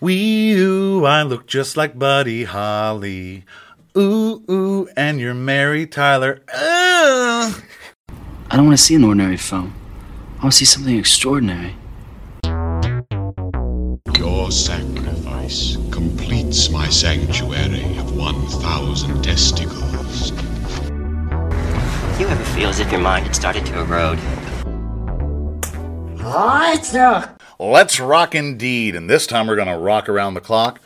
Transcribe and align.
Wee 0.00 0.52
ooh, 0.52 1.04
I 1.04 1.24
look 1.24 1.48
just 1.48 1.76
like 1.76 1.98
Buddy 1.98 2.44
Holly. 2.44 3.44
Ooh 3.96 4.44
ooh, 4.48 4.88
and 4.96 5.18
you're 5.18 5.34
Mary 5.34 5.88
Tyler. 5.88 6.40
Ugh. 6.54 7.62
I 8.48 8.56
don't 8.56 8.66
want 8.66 8.78
to 8.78 8.84
see 8.84 8.94
an 8.94 9.02
ordinary 9.02 9.36
film. 9.36 9.74
I 10.38 10.42
want 10.42 10.52
to 10.52 10.58
see 10.58 10.66
something 10.66 10.96
extraordinary. 10.96 11.74
Your 14.16 14.52
sacrifice 14.52 15.76
completes 15.90 16.70
my 16.70 16.88
sanctuary 16.88 17.98
of 17.98 18.16
1,000 18.16 19.20
testicles. 19.24 20.30
You 22.20 22.28
ever 22.28 22.44
feel 22.54 22.68
as 22.68 22.78
if 22.78 22.92
your 22.92 23.00
mind 23.00 23.26
had 23.26 23.34
started 23.34 23.66
to 23.66 23.80
erode? 23.80 24.20
Let's 27.60 27.98
rock 27.98 28.36
indeed, 28.36 28.94
and 28.94 29.10
this 29.10 29.26
time 29.26 29.48
we're 29.48 29.56
gonna 29.56 29.78
rock 29.78 30.08
around 30.08 30.34
the 30.34 30.40
clock. 30.40 30.80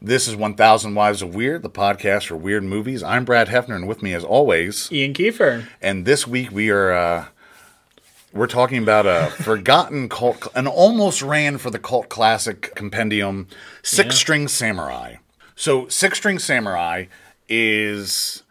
This 0.00 0.28
is 0.28 0.36
1000 0.36 0.94
Wives 0.94 1.20
of 1.20 1.34
Weird, 1.34 1.62
the 1.62 1.70
podcast 1.70 2.26
for 2.26 2.36
weird 2.36 2.62
movies. 2.62 3.02
I'm 3.02 3.24
Brad 3.24 3.48
Hefner, 3.48 3.74
and 3.74 3.88
with 3.88 4.04
me, 4.04 4.14
as 4.14 4.22
always, 4.22 4.90
Ian 4.92 5.14
Kiefer. 5.14 5.66
and 5.80 6.04
this 6.04 6.24
week 6.24 6.52
we 6.52 6.70
are 6.70 6.92
uh, 6.92 7.24
we're 8.32 8.46
talking 8.46 8.80
about 8.80 9.04
a 9.04 9.30
forgotten 9.42 10.08
cult, 10.08 10.46
an 10.54 10.68
almost 10.68 11.22
ran 11.22 11.58
for 11.58 11.70
the 11.70 11.80
cult 11.80 12.08
classic 12.08 12.72
compendium, 12.76 13.48
Six 13.82 14.14
String 14.14 14.46
Samurai. 14.46 15.16
So, 15.56 15.88
Six 15.88 16.18
String 16.18 16.38
Samurai 16.38 17.06
is 17.48 18.44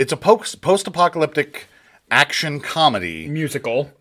it's 0.00 0.10
a 0.12 0.16
post 0.16 0.62
post 0.62 0.88
apocalyptic 0.88 1.68
action 2.10 2.58
comedy. 2.58 3.28
Musical, 3.28 3.92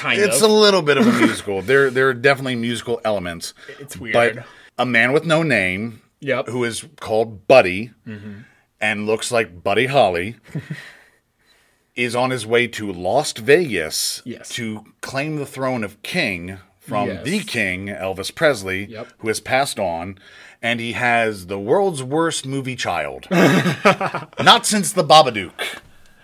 kind 0.00 0.20
It's 0.20 0.42
of. 0.42 0.50
a 0.50 0.52
little 0.52 0.82
bit 0.82 0.96
of 0.96 1.06
a 1.06 1.12
musical. 1.12 1.62
there 1.70 1.90
there 1.90 2.08
are 2.08 2.14
definitely 2.14 2.56
musical 2.56 3.00
elements. 3.04 3.54
It's 3.78 3.96
weird. 3.96 4.14
But 4.14 4.44
a 4.78 4.86
man 4.86 5.12
with 5.12 5.24
no 5.24 5.42
name 5.42 6.02
Yep. 6.20 6.48
who 6.48 6.64
is 6.64 6.84
called 7.00 7.46
Buddy 7.46 7.92
Mm-hmm. 8.06 8.40
and 8.80 9.06
looks 9.06 9.30
like 9.30 9.62
Buddy 9.62 9.86
Holly 9.86 10.36
is 11.96 12.14
on 12.16 12.30
his 12.30 12.46
way 12.46 12.66
to 12.68 12.92
Las 12.92 13.32
Vegas 13.32 14.22
Yes. 14.24 14.48
to 14.50 14.84
claim 15.00 15.36
the 15.36 15.46
throne 15.46 15.84
of 15.84 16.00
king 16.02 16.58
from 16.78 17.08
Yes. 17.08 17.24
the 17.24 17.40
king, 17.40 17.88
Elvis 17.88 18.34
Presley, 18.34 18.86
Yep. 18.86 19.08
who 19.18 19.28
has 19.28 19.40
passed 19.40 19.78
on. 19.78 20.18
And 20.62 20.78
he 20.80 20.92
has 20.92 21.46
the 21.46 21.58
world's 21.58 22.02
worst 22.02 22.44
movie 22.46 22.76
child. 22.76 23.26
Not 23.30 24.66
since 24.66 24.92
the 24.92 25.04
Babadook. 25.04 25.52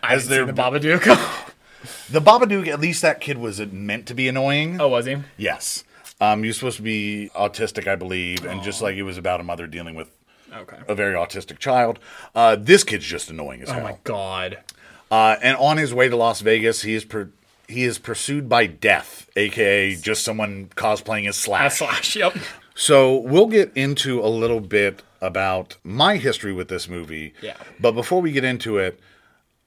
I 0.02 0.14
as 0.14 0.28
their- 0.28 0.44
the 0.46 0.52
Babadook. 0.52 1.45
The 2.10 2.20
Babadook, 2.20 2.66
at 2.68 2.80
least 2.80 3.02
that 3.02 3.20
kid 3.20 3.38
was 3.38 3.60
meant 3.60 4.06
to 4.06 4.14
be 4.14 4.28
annoying. 4.28 4.80
oh, 4.80 4.88
was 4.88 5.06
he? 5.06 5.16
Yes. 5.36 5.84
Um, 6.20 6.42
he 6.42 6.48
was 6.48 6.56
supposed 6.56 6.78
to 6.78 6.82
be 6.82 7.30
autistic, 7.34 7.86
I 7.86 7.94
believe, 7.96 8.44
and 8.46 8.62
just 8.62 8.80
like 8.80 8.96
it 8.96 9.02
was 9.02 9.18
about 9.18 9.40
a 9.40 9.42
mother 9.42 9.66
dealing 9.66 9.94
with 9.94 10.10
Okay. 10.54 10.78
a 10.88 10.94
very 10.94 11.14
autistic 11.14 11.58
child. 11.58 11.98
Uh, 12.34 12.56
this 12.58 12.84
kid's 12.84 13.04
just 13.04 13.28
annoying 13.30 13.60
as 13.62 13.68
hell. 13.68 13.78
Oh 13.78 13.80
hell. 13.82 13.90
my 13.92 13.98
god. 14.04 14.58
Uh, 15.10 15.36
and 15.42 15.56
on 15.58 15.76
his 15.76 15.92
way 15.92 16.08
to 16.08 16.16
Las 16.16 16.40
Vegas, 16.40 16.82
he 16.82 16.94
is 16.94 17.04
per- 17.04 17.30
he 17.68 17.82
is 17.82 17.98
pursued 17.98 18.48
by 18.48 18.66
death, 18.66 19.28
aka 19.36 19.94
just 19.96 20.22
someone 20.24 20.70
cosplaying 20.76 21.28
as 21.28 21.36
Slash. 21.36 21.78
slash. 21.78 22.16
Yep. 22.16 22.36
So 22.74 23.16
we'll 23.16 23.46
get 23.46 23.72
into 23.76 24.20
a 24.20 24.28
little 24.28 24.60
bit 24.60 25.02
about 25.20 25.76
my 25.84 26.16
history 26.16 26.52
with 26.52 26.68
this 26.68 26.88
movie. 26.88 27.34
Yeah. 27.42 27.56
But 27.80 27.92
before 27.92 28.20
we 28.22 28.32
get 28.32 28.44
into 28.44 28.78
it, 28.78 28.98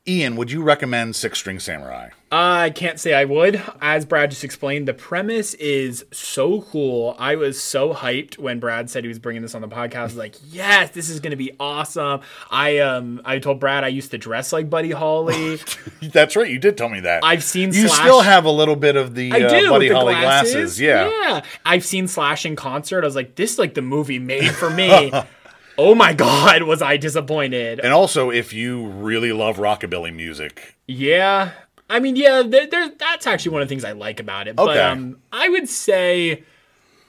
Ian, 0.10 0.36
would 0.38 0.50
you 0.52 0.64
recommend 0.64 1.16
Six 1.16 1.38
String 1.38 1.60
Samurai? 1.60 2.10
I 2.32 2.72
can't 2.72 3.00
say 3.00 3.14
I 3.14 3.26
would. 3.26 3.62
As 3.80 4.06
Brad 4.06 4.32
just 4.32 4.44
explained, 4.44 4.88
the 4.88 4.94
premise 4.94 5.54
is 5.56 6.04
so 6.12 6.62
cool. 6.64 7.16
I 7.20 7.36
was 7.36 7.62
so 7.62 7.94
hyped 7.94 8.38
when 8.40 8.60
Brad 8.60 8.90
said 8.90 9.04
he 9.04 9.08
was 9.08 9.20
bringing 9.20 9.42
this 9.44 9.54
on 9.56 9.62
the 9.62 9.68
podcast. 9.68 9.96
I 9.98 10.04
was 10.04 10.16
like, 10.16 10.36
"Yes, 10.50 10.90
this 10.92 11.10
is 11.10 11.20
going 11.20 11.32
to 11.32 11.38
be 11.38 11.52
awesome." 11.60 12.22
I 12.50 12.80
um 12.80 13.22
I 13.24 13.38
told 13.40 13.60
Brad 13.60 13.84
I 13.84 13.88
used 13.90 14.10
to 14.12 14.18
dress 14.18 14.52
like 14.52 14.68
Buddy 14.70 14.92
Holly. 14.92 15.60
That's 16.02 16.36
right. 16.36 16.50
You 16.50 16.60
did 16.60 16.76
tell 16.78 16.90
me 16.90 17.02
that. 17.02 17.24
I've 17.24 17.44
seen 17.44 17.72
You 17.74 17.88
Slash- 17.88 18.00
still 18.00 18.22
have 18.22 18.46
a 18.46 18.52
little 18.52 18.76
bit 18.76 18.96
of 18.96 19.14
the 19.16 19.32
uh, 19.32 19.38
do. 19.50 19.70
Buddy 19.70 19.90
the 19.90 19.96
Holly 19.96 20.14
glasses. 20.16 20.54
glasses. 20.54 20.82
Yeah. 20.82 21.10
Yeah. 21.22 21.42
I've 21.66 21.86
seen 21.86 22.08
Slash 22.08 22.46
in 22.46 22.56
concert. 22.56 23.04
I 23.04 23.08
was 23.08 23.16
like, 23.16 23.36
this 23.36 23.54
is 23.54 23.60
like 23.60 23.76
the 23.76 23.82
movie 23.84 24.20
made 24.20 24.52
for 24.56 24.70
me. 24.72 25.12
oh 25.80 25.96
my 25.96 26.14
god, 26.26 26.64
was 26.64 26.82
I 26.82 26.98
disappointed. 26.98 27.80
And 27.80 27.94
also, 27.94 28.30
if 28.30 28.52
you 28.54 28.86
really 28.88 29.32
love 29.32 29.58
rockabilly 29.58 30.14
music, 30.14 30.76
Yeah. 30.88 31.52
I 31.90 32.00
mean, 32.00 32.16
yeah, 32.16 32.44
there, 32.46 32.68
there, 32.68 32.90
that's 32.90 33.26
actually 33.26 33.54
one 33.54 33.62
of 33.64 33.68
the 33.68 33.72
things 33.74 33.84
I 33.84 33.94
like 33.94 34.20
about 34.20 34.48
it. 34.48 34.56
But 34.58 34.70
Okay. 34.70 34.80
um, 34.80 35.18
I 35.32 35.50
would 35.50 35.68
say, 35.68 36.44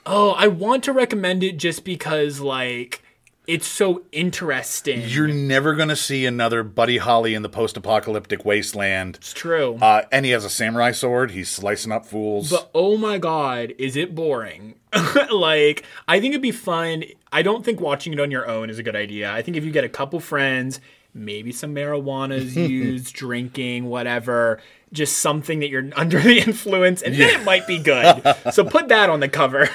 oh, 0.07 0.31
I 0.31 0.47
want 0.47 0.83
to 0.85 0.93
recommend 0.93 1.43
it 1.43 1.57
just 1.57 1.83
because, 1.85 2.39
like, 2.39 3.03
it's 3.51 3.67
so 3.67 4.03
interesting. 4.13 5.01
you're 5.01 5.27
never 5.27 5.75
going 5.75 5.89
to 5.89 5.95
see 5.97 6.25
another 6.25 6.63
Buddy 6.63 6.99
Holly 6.99 7.33
in 7.33 7.41
the 7.41 7.49
post 7.49 7.75
apocalyptic 7.75 8.45
wasteland. 8.45 9.17
it's 9.17 9.33
true. 9.33 9.77
Uh, 9.81 10.03
and 10.09 10.25
he 10.25 10.31
has 10.31 10.45
a 10.45 10.49
samurai 10.49 10.93
sword. 10.93 11.31
He's 11.31 11.49
slicing 11.49 11.91
up 11.91 12.05
fools. 12.05 12.49
But 12.49 12.71
oh 12.73 12.95
my 12.95 13.17
god, 13.17 13.73
is 13.77 13.97
it 13.97 14.15
boring? 14.15 14.75
like, 15.31 15.83
I 16.07 16.21
think 16.21 16.31
it'd 16.31 16.41
be 16.41 16.51
fun. 16.51 17.03
I 17.33 17.41
don't 17.41 17.65
think 17.65 17.81
watching 17.81 18.13
it 18.13 18.21
on 18.21 18.31
your 18.31 18.47
own 18.47 18.69
is 18.69 18.79
a 18.79 18.83
good 18.83 18.95
idea. 18.95 19.29
I 19.29 19.41
think 19.41 19.57
if 19.57 19.65
you 19.65 19.71
get 19.71 19.83
a 19.83 19.89
couple 19.89 20.21
friends, 20.21 20.79
maybe 21.13 21.51
some 21.51 21.75
marijuana 21.75 22.35
is 22.35 22.55
used, 22.55 23.13
drinking, 23.13 23.83
whatever, 23.83 24.61
just 24.93 25.17
something 25.17 25.59
that 25.59 25.67
you're 25.67 25.89
under 25.97 26.21
the 26.21 26.39
influence, 26.39 27.01
and 27.01 27.15
then 27.15 27.41
it 27.41 27.43
might 27.43 27.67
be 27.67 27.79
good. 27.79 28.23
so 28.53 28.63
put 28.63 28.87
that 28.87 29.09
on 29.09 29.19
the 29.19 29.27
cover. 29.27 29.69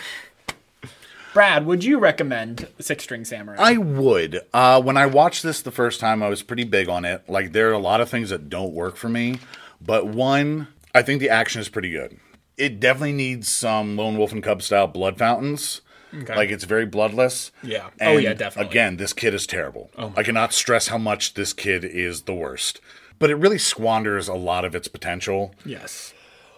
Brad, 1.36 1.66
would 1.66 1.84
you 1.84 1.98
recommend 1.98 2.66
Six 2.78 3.04
String 3.04 3.26
Samurai? 3.26 3.58
I 3.58 3.76
would. 3.76 4.40
Uh, 4.54 4.80
when 4.80 4.96
I 4.96 5.04
watched 5.04 5.42
this 5.42 5.60
the 5.60 5.70
first 5.70 6.00
time, 6.00 6.22
I 6.22 6.30
was 6.30 6.42
pretty 6.42 6.64
big 6.64 6.88
on 6.88 7.04
it. 7.04 7.28
Like, 7.28 7.52
there 7.52 7.68
are 7.68 7.74
a 7.74 7.78
lot 7.78 8.00
of 8.00 8.08
things 8.08 8.30
that 8.30 8.48
don't 8.48 8.72
work 8.72 8.96
for 8.96 9.10
me. 9.10 9.40
But 9.78 10.06
one, 10.06 10.68
I 10.94 11.02
think 11.02 11.20
the 11.20 11.28
action 11.28 11.60
is 11.60 11.68
pretty 11.68 11.90
good. 11.90 12.18
It 12.56 12.80
definitely 12.80 13.12
needs 13.12 13.48
some 13.48 13.98
Lone 13.98 14.16
Wolf 14.16 14.32
and 14.32 14.42
Cub 14.42 14.62
style 14.62 14.86
blood 14.86 15.18
fountains. 15.18 15.82
Like, 16.10 16.48
it's 16.48 16.64
very 16.64 16.86
bloodless. 16.86 17.52
Yeah. 17.62 17.90
Oh, 18.00 18.16
yeah, 18.16 18.32
definitely. 18.32 18.68
Oh 18.68 18.70
Again, 18.70 18.96
this 18.96 19.12
kid 19.12 19.34
is 19.34 19.46
terrible. 19.46 19.90
Oh 19.98 20.14
I 20.16 20.22
cannot 20.22 20.54
stress 20.54 20.88
how 20.88 20.96
much 20.96 21.34
this 21.34 21.52
kid 21.52 21.84
is 21.84 22.22
the 22.22 22.32
worst. 22.32 22.80
But 23.18 23.28
it 23.28 23.34
really 23.34 23.58
squanders 23.58 24.26
a 24.26 24.32
lot 24.32 24.64
of 24.64 24.74
its 24.74 24.88
potential 24.88 25.54
yes. 25.66 26.14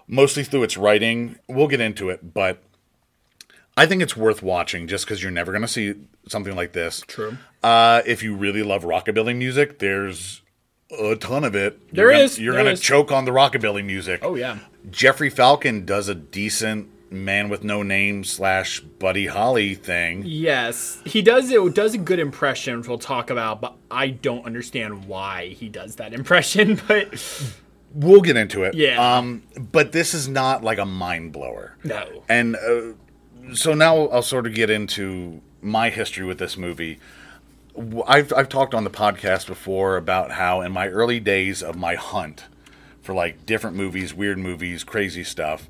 mostly 0.06 0.44
through 0.44 0.62
its 0.62 0.76
writing. 0.76 1.34
We'll 1.48 1.66
get 1.66 1.80
into 1.80 2.10
it, 2.10 2.32
but 2.32 2.62
I 3.78 3.86
think 3.86 4.02
it's 4.02 4.16
worth 4.16 4.42
watching 4.42 4.88
just 4.88 5.04
because 5.04 5.22
you're 5.22 5.30
never 5.32 5.52
going 5.52 5.62
to 5.62 5.68
see 5.68 5.94
something 6.28 6.54
like 6.56 6.72
this. 6.72 7.02
True. 7.06 7.38
Uh, 7.62 8.02
if 8.06 8.22
you 8.22 8.34
really 8.34 8.62
love 8.62 8.82
rockabilly 8.82 9.36
music, 9.36 9.78
there's 9.78 10.42
a 10.98 11.16
ton 11.16 11.44
of 11.44 11.54
it. 11.54 11.92
There 11.94 12.06
you're 12.06 12.12
gonna, 12.12 12.24
is, 12.24 12.38
You're 12.38 12.54
there 12.54 12.64
going 12.64 12.72
is. 12.74 12.80
to 12.80 12.86
choke 12.86 13.12
on 13.12 13.24
the 13.24 13.30
rockabilly 13.30 13.84
music. 13.84 14.20
Oh, 14.22 14.34
yeah. 14.34 14.58
Jeffrey 14.90 15.30
Falcon 15.30 15.84
does 15.84 16.08
a 16.08 16.14
decent 16.14 16.88
man 17.10 17.48
with 17.48 17.64
no 17.64 17.82
name 17.82 18.24
slash 18.24 18.80
Buddy 18.80 19.26
Holly 19.26 19.74
thing. 19.74 20.22
Yes, 20.26 21.00
he 21.04 21.22
does. 21.22 21.50
It 21.50 21.74
does 21.74 21.94
a 21.94 21.98
good 21.98 22.18
impression, 22.18 22.78
which 22.78 22.88
we'll 22.88 22.98
talk 22.98 23.30
about. 23.30 23.60
But 23.60 23.76
I 23.90 24.08
don't 24.08 24.44
understand 24.44 25.06
why 25.06 25.48
he 25.48 25.68
does 25.68 25.96
that 25.96 26.12
impression. 26.20 26.80
But 26.88 27.14
We'll 27.94 28.20
get 28.20 28.36
into 28.36 28.64
it. 28.64 28.74
Yeah. 28.74 29.16
Um, 29.16 29.42
but 29.72 29.92
this 29.92 30.12
is 30.12 30.28
not 30.28 30.62
like 30.62 30.78
a 30.78 30.84
mind 30.84 31.32
blower. 31.32 31.76
no, 31.84 32.22
And 32.28 32.56
uh, 32.56 32.92
so 33.54 33.74
now 33.74 34.06
I'll 34.08 34.22
sort 34.22 34.46
of 34.46 34.54
get 34.54 34.70
into 34.70 35.40
my 35.62 35.90
history 35.90 36.24
with 36.24 36.38
this 36.38 36.56
movie. 36.56 36.98
I've, 38.06 38.32
I've 38.32 38.48
talked 38.48 38.74
on 38.74 38.84
the 38.84 38.90
podcast 38.90 39.46
before 39.46 39.96
about 39.96 40.32
how 40.32 40.60
in 40.60 40.72
my 40.72 40.88
early 40.88 41.20
days 41.20 41.62
of 41.62 41.76
my 41.76 41.94
hunt 41.94 42.46
for 43.00 43.14
like 43.14 43.46
different 43.46 43.76
movies, 43.76 44.12
weird 44.12 44.38
movies, 44.38 44.84
crazy 44.84 45.24
stuff, 45.24 45.68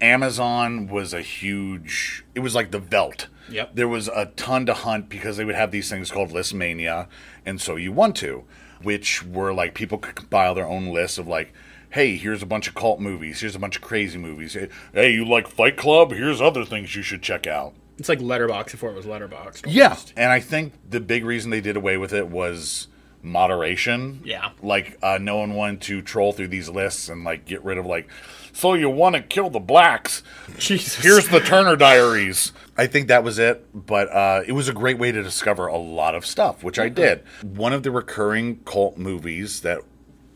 Amazon 0.00 0.88
was 0.88 1.14
a 1.14 1.22
huge, 1.22 2.24
it 2.34 2.40
was 2.40 2.54
like 2.54 2.70
the 2.70 2.78
Velt. 2.78 3.28
Yep. 3.48 3.74
There 3.74 3.88
was 3.88 4.08
a 4.08 4.26
ton 4.36 4.66
to 4.66 4.74
hunt 4.74 5.08
because 5.08 5.36
they 5.36 5.44
would 5.44 5.54
have 5.54 5.70
these 5.70 5.88
things 5.88 6.10
called 6.10 6.30
Listmania, 6.30 7.06
and 7.44 7.60
so 7.60 7.76
you 7.76 7.92
want 7.92 8.16
to, 8.16 8.44
which 8.82 9.22
were 9.24 9.54
like 9.54 9.74
people 9.74 9.98
could 9.98 10.16
compile 10.16 10.54
their 10.54 10.66
own 10.66 10.88
lists 10.88 11.18
of 11.18 11.28
like, 11.28 11.52
hey, 11.96 12.14
here's 12.18 12.42
a 12.42 12.46
bunch 12.46 12.68
of 12.68 12.74
cult 12.74 13.00
movies, 13.00 13.40
here's 13.40 13.56
a 13.56 13.58
bunch 13.58 13.76
of 13.76 13.80
crazy 13.82 14.18
movies. 14.18 14.54
Hey, 14.92 15.12
you 15.12 15.24
like 15.24 15.48
Fight 15.48 15.78
Club? 15.78 16.12
Here's 16.12 16.42
other 16.42 16.62
things 16.62 16.94
you 16.94 17.00
should 17.00 17.22
check 17.22 17.46
out. 17.46 17.72
it's 17.98 18.10
like 18.10 18.18
Letterboxd 18.18 18.72
before 18.72 18.90
it 18.90 18.96
was 18.96 19.06
Letterboxd. 19.06 19.64
Yeah, 19.66 19.96
and 20.14 20.30
I 20.30 20.40
think 20.40 20.74
the 20.90 21.00
big 21.00 21.24
reason 21.24 21.50
they 21.50 21.62
did 21.62 21.74
away 21.74 21.96
with 21.96 22.12
it 22.12 22.28
was 22.28 22.88
moderation. 23.22 24.20
Yeah. 24.24 24.50
like 24.62 24.98
uh, 25.02 25.16
no 25.18 25.38
one 25.38 25.54
wanted 25.54 25.80
to 25.82 26.02
troll 26.02 26.32
through 26.34 26.48
these 26.48 26.68
lists 26.68 27.08
and 27.08 27.24
like 27.24 27.46
get 27.46 27.64
rid 27.64 27.78
of 27.78 27.86
like, 27.86 28.10
so 28.52 28.74
you 28.74 28.90
want 28.90 29.16
to 29.16 29.22
kill 29.22 29.48
the 29.48 29.58
blacks? 29.58 30.22
Jesus. 30.58 31.02
Here's 31.02 31.28
the 31.28 31.40
Turner 31.40 31.76
Diaries. 31.76 32.52
I 32.76 32.86
think 32.86 33.08
that 33.08 33.24
was 33.24 33.38
it, 33.38 33.66
but 33.74 34.08
uh, 34.12 34.42
it 34.46 34.52
was 34.52 34.68
a 34.68 34.74
great 34.74 34.98
way 34.98 35.12
to 35.12 35.22
discover 35.22 35.66
a 35.66 35.78
lot 35.78 36.14
of 36.14 36.26
stuff, 36.26 36.62
which 36.62 36.78
I 36.78 36.90
did. 36.90 37.24
One 37.42 37.72
of 37.72 37.84
the 37.84 37.90
recurring 37.90 38.60
cult 38.66 38.98
movies 38.98 39.62
that 39.62 39.80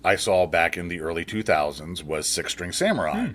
I 0.04 0.16
saw 0.16 0.46
back 0.46 0.76
in 0.76 0.88
the 0.88 1.00
early 1.00 1.24
2000s 1.24 2.02
was 2.02 2.26
Six 2.26 2.52
String 2.52 2.72
Samurai. 2.72 3.28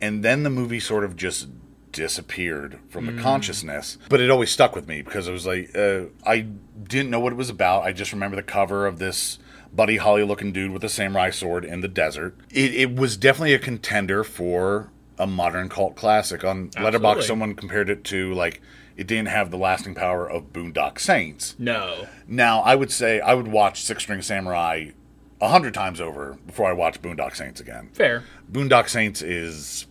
And 0.00 0.24
then 0.24 0.42
the 0.42 0.50
movie 0.50 0.80
sort 0.80 1.04
of 1.04 1.16
just 1.16 1.48
disappeared 1.92 2.78
from 2.88 3.06
the 3.06 3.22
consciousness. 3.22 3.98
But 4.08 4.20
it 4.20 4.30
always 4.30 4.50
stuck 4.50 4.74
with 4.74 4.88
me 4.88 5.02
because 5.02 5.28
it 5.28 5.32
was 5.32 5.46
like 5.46 5.76
uh, 5.76 6.04
I 6.26 6.40
didn't 6.40 7.10
know 7.10 7.20
what 7.20 7.32
it 7.32 7.36
was 7.36 7.50
about. 7.50 7.84
I 7.84 7.92
just 7.92 8.12
remember 8.12 8.36
the 8.36 8.42
cover 8.42 8.86
of 8.86 8.98
this 8.98 9.38
Buddy 9.72 9.98
Holly 9.98 10.24
looking 10.24 10.52
dude 10.52 10.72
with 10.72 10.84
a 10.84 10.88
samurai 10.88 11.30
sword 11.30 11.64
in 11.64 11.80
the 11.80 11.88
desert. 11.88 12.36
It, 12.50 12.74
it 12.74 12.94
was 12.96 13.16
definitely 13.16 13.54
a 13.54 13.58
contender 13.58 14.24
for 14.24 14.90
a 15.18 15.26
modern 15.26 15.68
cult 15.68 15.94
classic. 15.94 16.44
On 16.44 16.68
Letterboxd, 16.70 16.94
Absolutely. 16.94 17.22
someone 17.24 17.54
compared 17.54 17.88
it 17.88 18.04
to 18.04 18.34
like 18.34 18.60
it 18.96 19.06
didn't 19.06 19.28
have 19.28 19.50
the 19.50 19.56
lasting 19.56 19.94
power 19.94 20.28
of 20.28 20.52
Boondock 20.52 20.98
Saints. 20.98 21.54
No. 21.58 22.06
Now, 22.26 22.60
I 22.60 22.74
would 22.74 22.90
say 22.90 23.20
I 23.20 23.34
would 23.34 23.48
watch 23.48 23.82
Six 23.82 24.02
String 24.02 24.22
Samurai 24.22 24.90
a 25.42 25.48
hundred 25.48 25.74
times 25.74 26.00
over 26.00 26.38
before 26.46 26.68
I 26.68 26.72
watch 26.72 27.02
Boondock 27.02 27.36
Saints 27.36 27.60
again. 27.60 27.90
Fair. 27.92 28.22
Boondock 28.50 28.88
Saints 28.88 29.20
is 29.20 29.86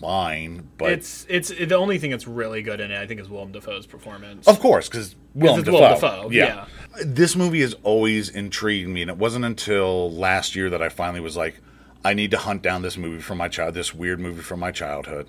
fine, 0.00 0.68
but 0.76 0.90
It's 0.92 1.24
it's 1.28 1.48
the 1.48 1.76
only 1.76 1.98
thing 1.98 2.10
that's 2.10 2.26
really 2.26 2.60
good 2.60 2.80
in 2.80 2.90
it. 2.90 3.00
I 3.00 3.06
think 3.06 3.20
is 3.20 3.30
Willem 3.30 3.52
Dafoe's 3.52 3.86
performance. 3.86 4.46
of 4.46 4.60
course, 4.60 4.88
because 4.88 5.14
Willem 5.34 5.60
it's 5.60 5.66
Dafoe. 5.66 5.78
Willem 5.78 5.94
Dafoe, 5.94 6.30
yeah. 6.30 6.66
This 7.04 7.36
movie 7.36 7.60
has 7.60 7.74
always 7.84 8.28
intrigued 8.28 8.90
me, 8.90 9.00
and 9.00 9.10
it 9.10 9.16
wasn't 9.16 9.44
until 9.44 10.10
last 10.12 10.54
year 10.56 10.68
that 10.70 10.82
I 10.82 10.88
finally 10.88 11.20
was 11.20 11.36
like, 11.36 11.60
I 12.04 12.12
need 12.12 12.32
to 12.32 12.38
hunt 12.38 12.62
down 12.62 12.82
this 12.82 12.96
movie 12.96 13.22
from 13.22 13.38
my 13.38 13.48
child, 13.48 13.74
this 13.74 13.94
weird 13.94 14.18
movie 14.20 14.42
from 14.42 14.60
my 14.60 14.72
childhood, 14.72 15.28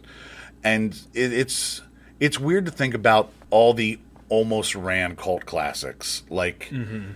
and 0.64 0.94
it, 1.14 1.32
it's 1.32 1.82
it's 2.20 2.40
weird 2.40 2.66
to 2.66 2.72
think 2.72 2.96
about 2.96 3.32
all 3.52 3.74
the 3.76 4.00
almost 4.28 4.74
ran 4.76 5.16
cult 5.16 5.46
classics 5.46 6.24
like. 6.30 6.70
Mm-hmm. 6.72 7.12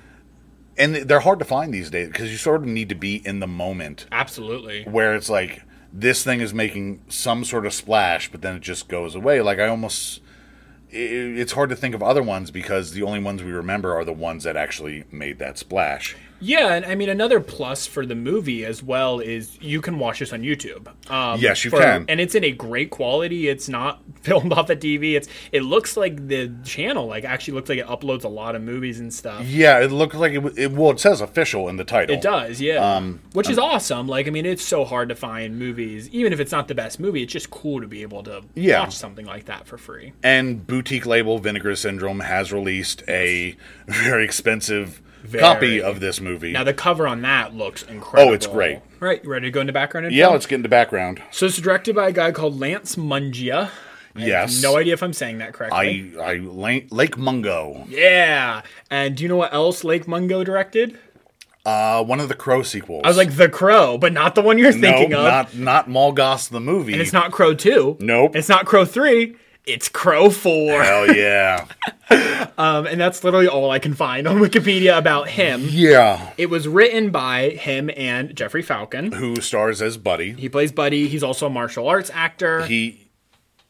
And 0.82 0.96
they're 0.96 1.20
hard 1.20 1.38
to 1.40 1.46
find 1.46 1.72
these 1.72 1.92
days 1.92 2.08
because 2.08 2.32
you 2.32 2.38
sort 2.38 2.62
of 2.62 2.68
need 2.68 2.90
to 2.90 2.96
be 2.96 3.22
in 3.26 3.40
the 3.40 3.48
moment 3.48 4.08
Absolutely. 4.12 4.84
where 4.86 5.16
it's 5.16 5.30
like 5.30 5.62
this 5.94 6.24
thing 6.24 6.42
is 6.42 6.56
making 6.56 7.02
some 7.08 7.46
sort 7.46 7.68
of 7.68 7.74
splash, 7.74 8.32
but 8.32 8.42
then 8.42 8.56
it 8.56 8.62
just 8.62 8.88
goes 8.88 9.14
away. 9.14 9.42
Like 9.42 9.60
I 9.60 9.68
almost, 9.68 10.22
i 10.92 10.98
it's 10.98 11.52
hard 11.52 11.70
to 11.70 11.76
think 11.76 11.94
of 11.94 12.02
other 12.02 12.24
ones 12.24 12.50
because 12.50 12.94
the 12.94 13.04
only 13.04 13.20
ones 13.20 13.44
we 13.44 13.52
remember 13.52 13.94
are 13.96 14.04
the 14.04 14.12
ones 14.12 14.44
that 14.44 14.56
actually 14.58 15.04
made 15.12 15.38
that 15.38 15.60
splash. 15.60 16.16
Yeah, 16.42 16.74
and 16.74 16.86
I 16.86 16.96
mean 16.96 17.10
another 17.10 17.40
plus 17.40 17.86
for 17.88 18.06
the 18.06 18.16
movie 18.16 18.66
as 18.66 18.82
well 18.84 19.20
is 19.20 19.58
you 19.62 19.80
can 19.80 20.00
watch 20.00 20.20
this 20.20 20.34
on 20.34 20.42
YouTube. 20.42 20.88
Um, 21.10 21.40
Yes, 21.40 21.64
you 21.64 21.70
for- 21.72 21.80
can. 21.80 22.06
and 22.10 22.20
it's 22.20 22.36
in 22.36 22.44
a 22.44 22.52
great 22.52 22.90
quality. 22.90 23.48
It's 23.48 23.70
not 23.70 24.02
filmed 24.22 24.52
off 24.54 24.70
a 24.70 24.76
TV. 24.76 25.14
It's 25.16 25.28
it 25.52 25.62
looks 25.62 25.96
like 25.96 26.28
the 26.28 26.52
channel 26.64 27.06
like 27.08 27.24
actually 27.24 27.54
looks 27.54 27.70
like 27.70 27.80
it 27.80 27.86
uploads 27.88 28.24
a 28.24 28.28
lot 28.28 28.56
of 28.56 28.62
movies 28.62 29.00
and 29.00 29.14
stuff. 29.14 29.46
Yeah, 29.46 29.80
it 29.80 29.92
looks 29.92 30.16
like 30.16 30.34
it. 30.34 30.58
it 30.58 30.72
well, 30.72 30.92
it 30.92 31.00
says 31.00 31.22
official 31.22 31.70
in 31.70 31.78
the 31.78 31.84
title. 31.84 32.16
It 32.16 32.22
does, 32.22 32.60
yeah. 32.60 32.96
Um, 32.96 33.22
Which 33.34 33.50
is 33.50 33.60
awesome. 33.60 34.08
Like, 34.08 34.28
I 34.28 34.32
mean, 34.32 34.46
it's 34.46 34.64
so 34.66 34.84
hard 34.84 35.10
to 35.10 35.16
find 35.16 35.60
movies, 35.60 36.10
even 36.10 36.34
if 36.34 36.40
it's 36.40 36.52
not 36.52 36.68
the 36.68 36.76
best 36.76 37.00
movie. 37.00 37.22
It's 37.24 37.32
just 37.34 37.52
cool 37.52 37.82
to 37.82 37.88
be 37.88 38.02
able 38.02 38.24
to 38.24 38.42
Yeah. 38.56 38.80
watch 38.80 38.96
something 38.96 39.26
like 39.26 39.46
that 39.46 39.68
for 39.68 39.78
free. 39.78 40.14
And 40.24 40.66
boutique 40.66 41.06
label 41.06 41.38
Vinegar 41.40 41.76
Syndrome 41.76 42.22
has 42.22 42.52
released 42.52 43.04
a 43.08 43.56
very 43.88 44.24
expensive 44.26 45.02
Very. 45.24 45.42
copy 45.42 45.82
of 45.82 46.00
this 46.00 46.20
movie. 46.22 46.52
Now, 46.52 46.64
the 46.64 46.74
cover 46.74 47.08
on 47.08 47.22
that 47.22 47.54
looks 47.56 47.84
incredible. 47.84 48.32
Oh, 48.32 48.34
it's 48.34 48.48
great. 48.48 48.80
Right, 49.00 49.24
you 49.24 49.30
ready 49.30 49.48
to 49.48 49.52
go 49.52 49.62
into 49.62 49.74
background 49.74 50.06
info? 50.08 50.16
yeah, 50.16 50.28
let's 50.28 50.46
get 50.46 50.56
into 50.56 50.70
background. 50.70 51.22
So 51.32 51.46
it's 51.46 51.58
directed 51.58 51.96
by 51.96 52.10
a 52.10 52.12
guy 52.12 52.32
called 52.32 52.60
Lance 52.60 52.96
Mungia. 52.96 53.70
I 54.16 54.20
Yes. 54.26 54.56
have 54.62 54.64
no 54.72 54.78
idea 54.78 54.94
if 54.94 55.02
I'm 55.04 55.14
saying 55.14 55.38
that 55.38 55.54
correctly. 55.54 56.14
I 56.20 56.22
I 56.22 56.34
Lake, 56.36 56.88
Lake 56.92 57.18
Mungo, 57.18 57.86
Yeah. 57.88 58.62
And 58.90 59.16
do 59.16 59.24
you 59.24 59.30
know 59.30 59.38
what 59.38 59.54
else 59.54 59.84
Lake 59.84 60.08
Mungo 60.08 60.44
directed? 60.44 60.98
uh, 61.64 62.04
one 62.04 62.20
of 62.20 62.28
the 62.28 62.34
Crow 62.36 62.64
sequels. 62.64 63.04
I 63.06 63.08
was 63.08 63.18
like 63.18 63.36
The 63.38 63.48
Crow, 63.48 63.98
but 64.00 64.12
not 64.14 64.34
the 64.36 64.42
one 64.42 64.58
you're 64.58 64.72
thinking 64.72 65.12
no, 65.12 65.20
of. 65.20 65.56
not 65.56 65.56
not 65.56 65.88
Malgoss 65.88 66.50
the 66.50 66.60
movie. 66.60 66.92
and 66.94 67.02
it's 67.02 67.14
not 67.14 67.32
Crow 67.32 67.54
2. 67.54 67.98
Nope. 68.00 68.36
It's 68.36 68.50
not 68.50 68.66
Crow 68.66 68.84
3. 68.84 69.36
It's 69.66 69.88
Crow 69.90 70.30
4. 70.30 70.84
Hell 70.84 71.16
yeah. 71.16 71.66
Um, 72.58 72.86
and 72.86 73.00
that's 73.00 73.24
literally 73.24 73.48
all 73.48 73.72
I 73.72 73.80
can 73.80 73.94
find 73.94 74.28
on 74.28 74.38
Wikipedia 74.38 74.98
about 74.98 75.30
him. 75.30 75.66
yeah. 75.70 76.34
It 76.38 76.50
was 76.50 76.68
written 76.68 77.10
by 77.10 77.52
him 77.52 77.90
and 77.96 78.36
Jeffrey 78.36 78.62
Falcon. 78.62 79.14
Who 79.14 79.38
stars 79.38 79.82
as 79.82 79.96
Buddy? 79.98 80.34
He 80.34 80.50
plays 80.50 80.72
Buddy. 80.74 81.08
He's 81.08 81.24
also 81.24 81.48
a 81.48 81.50
martial 81.50 81.88
arts 81.88 82.12
actor. 82.14 82.66
He 82.66 83.08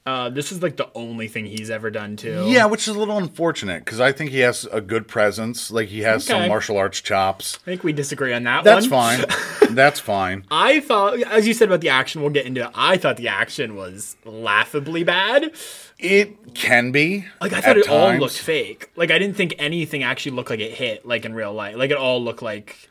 uh, 0.05 0.29
this 0.29 0.51
is 0.51 0.63
like 0.63 0.77
the 0.77 0.89
only 0.95 1.27
thing 1.27 1.45
he's 1.45 1.69
ever 1.69 1.91
done 1.91 2.15
too. 2.15 2.45
Yeah, 2.47 2.65
which 2.65 2.87
is 2.87 2.95
a 2.95 2.99
little 2.99 3.17
unfortunate 3.17 3.85
because 3.85 3.99
I 3.99 4.11
think 4.11 4.31
he 4.31 4.39
has 4.39 4.65
a 4.71 4.81
good 4.81 5.07
presence. 5.07 5.69
Like 5.69 5.89
he 5.89 5.99
has 6.01 6.27
Okay. 6.29 6.39
some 6.39 6.49
martial 6.49 6.77
arts 6.77 6.99
chops. 7.01 7.59
I 7.61 7.65
think 7.65 7.83
we 7.83 7.93
disagree 7.93 8.33
on 8.33 8.43
that 8.45 8.63
That's 8.63 8.89
one. 8.89 9.19
fine. 9.19 9.25
That's 9.75 9.99
fine. 9.99 10.45
I 10.49 10.79
thought, 10.79 11.21
as 11.21 11.47
you 11.47 11.53
said 11.53 11.67
about 11.67 11.81
the 11.81 11.89
action, 11.89 12.21
we'll 12.21 12.31
get 12.31 12.45
into 12.45 12.61
it. 12.65 12.71
I 12.73 12.97
thought 12.97 13.17
the 13.17 13.27
action 13.27 13.75
was 13.75 14.17
laughably 14.25 15.03
bad. 15.03 15.51
It 15.99 16.55
can 16.55 16.91
be. 16.91 17.25
Like 17.39 17.53
I 17.53 17.61
thought 17.61 17.77
it 17.77 17.87
all 17.87 18.07
times. 18.09 18.19
looked 18.21 18.37
fake. 18.39 18.89
Like 18.95 19.11
I 19.11 19.19
didn't 19.19 19.37
think 19.37 19.53
anything 19.59 20.01
actually 20.01 20.31
looked 20.31 20.49
like 20.49 20.59
it 20.59 20.71
hit, 20.73 21.05
like 21.05 21.25
in 21.25 21.33
real 21.35 21.53
life. 21.53 21.75
Like 21.75 21.91
it 21.91 21.97
all 21.97 22.23
looked 22.23 22.41
like 22.41 22.89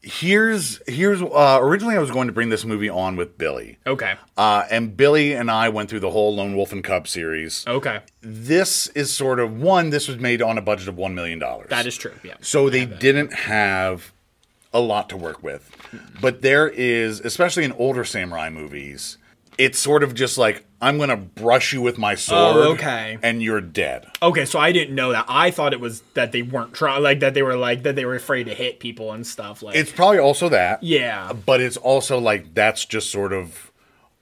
Here's 0.00 0.80
here's 0.86 1.20
uh, 1.20 1.58
originally 1.60 1.96
I 1.96 1.98
was 1.98 2.12
going 2.12 2.28
to 2.28 2.32
bring 2.32 2.50
this 2.50 2.64
movie 2.64 2.88
on 2.88 3.16
with 3.16 3.36
Billy, 3.36 3.78
okay, 3.84 4.14
uh, 4.36 4.64
and 4.70 4.96
Billy 4.96 5.32
and 5.34 5.50
I 5.50 5.68
went 5.70 5.90
through 5.90 6.00
the 6.00 6.10
whole 6.10 6.36
Lone 6.36 6.54
Wolf 6.54 6.72
and 6.72 6.84
Cub 6.84 7.08
series. 7.08 7.64
okay, 7.66 8.00
This 8.20 8.86
is 8.88 9.12
sort 9.12 9.40
of 9.40 9.60
one. 9.60 9.90
This 9.90 10.06
was 10.06 10.16
made 10.18 10.40
on 10.40 10.56
a 10.56 10.62
budget 10.62 10.86
of 10.86 10.96
one 10.96 11.16
million 11.16 11.40
dollars. 11.40 11.68
that 11.70 11.84
is 11.84 11.96
true. 11.96 12.14
Yeah. 12.22 12.34
So 12.40 12.70
they 12.70 12.86
didn't 12.86 13.32
have 13.32 14.12
a 14.72 14.80
lot 14.80 15.08
to 15.08 15.16
work 15.16 15.42
with. 15.42 15.68
But 16.20 16.42
there 16.42 16.68
is, 16.68 17.18
especially 17.20 17.64
in 17.64 17.72
older 17.72 18.04
samurai 18.04 18.50
movies, 18.50 19.18
it's 19.58 19.78
sort 19.78 20.04
of 20.04 20.14
just 20.14 20.38
like, 20.38 20.64
I'm 20.80 20.96
going 20.96 21.10
to 21.10 21.16
brush 21.16 21.72
you 21.72 21.82
with 21.82 21.98
my 21.98 22.12
oh, 22.12 22.16
sword. 22.16 22.56
Oh, 22.56 22.72
okay. 22.74 23.18
And 23.22 23.42
you're 23.42 23.60
dead. 23.60 24.06
Okay, 24.22 24.44
so 24.44 24.60
I 24.60 24.70
didn't 24.70 24.94
know 24.94 25.10
that. 25.10 25.26
I 25.28 25.50
thought 25.50 25.72
it 25.72 25.80
was 25.80 26.02
that 26.14 26.30
they 26.30 26.42
weren't 26.42 26.72
trying, 26.72 27.02
like 27.02 27.20
that 27.20 27.34
they 27.34 27.42
were 27.42 27.56
like 27.56 27.82
that 27.82 27.96
they 27.96 28.04
were 28.04 28.14
afraid 28.14 28.44
to 28.44 28.54
hit 28.54 28.78
people 28.78 29.12
and 29.12 29.26
stuff. 29.26 29.60
Like 29.60 29.74
It's 29.74 29.90
probably 29.90 30.20
also 30.20 30.48
that. 30.50 30.82
yeah. 30.82 31.32
But 31.32 31.60
it's 31.60 31.76
also 31.76 32.18
like, 32.18 32.54
that's 32.54 32.84
just 32.84 33.10
sort 33.10 33.32
of 33.32 33.72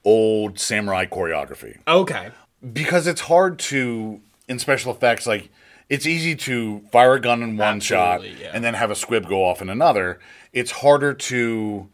old 0.04 0.58
samurai 0.58 1.04
choreography. 1.04 1.78
Okay. 1.86 2.30
Because 2.72 3.06
it's 3.06 3.20
hard 3.20 3.58
to, 3.58 4.22
in 4.48 4.58
special 4.58 4.92
effects, 4.92 5.26
like, 5.26 5.50
it's 5.90 6.06
easy 6.06 6.34
to 6.34 6.80
fire 6.90 7.14
a 7.14 7.20
gun 7.20 7.42
in 7.42 7.58
one 7.58 7.78
shot 7.80 8.22
yeah. 8.24 8.50
and 8.52 8.64
then 8.64 8.74
have 8.74 8.90
a 8.90 8.96
squib 8.96 9.28
go 9.28 9.44
off 9.44 9.62
in 9.62 9.68
another. 9.68 10.18
It's 10.52 10.70
harder 10.70 11.12
to 11.14 11.88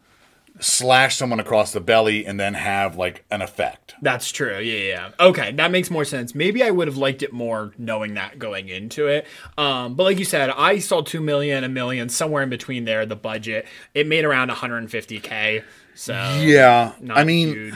slash 0.63 1.15
someone 1.17 1.39
across 1.39 1.71
the 1.73 1.79
belly 1.79 2.25
and 2.25 2.39
then 2.39 2.53
have 2.53 2.95
like 2.97 3.23
an 3.29 3.41
effect. 3.41 3.93
That's 4.01 4.31
true. 4.31 4.57
Yeah, 4.59 4.89
yeah. 4.89 5.09
Okay, 5.19 5.51
that 5.53 5.71
makes 5.71 5.89
more 5.91 6.05
sense. 6.05 6.33
Maybe 6.33 6.63
I 6.63 6.71
would 6.71 6.87
have 6.87 6.97
liked 6.97 7.21
it 7.23 7.31
more 7.33 7.71
knowing 7.77 8.15
that 8.15 8.39
going 8.39 8.69
into 8.69 9.07
it. 9.07 9.27
Um, 9.57 9.95
but 9.95 10.03
like 10.03 10.19
you 10.19 10.25
said, 10.25 10.49
I 10.49 10.79
saw 10.79 11.01
two 11.01 11.21
million, 11.21 11.63
a 11.63 11.69
million, 11.69 12.09
somewhere 12.09 12.43
in 12.43 12.49
between 12.49 12.85
there. 12.85 13.05
The 13.05 13.15
budget 13.15 13.67
it 13.93 14.07
made 14.07 14.25
around 14.25 14.49
150k. 14.49 15.63
So 15.95 16.13
Yeah, 16.41 16.93
not 17.01 17.17
I 17.17 17.23
mean, 17.23 17.49
huge. 17.49 17.75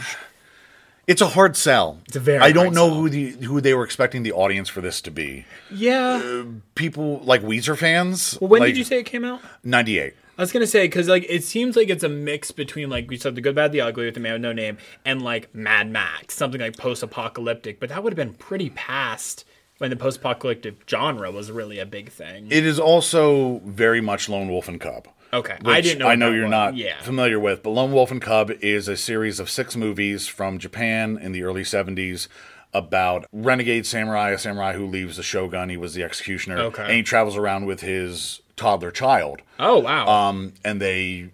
it's 1.07 1.21
a 1.21 1.27
hard 1.27 1.55
sell. 1.55 1.99
It's 2.07 2.15
a 2.15 2.19
very 2.19 2.39
I 2.39 2.51
don't 2.51 2.73
know 2.73 2.87
sell. 2.87 2.95
who 2.95 3.09
the 3.09 3.29
who 3.45 3.61
they 3.61 3.73
were 3.73 3.83
expecting 3.83 4.23
the 4.23 4.31
audience 4.33 4.69
for 4.69 4.81
this 4.81 5.01
to 5.01 5.11
be. 5.11 5.45
Yeah. 5.71 6.43
People 6.75 7.19
like 7.19 7.41
Weezer 7.43 7.77
fans. 7.77 8.37
Well, 8.41 8.49
when 8.49 8.61
like, 8.61 8.69
did 8.69 8.77
you 8.77 8.83
say 8.83 8.99
it 8.99 9.05
came 9.05 9.23
out? 9.23 9.41
Ninety 9.63 9.99
eight. 9.99 10.15
I 10.37 10.41
was 10.41 10.51
gonna 10.51 10.67
say 10.67 10.85
because 10.85 11.07
like 11.07 11.25
it 11.29 11.43
seems 11.43 11.75
like 11.75 11.89
it's 11.89 12.03
a 12.03 12.09
mix 12.09 12.51
between 12.51 12.89
like 12.89 13.09
we 13.09 13.17
said 13.17 13.35
the 13.35 13.41
good, 13.41 13.55
bad, 13.55 13.71
the 13.71 13.81
ugly 13.81 14.05
with 14.05 14.13
the 14.13 14.19
man 14.19 14.33
with 14.33 14.41
no 14.41 14.53
name 14.53 14.77
and 15.03 15.21
like 15.21 15.53
Mad 15.55 15.89
Max, 15.91 16.35
something 16.35 16.61
like 16.61 16.77
post-apocalyptic. 16.77 17.79
But 17.79 17.89
that 17.89 18.03
would 18.03 18.13
have 18.13 18.17
been 18.27 18.35
pretty 18.35 18.69
past 18.69 19.45
when 19.79 19.89
the 19.89 19.95
post-apocalyptic 19.95 20.87
genre 20.89 21.31
was 21.31 21.51
really 21.51 21.79
a 21.79 21.85
big 21.85 22.09
thing. 22.09 22.47
It 22.51 22.65
is 22.65 22.79
also 22.79 23.59
very 23.65 24.01
much 24.01 24.27
Lone 24.29 24.49
Wolf 24.49 24.67
and 24.67 24.79
Cub. 24.81 25.07
okay, 25.33 25.57
I 25.65 25.81
didn't 25.81 25.99
know. 25.99 26.07
I 26.07 26.15
know 26.15 26.31
you're 26.31 26.43
one. 26.43 26.51
not 26.51 26.75
Yeah. 26.77 27.01
familiar 27.01 27.39
with, 27.39 27.61
but 27.63 27.71
Lone 27.71 27.91
Wolf 27.91 28.11
and 28.11 28.21
Cub 28.21 28.51
is 28.61 28.87
a 28.87 28.95
series 28.97 29.39
of 29.39 29.49
six 29.49 29.75
movies 29.75 30.27
from 30.27 30.57
Japan 30.57 31.17
in 31.21 31.31
the 31.31 31.43
early 31.43 31.63
70s 31.63 32.27
about 32.73 33.25
renegade 33.31 33.85
samurai, 33.85 34.31
a 34.31 34.37
samurai 34.37 34.73
who 34.73 34.85
leaves 34.85 35.17
the 35.17 35.23
shogun. 35.23 35.69
He 35.69 35.77
was 35.77 35.93
the 35.95 36.03
executioner, 36.03 36.59
Okay. 36.59 36.83
and 36.83 36.91
he 36.93 37.03
travels 37.03 37.35
around 37.37 37.65
with 37.65 37.81
his 37.81 38.41
toddler 38.57 38.91
child. 38.91 39.41
Oh 39.59 39.79
wow. 39.79 40.07
Um, 40.07 40.53
and 40.65 40.81
they 40.81 41.29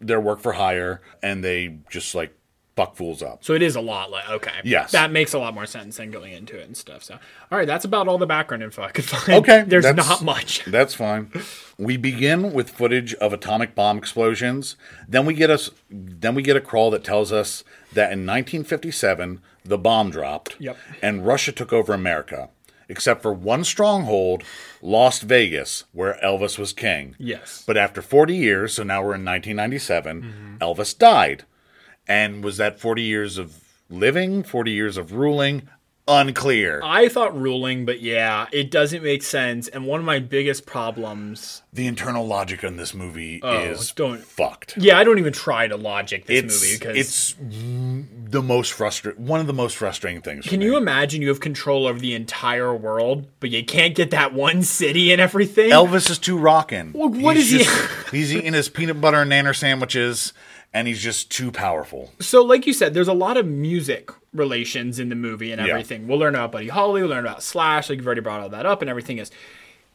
their 0.00 0.20
work 0.20 0.40
for 0.40 0.52
hire, 0.52 1.00
and 1.22 1.42
they 1.42 1.78
just 1.90 2.14
like 2.14 2.32
buck 2.76 2.94
fools 2.94 3.22
up. 3.22 3.42
So 3.42 3.54
it 3.54 3.62
is 3.62 3.74
a 3.74 3.80
lot 3.80 4.10
like 4.10 4.28
okay. 4.28 4.52
Yes. 4.62 4.92
That 4.92 5.10
makes 5.10 5.32
a 5.32 5.38
lot 5.38 5.54
more 5.54 5.66
sense 5.66 5.96
than 5.96 6.10
going 6.10 6.32
into 6.32 6.58
it 6.58 6.66
and 6.66 6.76
stuff. 6.76 7.02
So 7.02 7.14
all 7.50 7.58
right, 7.58 7.66
that's 7.66 7.84
about 7.84 8.06
all 8.06 8.18
the 8.18 8.26
background 8.26 8.62
info 8.62 8.82
I 8.82 8.92
could 8.92 9.04
find. 9.04 9.40
Okay, 9.40 9.62
There's 9.66 9.92
not 9.92 10.22
much. 10.22 10.64
That's 10.66 10.94
fine. 10.94 11.32
We 11.78 11.96
begin 11.96 12.52
with 12.52 12.70
footage 12.70 13.14
of 13.14 13.32
atomic 13.32 13.74
bomb 13.74 13.98
explosions. 13.98 14.76
Then 15.08 15.26
we 15.26 15.34
get 15.34 15.50
us. 15.50 15.70
Then 15.90 16.34
we 16.34 16.42
get 16.42 16.56
a 16.56 16.60
crawl 16.60 16.90
that 16.90 17.02
tells 17.02 17.32
us 17.32 17.64
that 17.92 18.12
in 18.12 18.26
1957 18.26 19.40
the 19.64 19.78
bomb 19.78 20.10
dropped. 20.10 20.56
Yep. 20.60 20.76
And 21.02 21.26
Russia 21.26 21.52
took 21.52 21.72
over 21.72 21.92
America, 21.92 22.50
except 22.88 23.22
for 23.22 23.32
one 23.32 23.64
stronghold, 23.64 24.42
Las 24.82 25.20
Vegas, 25.20 25.84
where 25.92 26.18
Elvis 26.22 26.58
was 26.58 26.72
king. 26.72 27.14
Yes. 27.18 27.64
But 27.66 27.76
after 27.76 28.02
40 28.02 28.34
years, 28.36 28.74
so 28.74 28.82
now 28.82 29.00
we're 29.00 29.14
in 29.14 29.24
1997, 29.24 30.22
mm-hmm. 30.22 30.56
Elvis 30.58 30.96
died. 30.96 31.44
And 32.08 32.44
was 32.44 32.56
that 32.58 32.78
40 32.78 33.02
years 33.02 33.38
of 33.38 33.60
living, 33.90 34.42
40 34.42 34.70
years 34.70 34.96
of 34.96 35.12
ruling? 35.12 35.68
Unclear. 36.08 36.80
I 36.84 37.08
thought 37.08 37.38
ruling, 37.38 37.84
but 37.84 38.00
yeah, 38.00 38.46
it 38.52 38.70
doesn't 38.70 39.02
make 39.02 39.22
sense. 39.22 39.68
And 39.68 39.86
one 39.86 40.00
of 40.00 40.06
my 40.06 40.18
biggest 40.18 40.66
problems, 40.66 41.62
the 41.72 41.86
internal 41.86 42.26
logic 42.26 42.62
in 42.64 42.76
this 42.76 42.94
movie 42.94 43.40
Oh, 43.42 43.58
is 43.58 43.90
don't- 43.92 44.22
fucked. 44.24 44.76
yeah, 44.76 44.98
I 44.98 45.04
don't 45.04 45.18
even 45.18 45.32
try 45.32 45.66
to 45.66 45.76
logic 45.76 46.26
this 46.26 46.44
It's 46.44 46.62
movie 46.62 46.78
because 46.78 46.96
it's 46.96 47.34
the 48.30 48.42
most 48.42 48.72
frustrating 48.72 49.26
one 49.26 49.40
of 49.40 49.46
the 49.46 49.52
most 49.52 49.76
frustrating 49.76 50.20
things. 50.22 50.44
for 50.44 50.50
Can 50.50 50.60
me. 50.60 50.66
you 50.66 50.76
imagine 50.76 51.22
you 51.22 51.28
have 51.28 51.40
control 51.40 51.86
over 51.86 51.98
the 51.98 52.14
entire 52.14 52.74
world, 52.74 53.26
but 53.40 53.50
you 53.50 53.64
can't 53.64 53.94
get 53.94 54.10
that 54.12 54.32
one 54.32 54.62
city 54.62 55.12
and 55.12 55.20
everything? 55.20 55.70
Elvis 55.70 56.10
is 56.10 56.18
too 56.18 56.38
rockin'. 56.38 56.92
Well, 56.94 57.08
what 57.08 57.36
he's 57.36 57.52
is 57.52 57.66
he- 57.68 57.86
he's 58.18 58.34
eating 58.34 58.52
his 58.52 58.68
peanut 58.68 59.00
butter 59.00 59.22
and 59.22 59.30
nanner 59.30 59.56
sandwiches, 59.56 60.32
and 60.76 60.86
he's 60.86 61.02
just 61.02 61.30
too 61.30 61.50
powerful. 61.50 62.12
so, 62.20 62.42
like 62.42 62.66
you 62.66 62.72
said, 62.72 62.92
there's 62.94 63.08
a 63.08 63.12
lot 63.14 63.36
of 63.36 63.46
music 63.46 64.10
relations 64.34 64.98
in 64.98 65.08
the 65.08 65.14
movie 65.14 65.50
and 65.52 65.60
Yeah. 65.60 65.68
everything. 65.72 66.06
We'll 66.06 66.18
learn 66.18 66.34
about 66.34 66.52
Buddy 66.52 66.68
Holly, 66.68 67.00
we'll 67.02 67.10
learn 67.10 67.24
about 67.24 67.42
Slash, 67.42 67.88
like 67.88 67.96
you've 67.98 68.06
already 68.06 68.20
brought 68.20 68.40
all 68.42 68.48
that 68.50 68.66
up, 68.66 68.80
and 68.82 68.90
everything 68.90 69.18
is. 69.18 69.30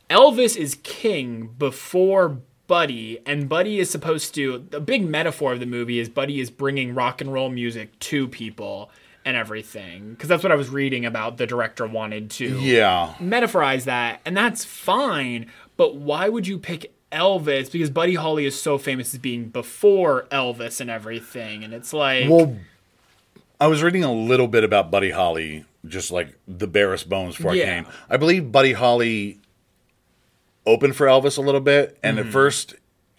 Elvis 0.09 0.57
is 0.57 0.75
king 0.83 1.51
before 1.57 2.39
Buddy, 2.67 3.19
and 3.25 3.47
Buddy 3.49 3.79
is 3.79 3.89
supposed 3.89 4.33
to. 4.35 4.65
The 4.69 4.79
big 4.79 5.07
metaphor 5.07 5.53
of 5.53 5.59
the 5.59 5.65
movie 5.65 5.99
is 5.99 6.09
Buddy 6.09 6.39
is 6.39 6.49
bringing 6.49 6.95
rock 6.95 7.21
and 7.21 7.31
roll 7.31 7.49
music 7.49 7.97
to 7.99 8.27
people 8.27 8.89
and 9.23 9.37
everything. 9.37 10.11
Because 10.11 10.29
that's 10.29 10.41
what 10.43 10.51
I 10.51 10.55
was 10.55 10.69
reading 10.69 11.05
about 11.05 11.37
the 11.37 11.45
director 11.45 11.85
wanted 11.85 12.29
to. 12.31 12.59
Yeah, 12.59 13.13
metaphorize 13.19 13.83
that, 13.85 14.21
and 14.25 14.35
that's 14.35 14.65
fine. 14.65 15.45
But 15.77 15.95
why 15.95 16.27
would 16.29 16.47
you 16.47 16.57
pick 16.57 16.91
Elvis? 17.11 17.71
Because 17.71 17.89
Buddy 17.89 18.15
Holly 18.15 18.45
is 18.45 18.59
so 18.59 18.77
famous 18.77 19.13
as 19.13 19.19
being 19.19 19.45
before 19.49 20.27
Elvis 20.31 20.79
and 20.81 20.89
everything, 20.89 21.63
and 21.63 21.73
it's 21.73 21.93
like, 21.93 22.29
Well, 22.29 22.57
I 23.59 23.67
was 23.67 23.83
reading 23.83 24.03
a 24.03 24.11
little 24.13 24.47
bit 24.47 24.63
about 24.63 24.89
Buddy 24.91 25.11
Holly, 25.11 25.65
just 25.87 26.11
like 26.11 26.35
the 26.47 26.67
barest 26.67 27.09
bones 27.09 27.35
before 27.37 27.53
Yeah. 27.55 27.63
I 27.63 27.67
came. 27.67 27.85
I 28.09 28.17
believe 28.17 28.51
Buddy 28.51 28.73
Holly 28.73 29.39
opened 30.65 30.95
for 30.95 31.07
Elvis 31.07 31.37
a 31.37 31.41
little 31.41 31.61
bit, 31.61 31.97
and 32.03 32.17
Mm-hmm. 32.17 32.27
at 32.27 32.33
first, 32.33 32.75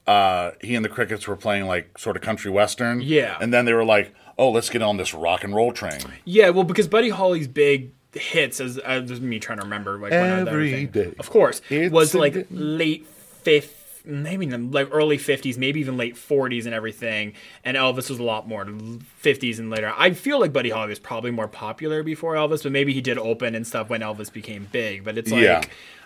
uh, 0.06 0.50
he 0.60 0.74
and 0.74 0.84
the 0.84 0.88
Crickets 0.88 1.28
were 1.28 1.36
playing 1.36 1.66
like 1.66 1.96
sort 1.98 2.16
of 2.16 2.22
country 2.22 2.50
western. 2.50 3.00
Yeah. 3.00 3.36
and 3.40 3.52
then 3.52 3.64
they 3.64 3.72
were 3.72 3.84
like, 3.84 4.12
"Oh, 4.38 4.50
let's 4.50 4.68
get 4.68 4.82
on 4.82 4.96
this 4.96 5.14
rock 5.14 5.44
and 5.44 5.54
roll 5.54 5.72
train." 5.72 6.00
yeah, 6.24 6.50
well, 6.50 6.64
because 6.64 6.88
Buddy 6.88 7.10
Holly's 7.10 7.46
big 7.48 7.92
hits, 8.12 8.60
as 8.60 8.78
is 8.78 9.20
me 9.20 9.38
trying 9.38 9.58
to 9.58 9.64
remember, 9.64 9.98
like 9.98 10.10
when 10.10 10.22
I- 10.24 10.40
Every 10.40 10.86
day. 10.86 11.14
of 11.18 11.30
course, 11.30 11.62
It's 11.70 11.92
was 11.92 12.14
like 12.14 12.46
late 12.50 13.06
fifth. 13.42 13.78
Maybe 14.04 14.46
in 14.46 14.50
the 14.50 14.58
like 14.58 14.88
early 14.92 15.18
50s, 15.18 15.56
maybe 15.56 15.80
even 15.80 15.96
late 15.96 16.16
40s 16.16 16.64
and 16.66 16.74
everything. 16.74 17.34
And 17.64 17.76
Elvis 17.76 18.10
was 18.10 18.18
a 18.18 18.22
lot 18.22 18.48
more 18.48 18.64
50s 18.64 19.58
and 19.58 19.70
later. 19.70 19.92
I 19.96 20.12
feel 20.12 20.40
like 20.40 20.52
Buddy 20.52 20.70
Holly 20.70 20.88
was 20.88 20.98
probably 20.98 21.30
more 21.30 21.48
popular 21.48 22.02
before 22.02 22.34
Elvis, 22.34 22.62
but 22.62 22.72
maybe 22.72 22.92
he 22.92 23.00
did 23.00 23.18
open 23.18 23.54
and 23.54 23.66
stuff 23.66 23.88
when 23.88 24.00
Elvis 24.00 24.32
became 24.32 24.68
big. 24.72 25.04
But 25.04 25.18
it's 25.18 25.30
like, 25.30 25.42
Yeah. 25.42 25.62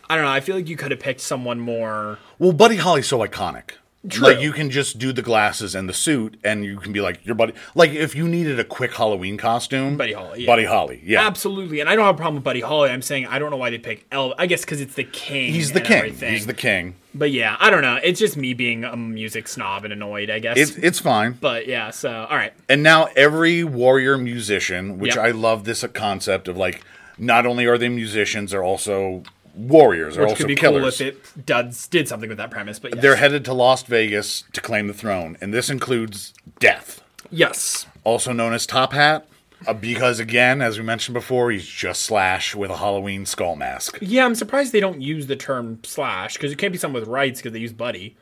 I 0.08 0.14
don't 0.14 0.24
know. 0.24 0.30
I 0.30 0.40
feel 0.40 0.54
like 0.56 0.68
you 0.68 0.76
could 0.76 0.92
have 0.92 1.00
picked 1.00 1.20
someone 1.20 1.58
more. 1.58 2.18
Well, 2.38 2.52
Buddy 2.52 2.76
Holly's 2.76 3.08
so 3.08 3.18
iconic. 3.18 3.70
True. 4.08 4.28
Like 4.28 4.40
you 4.40 4.52
can 4.52 4.70
just 4.70 4.98
do 4.98 5.12
the 5.12 5.22
glasses 5.22 5.74
and 5.74 5.88
the 5.88 5.92
suit, 5.92 6.38
and 6.44 6.64
you 6.64 6.78
can 6.78 6.92
be 6.92 7.00
like 7.00 7.24
your 7.26 7.34
buddy. 7.34 7.52
Like 7.74 7.90
if 7.90 8.14
you 8.14 8.28
needed 8.28 8.58
a 8.60 8.64
quick 8.64 8.94
Halloween 8.94 9.36
costume, 9.36 9.96
Buddy 9.96 10.12
Holly, 10.12 10.42
yeah. 10.42 10.46
Buddy 10.46 10.64
Holly, 10.64 11.00
yeah, 11.04 11.26
Absolutely. 11.26 11.80
And 11.80 11.88
I 11.88 11.96
don't 11.96 12.04
have 12.04 12.14
a 12.14 12.18
problem 12.18 12.36
with 12.36 12.44
Buddy 12.44 12.60
Holly. 12.60 12.90
I'm 12.90 13.02
saying 13.02 13.26
I 13.26 13.38
don't 13.38 13.50
know 13.50 13.56
why 13.56 13.70
they 13.70 13.78
pick 13.78 14.08
Elvis. 14.10 14.34
I 14.38 14.46
guess 14.46 14.60
because 14.62 14.80
it's 14.80 14.94
the 14.94 15.04
king. 15.04 15.52
he's 15.52 15.72
the 15.72 15.80
king. 15.80 15.96
everything. 15.98 16.32
He's 16.32 16.46
the 16.46 16.54
king. 16.54 16.96
But 17.14 17.30
yeah, 17.30 17.56
I 17.58 17.70
don't 17.70 17.80
know. 17.82 17.98
It's 18.02 18.20
just 18.20 18.36
me 18.36 18.52
being 18.52 18.84
a 18.84 18.96
music 18.96 19.48
snob 19.48 19.84
and 19.84 19.92
annoyed, 19.92 20.28
I 20.28 20.38
guess. 20.38 20.58
It's 20.58 20.76
it's 20.76 20.98
fine. 20.98 21.32
but 21.32 21.66
yeah, 21.66 21.90
so, 21.90 22.26
all 22.28 22.36
right. 22.36 22.52
And 22.68 22.82
now 22.82 23.08
every 23.16 23.64
warrior 23.64 24.18
musician, 24.18 24.98
which 24.98 25.16
Yep. 25.16 25.24
I 25.24 25.30
love 25.30 25.64
this 25.64 25.82
concept 25.94 26.46
of 26.46 26.56
like, 26.58 26.82
not 27.18 27.46
only 27.46 27.64
are 27.64 27.78
they 27.78 27.88
musicians, 27.88 28.50
they're 28.50 28.62
also 28.62 29.22
warriors. 29.56 30.14
They're 30.14 30.24
Which 30.24 30.30
also 30.32 30.38
could 30.44 30.48
be 30.48 30.54
killers. 30.54 30.98
cool 30.98 31.08
if 31.08 31.36
it 31.36 31.46
does, 31.46 31.86
did 31.88 32.06
something 32.08 32.28
with 32.28 32.38
that 32.38 32.50
premise. 32.50 32.78
But 32.78 32.94
yes. 32.94 33.02
They're 33.02 33.16
headed 33.16 33.44
to 33.46 33.52
Las 33.54 33.82
Vegas 33.82 34.44
to 34.52 34.60
claim 34.60 34.86
the 34.86 34.94
throne, 34.94 35.36
and 35.40 35.52
this 35.52 35.70
includes 35.70 36.34
Death, 36.60 37.02
Yes. 37.30 37.86
also 38.04 38.32
known 38.32 38.52
as 38.52 38.66
Top 38.66 38.92
Hat, 38.92 39.26
uh, 39.66 39.72
because 39.72 40.20
again, 40.20 40.60
as 40.60 40.78
we 40.78 40.84
mentioned 40.84 41.14
before, 41.14 41.50
he's 41.50 41.66
just 41.66 42.02
Slash 42.02 42.54
with 42.54 42.70
a 42.70 42.76
Halloween 42.76 43.24
skull 43.24 43.56
mask. 43.56 43.98
Yeah, 44.02 44.24
I'm 44.26 44.34
surprised 44.34 44.72
they 44.72 44.80
don't 44.80 45.00
use 45.00 45.26
the 45.26 45.36
term 45.36 45.80
slash 45.82 46.34
because 46.34 46.52
it 46.52 46.58
can't 46.58 46.72
be 46.72 46.78
someone 46.78 47.00
with 47.00 47.08
rights 47.08 47.40
because 47.40 47.52
they 47.52 47.58
use 47.60 47.72
Buddy. 47.72 48.16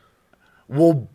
Well, 0.68 1.08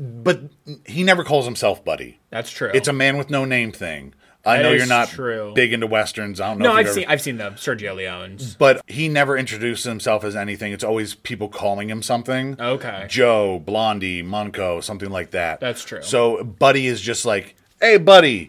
but 0.00 0.42
he 0.86 1.02
never 1.02 1.24
calls 1.24 1.44
himself 1.44 1.84
Buddy. 1.84 2.20
That's 2.30 2.50
true. 2.50 2.70
It's 2.72 2.88
a 2.88 2.92
man 2.92 3.18
with 3.18 3.28
no 3.30 3.44
name 3.44 3.70
thing. 3.72 4.14
I 4.46 4.58
That 4.58 4.62
know 4.64 4.70
you're 4.72 4.86
not 4.86 5.08
true. 5.08 5.52
big 5.54 5.72
into 5.72 5.86
westerns. 5.86 6.40
I 6.40 6.48
don't 6.48 6.58
know. 6.58 6.68
no, 6.70 6.72
I've 6.74 6.86
you've 6.86 6.94
seen 6.94 7.04
I've 7.08 7.22
seen 7.22 7.36
the 7.38 7.50
Sergio 7.52 7.94
Leone's. 7.96 8.54
but 8.56 8.82
he 8.88 9.08
never 9.08 9.36
introduced 9.38 9.84
himself 9.84 10.22
as 10.24 10.36
anything. 10.36 10.72
It's 10.72 10.84
always 10.84 11.14
people 11.14 11.48
calling 11.48 11.88
him 11.88 12.02
something. 12.02 12.60
Okay. 12.60 13.06
Joe, 13.08 13.58
Blondie, 13.58 14.22
Manco, 14.22 14.80
something 14.80 15.10
like 15.10 15.30
that. 15.30 15.60
That's 15.60 15.82
true. 15.84 16.02
So 16.02 16.44
Buddy 16.44 16.86
is 16.86 17.00
just 17.00 17.24
like, 17.24 17.56
hey, 17.80 17.96
Buddy. 17.96 18.48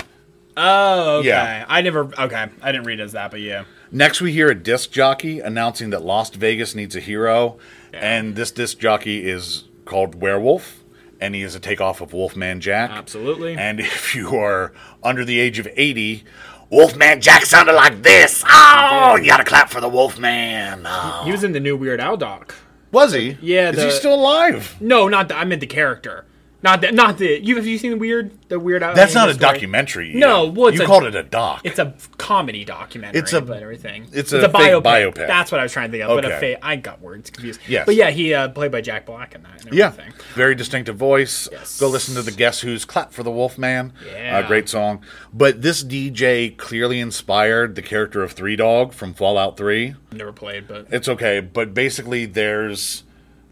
Oh, 0.57 1.17
okay. 1.17 1.27
Yeah. 1.29 1.65
I 1.67 1.81
never. 1.81 2.05
Okay, 2.17 2.47
I 2.61 2.71
didn't 2.71 2.85
read 2.87 2.99
as 2.99 3.11
that, 3.11 3.31
but 3.31 3.41
yeah. 3.41 3.65
Next, 3.91 4.21
we 4.21 4.31
hear 4.31 4.49
a 4.49 4.55
disc 4.55 4.91
jockey 4.91 5.39
announcing 5.39 5.89
that 5.91 6.01
Las 6.03 6.29
Vegas 6.31 6.75
needs 6.75 6.95
a 6.95 6.99
hero, 7.01 7.57
and 7.93 8.35
this 8.35 8.51
disc 8.51 8.79
jockey 8.79 9.27
is 9.29 9.65
called 9.85 10.15
Werewolf, 10.15 10.83
and 11.19 11.33
he 11.35 11.41
is 11.41 11.55
a 11.55 11.59
takeoff 11.59 12.01
of 12.01 12.13
Wolfman 12.13 12.61
Jack. 12.61 12.91
Absolutely. 12.91 13.55
And 13.55 13.79
if 13.81 14.15
you 14.15 14.35
are 14.35 14.73
under 15.03 15.23
the 15.25 15.39
age 15.39 15.59
of 15.59 15.67
80, 15.75 16.23
Wolfman 16.69 17.21
Jack 17.21 17.45
sounded 17.45 17.73
like 17.73 18.01
this. 18.01 18.43
Oh, 18.47 19.17
you 19.19 19.25
gotta 19.27 19.43
clap 19.43 19.69
for 19.69 19.81
the 19.81 19.89
Wolfman. 19.89 20.83
Oh. 20.85 21.21
He 21.25 21.31
was 21.31 21.43
in 21.43 21.51
the 21.51 21.59
new 21.59 21.77
Weird 21.77 21.99
Al 22.01 22.17
doc. 22.17 22.55
Was 22.91 23.13
he? 23.13 23.37
Yeah, 23.41 23.69
Is 23.71 23.75
the- 23.75 23.85
he 23.85 23.91
still 23.91 24.13
alive? 24.15 24.75
No, 24.79 25.07
not 25.07 25.27
the. 25.27 25.37
I 25.37 25.43
meant 25.45 25.61
the 25.61 25.67
character. 25.67 26.25
Not 26.65 26.81
that. 26.81 26.93
Not 26.95 27.19
the. 27.19 27.39
You 27.45 27.55
have 27.57 27.65
you 27.67 27.77
seen 27.77 27.91
the 27.91 27.97
weird 27.97 28.31
the 28.49 28.59
Weird 28.59 28.81
Al? 28.81 28.95
That's 28.95 29.13
not 29.13 29.29
a 29.29 29.35
story? 29.35 29.53
documentary. 29.53 30.13
No, 30.15 30.47
well, 30.47 30.67
it's 30.69 30.77
you 30.79 30.83
a- 30.83 30.87
called 30.87 31.03
it 31.03 31.13
a 31.15 31.21
doc. 31.21 31.61
It's 31.63 31.77
a 31.77 31.93
comedy 32.17 32.65
documentary. 32.65 33.19
It's 33.21 33.31
a- 33.33 33.41
but 33.41 33.61
everything. 33.61 34.07
it's 34.11 34.33
a 34.33 34.41
fake 34.41 34.51
biopic. 34.83 35.15
That's 35.15 35.51
what 35.51 35.59
I 35.59 35.63
was 35.63 35.71
trying 35.71 35.91
to 35.91 35.97
think 35.99 36.09
of. 36.09 36.17
But 36.17 36.25
a 36.25 36.35
Okay. 36.37 36.57
I 36.61 36.75
got 36.75 37.01
words 37.01 37.29
confused. 37.29 37.59
Yes. 37.67 37.85
But 37.85 37.93
yeah, 37.95 38.09
he 38.09 38.33
uh, 38.33 38.49
played 38.49 38.71
by 38.71 38.81
Jack 38.81 39.05
Black 39.05 39.35
in 39.35 39.43
that. 39.43 39.63
And 39.65 39.73
yeah, 39.75 39.87
everything. 39.87 40.13
very 40.33 40.55
distinctive 40.55 40.95
voice. 40.95 41.47
Yes. 41.51 41.79
Go 41.79 41.87
listen 41.87 42.15
to 42.15 42.23
the 42.23 42.31
Guess 42.31 42.61
Who's 42.61 42.83
"Clap 42.83 43.13
for 43.13 43.21
the 43.21 43.31
Wolfman." 43.31 43.93
Yeah. 44.11 44.39
uh, 44.39 44.47
great 44.47 44.67
song. 44.67 45.03
But 45.31 45.61
this 45.61 45.83
DJ 45.83 46.57
clearly 46.57 46.99
inspired 46.99 47.75
the 47.75 47.81
character 47.83 48.23
of 48.23 48.31
Three 48.31 48.55
Dog 48.55 48.91
from 48.93 49.13
Fallout 49.13 49.55
Three. 49.55 49.93
Never 50.11 50.33
played, 50.33 50.67
but 50.67 50.87
It's 50.91 51.07
okay, 51.07 51.39
but 51.41 51.73
basically, 51.73 52.25
there's 52.25 53.03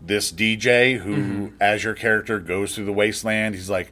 this 0.06 0.32
DJ 0.32 0.98
who, 1.00 1.16
Mm-hmm. 1.16 1.48
as 1.62 1.84
your 1.84 1.94
character 1.94 2.40
goes 2.40 2.76
through 2.76 2.86
the 2.86 2.94
wasteland, 2.94 3.56
he's 3.56 3.70
like 3.70 3.92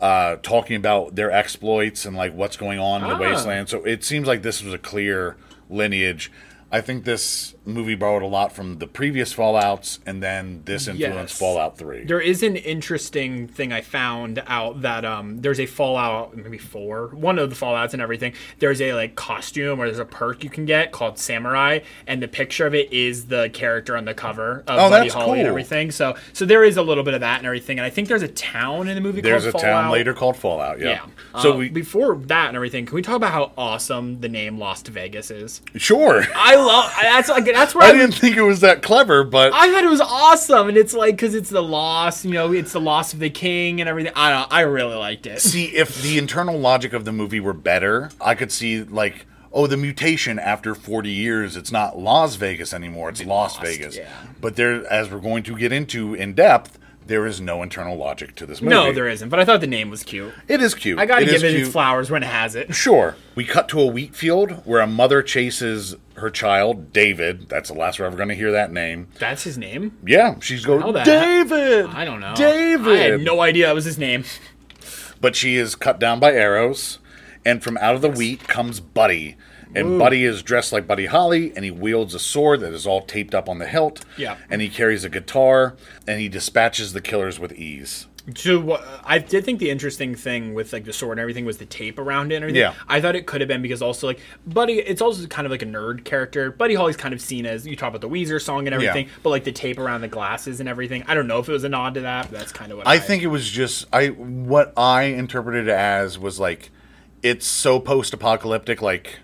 uh, 0.00 0.36
talking 0.42 0.76
about 0.76 1.14
their 1.14 1.30
exploits 1.30 2.04
and 2.04 2.16
like 2.16 2.32
what's 2.34 2.56
going 2.56 2.78
on 2.78 3.02
in 3.02 3.08
the 3.08 3.14
Ah. 3.14 3.18
wasteland. 3.18 3.68
So 3.68 3.84
it 3.84 4.04
seems 4.04 4.26
like 4.26 4.42
this 4.42 4.62
was 4.62 4.72
a 4.74 4.78
clear 4.78 5.36
lineage. 5.68 6.30
I 6.70 6.80
think 6.80 7.04
this 7.04 7.54
movie 7.66 7.94
borrowed 7.96 8.22
a 8.22 8.26
lot 8.26 8.52
from 8.52 8.78
the 8.78 8.86
previous 8.86 9.32
Fallout's, 9.32 9.98
and 10.06 10.22
then 10.22 10.62
this 10.64 10.88
influenced 10.88 11.34
Yes. 11.34 11.38
Fallout 11.38 11.76
Three. 11.76 12.04
There 12.04 12.20
is 12.20 12.42
an 12.42 12.56
interesting 12.56 13.48
thing 13.48 13.72
I 13.72 13.80
found 13.80 14.42
out 14.46 14.82
that 14.82 15.04
um, 15.04 15.40
there's 15.42 15.60
a 15.60 15.66
Fallout, 15.66 16.36
maybe 16.36 16.58
four, 16.58 17.08
one 17.08 17.38
of 17.38 17.50
the 17.50 17.56
Fallouts 17.56 17.92
and 17.92 18.00
everything. 18.00 18.32
There's 18.60 18.80
a 18.80 18.94
like 18.94 19.16
costume 19.16 19.80
or 19.80 19.86
there's 19.86 19.98
a 19.98 20.04
perk 20.04 20.44
you 20.44 20.50
can 20.50 20.64
get 20.64 20.92
called 20.92 21.18
Samurai, 21.18 21.80
and 22.06 22.22
the 22.22 22.28
picture 22.28 22.66
of 22.66 22.74
it 22.74 22.92
is 22.92 23.26
the 23.26 23.50
character 23.52 23.96
on 23.96 24.04
the 24.04 24.14
cover 24.14 24.60
of 24.66 24.78
Oh, 24.78 24.88
Buddy 24.90 25.08
that's 25.08 25.14
Holly 25.14 25.40
and 25.40 25.46
cool. 25.46 25.50
everything. 25.50 25.90
So, 25.90 26.14
so 26.32 26.44
there 26.46 26.64
is 26.64 26.76
a 26.76 26.82
little 26.82 27.04
bit 27.04 27.14
of 27.14 27.20
that 27.20 27.38
and 27.38 27.46
everything. 27.46 27.78
And 27.78 27.84
I 27.86 27.90
think 27.90 28.08
there's 28.08 28.22
a 28.22 28.28
town 28.28 28.88
in 28.88 28.94
the 28.94 29.00
movie 29.00 29.20
There's 29.20 29.44
a 29.46 29.50
called 29.52 29.62
town 29.64 29.90
later 29.90 30.14
called 30.14 30.36
Fallout. 30.36 30.78
Yeah. 30.78 30.86
Yeah. 30.86 31.40
So 31.42 31.52
Uh, 31.54 31.56
we 31.56 31.68
before 31.68 32.14
that 32.26 32.48
and 32.48 32.56
everything, 32.56 32.86
can 32.86 32.94
we 32.94 33.02
talk 33.02 33.16
about 33.16 33.32
how 33.32 33.52
awesome 33.58 34.20
the 34.20 34.28
name 34.28 34.58
Lost 34.58 34.86
Vegas 34.88 35.30
is? 35.30 35.62
sure. 35.76 36.24
I 36.34 36.54
love 36.56 36.92
that's 37.02 37.28
like 37.28 37.44
that's 37.56 37.74
where 37.74 37.84
I 37.84 37.90
I, 37.90 37.92
didn't 37.92 38.14
think 38.14 38.36
it 38.36 38.42
was 38.42 38.60
that 38.60 38.82
clever, 38.82 39.24
but 39.24 39.52
I 39.52 39.72
thought 39.72 39.84
it 39.84 39.90
was 39.90 40.00
awesome, 40.00 40.68
and 40.68 40.76
it's 40.76 40.94
like 40.94 41.16
because 41.16 41.34
it's 41.34 41.50
the 41.50 41.62
loss, 41.62 42.24
you 42.24 42.32
know, 42.32 42.52
it's 42.52 42.72
the 42.72 42.80
loss 42.80 43.12
of 43.12 43.18
the 43.18 43.30
king 43.30 43.80
and 43.80 43.88
everything. 43.88 44.12
I 44.14 44.30
don't, 44.30 44.52
I 44.52 44.60
really 44.60 44.96
liked 44.96 45.26
it. 45.26 45.40
see 45.40 45.76
if 45.76 46.02
the 46.02 46.18
internal 46.18 46.58
logic 46.58 46.92
of 46.92 47.04
the 47.04 47.12
movie 47.12 47.40
were 47.40 47.52
better 47.52 48.10
i 48.20 48.34
could 48.34 48.52
see 48.52 48.82
like 48.82 49.26
oh 49.52 49.66
the 49.66 49.76
mutation 49.76 50.38
after 50.38 50.74
40 50.74 51.10
years 51.10 51.56
it's 51.56 51.72
not 51.72 51.98
las 51.98 52.36
vegas 52.36 52.72
anymore 52.72 53.08
it's 53.08 53.24
lost 53.24 53.60
vegas 53.60 53.96
yeah. 53.96 54.08
but 54.40 54.56
there 54.56 54.86
as 54.92 55.10
we're 55.10 55.20
going 55.20 55.42
to 55.44 55.56
get 55.56 55.72
into 55.72 56.14
in 56.14 56.34
depth 56.34 56.78
there 57.06 57.26
is 57.26 57.40
no 57.40 57.62
internal 57.62 57.96
logic 57.96 58.34
to 58.36 58.46
this 58.46 58.60
movie 58.60 58.74
No, 58.74 58.92
there 58.92 59.08
isn't. 59.08 59.28
But 59.28 59.38
I 59.40 59.44
thought 59.44 59.60
the 59.60 59.66
name 59.66 59.90
was 59.90 60.02
cute. 60.02 60.32
it 60.48 60.60
is 60.60 60.74
cute 60.74 60.98
I 60.98 61.06
gotta 61.06 61.22
It 61.22 61.26
give 61.30 61.44
it 61.44 61.50
cute. 61.50 61.62
its 61.62 61.70
flowers 61.72 62.10
when 62.10 62.22
it 62.22 62.26
has 62.26 62.54
it. 62.54 62.74
sure 62.74 63.16
we 63.34 63.44
cut 63.44 63.68
to 63.70 63.80
a 63.80 63.86
wheat 63.86 64.14
field 64.14 64.62
where 64.66 64.80
a 64.80 64.86
mother 64.86 65.22
chases 65.22 65.94
her 66.14 66.30
child 66.30 66.92
david 66.92 67.48
that's 67.48 67.68
the 67.68 67.74
last 67.74 67.98
we're 67.98 68.06
ever 68.06 68.16
going 68.16 68.28
to 68.30 68.34
hear 68.34 68.50
that 68.52 68.72
name 68.72 69.06
That's 69.18 69.44
his 69.44 69.56
name. 69.58 69.96
yeah 70.06 70.36
she's 70.40 70.64
going 70.64 70.80
david 71.04 71.86
I 71.86 72.04
don't 72.04 72.20
know. 72.20 72.34
david 72.34 72.92
I 72.92 72.96
had 72.96 73.20
no 73.20 73.40
idea 73.40 73.66
that 73.66 73.74
was 73.74 73.84
his 73.84 73.98
name. 73.98 74.24
but 75.20 75.36
she 75.36 75.56
is 75.56 75.74
cut 75.74 75.98
down 75.98 76.20
by 76.20 76.32
arrows, 76.32 76.98
and 77.44 77.62
from 77.62 77.76
out 77.78 77.94
of 77.94 78.02
the 78.02 78.08
wheat 78.10 78.46
comes 78.48 78.80
Buddy, 78.80 79.36
And 79.76 79.98
Buddy 79.98 80.24
is 80.24 80.42
dressed 80.42 80.72
like 80.72 80.86
Buddy 80.86 81.06
Holly, 81.06 81.52
and 81.54 81.64
he 81.64 81.70
wields 81.70 82.14
a 82.14 82.18
sword 82.18 82.60
that 82.60 82.72
is 82.72 82.86
all 82.86 83.02
taped 83.02 83.34
up 83.34 83.48
on 83.48 83.58
the 83.58 83.66
hilt. 83.66 84.04
Yeah. 84.16 84.36
And 84.50 84.60
he 84.62 84.68
carries 84.68 85.04
a 85.04 85.08
guitar, 85.08 85.76
and 86.06 86.20
he 86.20 86.28
dispatches 86.28 86.92
the 86.92 87.00
killers 87.00 87.38
with 87.38 87.52
ease. 87.52 88.06
So 88.34 88.58
what 88.58 88.84
I 89.04 89.20
did 89.20 89.44
think 89.44 89.60
the 89.60 89.70
interesting 89.70 90.16
thing 90.16 90.52
with 90.52 90.72
like 90.72 90.84
the 90.84 90.92
sword 90.92 91.12
and 91.12 91.20
everything 91.20 91.44
was 91.44 91.58
the 91.58 91.64
tape 91.64 91.96
around 91.96 92.32
it 92.32 92.36
and 92.36 92.42
everything. 92.42 92.60
Yeah. 92.60 92.74
I 92.88 93.00
thought 93.00 93.14
it 93.14 93.24
could 93.24 93.40
have 93.40 93.46
been 93.46 93.62
because 93.62 93.80
also 93.82 94.08
like 94.08 94.18
Buddy, 94.44 94.80
it's 94.80 95.00
also 95.00 95.28
kind 95.28 95.46
of 95.46 95.52
like 95.52 95.62
a 95.62 95.66
nerd 95.66 96.04
character. 96.04 96.50
Buddy 96.50 96.74
Holly's 96.74 96.96
kind 96.96 97.14
of 97.14 97.20
seen 97.20 97.46
as 97.46 97.64
you 97.68 97.76
talk 97.76 97.90
about 97.90 98.00
the 98.00 98.08
Weezer 98.08 98.42
song 98.42 98.66
and 98.66 98.74
everything, 98.74 99.06
Yeah. 99.06 99.12
but 99.22 99.30
like 99.30 99.44
the 99.44 99.52
tape 99.52 99.78
around 99.78 100.00
the 100.00 100.08
glasses 100.08 100.58
and 100.58 100.68
everything. 100.68 101.04
I 101.06 101.14
don't 101.14 101.28
know 101.28 101.38
if 101.38 101.48
it 101.48 101.52
was 101.52 101.62
a 101.62 101.68
nod 101.68 101.94
to 101.94 102.00
that, 102.00 102.28
but 102.28 102.36
that's 102.40 102.50
kind 102.50 102.72
of 102.72 102.78
what 102.78 102.88
I, 102.88 102.94
I 102.94 102.98
think 102.98 103.22
it 103.22 103.28
was 103.28 103.48
just 103.48 103.86
I 103.92 104.08
what 104.08 104.72
I 104.76 105.02
interpreted 105.04 105.68
it 105.68 105.72
as 105.72 106.18
was 106.18 106.40
like 106.40 106.70
it's 107.22 107.46
so 107.46 107.78
post-apocalyptic 107.78 108.82
like 108.82 109.20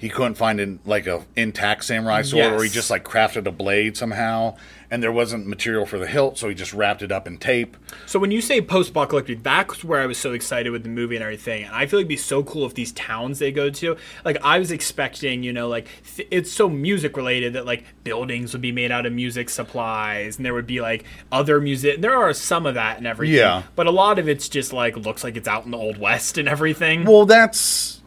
he 0.00 0.08
couldn't 0.08 0.34
find 0.34 0.60
an, 0.60 0.80
like 0.86 1.06
a 1.06 1.24
intact 1.36 1.84
samurai 1.84 2.22
sword 2.22 2.54
or 2.54 2.64
he 2.64 2.70
just 2.70 2.90
like 2.90 3.04
crafted 3.04 3.46
a 3.46 3.52
blade 3.52 3.96
somehow 3.98 4.56
and 4.90 5.02
there 5.02 5.12
wasn't 5.12 5.46
material 5.46 5.86
for 5.86 5.98
the 5.98 6.06
hilt 6.06 6.36
so 6.38 6.48
he 6.48 6.54
just 6.54 6.72
wrapped 6.72 7.02
it 7.02 7.12
up 7.12 7.26
in 7.26 7.36
tape. 7.38 7.76
So 8.06 8.18
when 8.18 8.30
you 8.30 8.40
say 8.40 8.60
post-apocalyptic, 8.60 9.42
that's 9.42 9.84
where 9.84 10.00
I 10.00 10.06
was 10.06 10.18
so 10.18 10.32
excited 10.32 10.70
with 10.70 10.82
the 10.82 10.88
movie 10.88 11.16
and 11.16 11.22
everything. 11.22 11.64
And 11.64 11.74
I 11.74 11.86
feel 11.86 12.00
like 12.00 12.04
it'd 12.04 12.08
be 12.08 12.16
so 12.16 12.42
cool 12.42 12.66
if 12.66 12.74
these 12.74 12.92
towns 12.92 13.38
they 13.38 13.52
go 13.52 13.70
to, 13.70 13.96
like 14.24 14.38
I 14.42 14.58
was 14.58 14.72
expecting, 14.72 15.42
you 15.42 15.52
know, 15.52 15.68
like 15.68 15.86
th- 16.16 16.26
it's 16.30 16.50
so 16.50 16.68
music 16.68 17.16
related 17.16 17.52
that 17.52 17.66
like 17.66 17.84
buildings 18.02 18.52
would 18.52 18.62
be 18.62 18.72
made 18.72 18.90
out 18.90 19.06
of 19.06 19.12
music 19.12 19.50
supplies, 19.50 20.38
and 20.38 20.46
there 20.46 20.54
would 20.54 20.66
be 20.66 20.80
like 20.80 21.04
other 21.30 21.60
music. 21.60 22.00
There 22.00 22.16
are 22.16 22.32
some 22.32 22.66
of 22.66 22.74
that 22.74 22.98
and 22.98 23.06
everything, 23.06 23.36
Yeah. 23.36 23.62
But 23.76 23.86
a 23.86 23.90
lot 23.92 24.18
of 24.18 24.28
it's 24.28 24.48
just 24.48 24.72
like 24.72 24.96
looks 24.96 25.22
like 25.22 25.36
it's 25.36 25.46
out 25.48 25.66
in 25.66 25.70
the 25.70 25.78
old 25.78 25.98
west 25.98 26.38
and 26.38 26.48
everything. 26.48 27.04
Well, 27.04 27.26
that's 27.26 27.99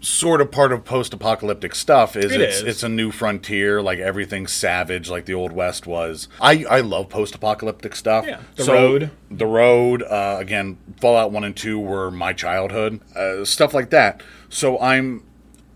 sort 0.00 0.40
of 0.40 0.50
part 0.52 0.70
of 0.72 0.84
post-apocalyptic 0.84 1.74
stuff 1.74 2.16
is 2.16 2.30
It 2.32 2.40
it's 2.40 2.58
is. 2.58 2.62
it's 2.62 2.82
a 2.84 2.88
new 2.88 3.10
frontier 3.10 3.82
like 3.82 3.98
everything's 3.98 4.52
savage 4.52 5.10
like 5.10 5.24
the 5.24 5.34
old 5.34 5.50
west 5.52 5.88
was 5.88 6.28
i 6.40 6.64
i 6.70 6.80
love 6.80 7.08
post-apocalyptic 7.08 7.96
stuff 7.96 8.24
Yeah. 8.24 8.40
The 8.54 8.64
Road. 8.64 9.10
the 9.28 9.46
road 9.46 10.02
uh, 10.04 10.36
again 10.38 10.78
fallout 11.00 11.32
1 11.32 11.42
and 11.42 11.56
2 11.56 11.80
were 11.80 12.12
my 12.12 12.32
childhood 12.32 13.00
uh, 13.16 13.44
stuff 13.44 13.74
like 13.74 13.90
that 13.90 14.22
so 14.48 14.78
i'm 14.80 15.24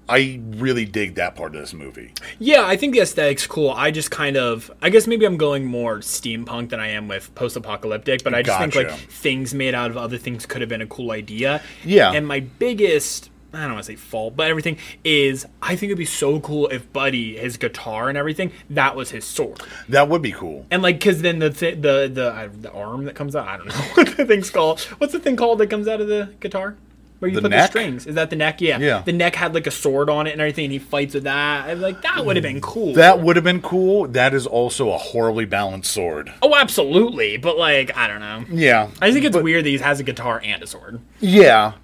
i 0.08 0.40
really 0.50 0.84
dig 0.84 1.16
that 1.16 1.34
part 1.34 1.54
of 1.56 1.60
this 1.60 1.74
movie 1.74 2.12
Yeah, 2.38 2.64
I 2.64 2.76
think 2.76 2.92
the 2.92 3.00
aesthetic's 3.00 3.46
cool. 3.46 3.70
I 3.70 3.90
just 3.92 4.10
kind 4.10 4.36
of, 4.36 4.70
I 4.82 4.90
guess 4.90 5.06
maybe 5.06 5.24
I'm 5.24 5.36
going 5.36 5.64
more 5.64 5.98
steampunk 5.98 6.70
than 6.70 6.80
I 6.80 6.88
am 6.88 7.06
with 7.08 7.32
post-apocalyptic, 7.36 8.22
but 8.24 8.34
I 8.34 8.42
just 8.42 8.58
think 8.58 8.74
like 8.74 8.90
things 8.90 9.54
made 9.54 9.74
out 9.74 9.90
of 9.90 9.96
other 9.96 10.18
things 10.18 10.44
could 10.44 10.60
have 10.60 10.68
been 10.68 10.82
a 10.82 10.86
cool 10.86 11.12
idea. 11.12 11.60
Yeah. 11.84 12.12
And 12.12 12.26
my 12.26 12.40
biggest, 12.40 13.30
I 13.54 13.62
don't 13.64 13.72
want 13.74 13.84
to 13.84 13.92
say 13.92 13.96
fault, 13.96 14.34
but 14.36 14.48
everything 14.48 14.78
is, 15.04 15.46
I 15.60 15.76
think 15.76 15.90
it'd 15.90 15.98
be 15.98 16.04
so 16.06 16.40
cool 16.40 16.68
if 16.68 16.90
Buddy, 16.92 17.36
his 17.36 17.56
guitar 17.58 18.08
and 18.08 18.16
everything, 18.16 18.50
that 18.70 18.96
was 18.96 19.10
his 19.10 19.24
sword. 19.24 19.60
that 19.90 20.08
would 20.08 20.22
be 20.22 20.32
cool 20.32 20.64
And 20.70 20.82
like, 20.82 21.00
cause 21.00 21.20
then 21.22 21.38
the 21.38 21.50
th- 21.50 21.76
the 21.82 22.10
the 22.12 22.28
uh, 22.32 22.48
the 22.60 22.72
arm 22.72 23.04
that 23.04 23.14
comes 23.14 23.36
out, 23.36 23.46
I 23.48 23.56
don't 23.58 23.66
know 23.68 23.74
what 23.94 24.16
the 24.16 24.24
thing's 24.24 24.50
called. 24.50 24.80
What's 24.98 25.12
the 25.12 25.20
thing 25.20 25.36
called 25.36 25.58
that 25.58 25.68
comes 25.70 25.86
out 25.88 26.00
of 26.00 26.08
the 26.08 26.32
guitar? 26.40 26.76
Where 27.18 27.28
you 27.28 27.36
The 27.36 27.42
put 27.42 27.50
neck? 27.52 27.66
the 27.70 27.78
strings? 27.78 28.06
Is 28.08 28.16
that 28.16 28.30
the 28.30 28.36
neck? 28.36 28.60
Yeah. 28.60 28.78
Yeah. 28.80 29.02
The 29.02 29.12
neck 29.12 29.36
had 29.36 29.54
like 29.54 29.68
a 29.68 29.70
sword 29.70 30.10
on 30.10 30.26
it 30.26 30.32
and 30.32 30.40
everything, 30.40 30.64
and 30.64 30.72
he 30.72 30.80
fights 30.80 31.14
with 31.14 31.22
that. 31.22 31.68
I'm 31.68 31.80
like, 31.80 32.02
that 32.02 32.26
would 32.26 32.34
have 32.34 32.42
been 32.42 32.60
cool. 32.60 32.94
that 32.94 33.20
would 33.20 33.36
have 33.36 33.44
been 33.44 33.62
cool 33.62 34.08
that 34.08 34.34
is 34.34 34.44
also 34.44 34.90
a 34.90 34.98
horribly 34.98 35.44
balanced 35.44 35.92
sword 35.92 36.32
Oh, 36.42 36.56
absolutely. 36.56 37.36
But 37.36 37.56
like, 37.58 37.96
I 37.96 38.08
don't 38.08 38.18
know. 38.20 38.44
yeah 38.50 38.90
I 39.00 39.12
think 39.12 39.24
it's 39.24 39.36
but- 39.36 39.44
weird 39.44 39.64
that 39.64 39.68
he 39.70 39.78
has 39.78 40.00
a 40.00 40.02
guitar 40.02 40.40
and 40.42 40.62
a 40.64 40.66
sword. 40.66 41.00
Yeah, 41.20 41.74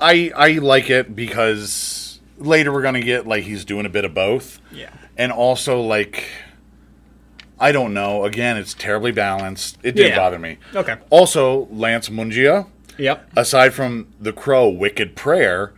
I 0.00 0.32
I 0.34 0.52
like 0.58 0.90
it 0.90 1.14
because 1.14 2.20
later 2.38 2.72
we're 2.72 2.82
gonna 2.82 3.00
get 3.00 3.26
like 3.26 3.44
he's 3.44 3.64
doing 3.64 3.86
a 3.86 3.88
bit 3.88 4.04
of 4.04 4.14
both. 4.14 4.60
Yeah. 4.72 4.90
and 5.16 5.30
also 5.30 5.80
like 5.80 6.24
I 7.60 7.70
don't 7.70 7.94
know. 7.94 8.24
Again, 8.24 8.56
it's 8.56 8.74
terribly 8.74 9.12
balanced. 9.12 9.78
It 9.84 9.94
didn't 9.94 10.10
Yeah. 10.10 10.16
bother 10.18 10.38
me. 10.40 10.58
Okay. 10.74 10.96
Also, 11.08 11.68
Lance 11.70 12.08
Mungia, 12.08 12.66
Yep. 12.98 13.30
aside 13.36 13.72
from 13.74 14.08
the 14.20 14.32
Crow 14.32 14.68
Wicked 14.68 15.14
Prayer, 15.14 15.72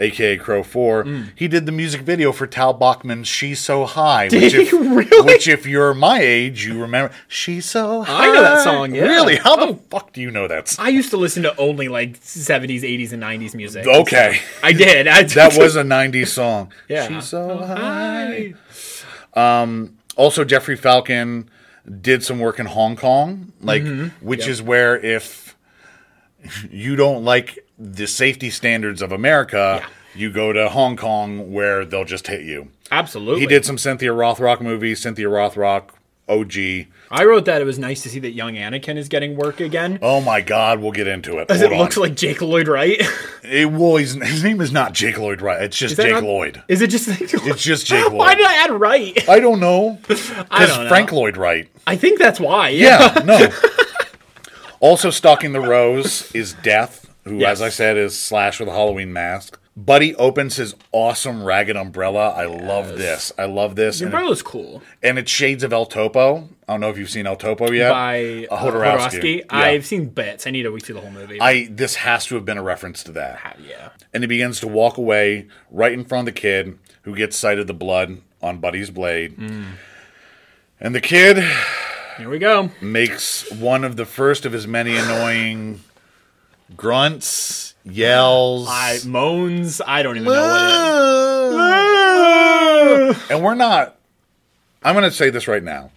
aka 0.00 0.36
Crow 0.38 0.62
Four, 0.62 1.04
Mm. 1.04 1.28
he 1.36 1.46
did 1.48 1.66
the 1.66 1.72
music 1.72 2.00
video 2.00 2.32
for 2.32 2.46
Tal 2.46 2.72
Bachman's 2.72 3.28
"She's 3.28 3.60
So 3.60 3.84
High," 3.84 4.28
which, 4.32 4.52
he 4.54 4.62
if, 4.62 4.72
really? 4.72 5.22
which 5.22 5.46
if 5.46 5.66
you're 5.66 5.92
my 5.94 6.20
age, 6.20 6.64
you 6.64 6.80
remember. 6.80 7.14
She's 7.28 7.66
so 7.66 8.02
high. 8.02 8.28
I 8.28 8.32
know 8.34 8.42
that 8.42 8.64
song, 8.64 8.94
yeah. 8.94 9.02
Really? 9.02 9.36
How 9.36 9.56
Oh. 9.60 9.72
the 9.72 9.78
fuck 9.90 10.12
do 10.12 10.20
you 10.20 10.30
know 10.30 10.48
that? 10.48 10.68
Song? 10.68 10.86
I 10.86 10.88
used 10.88 11.10
to 11.10 11.16
listen 11.16 11.42
to 11.44 11.54
only 11.58 11.88
like 11.88 12.16
70s, 12.22 12.82
80s, 12.82 13.12
and 13.12 13.20
90s 13.22 13.54
music. 13.54 13.86
Okay. 13.86 14.38
I 14.62 14.72
did. 14.72 15.06
I 15.06 15.22
That 15.40 15.56
was 15.56 15.76
a 15.76 15.82
90s 15.82 16.28
song. 16.28 16.72
Yeah. 16.88 17.06
She's 17.08 17.24
so 17.28 17.58
Hi. 17.58 18.54
high. 19.34 19.86
Also, 20.16 20.44
Jeffrey 20.44 20.76
Falcon 20.76 21.48
did 22.00 22.22
some 22.22 22.38
work 22.38 22.58
in 22.58 22.66
Hong 22.66 22.96
Kong, 22.96 23.52
like, 23.60 23.82
Mm-hmm. 23.82 24.26
which 24.26 24.46
is 24.46 24.60
where 24.60 24.98
if 24.98 25.56
you 26.70 26.96
don't 26.96 27.24
like 27.24 27.58
the 27.82 28.06
safety 28.06 28.50
standards 28.50 29.00
of 29.00 29.10
America, 29.10 29.80
Yeah. 29.82 29.88
you 30.14 30.30
go 30.30 30.52
to 30.52 30.68
Hong 30.68 30.96
Kong 30.96 31.50
where 31.52 31.84
they'll 31.86 32.04
just 32.04 32.26
hit 32.26 32.42
you. 32.42 32.68
Absolutely. 32.92 33.40
He 33.40 33.46
did 33.46 33.64
some 33.64 33.78
Cynthia 33.78 34.10
Rothrock 34.10 34.60
movies, 34.60 35.00
Cynthia 35.00 35.26
Rothrock, 35.28 35.90
OG. 36.28 36.86
I 37.10 37.24
wrote 37.24 37.44
that 37.46 37.60
it 37.60 37.64
was 37.64 37.78
nice 37.78 38.02
to 38.02 38.08
see 38.08 38.18
that 38.20 38.32
young 38.32 38.54
Anakin 38.54 38.96
is 38.96 39.08
getting 39.08 39.34
work 39.34 39.58
again. 39.60 39.98
Oh 40.02 40.20
my 40.20 40.40
God, 40.40 40.78
we'll 40.80 40.92
get 40.92 41.08
into 41.08 41.38
it. 41.38 41.48
Because 41.48 41.60
Hold 41.62 41.72
it 41.72 41.74
on. 41.74 41.80
looks 41.80 41.96
like 41.96 42.14
Jake 42.14 42.40
Lloyd 42.42 42.68
Wright. 42.68 43.00
it, 43.42 43.70
well, 43.72 43.96
his, 43.96 44.12
his 44.14 44.44
name 44.44 44.60
is 44.60 44.70
not 44.70 44.92
Jake 44.92 45.18
Lloyd 45.18 45.40
Wright. 45.40 45.62
It's 45.62 45.76
just 45.78 45.96
Jake 45.96 46.12
not- 46.12 46.22
Lloyd. 46.22 46.62
Is 46.68 46.82
it 46.82 46.90
just? 46.90 47.08
It's 47.08 47.62
just 47.64 47.86
Jake 47.88 48.04
Lloyd. 48.04 48.12
Why 48.12 48.34
did 48.34 48.46
I 48.46 48.54
add 48.64 48.70
Wright? 48.70 49.28
I 49.28 49.40
don't 49.40 49.58
know. 49.58 49.98
I 50.50 50.66
don't 50.66 50.84
know. 50.84 50.88
Frank 50.88 51.10
Lloyd 51.12 51.36
Wright. 51.36 51.68
I 51.86 51.96
think 51.96 52.18
that's 52.20 52.38
why. 52.38 52.68
Yeah. 52.68 53.12
Yeah, 53.16 53.24
no. 53.24 53.48
also 54.80 55.10
stalking 55.10 55.52
the 55.52 55.60
rose 55.60 56.30
is 56.32 56.54
Death, 56.62 56.99
who, 57.24 57.38
Yes. 57.38 57.52
as 57.52 57.62
I 57.62 57.68
said, 57.68 57.96
is 57.96 58.18
Slash 58.18 58.60
with 58.60 58.68
a 58.68 58.72
Halloween 58.72 59.12
mask. 59.12 59.58
Buddy 59.76 60.14
opens 60.16 60.56
his 60.56 60.74
awesome 60.92 61.42
ragged 61.44 61.76
umbrella. 61.76 62.30
I 62.30 62.44
love 62.44 62.98
this. 62.98 63.32
I 63.38 63.44
love 63.44 63.76
this. 63.76 64.00
The 64.00 64.06
And, 64.06 64.14
umbrella's 64.14 64.42
cool. 64.42 64.82
and 65.02 65.18
it's 65.18 65.30
shades 65.30 65.62
of 65.62 65.72
El 65.72 65.86
Topo. 65.86 66.48
I 66.68 66.72
don't 66.74 66.80
know 66.80 66.90
if 66.90 66.98
you've 66.98 67.08
seen 67.08 67.26
El 67.26 67.36
Topo 67.36 67.70
yet. 67.70 67.90
By 67.90 68.46
Uh, 68.50 68.54
uh, 68.54 68.62
Jodorowsky. 68.64 69.10
Jodorowsky. 69.20 69.36
Yeah. 69.38 69.44
I've 69.50 69.86
seen 69.86 70.06
bits. 70.06 70.46
I 70.46 70.50
need 70.50 70.64
to 70.64 70.78
see 70.80 70.92
the 70.92 71.00
whole 71.00 71.10
movie. 71.10 71.40
I 71.40 71.68
this 71.70 71.94
has 71.96 72.26
to 72.26 72.34
have 72.34 72.44
been 72.44 72.58
a 72.58 72.62
reference 72.62 73.02
to 73.04 73.12
that. 73.12 73.56
yeah. 73.66 73.90
And 74.12 74.22
he 74.22 74.26
begins 74.26 74.60
to 74.60 74.68
walk 74.68 74.98
away 74.98 75.46
right 75.70 75.92
in 75.92 76.04
front 76.04 76.28
of 76.28 76.34
the 76.34 76.40
kid 76.40 76.78
who 77.02 77.14
gets 77.14 77.36
sight 77.36 77.58
of 77.58 77.66
the 77.66 77.72
blood 77.74 78.18
on 78.42 78.58
Buddy's 78.58 78.90
blade. 78.90 79.36
Mm. 79.38 79.64
And 80.80 80.94
the 80.94 81.00
kid 81.00 81.38
Here 82.18 82.28
we 82.28 82.38
go. 82.38 82.70
makes 82.82 83.50
one 83.52 83.84
of 83.84 83.96
the 83.96 84.04
first 84.06 84.44
of 84.44 84.52
his 84.52 84.66
many 84.66 84.96
annoying 84.96 85.80
grunts, 86.76 87.74
yells. 87.84 88.66
I 88.70 88.98
moans. 89.06 89.80
I 89.86 90.02
don't 90.02 90.16
even 90.16 90.26
know 90.26 90.32
what 90.32 90.62
it 90.62 90.66
is. 93.10 93.16
Ah. 93.16 93.26
and 93.30 93.42
we're 93.44 93.54
not. 93.54 93.96
I'm 94.82 94.94
going 94.94 95.04
to 95.08 95.14
say 95.14 95.30
this 95.30 95.46
right 95.48 95.62
now. 95.62 95.90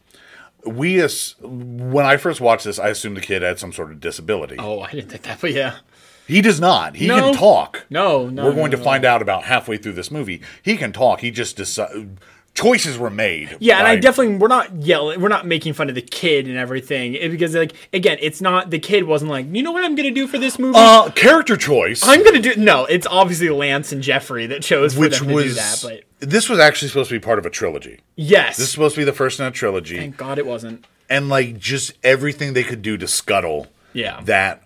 We 0.66 1.02
as 1.02 1.36
when 1.42 2.06
I 2.06 2.18
first 2.18 2.40
watched 2.42 2.66
this, 2.66 2.80
I 2.80 2.90
assumed 2.90 3.18
the 3.18 3.22
kid 3.22 3.42
had 3.42 3.60
some 3.60 3.74
sort 3.74 3.92
of 3.92 4.00
disability. 4.00 4.56
Oh, 4.60 4.80
I 4.82 4.92
didn't 4.92 5.10
think 5.10 5.24
that, 5.24 5.42
but 5.42 5.52
yeah. 5.52 5.78
He 6.26 6.42
does 6.42 6.62
not. 6.62 6.96
He 6.96 7.08
No. 7.08 7.20
can 7.20 7.34
talk. 7.34 7.86
No, 7.90 8.30
no. 8.30 8.46
We're 8.46 8.50
no, 8.52 8.56
going 8.56 8.72
to 8.72 8.78
no. 8.78 8.84
find 8.84 9.04
out 9.04 9.22
about 9.22 9.44
halfway 9.44 9.76
through 9.78 9.92
this 9.94 10.10
movie. 10.10 10.42
He 10.62 10.78
can 10.78 10.94
talk. 10.94 11.20
He 11.20 11.32
just 11.32 11.58
decide 11.58 12.18
choices 12.56 12.98
were 12.98 13.10
made. 13.10 13.58
Yeah, 13.60 13.80
and 13.80 13.88
I 13.88 13.96
definitely 13.96 14.36
we're 14.38 14.48
not 14.48 14.74
yelling, 14.84 15.20
we're 15.22 15.28
not 15.30 15.48
making 15.48 15.74
fun 15.74 15.90
of 15.90 15.96
the 15.96 16.02
kid 16.02 16.48
and 16.48 16.56
everything 16.58 17.16
it- 17.16 17.32
because 17.32 17.56
like 17.56 17.74
again, 17.92 18.18
it's 18.22 18.42
not 18.42 18.70
the 18.70 18.80
kid 18.80 19.06
wasn't 19.06 19.32
like, 19.32 19.48
you 19.52 19.64
know 19.64 19.72
what 19.72 19.84
I'm 19.84 19.96
gonna 19.96 20.12
do 20.12 20.28
for 20.28 20.38
this 20.38 20.60
movie. 20.60 20.78
uh 20.78 21.10
character 21.12 21.58
choice. 21.58 22.02
I'm 22.06 22.24
gonna 22.24 22.40
do 22.42 22.56
no. 22.56 22.86
It's 22.86 23.08
obviously 23.08 23.50
Lance 23.50 23.92
and 23.92 24.02
Jeffrey 24.04 24.46
that 24.48 24.62
chose 24.62 24.94
for 24.94 25.00
which 25.02 25.22
was 25.22 25.44
do 25.46 25.54
that. 25.54 26.04
But 26.20 26.30
this 26.30 26.48
was 26.48 26.60
actually 26.60 26.90
supposed 26.90 27.10
to 27.10 27.16
be 27.16 27.20
part 27.20 27.40
of 27.40 27.46
a 27.46 27.50
trilogy. 27.50 28.00
yes, 28.16 28.58
This 28.58 28.68
is 28.68 28.72
supposed 28.72 28.96
to 28.96 29.02
be 29.02 29.06
the 29.06 29.14
first 29.14 29.40
in 29.40 29.46
a 29.46 29.52
trilogy. 29.52 29.98
thank 29.98 30.18
God 30.18 30.38
it 30.38 30.46
wasn't. 30.46 30.86
and 31.10 31.30
like 31.30 31.58
just 31.58 31.94
everything 32.04 32.54
they 32.54 32.64
could 32.64 32.82
do 32.82 32.98
to 32.98 33.08
scuttle 33.08 33.68
Yeah. 33.94 34.22
that 34.26 34.64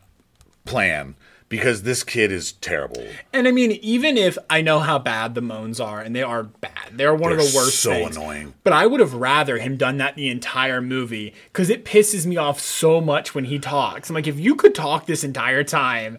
plan 0.66 1.16
because 1.50 1.84
this 1.84 2.04
kid 2.04 2.32
is 2.32 2.52
terrible. 2.54 3.06
And 3.32 3.48
I 3.48 3.52
mean, 3.52 3.72
even 3.82 4.18
if 4.18 4.38
I 4.50 4.62
know 4.62 4.80
how 4.80 5.00
bad 5.00 5.34
the 5.36 5.42
moans 5.42 5.80
are, 5.80 6.02
and 6.02 6.16
they 6.16 6.24
are 6.24 6.44
bad, 6.44 6.72
they're 6.94 7.16
one 7.16 7.32
of 7.32 7.38
They're 7.38 7.48
the 7.48 7.56
worst. 7.56 7.80
so 7.80 7.92
things. 7.92 8.18
annoying. 8.18 8.54
But 8.64 8.74
I 8.74 8.86
would 8.86 9.00
have 9.00 9.14
rather 9.14 9.58
him 9.58 9.78
done 9.78 9.98
that 9.98 10.16
the 10.16 10.30
entire 10.30 10.82
movie 10.82 11.34
because 11.52 11.70
it 11.70 11.86
pisses 11.86 12.26
me 12.26 12.36
off 12.38 12.60
so 12.60 13.00
much 13.00 13.34
when 13.34 13.46
he 13.46 13.60
talks. 13.60 14.10
I'm 14.10 14.14
like, 14.16 14.28
if 14.28 14.40
you 14.40 14.56
could 14.56 14.76
talk 14.76 15.06
this 15.06 15.24
entire 15.24 15.64
time, 15.64 16.18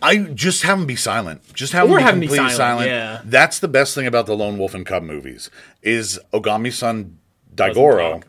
I 0.00 0.16
just 0.18 0.62
have 0.64 0.78
him 0.78 0.86
be 0.86 0.96
silent. 0.96 1.42
Just 1.54 1.72
have 1.74 1.86
him 1.86 1.92
Or 1.92 1.98
be 1.98 2.02
have 2.02 2.14
him 2.14 2.20
be 2.20 2.26
completely 2.26 2.50
silent, 2.54 2.88
silent. 2.88 2.90
yeah. 2.90 3.20
That's 3.24 3.58
the 3.60 3.68
best 3.68 3.94
thing 3.94 4.06
about 4.06 4.26
the 4.26 4.36
Lone 4.36 4.58
Wolf 4.58 4.74
and 4.74 4.84
Cub 4.86 5.02
movies 5.02 5.48
is 5.82 6.18
Ogami's 6.32 6.76
son 6.78 7.18
Daigoro 7.54 8.22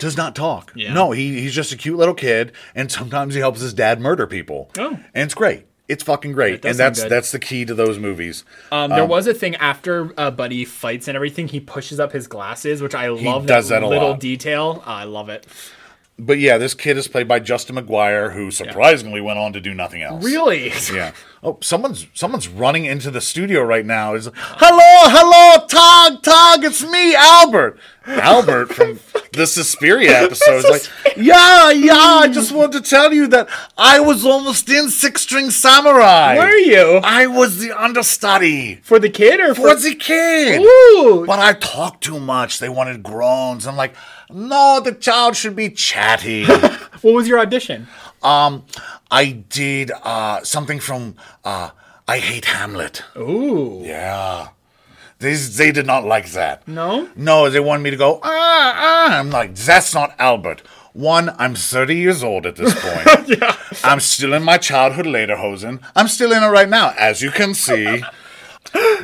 does 0.00 0.16
not 0.16 0.34
talk. 0.34 0.72
Yeah. 0.74 0.92
No, 0.92 1.12
he, 1.12 1.40
he's 1.40 1.54
just 1.54 1.72
a 1.72 1.76
cute 1.76 1.96
little 1.96 2.14
kid, 2.14 2.52
and 2.74 2.90
sometimes 2.90 3.34
he 3.34 3.40
helps 3.40 3.60
his 3.60 3.72
dad 3.72 4.00
murder 4.00 4.26
people. 4.26 4.70
Oh. 4.76 4.98
and 5.14 5.24
it's 5.24 5.34
great. 5.34 5.66
It's 5.86 6.02
fucking 6.02 6.32
great, 6.32 6.64
and 6.64 6.78
that's 6.78 7.02
good. 7.02 7.10
that's 7.10 7.30
the 7.30 7.38
key 7.38 7.66
to 7.66 7.74
those 7.74 7.98
movies. 7.98 8.44
Um, 8.72 8.90
there 8.90 9.04
was 9.04 9.26
a 9.26 9.34
thing 9.34 9.54
after 9.56 10.12
uh, 10.18 10.30
Buddy 10.30 10.64
fights 10.64 11.08
and 11.08 11.16
everything. 11.16 11.48
He 11.48 11.60
pushes 11.60 12.00
up 12.00 12.12
his 12.12 12.26
glasses, 12.26 12.80
which 12.80 12.94
I 12.94 13.08
love. 13.08 13.44
does 13.44 13.68
that 13.68 13.82
a 13.82 13.88
little 13.88 14.10
lot. 14.10 14.20
detail. 14.20 14.82
Uh, 14.86 14.90
I 14.90 15.04
love 15.04 15.28
it. 15.28 15.46
But 16.16 16.38
yeah, 16.38 16.58
this 16.58 16.74
kid 16.74 16.96
is 16.96 17.08
played 17.08 17.26
by 17.26 17.40
Justin 17.40 17.74
McGuire, 17.74 18.34
who 18.34 18.52
surprisingly 18.52 19.20
went 19.20 19.38
on 19.38 19.52
to 19.52 19.60
do 19.60 19.74
nothing 19.74 20.02
else. 20.02 20.24
Really? 20.24 20.72
Yeah. 20.92 21.12
Oh, 21.46 21.58
someone's 21.60 22.06
someone's 22.14 22.48
running 22.48 22.86
into 22.86 23.10
the 23.10 23.20
studio 23.20 23.60
right 23.60 23.84
now. 23.84 24.14
Is 24.14 24.30
hello, 24.34 25.10
hello, 25.10 25.66
Tog, 25.66 26.22
Tog, 26.22 26.64
it's 26.64 26.82
me, 26.82 27.14
Albert. 27.14 27.78
Albert 28.06 28.72
from 28.72 28.98
the 29.34 29.46
Suspiria 29.46 30.22
episode 30.24 30.64
is 30.64 30.70
like, 30.70 31.16
yeah, 31.18 31.70
yeah. 31.70 31.92
I 31.92 32.28
just 32.32 32.50
wanted 32.50 32.82
to 32.82 32.88
tell 32.88 33.12
you 33.12 33.26
that 33.26 33.50
I 33.76 34.00
was 34.00 34.24
almost 34.24 34.70
in 34.70 34.88
Six 34.88 35.20
String 35.20 35.50
Samurai. 35.50 36.38
Were 36.38 36.56
you 36.56 37.00
I 37.04 37.26
was 37.26 37.58
the 37.58 37.78
understudy 37.78 38.76
for 38.76 38.98
the 38.98 39.10
kid 39.10 39.38
or 39.38 39.54
for? 39.54 39.68
for 39.68 39.74
the 39.74 39.94
kid. 39.94 40.62
Ooh. 40.62 41.24
But 41.26 41.40
I 41.40 41.52
talked 41.52 42.04
too 42.04 42.20
much. 42.20 42.58
They 42.58 42.70
wanted 42.70 43.02
groans. 43.02 43.66
I'm 43.66 43.76
like, 43.76 43.94
no, 44.30 44.80
the 44.84 44.92
child 44.92 45.36
should 45.36 45.56
be 45.56 45.70
chatty. 45.70 46.46
What 47.04 47.12
was 47.12 47.28
your 47.28 47.38
audition? 47.38 47.86
Um, 48.22 48.64
I 49.10 49.26
did 49.30 49.90
uh, 49.90 50.42
something 50.42 50.80
from 50.80 51.16
uh, 51.44 51.68
I 52.08 52.18
Hate 52.18 52.46
Hamlet. 52.46 53.02
Ooh. 53.14 53.82
Yeah. 53.84 54.48
They, 55.18 55.34
they 55.34 55.70
did 55.70 55.84
not 55.86 56.04
like 56.06 56.30
that. 56.30 56.66
No? 56.66 57.10
No, 57.14 57.50
they 57.50 57.60
wanted 57.60 57.82
me 57.82 57.90
to 57.90 57.98
go, 57.98 58.20
ah, 58.22 58.72
ah. 58.74 59.18
I'm 59.18 59.28
like, 59.28 59.54
that's 59.54 59.92
not 59.92 60.14
Albert. 60.18 60.62
One, 60.94 61.28
I'm 61.38 61.54
30 61.54 61.94
years 61.94 62.22
old 62.22 62.46
at 62.46 62.56
this 62.56 62.72
point. 62.80 63.28
Yeah. 63.28 63.54
I'm 63.82 64.00
still 64.00 64.32
in 64.32 64.42
my 64.42 64.56
childhood 64.56 65.04
lederhosen. 65.06 65.82
I'm 65.94 66.08
still 66.08 66.32
in 66.32 66.42
it 66.42 66.46
right 66.48 66.68
now, 66.70 66.94
as 66.98 67.20
you 67.20 67.30
can 67.30 67.52
see. 67.52 68.02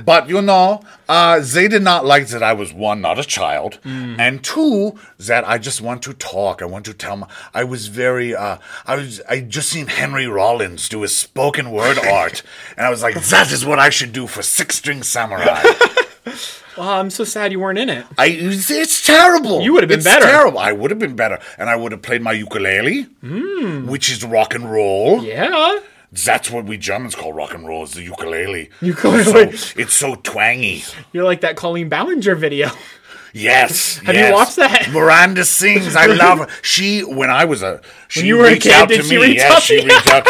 But 0.04 0.28
you 0.28 0.40
know, 0.42 0.82
uh, 1.08 1.40
they 1.40 1.68
did 1.68 1.82
not 1.82 2.04
like 2.04 2.28
that 2.28 2.42
I 2.42 2.52
was 2.52 2.72
one, 2.72 3.00
not 3.00 3.18
a 3.18 3.24
child, 3.24 3.78
and 3.84 4.42
two, 4.42 4.98
that 5.18 5.46
I 5.46 5.58
just 5.58 5.80
want 5.80 6.02
to 6.04 6.14
talk. 6.14 6.62
I 6.62 6.64
want 6.64 6.84
to 6.86 6.94
tell. 6.94 7.16
My, 7.16 7.28
I 7.54 7.64
was 7.64 7.88
very. 7.88 8.34
Uh, 8.34 8.58
I 8.86 8.96
was. 8.96 9.20
I 9.28 9.40
just 9.40 9.68
seen 9.68 9.86
Henry 9.86 10.26
Rollins 10.26 10.88
do 10.88 11.02
his 11.02 11.16
spoken 11.16 11.70
word 11.70 11.98
art, 12.04 12.42
and 12.76 12.86
I 12.86 12.90
was 12.90 13.02
like, 13.02 13.14
that 13.26 13.52
is 13.52 13.64
what 13.64 13.78
I 13.78 13.90
should 13.90 14.12
do 14.12 14.26
for 14.26 14.42
Six 14.42 14.76
String 14.76 15.02
Samurai. 15.02 15.62
Oh, 16.76 16.92
I'm 16.92 17.10
so 17.10 17.24
sad 17.24 17.52
you 17.52 17.60
weren't 17.60 17.78
in 17.78 17.90
it. 17.90 18.06
I. 18.16 18.26
It's, 18.28 19.04
terrible. 19.04 19.60
You 19.60 19.74
would 19.74 19.82
have 19.82 19.88
been 19.88 20.02
better. 20.02 20.18
It's 20.18 20.26
better. 20.26 20.38
Terrible. 20.38 20.58
I 20.60 20.72
would 20.72 20.90
have 20.90 21.00
been 21.00 21.16
better, 21.16 21.38
and 21.58 21.68
I 21.68 21.76
would 21.76 21.92
have 21.92 22.00
played 22.00 22.22
my 22.22 22.32
ukulele, 22.32 23.02
which 23.86 24.10
is 24.10 24.24
rock 24.24 24.54
and 24.54 24.70
roll. 24.70 25.22
Yeah. 25.22 25.80
That's 26.12 26.50
what 26.50 26.64
we 26.64 26.76
Germans 26.76 27.14
call 27.14 27.32
rock 27.32 27.54
and 27.54 27.66
roll 27.66 27.84
is 27.84 27.92
the 27.92 28.02
ukulele. 28.02 28.70
Ukulele. 28.80 29.56
So, 29.56 29.74
it's 29.80 29.94
so 29.94 30.16
twangy. 30.16 30.82
You're 31.12 31.24
like 31.24 31.42
that 31.42 31.56
Colleen 31.56 31.88
Ballinger 31.88 32.34
video. 32.34 32.70
Yes. 33.32 33.98
Have 34.04 34.16
you 34.16 34.32
watched 34.32 34.56
that? 34.56 34.90
Miranda 34.90 35.44
sings. 35.44 35.94
I 35.94 36.06
love 36.06 36.40
her. 36.40 36.48
She 36.62 37.02
when 37.02 37.30
I 37.30 37.44
was 37.44 37.62
a 37.62 37.80
she 38.08 38.26
you 38.26 38.38
were 38.38 38.46
a 38.46 38.50
reached 38.50 38.62
kid, 38.64 38.72
out 38.72 38.88
to 38.88 39.02
she 39.02 39.18
me. 39.18 39.34
yes, 39.36 39.62
she 39.62 39.84
reached 39.84 40.08
out. 40.08 40.26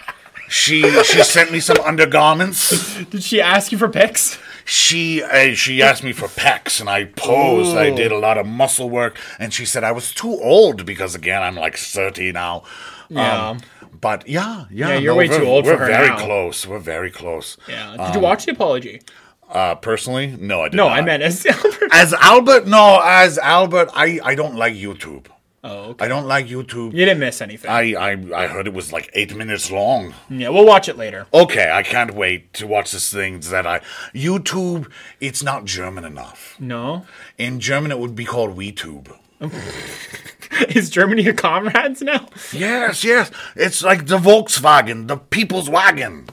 she 0.48 0.82
she 1.04 1.22
sent 1.22 1.50
me 1.50 1.60
some 1.60 1.78
undergarments. 1.78 3.02
Did 3.04 3.22
she 3.22 3.40
ask 3.40 3.72
you 3.72 3.78
for 3.78 3.88
pics? 3.88 4.38
She 4.64 5.22
uh, 5.22 5.54
she 5.54 5.82
asked 5.82 6.02
me 6.02 6.12
for 6.12 6.26
pecs 6.28 6.80
and 6.80 6.88
I 6.88 7.04
posed. 7.04 7.76
I 7.76 7.90
did 7.90 8.10
a 8.12 8.18
lot 8.18 8.38
of 8.38 8.46
muscle 8.46 8.88
work 8.88 9.18
and 9.38 9.52
she 9.52 9.64
said 9.66 9.84
I 9.84 9.92
was 9.92 10.12
too 10.14 10.30
old 10.40 10.86
because 10.86 11.14
again 11.14 11.42
I'm 11.42 11.54
like 11.56 11.76
30 11.76 12.32
now. 12.32 12.62
Yeah. 13.10 13.48
Um, 13.50 13.60
but 14.00 14.26
yeah, 14.28 14.64
yeah, 14.70 14.88
Yeah, 14.88 14.98
you're 14.98 15.14
way 15.14 15.28
too 15.28 15.44
old 15.44 15.66
for 15.66 15.72
her. 15.76 15.78
We're 15.78 15.86
very 15.86 16.08
now. 16.08 16.24
close. 16.24 16.66
We're 16.66 16.78
very 16.78 17.10
close. 17.10 17.56
Yeah. 17.68 17.96
Did 18.06 18.14
you 18.14 18.20
watch 18.20 18.46
the 18.46 18.52
apology? 18.52 19.02
Uh, 19.50 19.74
personally, 19.76 20.34
no, 20.40 20.62
I 20.62 20.68
did 20.70 20.76
No, 20.78 20.88
not. 20.88 20.98
I 20.98 21.02
meant 21.02 21.22
as 21.22 21.44
Albert. 21.64 21.88
as 21.92 22.12
Albert. 22.14 22.66
No, 22.66 23.00
as 23.04 23.38
Albert, 23.38 23.90
I 23.94 24.18
I 24.24 24.34
don't 24.34 24.56
like 24.56 24.74
YouTube. 24.74 25.26
Oh, 25.66 25.90
okay. 25.92 26.04
I 26.04 26.08
don't 26.08 26.26
like 26.26 26.46
YouTube. 26.46 26.92
You 26.92 27.04
didn't 27.06 27.20
miss 27.20 27.40
anything. 27.40 27.70
I, 27.70 27.94
I 27.94 28.10
I 28.42 28.46
heard 28.48 28.66
it 28.66 28.74
was 28.74 28.92
like 28.92 29.08
eight 29.14 29.34
minutes 29.34 29.70
long. 29.70 30.12
yeah, 30.28 30.50
we'll 30.50 30.66
watch 30.66 30.88
it 30.90 30.98
later. 30.98 31.26
Okay, 31.32 31.70
I 31.72 31.82
can't 31.82 32.12
wait 32.14 32.52
to 32.54 32.66
watch 32.66 32.92
this 32.92 33.10
thing 33.10 33.40
that 33.40 33.66
I 33.66 33.80
YouTube. 34.14 34.90
It's 35.20 35.42
not 35.42 35.64
German 35.64 36.04
enough. 36.04 36.54
No. 36.60 37.06
In 37.38 37.60
German, 37.60 37.90
it 37.92 37.98
would 37.98 38.14
be 38.14 38.26
called 38.26 38.56
WeTube. 38.58 39.08
Is 40.76 40.90
Germany 40.90 41.26
a 41.28 41.32
comrades 41.32 42.02
now? 42.02 42.28
Yes, 42.52 43.02
yes. 43.02 43.30
It's 43.56 43.82
like 43.82 44.06
the 44.06 44.18
Volkswagen, 44.18 45.08
the 45.08 45.16
people's 45.16 45.68
wagon. 45.68 46.26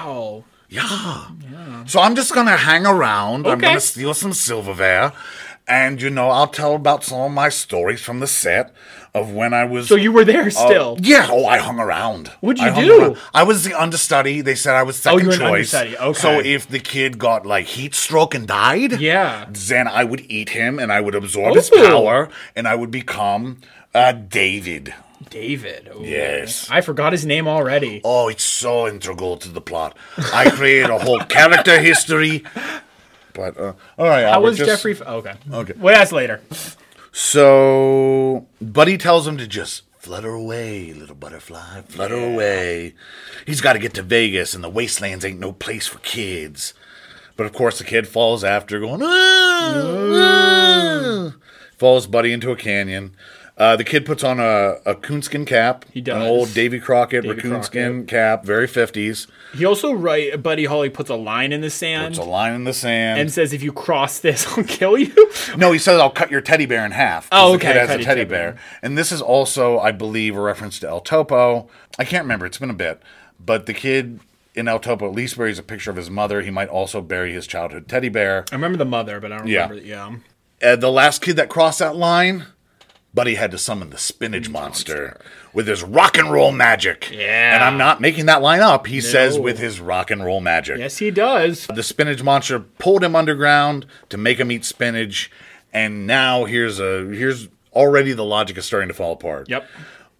Wow. 0.00 0.44
Yeah. 0.68 1.26
So 1.86 2.00
I'm 2.00 2.14
just 2.14 2.34
gonna 2.34 2.56
hang 2.56 2.84
around. 2.86 3.46
I'm 3.46 3.52
Okay. 3.58 3.68
gonna 3.68 3.80
steal 3.80 4.12
some 4.14 4.32
silverware, 4.34 5.12
and 5.68 6.00
you 6.02 6.10
know 6.10 6.30
I'll 6.30 6.46
tell 6.48 6.74
about 6.74 7.04
some 7.04 7.20
of 7.20 7.32
my 7.32 7.48
stories 7.48 8.00
from 8.00 8.20
the 8.20 8.26
set 8.26 8.72
of 9.14 9.32
when 9.32 9.52
I 9.54 9.64
was. 9.64 9.88
So 9.88 9.94
you 9.96 10.12
were 10.12 10.24
there 10.24 10.50
still? 10.50 10.96
Yeah. 11.00 11.28
Oh, 11.30 11.46
I 11.46 11.58
hung 11.58 11.78
around. 11.80 12.28
What'd 12.40 12.60
you 12.62 12.68
I 12.70 12.84
do? 12.84 13.00
around. 13.00 13.18
I 13.34 13.42
was 13.42 13.64
the 13.64 13.74
understudy. 13.80 14.40
They 14.40 14.54
said 14.54 14.74
I 14.74 14.82
was 14.82 14.96
second 14.96 15.20
you 15.20 15.26
were 15.26 15.32
an 15.32 15.38
choice. 15.38 15.74
understudy, 15.74 15.96
okay. 15.98 16.18
So 16.20 16.40
if 16.40 16.68
the 16.68 16.78
kid 16.78 17.18
got 17.18 17.46
like 17.46 17.66
heat 17.66 17.94
stroke 17.94 18.34
and 18.34 18.46
died, 18.46 19.00
Yeah. 19.00 19.46
then 19.50 19.88
I 19.88 20.04
would 20.04 20.22
eat 20.30 20.50
him 20.50 20.78
and 20.78 20.92
I 20.92 21.00
would 21.00 21.14
absorb 21.14 21.54
his 21.56 21.70
power 21.70 22.28
and 22.56 22.66
I 22.68 22.74
would 22.74 22.90
become 22.90 23.60
uh, 23.94 24.12
David. 24.12 24.94
David. 25.30 25.90
Ooh. 25.94 26.02
Yes. 26.04 26.68
I 26.70 26.80
forgot 26.80 27.12
his 27.12 27.26
name 27.26 27.48
already. 27.48 28.00
Oh, 28.04 28.28
it's 28.28 28.44
so 28.44 28.86
integral 28.86 29.36
to 29.38 29.48
the 29.48 29.60
plot. 29.60 29.96
I 30.32 30.48
create 30.50 30.88
a 30.88 30.98
whole 30.98 31.18
character 31.20 31.80
history. 31.80 32.44
But 33.38 33.56
uh, 33.56 33.72
all 33.96 34.06
right, 34.08 34.24
How 34.24 34.32
Albert, 34.34 34.48
was 34.48 34.58
just- 34.58 34.68
Jeffrey? 34.68 34.92
F- 34.92 35.02
okay. 35.02 35.34
Okay. 35.52 35.74
We'll 35.76 35.94
ask 35.94 36.10
later. 36.12 36.40
So, 37.12 38.46
Buddy 38.60 38.98
tells 38.98 39.26
him 39.28 39.38
to 39.38 39.46
just 39.46 39.82
flutter 39.98 40.30
away, 40.30 40.92
little 40.92 41.14
butterfly, 41.14 41.82
flutter 41.82 42.16
away. 42.16 42.94
He's 43.46 43.60
got 43.60 43.74
to 43.74 43.78
get 43.78 43.94
to 43.94 44.02
Vegas, 44.02 44.54
and 44.54 44.64
the 44.64 44.68
wastelands 44.68 45.24
ain't 45.24 45.38
no 45.38 45.52
place 45.52 45.86
for 45.86 45.98
kids. 46.00 46.74
But 47.36 47.46
of 47.46 47.52
course, 47.52 47.78
the 47.78 47.84
kid 47.84 48.08
falls 48.08 48.42
after, 48.42 48.80
going, 48.80 49.02
"Ah, 49.04 49.72
ah," 50.14 51.32
falls 51.76 52.06
Buddy 52.08 52.32
into 52.32 52.50
a 52.50 52.56
canyon. 52.56 53.14
Uh, 53.56 53.76
the 53.76 53.84
kid 53.84 54.04
puts 54.06 54.22
on 54.24 54.38
a, 54.40 54.76
a 54.86 54.94
coonskin 54.94 55.44
cap. 55.44 55.84
He 55.92 56.00
does. 56.00 56.16
An 56.16 56.22
old 56.22 56.54
Davy 56.54 56.80
Crockett 56.80 57.22
Davy 57.22 57.34
raccoon 57.34 57.50
Crockett. 57.52 57.66
skin 57.66 58.06
cap, 58.06 58.44
very 58.44 58.66
50s. 58.68 59.26
He 59.54 59.64
also 59.64 59.92
write 59.92 60.42
Buddy 60.42 60.66
Holly 60.66 60.90
puts 60.90 61.08
a 61.10 61.14
line 61.14 61.52
in 61.52 61.60
the 61.62 61.70
sand 61.70 62.14
Puts 62.16 62.26
a 62.26 62.28
line 62.30 62.52
in 62.54 62.64
the 62.64 62.72
sand. 62.74 63.18
and 63.20 63.32
says, 63.32 63.52
"If 63.52 63.62
you 63.62 63.72
cross 63.72 64.18
this, 64.18 64.46
I'll 64.58 64.64
kill 64.64 64.98
you." 64.98 65.30
No, 65.56 65.72
he 65.72 65.78
says 65.78 65.98
I'll 66.00 66.10
cut 66.10 66.30
your 66.30 66.40
teddy 66.40 66.66
bear 66.66 66.84
in 66.84 66.92
half." 66.92 67.28
Oh, 67.32 67.50
the 67.52 67.56
okay, 67.56 67.66
has 67.78 67.88
cut 67.88 68.00
a 68.00 68.04
teddy 68.04 68.04
teddy 68.04 68.24
bear. 68.24 68.52
bear. 68.52 68.60
And 68.82 68.96
this 68.98 69.10
is 69.12 69.22
also, 69.22 69.78
I 69.78 69.92
believe, 69.92 70.36
a 70.36 70.40
reference 70.40 70.78
to 70.80 70.88
El 70.88 71.00
Topo. 71.00 71.68
I 71.98 72.04
can't 72.04 72.24
remember. 72.24 72.44
It's 72.46 72.58
been 72.58 72.70
a 72.70 72.74
bit. 72.74 73.02
But 73.40 73.66
the 73.66 73.74
kid 73.74 74.20
in 74.54 74.68
El 74.68 74.80
Topo 74.80 75.06
at 75.08 75.14
least 75.14 75.36
buries 75.36 75.58
a 75.58 75.62
picture 75.62 75.90
of 75.90 75.96
his 75.96 76.10
mother. 76.10 76.42
He 76.42 76.50
might 76.50 76.68
also 76.68 77.00
bury 77.00 77.32
his 77.32 77.46
childhood 77.46 77.88
teddy 77.88 78.08
bear. 78.08 78.44
I 78.50 78.54
remember 78.54 78.76
the 78.76 78.84
mother, 78.84 79.20
but 79.20 79.32
I 79.32 79.38
don't 79.38 79.46
Yeah. 79.46 79.68
remember. 79.68 79.84
Yeah. 79.86 80.16
Uh, 80.60 80.74
the 80.76 80.90
last 80.90 81.22
kid 81.22 81.36
that 81.36 81.48
crossed 81.48 81.78
that 81.78 81.94
line, 81.94 82.46
Buddy 83.14 83.36
had 83.36 83.52
to 83.52 83.58
summon 83.58 83.90
the 83.90 83.98
spinach 83.98 84.48
monster, 84.50 85.16
with 85.58 85.66
his 85.66 85.82
rock 85.82 86.16
and 86.16 86.30
roll 86.30 86.52
magic. 86.52 87.10
Yeah. 87.10 87.56
And 87.56 87.64
I'm 87.64 87.78
not 87.78 88.00
making 88.00 88.26
that 88.26 88.40
line 88.40 88.60
up. 88.60 88.86
He 88.86 89.00
says 89.00 89.36
with 89.36 89.58
his 89.58 89.80
rock 89.80 90.08
and 90.12 90.24
roll 90.24 90.40
magic. 90.40 90.78
Yes, 90.78 90.98
he 90.98 91.10
does. 91.10 91.66
The 91.66 91.82
spinach 91.82 92.22
monster 92.22 92.60
pulled 92.60 93.02
him 93.02 93.16
underground 93.16 93.84
to 94.10 94.16
make 94.16 94.38
him 94.38 94.52
eat 94.52 94.64
spinach, 94.64 95.32
and 95.72 96.06
now 96.06 96.44
here's 96.44 96.78
a 96.78 97.06
here's 97.06 97.48
already 97.72 98.12
the 98.12 98.24
logic 98.24 98.56
is 98.56 98.66
starting 98.66 98.86
to 98.86 98.94
fall 98.94 99.14
apart. 99.14 99.48
Yep. 99.50 99.68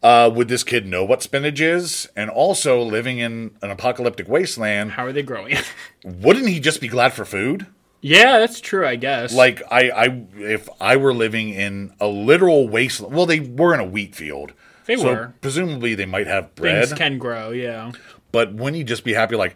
Uh, 0.03 0.29
would 0.35 0.49
this 0.49 0.65
kid 0.65 0.89
know 0.89 1.05
what 1.05 1.23
spinach 1.23 1.61
is? 1.61 2.09
And 2.17 2.31
also 2.31 2.83
living 2.83 3.19
in 3.19 3.53
an 3.63 3.71
apocalyptic 3.71 4.29
wasteland, 4.29 4.91
How 4.91 5.07
are 5.07 5.13
they 5.13 5.23
growing? 5.23 5.57
wouldn't 6.05 6.49
he 6.49 6.59
just 6.59 6.81
be 6.81 6.89
glad 6.89 7.13
for 7.13 7.25
food? 7.25 7.69
yeah, 8.01 8.41
that's 8.41 8.61
true. 8.61 8.85
I 8.85 8.97
guess. 8.97 9.33
Like 9.33 9.63
I, 9.71 9.91
I 9.91 10.23
if 10.37 10.69
I 10.81 10.97
were 10.97 11.15
living 11.15 11.51
in 11.51 11.93
a 12.01 12.09
literal 12.09 12.69
wasteland, 12.69 13.15
well, 13.15 13.27
they 13.27 13.39
were 13.39 13.73
in 13.73 13.79
a 13.79 13.85
wheat 13.85 14.17
field. 14.17 14.53
They 14.89 14.97
so 14.97 15.05
were. 15.05 15.35
Presumably, 15.41 15.95
they 15.95 16.07
might 16.07 16.27
have 16.27 16.53
bread. 16.57 16.89
things 16.89 16.99
can 16.99 17.19
grow. 17.19 17.51
Yeah. 17.51 17.93
but 18.33 18.53
wouldn't 18.55 18.77
he 18.77 18.83
just 18.85 19.05
be 19.05 19.13
happy? 19.13 19.37
Like, 19.37 19.55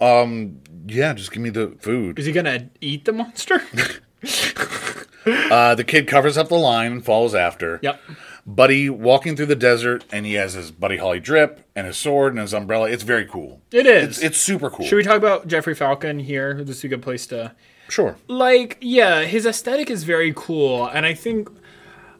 um, 0.00 0.60
yeah, 0.88 1.12
just 1.12 1.30
give 1.30 1.42
me 1.42 1.50
the 1.50 1.76
food. 1.78 2.18
Is 2.18 2.26
he 2.26 2.32
gonna 2.32 2.70
eat 2.80 3.04
the 3.04 3.12
monster? 3.12 3.62
Uh, 5.26 5.74
the 5.74 5.82
kid 5.82 6.06
covers 6.06 6.38
up 6.38 6.48
the 6.48 6.54
line 6.54 6.92
and 6.92 7.04
follows 7.04 7.34
after. 7.34 7.80
yep. 7.82 8.00
Buddy 8.46 8.88
walking 8.88 9.34
through 9.34 9.46
the 9.46 9.56
desert, 9.56 10.04
and 10.12 10.24
he 10.24 10.34
has 10.34 10.52
his 10.52 10.70
Buddy 10.70 10.98
Holly 10.98 11.18
drip 11.18 11.66
and 11.74 11.84
his 11.84 11.96
sword 11.96 12.32
and 12.32 12.40
his 12.40 12.54
umbrella. 12.54 12.88
It's 12.88 13.02
very 13.02 13.26
cool. 13.26 13.60
It 13.72 13.86
is. 13.86 14.18
It's, 14.18 14.22
it's 14.22 14.38
super 14.38 14.70
cool. 14.70 14.86
Should 14.86 14.94
we 14.94 15.02
talk 15.02 15.16
about 15.16 15.48
Jeffrey 15.48 15.74
Falcon 15.74 16.20
here? 16.20 16.62
This 16.62 16.78
is 16.78 16.84
a 16.84 16.88
good 16.88 17.02
place 17.02 17.26
to. 17.26 17.56
Sure. 17.88 18.16
Like, 18.28 18.78
yeah, 18.80 19.24
his 19.24 19.46
aesthetic 19.46 19.90
is 19.90 20.04
very 20.04 20.32
cool, 20.36 20.86
and 20.86 21.04
I 21.04 21.12
think 21.14 21.48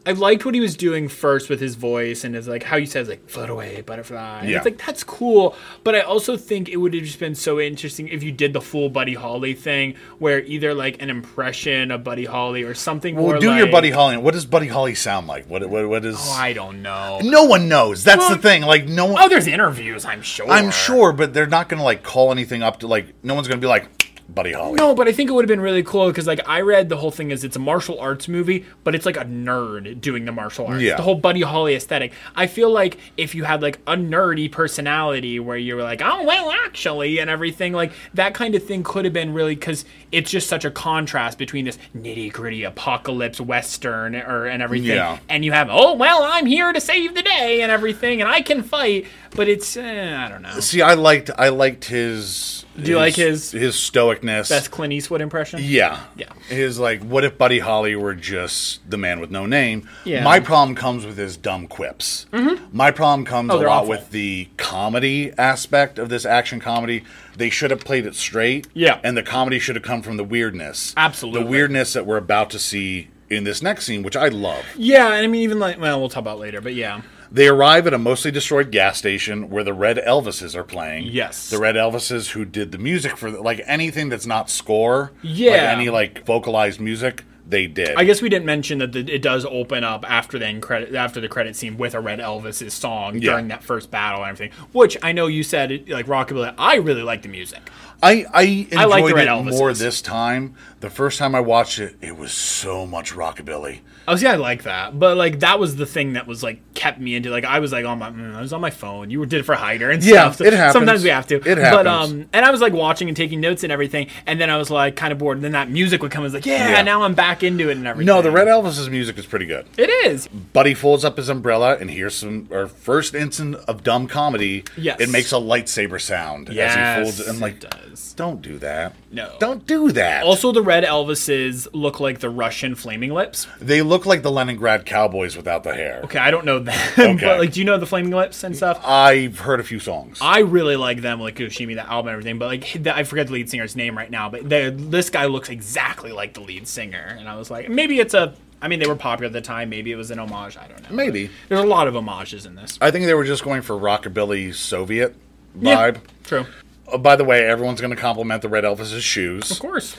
I 0.07 0.11
liked 0.11 0.45
what 0.45 0.55
he 0.55 0.61
was 0.61 0.77
doing 0.77 1.09
first 1.09 1.49
with 1.49 1.59
his 1.59 1.75
voice 1.75 2.23
and 2.23 2.33
his 2.33 2.47
like 2.47 2.63
how 2.63 2.77
you 2.77 2.85
said 2.85 3.09
like 3.09 3.27
float 3.29 3.49
away 3.49 3.81
butterfly. 3.81 4.45
Yeah. 4.45 4.55
It's 4.57 4.65
like 4.65 4.77
that's 4.83 5.03
cool, 5.03 5.53
but 5.83 5.95
I 5.95 5.99
also 6.01 6.37
think 6.37 6.69
it 6.69 6.77
would 6.77 6.93
have 6.93 7.03
just 7.03 7.19
been 7.19 7.35
so 7.35 7.59
interesting 7.59 8.07
if 8.07 8.23
you 8.23 8.31
did 8.31 8.53
the 8.53 8.61
full 8.61 8.89
Buddy 8.89 9.15
Holly 9.15 9.53
thing, 9.53 9.95
where 10.19 10.39
either 10.39 10.73
like 10.73 11.01
an 11.01 11.09
impression 11.09 11.91
of 11.91 12.05
Buddy 12.05 12.23
Holly 12.23 12.63
or 12.63 12.73
something 12.73 13.15
Well, 13.15 13.37
do 13.39 13.49
like, 13.49 13.57
your 13.57 13.67
Buddy 13.69 13.91
Holly. 13.91 14.15
What 14.15 14.33
does 14.33 14.45
Buddy 14.45 14.67
Holly 14.67 14.95
sound 14.95 15.27
like? 15.27 15.49
What 15.49 15.69
what 15.69 15.89
what 15.89 16.05
is? 16.05 16.15
Oh, 16.17 16.35
I 16.37 16.53
don't 16.53 16.81
know. 16.81 17.19
no 17.21 17.43
one 17.43 17.67
knows. 17.67 18.03
That's 18.05 18.19
Well- 18.19 18.29
the 18.35 18.41
thing. 18.41 18.61
Like 18.61 18.87
no 18.87 19.07
one. 19.07 19.21
Oh, 19.21 19.27
there's 19.27 19.47
interviews, 19.47 20.05
I'm 20.05 20.21
sure. 20.21 20.49
I'm 20.49 20.71
sure, 20.71 21.11
but 21.11 21.33
they're 21.33 21.47
not 21.47 21.67
gonna 21.67 21.83
like 21.83 22.01
call 22.03 22.31
anything 22.31 22.63
up 22.63 22.79
to 22.79 22.87
like. 22.87 23.13
No 23.23 23.35
one's 23.35 23.49
gonna 23.49 23.59
be 23.59 23.67
like 23.67 23.96
Buddy 24.29 24.51
Holly. 24.51 24.73
No, 24.73 24.93
but 24.93 25.07
I 25.07 25.13
think 25.13 25.29
it 25.29 25.33
would 25.33 25.43
have 25.45 25.47
been 25.47 25.61
really 25.61 25.83
cool 25.83 26.07
because, 26.07 26.27
like, 26.27 26.41
I 26.47 26.61
read 26.61 26.89
the 26.89 26.97
whole 26.97 27.11
thing 27.11 27.31
is 27.31 27.43
it's 27.45 27.55
a 27.55 27.59
martial 27.59 27.99
arts 27.99 28.27
movie, 28.27 28.65
but 28.83 28.93
it's 28.93 29.05
like 29.05 29.15
a 29.17 29.23
nerd 29.23 30.01
doing 30.01 30.25
the 30.25 30.31
martial 30.33 30.67
arts. 30.67 30.81
Yeah. 30.83 30.97
The 30.97 31.01
whole 31.03 31.15
Buddy 31.15 31.41
Holly 31.41 31.75
aesthetic. 31.75 32.11
I 32.35 32.45
feel 32.47 32.69
like 32.69 32.97
if 33.15 33.33
you 33.33 33.45
had 33.45 33.61
like 33.61 33.79
a 33.87 33.95
nerdy 33.95 34.51
personality 34.51 35.39
where 35.39 35.57
you 35.57 35.75
were 35.75 35.83
like, 35.83 36.01
oh 36.03 36.23
well, 36.23 36.51
actually, 36.51 37.19
and 37.19 37.29
everything, 37.29 37.71
like 37.73 37.93
that 38.13 38.33
kind 38.33 38.53
of 38.53 38.63
thing 38.63 38.83
could 38.83 39.05
have 39.05 39.13
been 39.13 39.33
really 39.33 39.55
because 39.55 39.85
it's 40.11 40.29
just 40.29 40.47
such 40.47 40.65
a 40.65 40.71
contrast 40.71 41.37
between 41.37 41.65
this 41.65 41.77
nitty 41.95 42.31
gritty 42.31 42.63
apocalypse 42.63 43.39
western 43.39 44.15
or 44.15 44.45
and 44.45 44.61
everything, 44.61 44.89
Yeah. 44.97 45.19
and 45.29 45.45
you 45.45 45.51
have 45.53 45.69
oh 45.71 45.93
well, 45.93 46.21
I'm 46.23 46.45
here 46.45 46.73
to 46.73 46.81
save 46.81 47.15
the 47.15 47.23
day 47.23 47.61
and 47.61 47.71
everything, 47.71 48.21
and 48.21 48.29
I 48.29 48.41
can 48.41 48.61
fight, 48.61 49.05
but 49.37 49.47
it's 49.47 49.77
eh, 49.77 50.17
I 50.17 50.27
don't 50.27 50.41
know. 50.41 50.59
See, 50.59 50.81
I 50.81 50.95
liked 50.95 51.29
I 51.37 51.47
liked 51.49 51.85
his. 51.85 52.65
Do 52.77 52.91
you 52.91 52.97
like 52.97 53.15
his- 53.15 53.51
his 53.51 53.73
stoicness? 53.75 54.49
Best 54.49 54.69
Clint 54.69 54.91
Eastwood 54.93 55.21
impression. 55.21 55.59
Yeah. 55.63 55.99
Yeah. 56.15 56.31
His 56.49 56.77
like, 56.77 57.01
what 57.01 57.23
if 57.23 57.37
Buddy 57.37 57.59
Holly 57.59 57.95
were 57.95 58.13
just 58.13 58.87
the 58.87 58.97
man 58.97 59.19
with 59.19 59.31
no 59.31 59.45
name? 59.47 59.87
Yeah. 60.05 60.23
My 60.23 60.39
problem 60.39 60.75
comes 60.75 61.03
with 61.05 61.17
his 61.17 61.37
dumb 61.37 61.67
quips. 61.67 62.25
Mm-hmm. 62.33 62.65
My 62.77 62.91
problem 62.91 63.25
comes 63.25 63.49
Oh, 63.51 63.55
a 63.57 63.63
lot 63.63 63.67
awful. 63.67 63.89
with 63.89 64.11
the 64.11 64.49
comedy 64.57 65.31
aspect 65.39 65.97
of 65.97 66.09
this 66.09 66.23
action 66.25 66.59
comedy. 66.59 67.03
They 67.35 67.49
should 67.49 67.71
have 67.71 67.79
played 67.79 68.05
it 68.05 68.13
straight. 68.15 68.67
Yeah. 68.75 68.99
And 69.03 69.15
the 69.17 69.23
comedy 69.23 69.57
should 69.57 69.75
have 69.75 69.83
come 69.83 70.01
from 70.03 70.17
the 70.17 70.23
weirdness. 70.23 70.93
Absolutely. 70.97 71.43
The 71.43 71.49
weirdness 71.49 71.93
that 71.93 72.05
we're 72.05 72.17
about 72.17 72.49
to 72.51 72.59
see 72.59 73.07
in 73.29 73.43
this 73.43 73.61
next 73.63 73.85
scene, 73.85 74.03
which 74.03 74.15
I 74.15 74.27
love. 74.27 74.63
Yeah, 74.77 75.07
and 75.07 75.15
I 75.23 75.27
mean 75.27 75.41
even 75.41 75.57
like 75.59 75.79
well, 75.79 75.99
we'll 75.99 76.09
talk 76.09 76.21
about 76.21 76.37
it 76.37 76.41
later, 76.41 76.61
but 76.61 76.75
yeah. 76.75 77.01
They 77.31 77.47
arrive 77.47 77.87
at 77.87 77.93
a 77.93 77.97
mostly 77.97 78.31
destroyed 78.31 78.71
gas 78.71 78.97
station 78.97 79.49
where 79.49 79.63
the 79.63 79.73
Red 79.73 79.97
Elvises 79.97 80.55
are 80.55 80.63
playing. 80.63 81.05
Yes. 81.07 81.49
The 81.49 81.57
Red 81.59 81.75
Elvises 81.75 82.31
who 82.31 82.45
did 82.45 82.71
the 82.71 82.77
music 82.77 83.17
for 83.17 83.29
like 83.29 83.61
anything 83.65 84.09
that's 84.09 84.25
not 84.25 84.49
score. 84.49 85.11
Like 85.23 85.37
Yeah. 85.37 85.51
any 85.75 85.89
like 85.89 86.25
vocalized 86.25 86.79
music, 86.79 87.23
they 87.49 87.67
did. 87.67 87.95
I 87.95 88.03
guess 88.03 88.21
we 88.21 88.27
didn't 88.29 88.45
mention 88.45 88.79
that 88.79 88.91
the, 88.91 88.99
it 89.09 89.21
does 89.21 89.45
open 89.45 89.83
up 89.83 90.09
after 90.09 90.37
the 90.37 90.59
credit 90.59 90.93
after 90.95 91.21
the 91.21 91.27
credit 91.29 91.55
scene 91.55 91.77
with 91.77 91.95
a 91.95 91.99
Red 91.99 92.19
Elvis' 92.19 92.71
song 92.71 93.15
Yeah. 93.15 93.31
during 93.31 93.47
that 93.49 93.63
first 93.63 93.89
battle 93.91 94.21
and 94.23 94.29
everything. 94.31 94.57
Which 94.73 94.97
I 95.01 95.11
know 95.11 95.27
you 95.27 95.43
said 95.43 95.87
like 95.89 96.07
rockabilly. 96.07 96.53
I 96.57 96.75
really 96.75 97.03
like 97.03 97.21
the 97.21 97.29
music. 97.29 97.61
I 98.03 98.25
I 98.33 98.41
enjoyed 98.43 98.73
I 98.79 98.85
like 98.85 99.05
the 99.05 99.13
Red 99.15 99.27
it 99.27 99.43
more 99.45 99.73
this 99.73 100.01
time. 100.01 100.55
The 100.79 100.89
first 100.91 101.17
time 101.17 101.33
I 101.33 101.39
watched 101.39 101.79
it, 101.79 101.95
it 102.01 102.17
was 102.17 102.31
so 102.31 102.85
much 102.85 103.13
rockabilly. 103.13 103.79
I 104.07 104.11
was 104.11 104.21
yeah, 104.21 104.33
I 104.33 104.35
like 104.35 104.63
that, 104.63 104.97
but 104.97 105.17
like 105.17 105.39
that 105.39 105.59
was 105.59 105.75
the 105.75 105.85
thing 105.87 106.13
that 106.13 106.27
was 106.27 106.43
like 106.43 106.61
kept 106.75 106.99
me 106.99 107.15
into 107.15 107.29
like 107.29 107.43
I 107.43 107.59
was 107.59 107.71
like 107.73 107.83
on 107.85 107.99
my 107.99 108.09
mm, 108.11 108.35
I 108.35 108.41
was 108.41 108.53
on 108.53 108.61
my 108.61 108.69
phone. 108.69 109.09
You 109.09 109.25
did 109.25 109.39
it 109.41 109.43
for 109.43 109.55
Hyder 109.55 109.89
and 109.89 110.01
Yeah, 110.03 110.31
stuff. 110.31 110.47
it 110.47 110.53
happens. 110.53 110.73
Sometimes 110.73 111.03
we 111.03 111.09
have 111.09 111.27
to. 111.27 111.35
It 111.37 111.57
happens. 111.57 111.71
But 111.71 111.87
um, 111.87 112.29
and 112.31 112.45
I 112.45 112.51
was 112.51 112.61
like 112.61 112.71
watching 112.73 113.07
and 113.09 113.17
taking 113.17 113.41
notes 113.41 113.63
and 113.63 113.71
everything, 113.71 114.07
and 114.25 114.39
then 114.39 114.49
I 114.49 114.57
was 114.57 114.69
like 114.69 114.95
kind 114.95 115.11
of 115.11 115.17
bored. 115.17 115.37
And 115.37 115.43
then 115.43 115.51
that 115.53 115.69
music 115.69 116.01
would 116.03 116.11
come. 116.11 116.21
I 116.21 116.25
was 116.25 116.33
like, 116.35 116.45
yeah, 116.45 116.69
Yeah. 116.69 116.81
now 116.83 117.01
I'm 117.01 117.15
back 117.15 117.43
into 117.43 117.69
it 117.69 117.75
and 117.77 117.85
everything. 117.87 118.05
No, 118.07 118.21
the 118.21 118.31
Red 118.31 118.47
Elvises 118.47 118.89
music 118.89 119.17
is 119.17 119.25
pretty 119.25 119.45
good. 119.47 119.65
It 119.77 119.89
is. 120.05 120.27
Buddy 120.27 120.73
folds 120.75 121.03
up 121.03 121.17
his 121.17 121.27
umbrella, 121.27 121.75
and 121.77 121.89
here's 121.91 122.15
some 122.15 122.47
our 122.51 122.67
first 122.67 123.13
instant 123.15 123.55
of 123.67 123.83
dumb 123.83 124.07
comedy. 124.07 124.63
Yes. 124.77 125.01
it 125.01 125.09
makes 125.09 125.31
a 125.33 125.35
lightsaber 125.37 125.99
sound 125.99 126.49
as 126.49 126.55
Yes, 126.55 126.75
he 126.97 127.03
folds 127.03 127.19
it. 127.19 127.27
And 127.27 127.39
like, 127.41 127.63
it 127.63 127.71
does. 127.71 128.13
don't 128.13 128.41
do 128.41 128.57
that. 128.59 128.95
No. 129.11 129.35
don't 129.39 129.65
do 129.67 129.91
that. 129.93 130.23
Also, 130.23 130.51
the 130.51 130.61
Red 130.67 130.83
Elvises 130.83 131.67
look 131.73 131.99
like 131.99 132.19
the 132.19 132.29
Russian 132.29 132.75
Flaming 132.75 133.13
Lips. 133.13 133.47
they 133.61 133.81
look 133.81 134.05
like 134.05 134.21
the 134.21 134.29
Leningrad 134.31 134.85
Cowboys 134.85 135.37
without 135.37 135.63
the 135.63 135.73
hair. 135.73 136.01
Okay, 136.03 136.19
I 136.19 136.29
don't 136.29 136.45
know 136.45 136.59
them, 136.59 136.77
Okay. 136.99 137.25
but 137.25 137.39
like, 137.39 137.53
do 137.53 137.59
you 137.61 137.65
know 137.65 137.77
the 137.77 137.85
Flaming 137.85 138.11
Lips 138.11 138.43
and 138.43 138.55
stuff? 138.55 138.79
I've 138.85 139.39
heard 139.39 139.59
a 139.59 139.63
few 139.63 139.79
songs. 139.79 140.19
I 140.21 140.39
really 140.39 140.75
like 140.75 141.01
them, 141.01 141.19
like 141.21 141.35
Yoshimi, 141.35 141.75
that 141.75 141.87
album 141.87 142.09
and 142.09 142.13
everything. 142.13 142.37
But 142.37 142.47
like, 142.47 142.87
I 142.87 143.03
forget 143.03 143.27
the 143.27 143.33
lead 143.33 143.49
singer's 143.49 143.75
name 143.75 143.97
right 143.97 144.11
now. 144.11 144.29
But 144.29 144.49
this 144.49 145.09
guy 145.09 145.25
looks 145.25 145.49
exactly 145.49 146.11
like 146.11 146.33
the 146.33 146.41
lead 146.41 146.67
singer, 146.67 147.15
and 147.17 147.29
I 147.29 147.37
was 147.37 147.49
like, 147.49 147.69
maybe 147.69 147.99
it's 147.99 148.13
a. 148.13 148.35
I 148.61 148.67
mean, 148.67 148.79
they 148.79 148.87
were 148.87 148.95
popular 148.95 149.27
at 149.27 149.33
the 149.33 149.41
time. 149.41 149.69
Maybe 149.69 149.91
it 149.91 149.95
was 149.95 150.09
an 150.11 150.19
homage. 150.19 150.57
I 150.57 150.67
don't 150.67 150.81
know. 150.81 150.95
Maybe. 150.95 151.29
There's 151.47 151.61
a 151.61 151.65
lot 151.67 151.87
of 151.87 151.93
homages 151.93 152.45
in 152.45 152.55
this. 152.55 152.77
I 152.81 152.89
think 152.91 153.05
they 153.05 153.13
were 153.13 153.23
just 153.23 153.43
going 153.43 153.61
for 153.61 153.75
rockabilly 153.75 154.53
Soviet 154.55 155.15
Yeah, 155.59 155.91
vibe. 155.91 155.99
true. 156.23 156.45
Oh, 156.87 156.97
by 156.97 157.15
the 157.15 157.23
way, 157.23 157.45
everyone's 157.45 157.79
going 157.81 157.93
to 157.95 158.01
compliment 158.01 158.41
the 158.41 158.49
Red 158.49 158.63
Elvis' 158.63 158.99
shoes. 159.01 159.51
Of 159.51 159.59
course. 159.59 159.95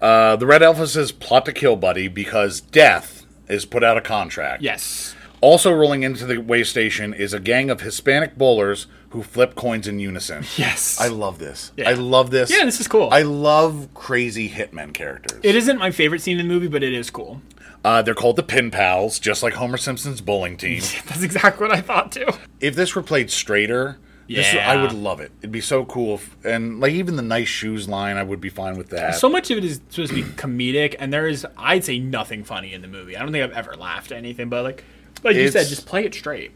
Uh, 0.00 0.36
the 0.36 0.46
Red 0.46 0.62
Elvises 0.62 1.18
plot 1.18 1.44
to 1.46 1.52
kill 1.52 1.76
Buddy 1.76 2.08
because 2.08 2.60
Death 2.60 3.26
is 3.48 3.64
put 3.64 3.82
out 3.84 3.96
of 3.96 4.02
contract. 4.04 4.62
Yes. 4.62 5.14
Also 5.40 5.72
rolling 5.72 6.02
into 6.02 6.24
the 6.26 6.38
way 6.38 6.64
station 6.64 7.12
is 7.12 7.32
a 7.34 7.40
gang 7.40 7.68
of 7.70 7.82
Hispanic 7.82 8.36
bowlers 8.36 8.86
who 9.10 9.22
flip 9.22 9.54
coins 9.54 9.86
in 9.86 9.98
unison. 9.98 10.44
Yes. 10.56 10.98
I 11.00 11.08
love 11.08 11.38
this. 11.38 11.70
Yeah. 11.76 11.90
I 11.90 11.92
love 11.92 12.30
this. 12.30 12.50
Yeah, 12.50 12.64
this 12.64 12.80
is 12.80 12.88
cool. 12.88 13.08
I 13.12 13.22
love 13.22 13.88
crazy 13.94 14.48
hitmen 14.48 14.92
characters. 14.94 15.40
It 15.42 15.54
isn't 15.54 15.78
my 15.78 15.90
favorite 15.90 16.20
scene 16.22 16.38
in 16.40 16.48
the 16.48 16.52
movie, 16.54 16.68
but 16.68 16.82
it 16.82 16.92
is 16.94 17.10
cool. 17.10 17.42
Uh, 17.84 18.00
they're 18.00 18.14
called 18.14 18.36
the 18.36 18.42
Pin 18.42 18.70
Pals, 18.70 19.18
just 19.18 19.42
like 19.42 19.52
Homer 19.54 19.76
Simpson's 19.76 20.22
bowling 20.22 20.56
team. 20.58 20.80
That's 21.06 21.22
exactly 21.22 21.66
what 21.68 21.76
I 21.76 21.82
thought 21.82 22.10
too. 22.12 22.26
if 22.60 22.74
this 22.74 22.94
were 22.94 23.02
played 23.02 23.30
straighter, 23.30 23.98
this, 24.28 24.52
Yeah. 24.54 24.70
I 24.70 24.80
would 24.80 24.92
love 24.92 25.20
it. 25.20 25.32
It'd 25.40 25.52
be 25.52 25.60
so 25.60 25.84
cool. 25.84 26.14
If, 26.16 26.36
and 26.44 26.80
like 26.80 26.92
even 26.92 27.16
the 27.16 27.22
nice 27.22 27.48
shoes 27.48 27.88
line, 27.88 28.16
I 28.16 28.22
would 28.22 28.40
be 28.40 28.48
fine 28.48 28.76
with 28.76 28.90
that. 28.90 29.16
So 29.16 29.28
much 29.28 29.50
of 29.50 29.58
it 29.58 29.64
is 29.64 29.80
supposed 29.90 30.10
to 30.12 30.16
be 30.16 30.22
comedic, 30.36 30.94
and 30.98 31.12
there 31.12 31.26
is, 31.26 31.46
I'd 31.56 31.84
say, 31.84 31.98
nothing 31.98 32.44
funny 32.44 32.72
in 32.72 32.82
the 32.82 32.88
movie. 32.88 33.16
I 33.16 33.20
don't 33.22 33.32
think 33.32 33.44
I've 33.44 33.52
ever 33.56 33.74
laughed 33.76 34.12
at 34.12 34.18
anything, 34.18 34.48
but 34.48 34.62
like, 34.64 34.84
like 35.22 35.36
you 35.36 35.50
said, 35.50 35.66
just 35.68 35.86
play 35.86 36.04
it 36.04 36.14
straight. 36.14 36.52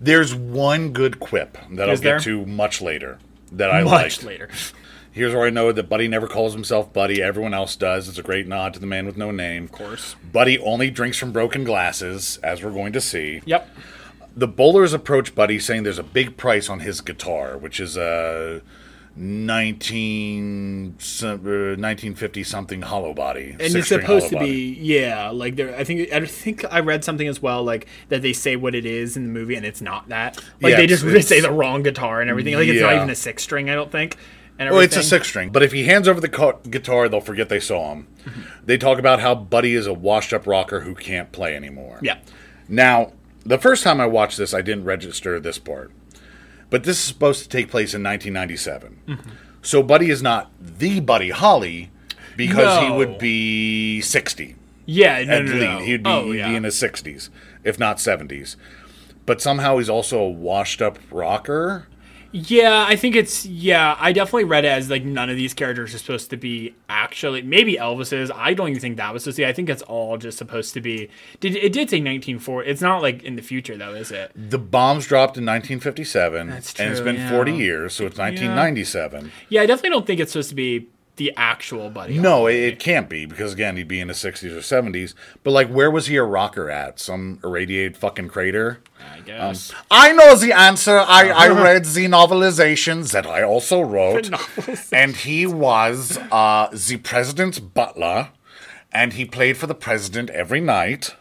There's 0.00 0.34
one 0.34 0.92
good 0.92 1.20
quip 1.20 1.58
that 1.72 1.88
I'll 1.88 1.94
Is 1.94 2.00
get 2.00 2.08
there? 2.08 2.20
to 2.20 2.46
much 2.46 2.80
later 2.80 3.18
that 3.52 3.70
I 3.70 3.82
Much 3.82 3.90
liked. 3.92 4.22
later. 4.24 4.48
Here's 5.12 5.34
where 5.34 5.44
I 5.44 5.50
know 5.50 5.72
that 5.72 5.88
Buddy 5.88 6.06
never 6.06 6.28
calls 6.28 6.52
himself 6.54 6.92
Buddy. 6.92 7.20
Everyone 7.20 7.52
else 7.52 7.74
does. 7.74 8.08
It's 8.08 8.16
a 8.16 8.22
great 8.22 8.46
nod 8.46 8.72
to 8.74 8.80
the 8.80 8.86
man 8.86 9.06
with 9.06 9.16
no 9.16 9.32
name. 9.32 9.64
Of 9.64 9.72
course. 9.72 10.14
Buddy 10.32 10.56
only 10.60 10.88
drinks 10.88 11.18
from 11.18 11.32
broken 11.32 11.64
glasses, 11.64 12.38
as 12.44 12.62
we're 12.62 12.70
going 12.70 12.92
to 12.92 13.00
see. 13.00 13.42
Yep. 13.44 13.68
The 14.36 14.48
bowlers 14.48 14.92
approach 14.92 15.34
Buddy 15.34 15.58
saying 15.58 15.82
there's 15.82 15.98
a 15.98 16.02
big 16.02 16.36
price 16.36 16.68
on 16.68 16.80
his 16.80 17.00
guitar, 17.00 17.58
which 17.58 17.80
is 17.80 17.96
a 17.96 18.62
19, 19.16 20.96
uh, 21.22 21.26
1950 21.26 22.44
something 22.44 22.82
hollow 22.82 23.12
body. 23.12 23.56
And 23.58 23.74
it's 23.74 23.88
supposed 23.88 24.30
to 24.30 24.38
be, 24.38 24.74
yeah, 24.80 25.30
like 25.30 25.56
there. 25.56 25.76
I 25.76 25.84
think 25.84 26.12
I 26.12 26.24
think 26.24 26.64
I 26.70 26.80
read 26.80 27.04
something 27.04 27.26
as 27.26 27.42
well, 27.42 27.64
like 27.64 27.86
that 28.08 28.22
they 28.22 28.32
say 28.32 28.56
what 28.56 28.74
it 28.74 28.86
is 28.86 29.16
in 29.16 29.24
the 29.24 29.30
movie, 29.30 29.56
and 29.56 29.66
it's 29.66 29.80
not 29.80 30.08
that. 30.08 30.36
Like 30.60 30.72
Yeah, 30.72 30.76
they 30.76 30.86
just 30.86 31.04
they 31.04 31.22
say 31.22 31.40
the 31.40 31.52
wrong 31.52 31.82
guitar 31.82 32.20
and 32.20 32.30
everything. 32.30 32.54
Like 32.54 32.68
it's 32.68 32.80
not 32.80 32.94
even 32.94 33.10
a 33.10 33.14
six 33.14 33.42
string, 33.42 33.68
I 33.68 33.74
don't 33.74 33.90
think. 33.90 34.16
Well, 34.58 34.80
it's 34.80 34.96
a 34.96 35.02
six 35.02 35.26
string, 35.26 35.48
but 35.48 35.62
if 35.62 35.72
he 35.72 35.84
hands 35.84 36.06
over 36.06 36.20
the 36.20 36.58
guitar, 36.68 37.08
they'll 37.08 37.22
forget 37.22 37.48
they 37.48 37.60
saw 37.60 37.92
him. 37.92 38.08
Mm-hmm. 38.24 38.40
They 38.66 38.76
talk 38.76 38.98
about 38.98 39.18
how 39.20 39.34
Buddy 39.34 39.74
is 39.74 39.86
a 39.86 39.94
washed 39.94 40.34
up 40.34 40.46
rocker 40.46 40.80
who 40.80 40.94
can't 40.94 41.32
play 41.32 41.56
anymore. 41.56 41.98
Yeah. 42.02 42.18
Now, 42.68 43.12
the 43.44 43.58
first 43.58 43.82
time 43.82 44.00
I 44.00 44.06
watched 44.06 44.38
this, 44.38 44.52
I 44.54 44.62
didn't 44.62 44.84
register 44.84 45.38
this 45.40 45.58
part. 45.58 45.90
But 46.68 46.84
this 46.84 46.98
is 46.98 47.04
supposed 47.04 47.42
to 47.42 47.48
take 47.48 47.68
place 47.70 47.94
in 47.94 48.02
1997. 48.02 49.00
Mm-hmm. 49.08 49.30
So 49.62 49.82
Buddy 49.82 50.10
is 50.10 50.22
not 50.22 50.50
the 50.60 51.00
Buddy 51.00 51.30
Holly 51.30 51.90
because 52.36 52.82
he 52.82 52.90
would 52.90 53.18
be 53.18 54.00
60 54.00 54.56
Yeah, 54.86 55.22
no, 55.24 55.32
at 55.34 55.44
no, 55.44 55.52
least. 55.52 55.64
no. 55.64 55.78
He'd, 55.80 56.02
be, 56.02 56.10
oh, 56.10 56.30
he'd 56.30 56.38
yeah. 56.38 56.48
be 56.48 56.56
in 56.56 56.64
his 56.64 56.76
60s, 56.80 57.28
if 57.64 57.78
not 57.78 57.96
70s. 57.98 58.56
But 59.26 59.42
somehow 59.42 59.78
he's 59.78 59.90
also 59.90 60.20
a 60.20 60.28
washed 60.28 60.80
up 60.80 60.98
rocker. 61.10 61.86
Yeah, 62.32 62.84
I 62.88 62.96
think 62.96 63.16
it's 63.16 63.44
yeah. 63.44 63.96
I 63.98 64.12
definitely 64.12 64.44
read 64.44 64.64
it 64.64 64.68
as 64.68 64.88
like 64.88 65.04
none 65.04 65.30
of 65.30 65.36
these 65.36 65.52
characters 65.52 65.94
are 65.94 65.98
supposed 65.98 66.30
to 66.30 66.36
be 66.36 66.74
actually. 66.88 67.42
Maybe 67.42 67.74
Elvis 67.74 68.12
is. 68.12 68.30
I 68.34 68.54
don't 68.54 68.68
even 68.68 68.80
think 68.80 68.96
that 68.98 69.12
was 69.12 69.24
supposed 69.24 69.36
to. 69.36 69.42
be. 69.42 69.46
I 69.46 69.52
think 69.52 69.68
it's 69.68 69.82
all 69.82 70.16
just 70.16 70.38
supposed 70.38 70.74
to 70.74 70.80
be. 70.80 71.08
Did 71.40 71.56
it 71.56 71.72
did 71.72 71.90
say 71.90 71.98
1940? 71.98 72.70
It's 72.70 72.80
not 72.80 73.02
like 73.02 73.22
in 73.24 73.36
the 73.36 73.42
future 73.42 73.76
though, 73.76 73.94
is 73.94 74.12
it? 74.12 74.30
The 74.36 74.58
bombs 74.58 75.06
dropped 75.06 75.36
in 75.36 75.44
1957, 75.44 76.48
That's 76.48 76.78
and 76.78 76.92
it's 76.92 77.00
been 77.00 77.16
yeah. 77.16 77.30
40 77.30 77.52
years, 77.52 77.94
so 77.94 78.06
it's 78.06 78.18
1997. 78.18 79.32
Yeah, 79.48 79.62
I 79.62 79.66
definitely 79.66 79.90
don't 79.90 80.06
think 80.06 80.20
it's 80.20 80.32
supposed 80.32 80.50
to 80.50 80.54
be 80.54 80.88
the 81.20 81.32
actual 81.36 81.90
Buddy. 81.90 82.18
No, 82.18 82.46
it, 82.46 82.54
it 82.54 82.78
can't 82.80 83.06
be 83.06 83.26
because 83.26 83.52
again, 83.52 83.76
he'd 83.76 83.86
be 83.86 84.00
in 84.00 84.08
the 84.08 84.14
60s 84.14 84.50
or 84.50 84.60
70s. 84.60 85.12
But 85.44 85.50
like, 85.50 85.68
where 85.68 85.90
was 85.90 86.06
he 86.06 86.16
a 86.16 86.22
rocker 86.24 86.70
at? 86.70 86.98
Some 86.98 87.38
irradiated 87.44 87.98
fucking 87.98 88.28
crater? 88.28 88.80
I 89.14 89.20
guess. 89.20 89.70
I 89.90 90.12
know 90.12 90.34
the 90.34 90.52
answer. 90.52 90.98
I, 90.98 91.28
I 91.28 91.48
read 91.62 91.84
the 91.84 92.06
novelizations 92.06 93.12
that 93.12 93.26
I 93.26 93.42
also 93.42 93.82
wrote, 93.82 94.30
and 94.90 95.14
he 95.14 95.44
was 95.44 96.18
uh, 96.32 96.70
the 96.72 96.96
president's 96.96 97.58
butler, 97.58 98.30
and 98.90 99.12
he 99.12 99.26
played 99.26 99.58
for 99.58 99.66
the 99.66 99.74
president 99.74 100.30
every 100.30 100.62
night. 100.62 101.16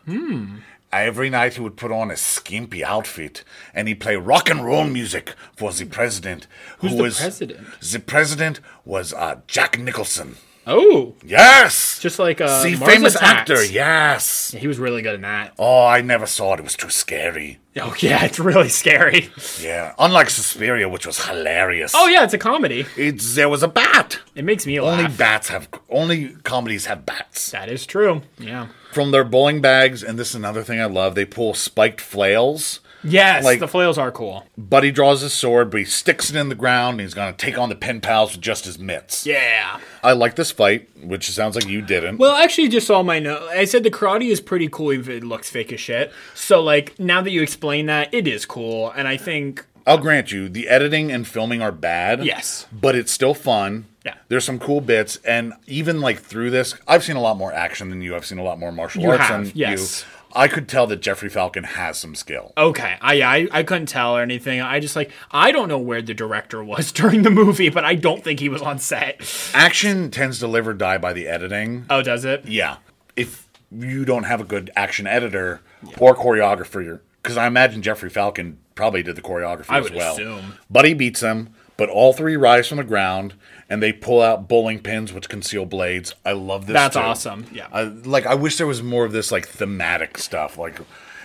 Every 0.92 1.30
night 1.30 1.54
he 1.54 1.62
would 1.62 1.78
put 1.78 1.92
on 1.92 2.10
a 2.10 2.18
skimpy 2.18 2.84
outfit 2.84 3.44
and 3.76 3.88
he'd 3.88 4.00
play 4.00 4.16
rock 4.16 4.50
and 4.50 4.66
roll 4.66 4.86
music 4.86 5.36
for 5.56 5.72
the 5.72 5.86
president. 5.86 6.48
Who's 6.80 6.92
who 6.92 6.98
the 6.98 7.04
was, 7.04 7.20
president? 7.20 7.68
The 7.80 8.00
president 8.00 8.60
was 8.86 9.14
uh, 9.14 9.42
Jack 9.46 9.78
Nicholson. 9.78 10.38
Oh, 10.72 11.16
Yes! 11.26 12.00
just 12.00 12.20
like 12.20 12.40
uh, 12.40 12.64
the 12.64 12.76
Mars 12.78 12.94
famous 12.94 13.16
Attacks. 13.16 13.50
actor, 13.52 13.66
yes. 13.66 14.52
He 14.58 14.68
was 14.68 14.78
really 14.78 15.02
good 15.02 15.16
in 15.16 15.22
that. 15.22 15.54
Oh, 15.58 15.86
I 15.86 16.02
never 16.02 16.26
saw 16.26 16.54
it. 16.54 16.60
It 16.60 16.64
was 16.64 16.76
too 16.76 16.90
scary. 16.90 17.60
Oh 17.82 17.96
yeah, 18.00 18.24
it's 18.26 18.40
really 18.40 18.70
scary. 18.70 19.30
Yeah. 19.62 19.94
Unlike 19.98 20.30
Suspiria, 20.30 20.88
which 20.90 21.06
was 21.08 21.26
hilarious. 21.26 21.94
Oh 21.96 22.08
yeah, 22.08 22.24
it's 22.24 22.34
a 22.34 22.38
comedy. 22.38 22.86
It's 22.98 23.36
there 23.36 23.50
was 23.50 23.64
a 23.64 23.68
bat. 23.68 24.20
It 24.36 24.44
makes 24.46 24.66
me 24.66 24.80
Only 24.80 25.04
laugh. 25.04 25.18
bats 25.18 25.48
have 25.50 25.68
only 25.90 26.30
comedies 26.44 26.86
have 26.88 27.06
bats. 27.06 27.52
that 27.52 27.70
is 27.70 27.86
true. 27.86 28.22
Yeah. 28.38 28.68
From 28.94 29.12
their 29.12 29.24
bowling 29.24 29.62
bags, 29.62 30.04
and 30.04 30.18
this 30.20 30.30
is 30.30 30.36
another 30.36 30.64
thing 30.64 30.80
I 30.82 30.86
love, 30.86 31.16
they 31.16 31.26
pull 31.26 31.54
spiked 31.54 32.02
flails. 32.02 32.80
Yes, 33.04 33.44
Like- 33.44 33.60
the 33.60 33.68
flails 33.68 33.98
are 33.98 34.12
cool. 34.12 34.46
Buddy 34.58 34.92
draws 34.92 35.22
his 35.22 35.34
sword, 35.34 35.70
but 35.72 35.80
he 35.80 35.86
sticks 35.86 36.30
it 36.30 36.36
in 36.36 36.50
the 36.50 36.56
ground 36.56 36.96
and 36.96 37.02
he's 37.02 37.14
gonna 37.14 37.34
take 37.34 37.58
on 37.58 37.70
the 37.70 37.76
pen 37.76 38.02
pals 38.02 38.34
with 38.34 38.42
just 38.42 38.66
his 38.66 38.78
mitts. 38.78 39.26
Yeah. 39.26 39.80
I 40.04 40.14
like 40.14 40.36
this 40.36 40.52
fight, 40.52 40.90
which 41.02 41.30
sounds 41.30 41.56
like 41.56 41.68
you 41.68 41.82
didn't. 41.82 42.18
Well, 42.18 42.36
actually 42.36 42.68
just 42.70 42.88
saw 42.88 43.02
my 43.04 43.20
note. 43.20 43.44
I 43.50 43.66
said 43.66 43.84
the 43.84 43.92
karate 43.92 44.30
is 44.30 44.42
pretty 44.42 44.68
cool 44.70 44.92
if 44.92 45.08
it 45.10 45.24
looks 45.24 45.50
fake 45.50 45.72
as 45.72 45.80
shit. 45.80 46.12
So 46.36 46.62
like 46.62 47.00
now 47.00 47.22
that 47.22 47.32
you 47.32 47.42
explain 47.42 47.86
that, 47.88 48.14
it 48.14 48.28
is 48.28 48.46
cool, 48.46 48.92
and 48.92 49.08
I 49.08 49.18
think 49.18 49.66
I'll 49.88 49.98
grant 49.98 50.32
you, 50.32 50.50
the 50.50 50.68
editing 50.70 51.12
and 51.12 51.28
filming 51.28 51.62
are 51.64 51.72
bad. 51.72 52.24
Yes. 52.24 52.68
But 52.72 52.96
it's 52.96 53.12
still 53.12 53.34
fun. 53.34 53.86
Yeah. 54.06 54.14
There's 54.28 54.44
some 54.46 54.60
cool 54.60 54.82
bits. 54.82 55.18
And 55.26 55.54
even 55.66 56.00
like 56.00 56.20
through 56.20 56.52
this, 56.52 56.76
I've 56.88 57.04
seen 57.04 57.16
a 57.16 57.22
lot 57.22 57.38
more 57.38 57.52
action 57.52 57.90
than 57.90 58.02
you. 58.02 58.16
I've 58.16 58.26
seen 58.26 58.38
a 58.38 58.44
lot 58.44 58.60
more 58.60 58.72
martial 58.72 59.02
You 59.02 59.10
arts 59.12 59.24
have, 59.24 59.46
than 59.48 59.52
yes. 59.56 60.02
you. 60.02 60.08
I 60.34 60.48
could 60.48 60.68
tell 60.68 60.86
that 60.88 60.98
Jeffrey 61.02 61.30
Falcon 61.30 61.64
has 61.64 61.98
some 61.98 62.16
skill. 62.16 62.54
okay, 62.58 62.98
I 63.02 63.22
I, 63.22 63.48
I 63.52 63.64
couldn't 63.64 63.88
tell 63.88 64.16
or 64.18 64.22
anything. 64.22 64.62
I 64.62 64.80
just 64.80 64.96
like 64.96 65.12
I 65.32 65.52
don't 65.52 65.68
know 65.68 65.78
where 65.80 66.02
the 66.02 66.14
director 66.14 66.64
was 66.64 66.92
during 67.02 67.24
the 67.24 67.30
movie, 67.32 67.70
but 67.70 67.84
I 67.86 67.96
don't 67.96 68.24
think 68.24 68.40
he 68.40 68.50
was 68.50 68.62
on 68.62 68.80
set. 68.80 69.22
Action 69.54 70.12
tends 70.12 70.40
to 70.40 70.48
live 70.48 70.68
or 70.68 70.74
die 70.74 70.98
by 70.98 71.14
the 71.14 71.28
editing. 71.28 71.86
Oh, 71.90 72.02
does 72.02 72.26
it? 72.26 72.46
Yeah. 72.46 72.78
If 73.16 73.48
you 73.72 74.06
don't 74.06 74.24
have 74.24 74.42
a 74.42 74.44
good 74.46 74.72
action 74.76 75.06
editor 75.08 75.62
or 76.00 76.16
choreographer, 76.16 77.00
because 77.22 77.38
I 77.38 77.48
imagine 77.48 77.82
Jeffrey 77.82 78.10
Falcon 78.10 78.58
probably 78.76 79.04
did 79.04 79.16
the 79.16 79.22
choreography 79.22 79.66
I 79.70 79.78
as 79.80 79.84
would 79.84 79.94
well. 79.96 80.14
assume. 80.14 80.54
Buddy 80.70 80.94
beats 80.94 81.22
him, 81.22 81.54
but 81.80 81.90
all 81.90 82.12
three 82.12 82.36
rise 82.36 82.68
from 82.68 82.78
the 82.78 82.84
ground 82.84 83.34
and 83.70 83.82
they 83.82 83.94
pull 83.94 84.22
out 84.22 84.50
bowling 84.50 84.80
pins 84.80 85.14
which 85.14 85.30
conceal 85.30 85.66
blades. 85.66 86.14
I 86.26 86.34
love 86.34 86.68
this. 86.68 86.74
That's 86.74 86.96
too. 86.98 87.02
awesome. 87.02 87.46
Yeah. 87.54 87.70
I, 87.72 87.84
like 87.84 88.26
I 88.26 88.36
wish 88.36 88.58
there 88.58 88.68
was 88.68 88.84
more 88.84 89.06
of 89.06 89.14
this 89.14 89.32
like 89.32 89.48
thematic 89.48 90.18
stuff. 90.18 90.58
Like, 90.58 90.78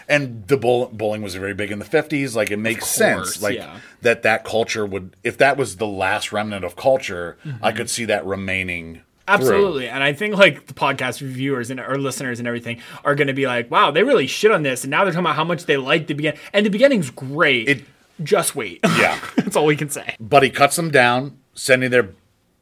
and 0.09 0.47
the 0.47 0.57
bowl, 0.57 0.87
bowling 0.93 1.23
was 1.23 1.35
very 1.35 1.55
big 1.55 1.73
in 1.73 1.81
the 1.81 1.85
fifties. 1.85 2.37
Like 2.37 2.53
it 2.53 2.59
makes 2.59 2.87
sense. 2.87 3.43
Like 3.43 3.57
yeah. 3.57 3.81
that 4.03 4.23
that 4.23 4.45
culture 4.45 4.87
would 4.87 5.17
if 5.25 5.37
that 5.39 5.57
was 5.57 5.79
the 5.79 5.89
last 5.89 6.33
remnant 6.33 6.65
of 6.65 6.77
culture, 6.77 7.37
I 7.61 7.73
could 7.73 7.91
see 7.91 8.05
that 8.05 8.25
remaining. 8.25 8.95
through. 8.95 9.03
Mm-hmm. 9.25 9.43
Absolutely. 9.43 9.89
And 9.89 10.05
I 10.05 10.13
think 10.13 10.37
like 10.37 10.67
the 10.67 10.75
podcast 10.75 11.21
reviewers 11.21 11.71
and 11.71 11.81
our 11.81 11.99
listeners 11.99 12.39
and 12.39 12.47
everything 12.47 12.81
are 13.05 13.17
going 13.17 13.27
to 13.27 13.35
be 13.35 13.49
like, 13.49 13.73
wow, 13.73 13.91
they 13.91 14.05
really 14.05 14.29
shit 14.29 14.53
on 14.53 14.63
this. 14.63 14.85
And 14.85 14.93
now 14.93 15.03
they're 15.03 15.13
talking 15.13 15.27
about 15.27 15.35
how 15.35 15.45
much 15.45 15.65
they 15.65 15.79
like 15.79 16.07
the 16.07 16.15
beginning. 16.15 16.39
And 16.53 16.65
the 16.65 16.71
beginning's 16.71 17.11
great. 17.11 17.69
It- 17.69 17.85
Just 18.23 18.55
wait. 18.55 18.81
Yeah. 18.99 19.19
That's 19.37 19.57
all 19.57 19.67
we 19.67 19.77
can 19.77 19.91
say. 19.91 20.17
But 20.21 20.43
he 20.43 20.51
cuts 20.51 20.77
them 20.77 20.91
down, 20.91 21.39
sending 21.55 21.91
their 21.91 22.11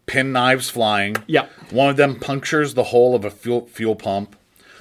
pin 0.07 0.33
knives 0.33 0.71
flying. 0.71 1.17
Yep. 1.27 1.51
One 1.71 1.89
of 1.91 1.97
them 1.97 2.19
punctures 2.19 2.75
the 2.75 2.85
hole 2.85 3.15
of 3.15 3.25
a 3.25 3.31
fuel, 3.31 3.67
fuel 3.67 3.95
pump. 3.95 4.37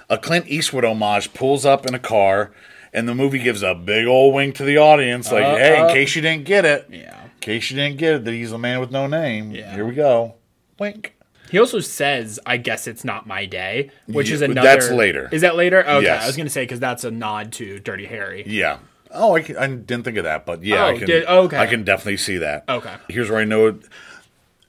A 0.09 0.17
Clint 0.17 0.47
Eastwood 0.47 0.83
homage 0.85 1.33
pulls 1.33 1.65
up 1.65 1.85
in 1.85 1.93
a 1.93 1.99
car, 1.99 2.51
and 2.93 3.07
the 3.07 3.15
movie 3.15 3.39
gives 3.39 3.63
a 3.63 3.73
big 3.75 4.07
old 4.07 4.33
wink 4.33 4.55
to 4.55 4.63
the 4.63 4.77
audience, 4.77 5.31
like, 5.31 5.43
uh-huh. 5.43 5.55
"Hey, 5.57 5.81
in 5.81 5.87
case 5.89 6.15
you 6.15 6.21
didn't 6.21 6.45
get 6.45 6.65
it, 6.65 6.87
Yeah. 6.89 7.23
in 7.23 7.29
case 7.39 7.69
you 7.71 7.77
didn't 7.77 7.97
get 7.97 8.13
it, 8.15 8.25
that 8.25 8.31
he's 8.33 8.51
a 8.51 8.57
man 8.57 8.79
with 8.81 8.91
no 8.91 9.07
name. 9.07 9.51
Yeah. 9.51 9.73
Here 9.73 9.85
we 9.85 9.93
go, 9.95 10.35
wink." 10.79 11.15
He 11.49 11.59
also 11.59 11.79
says, 11.81 12.39
I 12.45 12.55
guess 12.57 12.87
it's 12.87 13.03
not 13.03 13.27
my 13.27 13.45
day, 13.45 13.91
which 14.07 14.29
is 14.29 14.39
Yeah, 14.41 14.47
another. 14.51 14.67
that's 14.69 14.89
later. 14.89 15.27
Is 15.33 15.41
that 15.41 15.57
later? 15.57 15.81
Okay. 15.85 16.03
Yes. 16.05 16.23
I 16.23 16.27
was 16.27 16.37
going 16.37 16.45
to 16.47 16.51
say, 16.51 16.63
because 16.63 16.79
that's 16.79 17.03
a 17.03 17.11
nod 17.11 17.51
to 17.53 17.77
Dirty 17.79 18.05
Harry. 18.05 18.43
Yeah. 18.47 18.77
Oh, 19.13 19.35
I, 19.35 19.41
can- 19.41 19.57
I 19.57 19.67
didn't 19.67 20.03
think 20.03 20.17
of 20.17 20.23
that, 20.23 20.45
but 20.45 20.63
yeah, 20.63 20.85
I 20.85 20.91
Oh, 20.93 20.97
can. 20.97 21.07
did- 21.07 21.25
okay. 21.25 21.57
I 21.57 21.65
can 21.67 21.83
definitely 21.83 22.17
see 22.17 22.37
that. 22.37 22.63
Okay. 22.69 22.93
Here's 23.09 23.29
where 23.29 23.39
I 23.39 23.43
know. 23.45 23.67
It, 23.67 23.75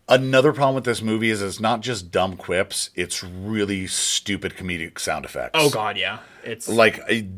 Another 0.09 0.53
problem 0.53 0.75
with 0.75 0.85
this 0.85 1.01
movie 1.01 1.31
is 1.31 1.41
it's 1.41 1.61
not 1.61 1.81
just 1.81 2.11
dumb 2.11 2.37
quips; 2.37 2.91
it's 2.97 3.23
really 3.23 3.87
stupid 3.87 4.55
comedic 4.57 4.99
sound 4.99 5.25
effects. 5.25 5.53
Oh, 5.55 5.71
God, 5.71 5.97
yeah. 5.97 6.19
It's 6.45 6.69
Like, 6.69 6.99
I, 7.09 7.29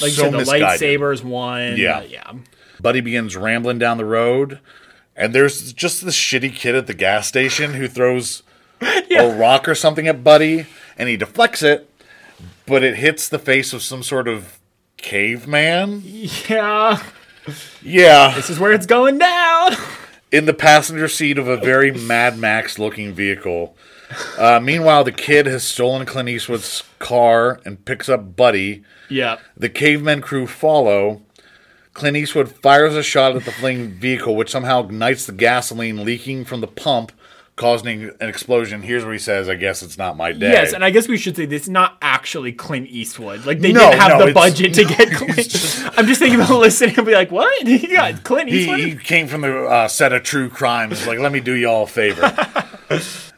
like 0.00 0.12
so 0.12 0.22
said, 0.22 0.32
the 0.32 0.38
misguided. 0.38 0.80
lightsabers 0.80 1.22
one. 1.24 1.76
Yeah. 1.76 1.98
uh, 1.98 2.02
yeah. 2.02 2.32
Buddy 2.80 3.00
begins 3.00 3.36
rambling 3.36 3.78
down 3.78 3.98
the 3.98 4.04
road, 4.04 4.60
and 5.16 5.34
there's 5.34 5.72
just 5.72 6.04
this 6.04 6.16
shitty 6.16 6.54
kid 6.54 6.76
at 6.76 6.86
the 6.86 6.94
gas 6.94 7.26
station 7.26 7.74
who 7.74 7.88
throws 7.88 8.42
a 8.80 9.36
rock 9.36 9.68
or 9.68 9.74
something 9.74 10.06
at 10.08 10.24
Buddy, 10.24 10.66
and 10.96 11.08
he 11.08 11.16
deflects 11.16 11.62
it, 11.62 11.90
but 12.64 12.82
it 12.82 12.96
hits 12.96 13.28
the 13.28 13.38
face 13.40 13.72
of 13.72 13.82
some 13.82 14.02
sort 14.04 14.28
of 14.28 14.58
caveman. 15.04 16.02
Yeah. 16.48 17.02
Yeah. 17.82 18.32
This 18.34 18.48
is 18.48 18.58
where 18.58 18.72
it's 18.72 18.86
going 18.86 19.18
down. 19.18 19.72
in 20.32 20.46
the 20.46 20.54
passenger 20.54 21.08
seat 21.08 21.36
of 21.38 21.46
a 21.46 21.58
very 21.58 21.90
Mad 21.92 22.38
Max 22.38 22.78
looking 22.78 23.12
vehicle. 23.12 23.76
Uh, 24.38 24.60
meanwhile, 24.60 25.04
the 25.04 25.12
kid 25.12 25.44
has 25.46 25.62
stolen 25.62 26.06
Clint 26.06 26.28
Eastwood's 26.30 26.82
car 26.98 27.60
and 27.66 27.84
picks 27.84 28.08
up 28.08 28.34
Buddy. 28.34 28.82
yeah. 29.10 29.36
The 29.56 29.68
caveman 29.68 30.22
crew 30.22 30.46
follow. 30.46 31.20
Clint 31.92 32.16
Eastwood 32.16 32.50
fires 32.50 32.96
a 32.96 33.02
shot 33.02 33.36
at 33.36 33.44
the 33.44 33.52
fleeing 33.52 33.90
vehicle, 33.90 34.34
which 34.34 34.50
somehow 34.50 34.84
ignites 34.84 35.26
the 35.26 35.32
gasoline 35.32 36.04
leaking 36.04 36.44
from 36.44 36.60
the 36.60 36.66
pump, 36.66 37.12
causing 37.56 38.10
an 38.20 38.28
explosion. 38.28 38.82
Here's 38.82 39.04
where 39.04 39.12
he 39.12 39.18
says, 39.18 39.48
I 39.48 39.54
guess 39.54 39.82
it's 39.82 39.96
not 39.96 40.16
my 40.16 40.32
day. 40.32 40.50
Yes, 40.50 40.72
and 40.72 40.84
I 40.84 40.90
guess 40.90 41.06
we 41.06 41.16
should 41.16 41.36
say 41.36 41.46
this 41.46 41.62
is 41.62 41.68
not 41.68 41.96
actually 42.02 42.52
Clint 42.52 42.88
Eastwood. 42.90 43.46
Like 43.46 43.60
they 43.60 43.72
No, 43.72 43.80
didn't 43.90 44.00
have 44.00 44.18
no, 44.18 44.26
the 44.26 44.32
budget 44.32 44.74
to 44.74 44.84
get 44.96 45.12
Clint. 45.12 45.36
just- 45.36 45.98
I'm 45.98 46.06
just 46.06 46.18
thinking 46.20 46.40
about 46.40 46.58
listening 46.58 46.96
and 46.96 47.06
be 47.06 47.14
like, 47.14 47.30
"What? 47.30 47.52
Yeah, 47.66 48.12
Clint 48.24 48.50
he, 48.50 48.62
Eastwood." 48.62 48.78
he 48.80 48.96
came 48.96 49.28
from 49.28 49.42
the 49.42 49.66
uh, 49.66 49.88
set 49.88 50.12
of 50.12 50.22
True 50.24 50.48
Crimes. 50.48 51.06
Like, 51.06 51.18
let 51.20 51.30
me 51.32 51.40
do 51.40 51.52
y'all 51.54 51.84
a 51.84 51.86
favor. 51.86 52.22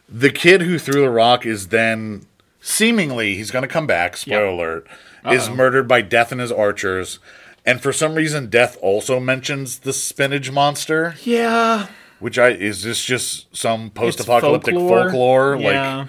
the 0.09 0.29
kid 0.29 0.61
who 0.61 0.79
threw 0.79 1.01
the 1.01 1.09
rock 1.09 1.45
is 1.45 1.67
then 1.67 2.25
seemingly 2.59 3.35
he's 3.35 3.51
going 3.51 3.61
to 3.63 3.67
come 3.67 3.87
back. 3.87 4.17
Spoiler 4.17 4.45
Yep. 4.45 4.53
alert: 4.53 4.87
is 5.35 5.49
murdered 5.49 5.87
by 5.87 6.01
Death 6.01 6.31
and 6.31 6.41
his 6.41 6.51
archers. 6.51 7.19
And 7.65 7.81
for 7.81 7.91
some 7.91 8.15
reason, 8.15 8.49
Death 8.49 8.77
also 8.81 9.19
mentions 9.19 9.79
the 9.79 9.91
spinach 9.91 10.49
monster, 10.51 11.15
yeah, 11.23 11.87
which 12.19 12.37
I 12.39 12.49
is 12.49 12.83
this 12.83 13.03
just 13.03 13.55
some 13.55 13.89
post-apocalyptic 13.91 14.75
folklore? 14.75 15.55
Yeah. 15.57 16.07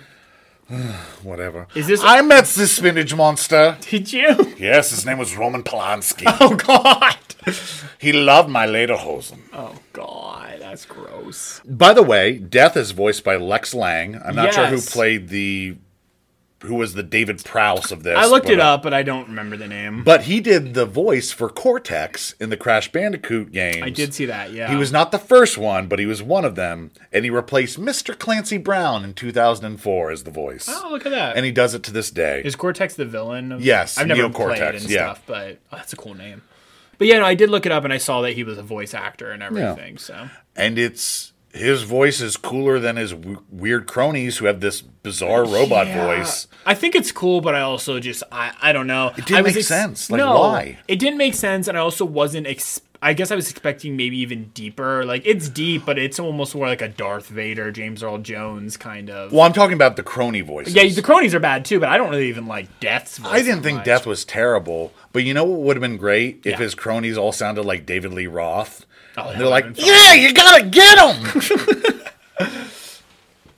Like 0.70 0.80
whatever. 1.22 1.66
Is 1.74 1.86
this- 1.86 2.02
I 2.04 2.20
met 2.22 2.44
this 2.44 2.72
spinach 2.76 3.14
monster. 3.14 3.78
Did 3.80 4.12
you? 4.12 4.54
Yes, 4.58 4.90
his 4.90 5.06
name 5.06 5.18
was 5.18 5.36
Roman 5.36 5.62
Polanski. 5.62 6.24
Oh 6.40 6.54
God. 6.56 7.16
he 7.98 8.12
loved 8.12 8.50
my 8.50 8.66
lederhosen. 8.66 9.38
Oh 9.52 9.74
God, 9.94 10.58
that's 10.60 10.84
gross. 10.84 11.60
By 11.64 11.94
the 11.94 12.02
way, 12.02 12.36
Death 12.36 12.76
is 12.76 12.90
voiced 12.90 13.24
by 13.24 13.36
Lex 13.36 13.72
Lang. 13.74 14.20
I'm 14.22 14.34
not 14.34 14.52
sure 14.52 14.66
who 14.66 14.80
played 14.80 15.28
the 15.28 15.76
who 16.62 16.74
was 16.74 16.94
the 16.94 17.02
David 17.02 17.44
Prowse 17.44 17.92
of 17.92 18.02
this. 18.02 18.16
I 18.16 18.26
looked 18.26 18.48
it 18.48 18.58
up, 18.58 18.82
but 18.82 18.92
I 18.92 19.02
don't 19.02 19.28
remember 19.28 19.56
the 19.56 19.68
name. 19.68 20.02
But 20.02 20.22
he 20.22 20.40
did 20.40 20.74
the 20.74 20.86
voice 20.86 21.30
for 21.30 21.48
Cortex 21.48 22.32
in 22.40 22.50
the 22.50 22.56
Crash 22.56 22.90
Bandicoot 22.90 23.52
games. 23.52 23.82
I 23.82 23.90
did 23.90 24.12
see 24.12 24.26
that. 24.26 24.52
Yeah. 24.52 24.68
He 24.68 24.76
was 24.76 24.90
not 24.90 25.12
the 25.12 25.18
first 25.18 25.56
one, 25.56 25.86
but 25.86 25.98
he 25.98 26.06
was 26.06 26.22
one 26.22 26.44
of 26.44 26.56
them, 26.56 26.90
and 27.12 27.24
he 27.24 27.30
replaced 27.30 27.80
Mr. 27.80 28.18
Clancy 28.18 28.58
Brown 28.58 29.04
in 29.04 29.14
2004 29.14 30.10
as 30.10 30.24
the 30.24 30.30
voice. 30.30 30.68
Oh, 30.68 30.88
look 30.90 31.06
at 31.06 31.12
that. 31.12 31.36
And 31.36 31.46
he 31.46 31.52
does 31.52 31.74
it 31.74 31.82
to 31.84 31.92
this 31.92 32.10
day. 32.10 32.42
Is 32.44 32.56
Cortex 32.56 32.94
the 32.94 33.04
villain? 33.04 33.52
Of, 33.52 33.62
Yes, 33.62 33.96
I've 33.96 34.08
never 34.08 34.22
Neo 34.22 34.30
played 34.30 34.60
and 34.60 34.82
yeah. 34.82 35.12
stuff, 35.12 35.22
but 35.26 35.58
oh, 35.72 35.76
that's 35.76 35.92
a 35.92 35.96
cool 35.96 36.14
name. 36.14 36.42
But 36.98 37.06
yeah, 37.06 37.20
no, 37.20 37.24
I 37.24 37.34
did 37.34 37.48
look 37.48 37.64
it 37.64 37.72
up 37.72 37.84
and 37.84 37.92
I 37.92 37.98
saw 37.98 38.22
that 38.22 38.32
he 38.32 38.42
was 38.42 38.58
a 38.58 38.62
voice 38.62 38.92
actor 38.92 39.30
and 39.30 39.42
everything. 39.42 39.98
So 39.98 40.28
and 40.56 40.78
it's 40.78 41.32
his 41.58 41.82
voice 41.82 42.20
is 42.20 42.36
cooler 42.36 42.78
than 42.78 42.96
his 42.96 43.10
w- 43.12 43.42
weird 43.50 43.86
cronies 43.86 44.38
who 44.38 44.46
have 44.46 44.60
this 44.60 44.80
bizarre 44.80 45.44
robot 45.44 45.86
Yeah. 45.86 46.06
voice. 46.06 46.46
I 46.64 46.74
think 46.74 46.94
it's 46.94 47.12
cool, 47.12 47.40
but 47.40 47.54
I 47.54 47.60
also 47.60 47.98
just 48.00 48.22
I 48.32 48.52
I 48.62 48.72
don't 48.72 48.86
know. 48.86 49.12
It 49.16 49.26
didn't 49.26 49.44
make 49.44 49.62
sense. 49.64 50.10
Like, 50.10 50.18
no, 50.18 50.38
why? 50.38 50.78
It 50.88 50.98
didn't 50.98 51.18
make 51.18 51.34
sense, 51.34 51.68
and 51.68 51.76
I 51.76 51.80
also 51.80 52.04
wasn't. 52.04 52.46
Ex- 52.46 52.80
I 53.00 53.12
guess 53.12 53.30
I 53.30 53.36
was 53.36 53.48
expecting 53.48 53.96
maybe 53.96 54.18
even 54.18 54.46
deeper. 54.54 55.04
Like 55.04 55.22
it's 55.24 55.48
deep, 55.48 55.86
but 55.86 56.00
it's 56.00 56.18
almost 56.18 56.54
more 56.56 56.66
like 56.66 56.82
a 56.82 56.88
Darth 56.88 57.28
Vader, 57.28 57.70
James 57.70 58.02
Earl 58.02 58.18
Jones 58.18 58.76
kind 58.76 59.08
of. 59.08 59.30
Well, 59.32 59.42
I'm 59.42 59.52
talking 59.52 59.74
about 59.74 59.94
the 59.94 60.02
crony 60.02 60.40
voices. 60.40 60.74
Yeah, 60.74 60.88
the 60.88 61.00
cronies 61.00 61.32
are 61.32 61.38
bad 61.40 61.64
too, 61.64 61.78
but 61.78 61.88
I 61.90 61.96
don't 61.96 62.10
really 62.10 62.28
even 62.28 62.46
like 62.48 62.80
Death's 62.80 63.18
voice. 63.18 63.30
I 63.32 63.42
didn't 63.42 63.62
think 63.62 63.76
much. 63.76 63.84
Death 63.86 64.04
was 64.04 64.24
terrible, 64.24 64.92
but 65.12 65.22
you 65.22 65.32
know 65.32 65.44
what 65.44 65.60
would 65.60 65.76
have 65.76 65.80
been 65.80 65.96
great 65.96 66.40
if 66.44 66.52
Yeah. 66.52 66.56
his 66.58 66.74
cronies 66.74 67.16
all 67.16 67.30
sounded 67.30 67.62
like 67.64 67.86
David 67.86 68.12
Lee 68.12 68.26
Roth. 68.26 68.84
Oh, 69.20 69.32
They're 69.36 69.46
like, 69.46 69.64
would've 69.64 69.76
been 69.76 69.84
fun. 69.84 69.94
"Yeah, 69.94 70.12
you 70.14 70.32
gotta 70.32 70.64
get 70.66 70.98
him." 70.98 71.94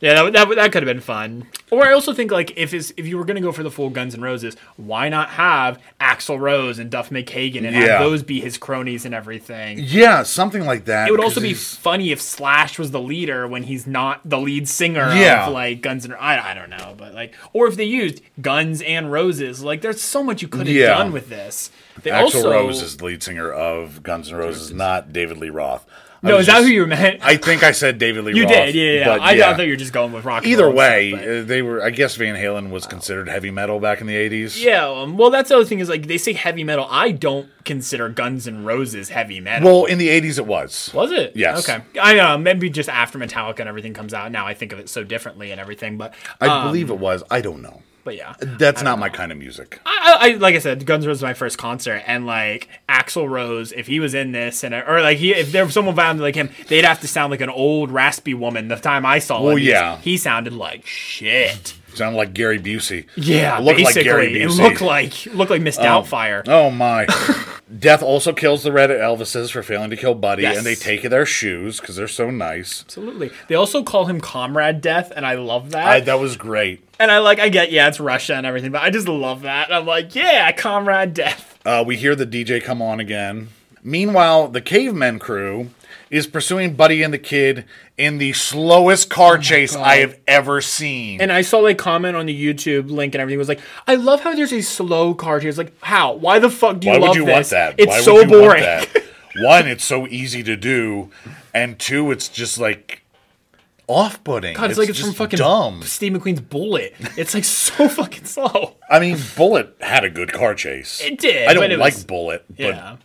Yeah, 0.01 0.23
that, 0.23 0.33
that, 0.33 0.49
that 0.57 0.73
could 0.73 0.83
have 0.83 0.87
been 0.95 1.03
fun. 1.03 1.47
Or 1.71 1.87
I 1.87 1.93
also 1.93 2.15
think 2.15 2.33
like 2.33 2.55
if 2.57 2.73
is 2.73 2.95
if 2.97 3.07
you 3.07 3.19
were 3.19 3.25
gonna 3.27 3.43
go 3.43 3.53
for 3.53 3.63
the 3.63 3.71
full 3.71 3.91
Guns 3.91 4.15
N' 4.15 4.23
Roses, 4.23 4.57
why 4.77 5.11
not 5.11 5.31
have 5.31 5.79
Axl 6.01 6.41
Rose 6.41 6.79
and 6.79 6.91
Duff 6.91 7.11
McKagan 7.11 7.67
and 7.67 7.77
Yeah. 7.77 7.81
have 7.83 8.01
those 8.01 8.23
be 8.23 8.41
his 8.41 8.57
cronies 8.57 9.05
and 9.05 9.15
everything? 9.15 9.79
Yeah, 9.79 10.23
something 10.23 10.65
like 10.65 10.87
that. 10.87 11.09
It 11.09 11.11
would 11.11 11.23
also 11.23 11.41
be 11.43 11.53
funny 11.53 12.13
if 12.13 12.21
Slash 12.23 12.79
was 12.79 12.93
the 12.93 13.01
leader 13.01 13.47
when 13.47 13.65
he's 13.65 13.87
not 13.87 14.21
the 14.25 14.39
lead 14.39 14.69
singer 14.69 15.13
Yeah. 15.15 15.47
of 15.47 15.53
like 15.53 15.83
Guns 15.83 16.07
N' 16.07 16.15
I, 16.19 16.51
I 16.51 16.55
don't 16.55 16.71
know, 16.71 16.95
but 16.97 17.13
like 17.13 17.35
or 17.53 17.67
if 17.69 17.77
they 17.77 17.85
used 17.85 18.23
Guns 18.41 18.81
and 18.81 19.13
Roses, 19.13 19.63
like 19.63 19.83
there's 19.83 20.01
so 20.01 20.23
much 20.23 20.41
you 20.41 20.49
could 20.49 20.67
have 20.67 20.75
Yeah. 20.75 20.89
done 20.95 21.13
with 21.13 21.29
this. 21.29 21.71
They 22.03 22.11
Axl 22.11 22.23
also 22.23 22.51
Rose 22.51 22.81
is 22.81 22.97
the 22.97 23.05
lead 23.05 23.23
singer 23.23 23.53
of 23.53 24.03
Guns 24.03 24.33
N' 24.33 24.39
Roses, 24.39 24.73
not 24.73 25.13
David 25.13 25.37
Lee 25.37 25.51
Roth. 25.51 25.85
I 26.23 26.29
no, 26.29 26.39
is 26.39 26.47
that 26.49 26.62
who 26.62 26.68
you 26.68 26.87
meant? 26.87 27.21
I 27.23 27.37
think 27.37 27.62
I 27.62 27.73
said 27.73 27.99
David 27.99 28.25
Lee 28.25 28.37
you 28.37 28.45
Roth. 28.45 28.53
did, 28.53 28.75
yeah, 28.75 28.93
yeah. 28.93 29.11
I, 29.11 29.31
I 29.31 29.57
thought 29.57 29.64
you 29.64 29.71
were 29.71 29.77
just 29.77 29.95
going 29.95 30.12
with 30.12 30.27
rock. 30.27 30.45
Either 30.45 30.64
roll 30.64 30.75
way, 30.75 31.14
uh, 31.14 31.43
they 31.45 31.62
were. 31.62 31.83
I 31.83 31.89
guess 31.89 32.14
Van 32.16 32.37
Halen 32.37 32.71
was 32.71 32.87
considered 32.87 33.29
heavy 33.29 33.51
metal 33.51 33.81
back 33.81 34.03
in 34.03 34.07
the 34.07 34.16
eighties. 34.16 34.62
Yeah, 34.62 34.87
um, 34.87 35.16
well, 35.16 35.31
that's 35.31 35.49
the 35.49 35.57
other 35.57 35.64
thing 35.64 35.79
is 35.79 35.89
like 35.89 36.09
they 36.09 36.18
say 36.18 36.35
heavy 36.35 36.62
metal. 36.62 36.87
I 36.91 37.12
don't 37.12 37.49
consider 37.64 38.11
Guns 38.11 38.47
N' 38.47 38.64
Roses 38.64 39.09
heavy 39.09 39.41
metal. 39.41 39.66
Well, 39.66 39.85
in 39.87 39.97
the 39.97 40.11
eighties, 40.11 40.39
it 40.39 40.47
was. 40.47 40.91
was 40.93 41.11
it? 41.11 41.35
Yes. 41.35 41.66
Okay. 41.66 41.83
I 41.99 42.14
know. 42.14 42.37
Maybe 42.37 42.68
just 42.68 42.91
after 42.91 43.18
Metallica 43.18 43.61
and 43.61 43.68
everything 43.68 43.95
comes 43.95 44.12
out, 44.12 44.31
now 44.31 44.47
I 44.47 44.53
think 44.53 44.73
of 44.73 44.79
it 44.79 44.91
so 44.91 45.03
differently 45.03 45.53
and 45.53 45.61
everything. 45.61 45.97
But 45.97 46.14
I 46.39 46.49
um, 46.49 46.66
believe 46.66 46.91
it 46.91 46.99
was. 46.99 47.23
I 47.31 47.41
don't 47.41 47.62
know. 47.62 47.83
But 48.11 48.17
yeah, 48.17 48.35
That's 48.41 48.83
not 48.83 48.99
my 48.99 49.09
kind 49.09 49.31
of 49.31 49.39
music. 49.39 49.81
I, 49.87 50.17
I 50.21 50.29
like 50.35 50.57
I 50.57 50.59
said, 50.59 50.85
Guns 50.85 51.05
N' 51.05 51.09
Roses 51.11 51.23
was 51.23 51.29
my 51.29 51.33
first 51.35 51.59
concert, 51.59 52.03
and 52.09 52.27
like 52.27 52.69
Axl 52.89 53.31
Rose, 53.31 53.71
if 53.71 53.87
he 53.87 54.01
was 54.01 54.15
in 54.15 54.33
this, 54.33 54.65
and 54.65 54.75
or 54.75 55.01
like 55.01 55.19
he, 55.19 55.33
if 55.33 55.53
there 55.53 55.65
was 55.65 55.75
someone 55.75 55.95
found 55.95 56.21
like 56.21 56.35
him, 56.35 56.51
they'd 56.67 56.85
have 56.85 57.01
to 57.03 57.07
sound 57.07 57.31
like 57.31 57.41
an 57.41 57.51
old 57.51 57.93
raspy 57.93 58.35
woman. 58.35 58.67
The 58.67 58.75
time 58.75 59.07
I 59.07 59.21
saw 59.21 59.41
Well, 59.41 59.55
him, 59.55 59.63
yeah. 59.63 59.99
he 59.99 60.17
sounded 60.17 60.55
like 60.55 60.85
shit. 60.87 61.75
Sounded 61.95 62.16
like 62.16 62.32
Gary 62.34 62.59
Busey. 62.59 63.07
Yeah, 63.16 63.59
like 63.59 63.76
basically, 63.76 64.05
Gary 64.05 64.43
it 64.43 64.49
Busey. 64.49 64.59
looked 64.59 64.80
like 64.80 65.26
looked 65.34 65.51
like 65.51 65.62
Miss 65.62 65.76
Doubtfire. 65.78 66.43
Oh 66.49 66.70
my! 66.70 67.07
Death 67.78 68.03
also 68.03 68.32
kills 68.32 68.62
the 68.64 68.72
Red 68.72 68.91
Elvises 68.91 69.51
for 69.53 69.62
failing 69.62 69.91
to 69.91 69.97
kill 69.97 70.14
Buddy, 70.14 70.43
Yes. 70.43 70.57
and 70.59 70.66
they 70.66 70.74
take 70.74 71.03
their 71.03 71.24
shoes 71.24 71.78
because 71.80 71.95
they're 71.97 72.09
so 72.09 72.30
nice. 72.30 72.82
Absolutely. 72.82 73.30
They 73.49 73.55
also 73.55 73.82
call 73.84 74.07
him 74.07 74.20
Comrade 74.20 74.80
Death, 74.80 75.12
and 75.14 75.24
I 75.24 75.34
love 75.34 75.70
that. 75.70 75.86
I, 75.86 76.01
that 76.01 76.18
was 76.18 76.36
great. 76.36 76.82
And 76.99 77.11
I 77.12 77.18
like, 77.18 77.38
I 77.38 77.49
get, 77.49 77.70
yeah, 77.70 77.86
it's 77.88 78.01
Russia 78.01 78.34
and 78.34 78.45
everything, 78.45 78.72
but 78.72 78.82
I 78.82 78.91
just 78.91 79.07
love 79.09 79.43
that. 79.43 79.72
I'm 79.72 79.86
like, 79.86 80.14
yeah, 80.16 80.51
Comrade 80.53 81.14
Death. 81.14 81.59
Uh, 81.64 81.84
we 81.86 81.97
hear 81.97 82.16
the 82.16 82.26
DJ 82.26 82.62
come 82.62 82.82
on 82.82 82.99
again. 83.01 83.49
Meanwhile, 83.84 84.49
the 84.49 84.61
cavemen 84.61 85.18
crew 85.20 85.70
is 86.11 86.27
pursuing 86.27 86.75
Buddy 86.75 87.03
and 87.03 87.15
the 87.15 87.19
kid 87.19 87.65
in 87.97 88.19
the 88.19 88.33
slowest 88.33 89.09
car 89.09 89.35
oh 89.37 89.41
chase 89.41 89.77
I 89.77 89.97
have 89.99 90.19
ever 90.27 90.61
seen. 90.61 91.21
And 91.21 91.31
I 91.33 91.43
saw 91.43 91.65
a 91.67 91.75
comment 91.75 92.17
on 92.17 92.27
the 92.27 92.35
YouTube 92.55 92.91
link 92.91 93.15
and 93.15 93.23
everything 93.23 93.39
was 93.39 93.49
like, 93.49 93.61
I 93.87 93.95
love 93.95 94.21
how 94.23 94.35
there's 94.35 94.53
a 94.53 94.61
slow 94.63 95.15
car 95.15 95.39
chase. 95.41 95.57
Like, 95.57 95.73
how? 95.83 96.15
Why 96.15 96.41
the 96.41 96.51
fuck 96.51 96.81
do 96.81 96.89
you 96.89 96.95
Why 96.95 96.99
love 96.99 97.09
would 97.11 97.17
you 97.17 97.25
this? 97.27 97.33
want 97.33 97.49
that? 97.51 97.75
It's 97.79 97.89
Why 97.89 98.01
so 98.01 98.15
would 98.15 98.31
you 98.31 98.41
want 98.43 98.61
boring. 98.61 99.05
One, 99.45 99.69
it's 99.69 99.85
so 99.85 100.09
easy 100.09 100.43
to 100.43 100.57
do, 100.57 101.11
and 101.55 101.79
two, 101.79 102.11
it's 102.11 102.29
just 102.29 102.59
like 102.59 103.05
off-putting. 103.87 104.57
God, 104.57 104.71
it's, 104.71 104.79
like 104.79 104.89
it's 104.89 105.01
from 105.01 105.13
fucking 105.13 105.39
dumb. 105.39 105.83
Steve 105.83 106.13
McQueen's 106.13 106.41
Bullitt. 106.41 106.95
It's 107.17 107.33
like 107.33 107.45
so 107.45 107.89
fucking 107.89 108.25
slow. 108.25 108.77
I 108.91 108.99
mean, 108.99 109.19
Bullitt 109.37 109.77
had 109.81 110.05
a 110.05 110.11
good 110.11 110.33
car 110.33 110.55
chase. 110.57 111.01
It 111.01 111.21
did, 111.21 111.49
I 111.49 111.55
don't 111.55 111.79
like 111.79 111.95
was- 111.95 112.05
Bullitt, 112.05 112.45
but 112.49 112.57
Yeah. 112.59 112.97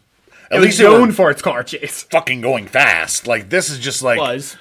At 0.52 0.58
It 0.58 0.62
least 0.62 0.78
they 0.78 0.84
known 0.86 1.12
for 1.12 1.30
its 1.32 1.42
car 1.42 1.64
chase. 1.64 2.04
fucking 2.12 2.42
going 2.42 2.68
fast. 2.68 3.28
Like 3.28 3.50
this 3.50 3.70
is 3.70 3.80
just 3.80 4.02
like 4.04 4.20
Was. 4.20 4.56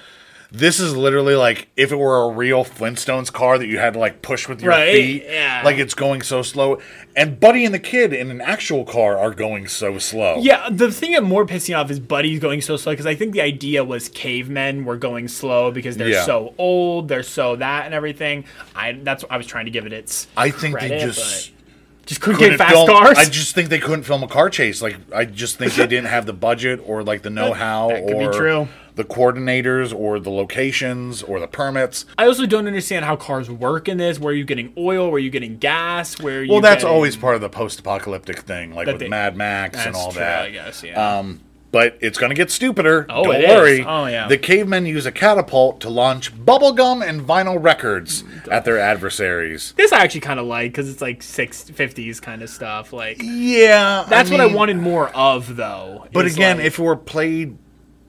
this 0.51 0.78
is 0.80 0.97
literally 0.97 1.35
like 1.35 1.68
if 1.76 1.93
it 1.93 1.97
were 1.97 2.22
a 2.22 2.28
real 2.28 2.64
Flintstones 2.64 3.32
car 3.32 3.59
that 3.59 3.66
you 3.66 3.78
had 3.78 3.93
to 3.95 3.99
like 3.99 4.22
push 4.22 4.49
with 4.49 4.62
your 4.62 4.70
Right, 4.70 4.93
feet. 4.93 5.24
yeah. 5.28 5.62
Like 5.64 5.76
it's 5.78 5.95
going 5.95 6.22
so 6.22 6.43
slow. 6.43 6.80
And 7.16 7.39
Buddy 7.39 7.64
and 7.64 7.72
the 7.74 7.78
kid 7.78 8.12
in 8.12 8.30
an 8.30 8.41
actual 8.41 8.85
car 8.85 9.16
are 9.18 9.32
going 9.32 9.68
so 9.68 9.99
slow. 9.99 10.37
Yeah, 10.39 10.68
the 10.70 10.91
thing 10.91 11.12
that 11.12 11.22
more 11.22 11.45
pissed 11.47 11.68
me 11.68 11.74
off 11.74 11.91
is 11.91 12.01
Buddy's 12.01 12.41
going 12.41 12.61
so 12.61 12.76
slow 12.76 12.93
because 12.93 13.07
I 13.07 13.14
think 13.14 13.32
the 13.32 13.41
idea 13.41 13.85
was 13.85 14.09
cavemen 14.09 14.85
were 14.85 14.97
going 14.97 15.28
slow 15.28 15.70
because 15.70 15.97
they're 15.97 16.09
Yeah. 16.09 16.24
so 16.24 16.55
old, 16.59 17.09
they're 17.09 17.22
so 17.22 17.57
that 17.57 17.85
and 17.87 17.95
everything. 17.95 18.45
I 18.74 18.93
that's 18.93 19.22
what 19.22 19.30
I 19.32 19.37
was 19.37 19.47
trying 19.47 19.66
to 19.66 19.70
give 19.70 19.87
it 19.87 19.93
its 19.93 20.26
I 20.37 20.51
think 20.51 20.74
credit, 20.76 20.99
they 20.99 21.05
just 21.05 21.51
but 21.53 21.63
just 22.07 22.20
couldn't, 22.20 22.38
couldn't 22.38 22.59
get 22.59 22.59
fast 22.59 22.74
film, 22.74 22.88
cars. 22.88 23.18
I 23.18 23.24
just 23.28 23.55
think 23.55 23.68
they 23.68 23.78
couldn't 23.78 24.05
film 24.05 24.22
a 24.22 24.28
car 24.28 24.50
chase. 24.50 24.82
Like 24.82 24.96
I 25.14 25.24
just 25.24 25.57
think 25.57 25.74
they 25.74 25.86
didn't 25.86 26.09
have 26.09 26.26
the 26.26 26.32
budget 26.32 26.80
or 26.84 27.02
like 27.02 27.22
the 27.22 27.30
know-how 27.30 27.88
that 27.88 28.07
could 28.07 28.18
be 28.18 28.26
or 28.26 28.32
true. 28.32 28.68
the 28.96 29.05
coordinators 29.05 29.94
or 29.94 30.18
the 30.20 30.30
locations 30.30 31.22
or 31.22 31.40
the 31.40 31.48
permits. 31.48 32.05
I 32.18 32.26
also 32.26 32.46
don't 32.46 32.66
understand 32.66 33.05
how 33.05 33.16
cars 33.16 33.50
work 33.50 33.88
in 33.88 33.96
this. 33.98 34.18
Where 34.18 34.32
are 34.32 34.36
you 34.36 34.44
getting 34.44 34.72
oil? 34.76 35.07
Where 35.07 35.14
are 35.16 35.18
you 35.18 35.30
getting 35.30 35.59
gas? 35.59 36.20
Where 36.20 36.40
are 36.40 36.42
you 36.42 36.52
Well, 36.52 36.61
that's 36.61 36.82
getting- 36.84 36.94
always 36.94 37.16
part 37.16 37.34
of 37.34 37.40
the 37.40 37.48
post-apocalyptic 37.48 38.40
thing, 38.40 38.74
like 38.74 38.86
That 38.86 38.92
with 38.94 39.00
they- 39.00 39.09
Mad 39.09 39.36
Max 39.36 39.84
and 39.84 39.94
all 39.96 40.12
true, 40.12 40.20
that. 40.20 40.44
I 40.44 40.50
guess, 40.50 40.82
yeah. 40.82 41.18
Um, 41.18 41.40
but 41.74 41.98
it's 42.00 42.18
going 42.18 42.30
to 42.30 42.36
get 42.36 42.52
stupider. 42.52 43.04
Oh, 43.10 43.24
Don't 43.24 43.34
it 43.34 43.40
is. 43.42 43.48
worry. 43.50 43.84
Oh, 43.84 44.06
yeah. 44.06 44.28
The 44.28 44.38
cavemen 44.38 44.86
use 44.86 45.06
a 45.06 45.10
catapult 45.12 45.80
to 45.80 45.88
launch 45.90 46.32
bubblegum 46.32 47.04
and 47.04 47.20
vinyl 47.20 47.60
records 47.60 48.22
at 48.48 48.64
their 48.64 48.78
adversaries. 48.78 49.74
this 49.76 49.92
I 49.92 49.98
actually 50.04 50.20
kind 50.20 50.38
of 50.38 50.46
like 50.46 50.70
because 50.70 50.88
it's 50.88 51.02
like 51.02 51.20
six 51.20 51.64
fifties 51.68 52.20
kind 52.20 52.42
of 52.42 52.48
stuff. 52.48 52.92
Like 52.92 53.16
Yeah, 53.20 54.04
that's 54.08 54.30
what 54.30 54.40
I 54.40 54.46
wanted 54.46 54.76
more 54.76 55.08
of, 55.16 55.56
though. 55.56 56.06
But 56.12 56.26
again, 56.26 56.58
like- 56.58 56.66
if 56.66 56.78
it 56.78 56.82
were 56.82 56.94
played 56.94 57.58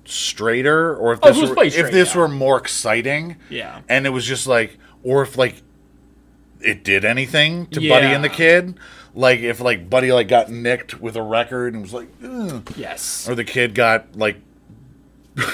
straighter, 0.05 0.95
or 0.95 1.13
if 1.13 1.19
Oh, 1.23 1.29
this 1.29 1.41
was 1.41 1.49
were, 1.49 1.63
if 1.63 1.73
straight, 1.73 1.91
this 1.91 2.13
yeah. 2.13 2.21
were 2.21 2.27
more 2.27 2.57
exciting, 2.59 3.37
Yeah. 3.49 3.81
and 3.89 4.05
it 4.05 4.11
was 4.11 4.25
just 4.25 4.45
like, 4.45 4.77
or 5.03 5.23
if 5.23 5.39
like 5.39 5.55
it 6.61 6.83
did 6.83 7.03
anything 7.03 7.65
to 7.67 7.79
Buddy 7.89 8.07
and 8.07 8.23
the 8.23 8.29
kid, 8.29 8.75
like 9.15 9.39
if 9.39 9.59
like 9.59 9.89
Buddy 9.89 10.11
like 10.11 10.27
got 10.27 10.49
nicked 10.51 10.99
with 11.01 11.15
a 11.15 11.21
record 11.23 11.73
and 11.73 11.81
was 11.81 11.93
like, 11.93 12.07
Ugh. 12.23 12.71
yes, 12.75 13.27
or 13.27 13.33
the 13.35 13.43
kid 13.45 13.73
got 13.75 14.15
like. 14.15 14.37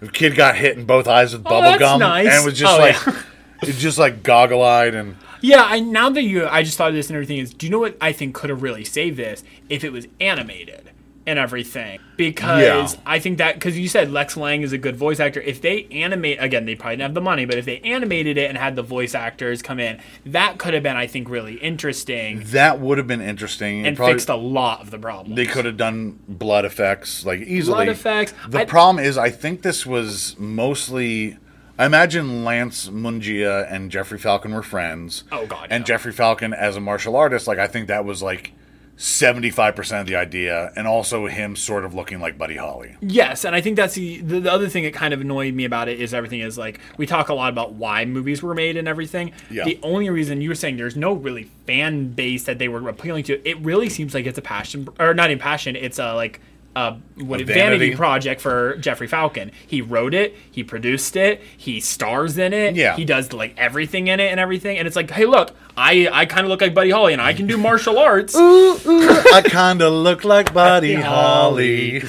The 0.00 0.08
kid 0.08 0.36
got 0.36 0.56
hit 0.56 0.76
in 0.76 0.84
both 0.84 1.08
eyes 1.08 1.32
with 1.32 1.42
Oh, 1.46 1.50
bubble 1.50 1.78
gum 1.78 1.98
nice. 2.00 2.28
and 2.28 2.44
was 2.44 2.58
just 2.58 2.72
Oh, 2.72 2.78
like, 2.78 2.94
yeah. 3.06 3.22
it's 3.62 3.80
just 3.80 3.98
like 3.98 4.22
goggle 4.22 4.62
eyed 4.62 4.94
and 4.94 5.16
Yeah, 5.40 5.64
I 5.64 5.80
now 5.80 6.10
that 6.10 6.22
you, 6.22 6.46
I 6.46 6.62
just 6.62 6.76
thought 6.76 6.90
of 6.90 6.94
this 6.94 7.08
and 7.08 7.16
everything 7.16 7.38
is. 7.38 7.54
Do 7.54 7.66
you 7.66 7.72
know 7.72 7.78
what 7.78 7.96
I 8.00 8.12
think 8.12 8.34
could 8.34 8.50
have 8.50 8.62
really 8.62 8.84
saved 8.84 9.16
this 9.16 9.42
if 9.70 9.82
it 9.82 9.90
was 9.90 10.06
animated 10.20 10.90
and 11.26 11.38
everything? 11.38 11.98
Because 12.16 12.94
Yeah. 12.94 13.00
I 13.06 13.18
think 13.18 13.38
that 13.38 13.54
because 13.54 13.78
you 13.78 13.88
said 13.88 14.10
Lex 14.12 14.36
Lang 14.36 14.62
is 14.62 14.72
a 14.72 14.78
good 14.78 14.96
voice 14.96 15.20
actor. 15.20 15.40
If 15.40 15.60
they 15.62 15.84
animate 15.90 16.38
again, 16.40 16.64
they 16.66 16.74
probably 16.74 16.96
didn't 16.96 17.02
have 17.08 17.14
the 17.14 17.20
money, 17.20 17.44
but 17.44 17.56
if 17.58 17.64
they 17.64 17.78
animated 17.80 18.36
it 18.38 18.48
and 18.48 18.58
had 18.58 18.76
the 18.76 18.82
voice 18.82 19.14
actors 19.14 19.62
come 19.62 19.80
in, 19.80 19.98
that 20.26 20.58
could 20.58 20.74
have 20.74 20.82
been, 20.82 20.96
I 20.96 21.06
think, 21.06 21.28
really 21.28 21.54
interesting 21.54 22.42
that 22.52 22.78
would 22.80 22.98
have 22.98 23.06
been 23.06 23.20
interesting. 23.22 23.86
and 23.86 23.96
probably- 23.96 24.14
fixed 24.14 24.28
a 24.28 24.34
lot 24.36 24.80
of 24.80 24.90
the 24.90 24.98
problems. 24.98 25.36
They 25.36 25.46
could 25.46 25.64
have 25.64 25.76
done 25.76 26.18
blood 26.28 26.64
effects 26.64 27.24
like 27.26 27.40
easily. 27.40 27.74
Blood 27.86 27.88
effects. 27.88 28.34
The 28.48 28.60
I- 28.60 28.64
problem 28.64 29.04
is, 29.04 29.16
I 29.18 29.30
think 29.30 29.62
this 29.62 29.84
was 29.86 30.36
mostly. 30.38 31.36
I 31.76 31.86
imagine 31.86 32.44
Lance 32.44 32.88
Mungia 32.88 33.66
and 33.68 33.90
Jeffrey 33.90 34.18
Falcon 34.18 34.54
were 34.54 34.62
friends. 34.62 35.24
Oh, 35.32 35.44
God, 35.46 35.66
And 35.70 35.82
yeah. 35.82 35.86
Jeffrey 35.86 36.12
Falcon 36.12 36.54
as 36.54 36.76
a 36.76 36.80
martial 36.80 37.16
artist, 37.16 37.48
like 37.48 37.58
I 37.58 37.66
think 37.66 37.88
that 37.88 38.04
was 38.04 38.22
like 38.22 38.52
seventy-five 38.96 39.74
percent 39.74 40.00
of 40.02 40.06
the 40.06 40.16
idea, 40.16 40.72
and 40.76 40.86
also 40.86 41.26
him 41.26 41.56
sort 41.56 41.84
of 41.84 41.94
looking 41.94 42.20
like 42.20 42.38
Buddy 42.38 42.56
Holly. 42.56 42.96
Yes, 43.00 43.44
and 43.44 43.54
I 43.54 43.60
think 43.60 43.76
that's 43.76 43.94
the, 43.94 44.18
the 44.20 44.40
the 44.40 44.52
other 44.52 44.68
thing 44.68 44.84
that 44.84 44.94
kind 44.94 45.12
of 45.12 45.20
annoyed 45.20 45.54
me 45.54 45.64
about 45.64 45.88
it 45.88 46.00
is 46.00 46.14
everything 46.14 46.40
is 46.40 46.56
like 46.56 46.80
we 46.96 47.06
talk 47.06 47.28
a 47.28 47.34
lot 47.34 47.52
about 47.52 47.72
why 47.72 48.04
movies 48.04 48.42
were 48.42 48.54
made 48.54 48.76
and 48.76 48.86
everything. 48.86 49.32
Yeah. 49.50 49.64
The 49.64 49.78
only 49.82 50.08
reason 50.10 50.40
you 50.40 50.48
were 50.48 50.54
saying 50.54 50.76
there's 50.76 50.96
no 50.96 51.12
really 51.12 51.50
fan 51.66 52.12
base 52.12 52.44
that 52.44 52.58
they 52.58 52.68
were 52.68 52.88
appealing 52.88 53.24
to, 53.24 53.48
it 53.48 53.58
really 53.58 53.88
seems 53.88 54.14
like 54.14 54.26
it's 54.26 54.38
a 54.38 54.42
passion 54.42 54.88
or 55.00 55.14
not 55.14 55.30
even 55.30 55.40
passion, 55.40 55.76
it's 55.76 55.98
a 55.98 56.14
like 56.14 56.40
a 56.76 56.94
what 57.16 57.40
A 57.40 57.42
a 57.42 57.46
vanity. 57.46 57.78
vanity. 57.78 57.94
project 57.96 58.40
for 58.40 58.76
Jeffrey 58.78 59.06
Falcon. 59.06 59.52
He 59.66 59.80
wrote 59.80 60.12
it, 60.14 60.34
he 60.50 60.64
produced 60.64 61.14
it, 61.16 61.40
he 61.56 61.80
stars 61.80 62.36
in 62.36 62.52
it, 62.52 62.74
Yeah. 62.74 62.96
he 62.96 63.04
does 63.04 63.32
like 63.32 63.54
everything 63.56 64.08
in 64.08 64.18
it 64.20 64.30
and 64.30 64.40
everything. 64.40 64.76
And 64.78 64.86
it's 64.86 64.96
like, 64.96 65.10
hey, 65.10 65.24
look, 65.26 65.52
I 65.76 66.08
I 66.12 66.26
kind 66.26 66.44
of 66.44 66.48
look 66.50 66.60
like 66.60 66.74
Buddy 66.74 66.90
Holly 66.90 67.12
and 67.12 67.22
I 67.22 67.32
can 67.32 67.46
do 67.46 67.56
martial 67.56 67.98
arts. 67.98 68.34
I 68.36 69.42
kind 69.46 69.82
of 69.82 69.92
look 69.92 70.24
like 70.24 70.52
Buddy 70.52 70.94
Buddy 70.94 71.02
Holly. 71.06 72.00
Do 72.00 72.06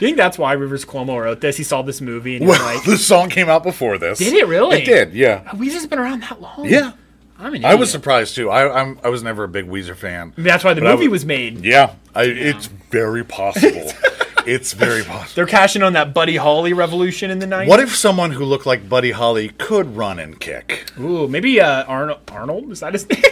you 0.00 0.08
think 0.08 0.16
that's 0.16 0.36
why 0.36 0.52
Rivers 0.54 0.84
Cuomo 0.84 1.22
wrote 1.22 1.40
this? 1.40 1.56
He 1.56 1.62
saw 1.64 1.80
this 1.82 2.00
movie 2.00 2.34
and 2.34 2.42
he 2.44 2.48
was 2.48 2.58
Well, 2.58 2.74
like, 2.74 2.84
the 2.84 2.98
song 2.98 3.30
came 3.30 3.48
out 3.48 3.62
before 3.62 3.96
this. 3.96 4.18
Did 4.18 4.34
it 4.34 4.46
really? 4.48 4.82
It 4.82 4.84
did. 4.86 5.14
Yeah. 5.14 5.44
Weezer's 5.54 5.86
been 5.86 5.98
around 6.00 6.22
that 6.24 6.40
long. 6.42 6.64
Yeah. 6.66 6.92
I'm 7.38 7.54
an 7.54 7.64
I 7.64 7.74
was 7.74 7.90
surprised 7.90 8.34
too. 8.36 8.50
I 8.50 8.80
I'm, 8.80 8.98
I 9.02 9.08
was 9.08 9.22
never 9.22 9.44
a 9.44 9.48
big 9.48 9.66
Weezer 9.68 9.96
fan. 9.96 10.32
That's 10.36 10.62
why 10.64 10.74
the 10.74 10.80
But 10.80 10.86
I 10.88 10.90
movie 10.92 11.04
w- 11.04 11.10
was 11.12 11.24
made. 11.26 11.64
Yeah, 11.64 11.94
I, 12.14 12.24
it's 12.24 12.66
very 12.66 13.24
possible. 13.24 13.90
it's 14.46 14.72
very 14.72 15.02
possible. 15.02 15.32
They're 15.34 15.46
cashing 15.46 15.82
on 15.82 15.94
that 15.94 16.14
Buddy 16.14 16.36
Holly 16.36 16.72
revolution 16.72 17.30
in 17.30 17.38
the 17.40 17.46
90s. 17.46 17.66
What 17.66 17.80
if 17.80 17.94
someone 17.96 18.30
who 18.30 18.44
looked 18.44 18.66
like 18.66 18.88
Buddy 18.88 19.10
Holly 19.10 19.48
could 19.58 19.96
run 19.96 20.18
and 20.18 20.38
kick? 20.38 20.90
Ooh, 21.00 21.26
maybe 21.28 21.60
uh, 21.60 21.84
Arnold. 21.84 22.20
Arnold 22.30 22.70
is 22.70 22.80
that 22.80 22.92
his 22.92 23.08
name? 23.08 23.22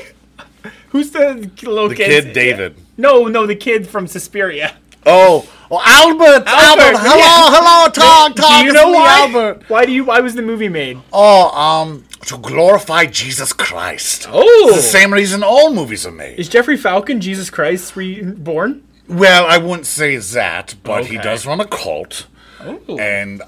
Who's 0.90 1.10
the 1.10 1.50
little 1.62 1.88
The 1.88 1.94
kid? 1.94 2.24
kid 2.24 2.32
David. 2.34 2.76
No, 2.98 3.26
no, 3.26 3.46
the 3.46 3.56
kid 3.56 3.86
from 3.88 4.06
Suspiria. 4.06 4.76
Oh, 5.06 5.48
Oh, 5.74 5.80
Albert, 5.82 6.46
Albert, 6.46 6.98
hello, 6.98 7.16
yeah. 7.16 7.48
hello, 7.48 7.88
talk, 7.88 8.36
talk. 8.36 8.60
do 8.60 8.66
you 8.66 8.74
know 8.74 8.90
why? 8.90 9.20
Albert? 9.20 9.70
Why 9.70 9.86
do 9.86 9.92
you? 9.92 10.04
Why 10.04 10.20
was 10.20 10.34
the 10.34 10.42
movie 10.42 10.68
made? 10.68 11.00
Oh, 11.14 11.48
um, 11.58 12.04
to 12.26 12.36
glorify 12.36 13.06
Jesus 13.06 13.54
Christ. 13.54 14.26
Oh. 14.30 14.66
It's 14.66 14.76
the 14.76 14.82
same 14.82 15.14
reason 15.14 15.42
all 15.42 15.72
movies 15.72 16.04
are 16.04 16.12
made. 16.12 16.38
Is 16.38 16.50
Jeffrey 16.50 16.76
Falcon 16.76 17.22
Jesus 17.22 17.48
Christ 17.48 17.96
reborn? 17.96 18.86
Well, 19.08 19.46
I 19.46 19.56
wouldn't 19.56 19.86
say 19.86 20.18
that, 20.18 20.74
but 20.82 21.06
he 21.06 21.16
does 21.16 21.46
run 21.46 21.58
a 21.58 21.66
cult. 21.66 22.26
Oh. 22.60 22.98
And 22.98 23.40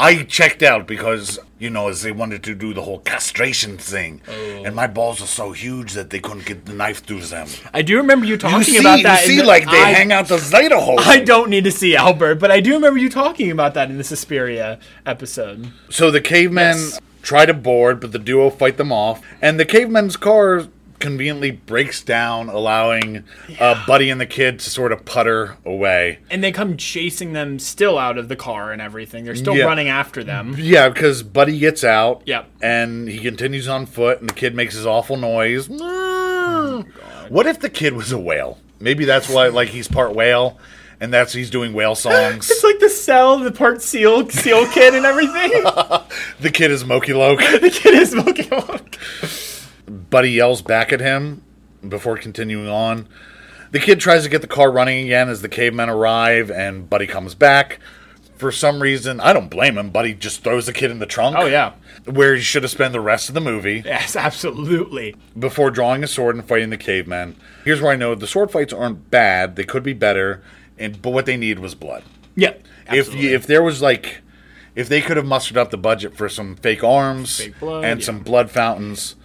I 0.00 0.22
checked 0.24 0.62
out 0.62 0.86
because, 0.86 1.38
you 1.58 1.68
know, 1.70 1.88
as 1.88 2.02
they 2.02 2.10
wanted 2.12 2.42
to 2.44 2.54
do 2.54 2.72
the 2.72 2.82
whole 2.82 3.00
castration 3.00 3.76
thing. 3.76 4.22
Oh. 4.28 4.64
And 4.64 4.74
my 4.74 4.86
balls 4.86 5.20
are 5.22 5.26
so 5.26 5.52
huge 5.52 5.92
that 5.92 6.10
they 6.10 6.18
couldn't 6.20 6.46
get 6.46 6.64
the 6.64 6.72
knife 6.72 7.04
through 7.04 7.20
them. 7.22 7.48
I 7.74 7.82
do 7.82 7.96
remember 7.98 8.24
you 8.24 8.32
You 8.32 8.38
talking 8.38 8.62
see, 8.62 8.78
about 8.78 9.02
that. 9.02 9.22
in 9.22 9.28
see 9.28 9.36
the- 9.36 9.44
like 9.44 9.64
they 9.70 9.82
I- 9.82 9.90
hang 9.92 10.10
out 10.12 10.28
the 10.28 10.38
Zeta 10.38 10.80
hole. 10.80 10.98
I 11.00 11.20
don't 11.20 11.50
need 11.50 11.64
to 11.64 11.70
see 11.70 11.94
Albert, 11.96 12.36
but 12.36 12.50
I 12.50 12.60
do 12.60 12.72
remember 12.74 12.98
you 12.98 13.10
talking 13.10 13.50
about 13.50 13.74
that 13.74 13.90
in 13.90 13.98
the 13.98 14.04
Suspiria 14.04 14.78
episode. 15.04 15.70
So 15.90 16.10
the 16.10 16.20
cavemen 16.20 16.76
Yes. 16.76 17.00
try 17.22 17.44
to 17.46 17.54
board, 17.54 18.00
but 18.00 18.12
the 18.12 18.18
duo 18.18 18.48
fight 18.50 18.76
them 18.78 18.90
off. 18.92 19.20
And 19.42 19.60
the 19.60 19.64
cavemen's 19.66 20.16
car 20.16 20.66
conveniently 21.00 21.50
breaks 21.50 22.02
down, 22.02 22.48
allowing 22.48 23.24
uh, 23.58 23.84
Buddy 23.86 24.10
and 24.10 24.20
the 24.20 24.26
kid 24.26 24.60
to 24.60 24.70
sort 24.70 24.92
of 24.92 25.04
putter 25.04 25.56
away. 25.64 26.18
And 26.30 26.44
they 26.44 26.52
come 26.52 26.76
chasing 26.76 27.32
them 27.32 27.58
still 27.58 27.98
out 27.98 28.18
of 28.18 28.28
the 28.28 28.36
car 28.36 28.70
and 28.72 28.80
everything. 28.80 29.24
They're 29.24 29.34
still 29.34 29.56
Yeah. 29.56 29.64
running 29.64 29.88
after 29.88 30.22
them. 30.22 30.54
Yeah, 30.58 30.88
because 30.90 31.22
Buddy 31.22 31.58
gets 31.58 31.82
out. 31.82 32.22
Yep. 32.26 32.48
And 32.62 33.08
he 33.08 33.18
continues 33.18 33.66
on 33.66 33.86
foot, 33.86 34.20
and 34.20 34.28
the 34.30 34.34
kid 34.34 34.54
makes 34.54 34.74
his 34.74 34.86
awful 34.86 35.16
noise. 35.16 35.68
what 37.28 37.46
if 37.46 37.60
the 37.60 37.70
kid 37.70 37.94
was 37.94 38.12
a 38.12 38.18
whale? 38.18 38.58
Maybe 38.78 39.04
that's 39.04 39.28
why, 39.28 39.48
like, 39.48 39.68
he's 39.68 39.88
part 39.88 40.14
whale, 40.14 40.58
and 41.00 41.12
that's 41.12 41.32
he's 41.32 41.50
doing 41.50 41.72
whale 41.72 41.94
songs. 42.06 42.50
It's 42.50 42.64
like 42.64 42.78
the 42.78 42.88
cell, 42.90 43.38
the 43.38 43.52
part 43.52 43.82
seal, 43.82 44.28
seal 44.30 44.66
kid, 44.70 44.94
and 44.94 45.04
everything. 45.06 45.50
the 46.40 46.50
kid 46.52 46.70
is 46.70 46.84
Moki 46.84 47.12
Loke. 47.12 47.40
the 47.60 47.70
kid 47.72 47.94
is 47.94 48.10
smoking 48.12 48.52
along. 48.52 48.80
Buddy 49.90 50.30
yells 50.30 50.62
back 50.62 50.92
at 50.92 51.00
him 51.00 51.42
before 51.86 52.16
continuing 52.16 52.68
on. 52.68 53.08
The 53.72 53.80
kid 53.80 54.00
tries 54.00 54.24
to 54.24 54.28
get 54.28 54.40
the 54.40 54.48
car 54.48 54.70
running 54.70 55.04
again 55.04 55.28
as 55.28 55.42
the 55.42 55.48
cavemen 55.48 55.88
arrive, 55.88 56.50
and 56.50 56.88
Buddy 56.88 57.06
comes 57.06 57.34
back. 57.34 57.78
For 58.36 58.50
some 58.50 58.80
reason, 58.80 59.20
I 59.20 59.32
don't 59.32 59.50
blame 59.50 59.76
him. 59.76 59.90
Buddy 59.90 60.14
just 60.14 60.42
throws 60.42 60.66
the 60.66 60.72
kid 60.72 60.90
in 60.90 60.98
the 60.98 61.06
trunk. 61.06 61.36
Oh 61.38 61.46
yeah. 61.46 61.74
Where 62.06 62.34
he 62.34 62.40
should 62.40 62.62
have 62.62 62.72
spent 62.72 62.92
the 62.92 63.00
rest 63.00 63.28
of 63.28 63.34
the 63.34 63.40
movie. 63.40 63.82
Yes, 63.84 64.16
absolutely. 64.16 65.14
before 65.38 65.70
drawing 65.70 66.02
a 66.02 66.06
sword 66.06 66.36
and 66.36 66.44
fighting 66.44 66.70
the 66.70 66.78
cavemen. 66.78 67.36
Here's 67.64 67.80
where 67.80 67.92
I 67.92 67.96
know 67.96 68.14
the 68.14 68.26
sword 68.26 68.50
fights 68.50 68.72
aren't 68.72 69.10
bad; 69.10 69.56
they 69.56 69.64
could 69.64 69.82
be 69.82 69.92
better, 69.92 70.42
and 70.78 71.00
but 71.02 71.10
what 71.10 71.26
they 71.26 71.36
need 71.36 71.58
was 71.58 71.74
blood. 71.74 72.02
Yeah. 72.34 72.54
If 72.86 73.06
absolutely. 73.06 73.28
you, 73.28 73.34
if 73.34 73.46
there 73.46 73.62
was 73.62 73.82
like, 73.82 74.22
if 74.74 74.88
they 74.88 75.00
could 75.02 75.16
have 75.16 75.26
mustered 75.26 75.58
up 75.58 75.70
the 75.70 75.76
budget 75.76 76.16
for 76.16 76.28
some 76.28 76.56
fake 76.56 76.82
arms 76.82 77.38
Fake 77.38 77.60
blood, 77.60 77.84
and 77.84 78.00
yeah. 78.00 78.06
some 78.06 78.20
blood 78.20 78.50
fountains, 78.50 79.16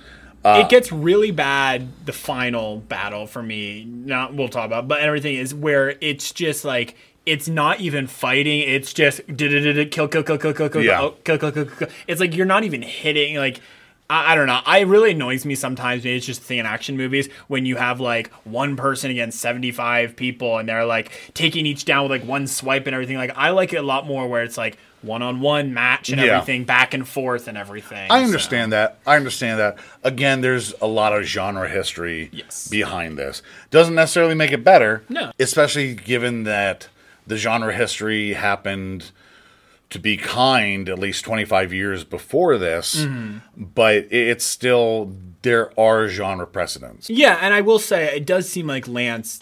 Uh, 0.45 0.61
it 0.63 0.69
gets 0.69 0.91
really 0.91 1.31
bad 1.31 1.87
the 2.05 2.13
final 2.13 2.77
battle 2.77 3.25
for 3.25 3.41
me 3.41 3.83
not 3.83 4.35
we'll 4.35 4.47
talk 4.47 4.65
about 4.65 4.87
but 4.87 4.99
everything 4.99 5.33
is 5.35 5.55
where 5.55 5.95
it's 6.01 6.31
just 6.31 6.63
like 6.63 6.95
it's 7.25 7.47
not 7.47 7.79
even 7.79 8.05
fighting 8.05 8.59
it's 8.59 8.93
just 8.93 9.21
kill 9.27 10.07
kill 10.07 10.07
kill 10.07 10.37
kill 10.37 10.53
kill 10.53 10.69
kill 10.69 10.83
Yeah. 10.83 11.01
oh, 11.01 11.15
kill 11.23 11.39
kill 11.39 11.51
kill 11.51 11.65
kill 11.65 11.87
it's 12.07 12.21
like 12.21 12.35
you're 12.35 12.45
not 12.45 12.63
even 12.63 12.83
hitting 12.83 13.37
like 13.37 13.59
I, 14.07 14.33
I 14.33 14.35
don't 14.35 14.45
know. 14.45 14.59
I 14.65 14.81
really 14.81 15.11
annoys 15.11 15.45
me 15.47 15.55
sometimes. 15.55 16.03
Maybe 16.03 16.17
it's 16.17 16.27
just 16.27 16.41
a 16.41 16.43
thing 16.43 16.59
in 16.59 16.67
action 16.67 16.95
movies 16.95 17.27
when 17.47 17.65
you 17.65 17.75
have 17.75 17.99
like 17.99 18.31
one 18.43 18.75
person 18.75 19.09
against 19.09 19.39
seventy 19.39 19.71
five 19.71 20.15
people 20.15 20.59
and 20.59 20.69
they're 20.69 20.85
like 20.85 21.11
taking 21.33 21.65
each 21.65 21.85
down 21.85 22.03
with 22.03 22.11
like 22.11 22.29
one 22.29 22.45
swipe 22.45 22.85
and 22.85 22.93
everything. 22.93 23.17
Like 23.17 23.31
I 23.35 23.49
like 23.49 23.73
it 23.73 23.77
a 23.77 23.81
lot 23.81 24.05
more 24.05 24.27
where 24.27 24.43
it's 24.43 24.59
like 24.59 24.77
one 25.05 25.21
on 25.21 25.39
one 25.41 25.73
match 25.73 26.09
and 26.09 26.19
Yeah. 26.19 26.37
everything, 26.37 26.63
back 26.65 26.93
and 26.93 27.07
forth 27.07 27.47
and 27.47 27.57
everything. 27.57 28.09
I 28.11 28.19
so. 28.19 28.25
understand 28.25 28.73
that. 28.73 28.97
I 29.05 29.15
understand 29.15 29.59
that. 29.59 29.77
Again, 30.03 30.41
there's 30.41 30.73
a 30.81 30.87
lot 30.87 31.13
of 31.13 31.23
genre 31.23 31.69
history 31.69 32.29
Yes. 32.31 32.67
behind 32.67 33.17
this. 33.17 33.41
Doesn't 33.71 33.95
necessarily 33.95 34.35
make 34.35 34.51
it 34.51 34.63
better. 34.63 35.03
No. 35.09 35.31
Especially 35.39 35.93
given 35.95 36.43
that 36.43 36.87
the 37.27 37.37
genre 37.37 37.73
history 37.73 38.33
happened 38.33 39.11
to 39.91 39.99
be 39.99 40.17
kind 40.17 40.89
at 40.89 40.97
least 40.99 41.23
25 41.23 41.71
years 41.71 42.03
before 42.03 42.57
this, 42.57 42.95
Mm-hmm. 43.05 43.37
but 43.75 44.07
it's 44.11 44.43
still 44.43 45.15
there 45.43 45.71
are 45.79 46.07
genre 46.07 46.47
precedents. 46.47 47.07
Yeah, 47.09 47.37
and 47.39 47.53
I 47.53 47.61
will 47.61 47.77
say 47.79 48.15
it 48.15 48.25
does 48.25 48.49
seem 48.49 48.65
like 48.65 48.87
Lance 48.87 49.39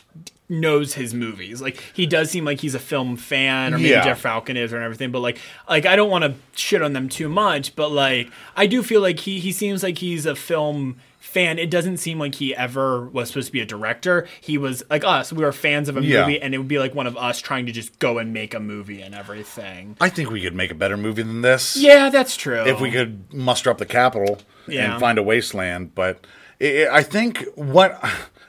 knows 0.49 0.93
his 0.95 1.13
movies. 1.13 1.61
Like 1.61 1.81
he 1.93 2.05
does 2.05 2.29
seem 2.29 2.45
like 2.45 2.59
he's 2.61 2.75
a 2.75 2.79
film 2.79 3.15
fan, 3.17 3.73
or 3.73 3.77
maybe 3.77 3.89
Yeah. 3.89 4.03
Jeff 4.03 4.19
Falcon 4.21 4.57
is, 4.57 4.73
or 4.73 4.81
everything. 4.81 5.11
But 5.11 5.19
like, 5.19 5.39
like 5.69 5.85
I 5.85 5.95
don't 5.95 6.09
want 6.09 6.23
to 6.23 6.33
shit 6.59 6.81
on 6.81 6.93
them 6.93 7.09
too 7.09 7.29
much, 7.29 7.75
but 7.75 7.89
like 7.91 8.29
I 8.55 8.67
do 8.67 8.83
feel 8.83 9.01
like 9.01 9.19
he 9.21 9.39
he 9.39 9.51
seems 9.51 9.83
like 9.83 9.97
he's 9.99 10.25
a 10.25 10.35
film 10.35 10.97
fan. 11.19 11.57
It 11.57 11.71
doesn't 11.71 11.97
seem 11.97 12.19
like 12.19 12.35
he 12.35 12.53
ever 12.55 13.05
was 13.07 13.29
supposed 13.29 13.47
to 13.47 13.53
be 13.53 13.61
a 13.61 13.65
director. 13.65 14.27
He 14.41 14.57
was 14.57 14.83
like 14.89 15.03
us. 15.05 15.31
We 15.31 15.43
were 15.43 15.53
fans 15.53 15.87
of 15.89 15.95
a 15.97 16.01
Yeah. 16.03 16.21
movie, 16.21 16.41
and 16.41 16.53
it 16.53 16.57
would 16.57 16.67
be 16.67 16.77
like 16.79 16.93
one 16.93 17.07
of 17.07 17.15
us 17.17 17.39
trying 17.39 17.65
to 17.67 17.71
just 17.71 17.97
go 17.99 18.17
and 18.19 18.33
make 18.33 18.53
a 18.53 18.59
movie 18.59 19.01
and 19.01 19.15
everything. 19.15 19.95
I 20.01 20.09
think 20.09 20.29
we 20.29 20.41
could 20.41 20.53
make 20.55 20.69
a 20.71 20.75
better 20.75 20.97
movie 20.97 21.23
than 21.23 21.41
this. 21.41 21.77
Yeah, 21.77 22.09
that's 22.09 22.35
true. 22.35 22.63
if 22.65 22.79
we 22.81 22.91
could 22.91 23.33
muster 23.33 23.69
up 23.69 23.77
the 23.77 23.85
capital 23.85 24.39
Yeah. 24.67 24.91
and 24.91 24.99
find 24.99 25.17
a 25.17 25.23
wasteland. 25.23 25.95
But 25.95 26.27
it, 26.59 26.75
it- 26.75 26.89
I 26.89 27.01
think 27.01 27.45
what 27.55 27.97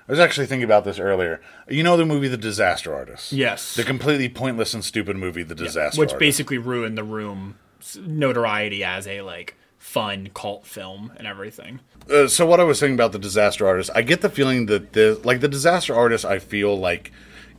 I 0.09 0.12
was 0.12 0.20
actually 0.20 0.46
thinking 0.46 0.64
about 0.64 0.84
this 0.84 0.98
earlier. 0.98 1.40
You 1.68 1.82
know 1.82 1.96
the 1.96 2.05
movie 2.05 2.28
The 2.28 2.36
Disaster 2.36 2.94
Artist? 2.94 3.32
Yes. 3.32 3.74
The 3.74 3.84
completely 3.84 4.28
pointless 4.28 4.74
and 4.74 4.84
stupid 4.84 5.16
movie 5.16 5.42
The 5.42 5.55
Disaster 5.55 5.98
which 5.98 6.11
Artist. 6.11 6.20
basically 6.20 6.59
ruined 6.59 6.98
the 6.98 7.05
room's 7.05 7.55
notoriety 8.00 8.84
as 8.84 9.07
a 9.07 9.22
like 9.22 9.57
fun 9.78 10.30
cult 10.34 10.66
film 10.66 11.12
and 11.16 11.26
everything. 11.26 11.80
Uh, 12.11 12.26
so 12.28 12.44
what 12.44 12.61
I 12.61 12.64
was 12.64 12.78
saying 12.78 12.94
about 12.94 13.12
The 13.12 13.18
Disaster 13.18 13.66
Artist, 13.66 13.90
I 13.94 14.02
get 14.02 14.20
the 14.20 14.28
feeling 14.28 14.66
that 14.66 14.92
the 14.92 15.20
like 15.24 15.40
The 15.40 15.48
Disaster 15.48 15.94
Artist, 15.94 16.24
I 16.26 16.38
feel 16.38 16.78
like 16.78 17.11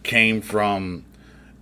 came 0.03 0.39
from 0.41 1.03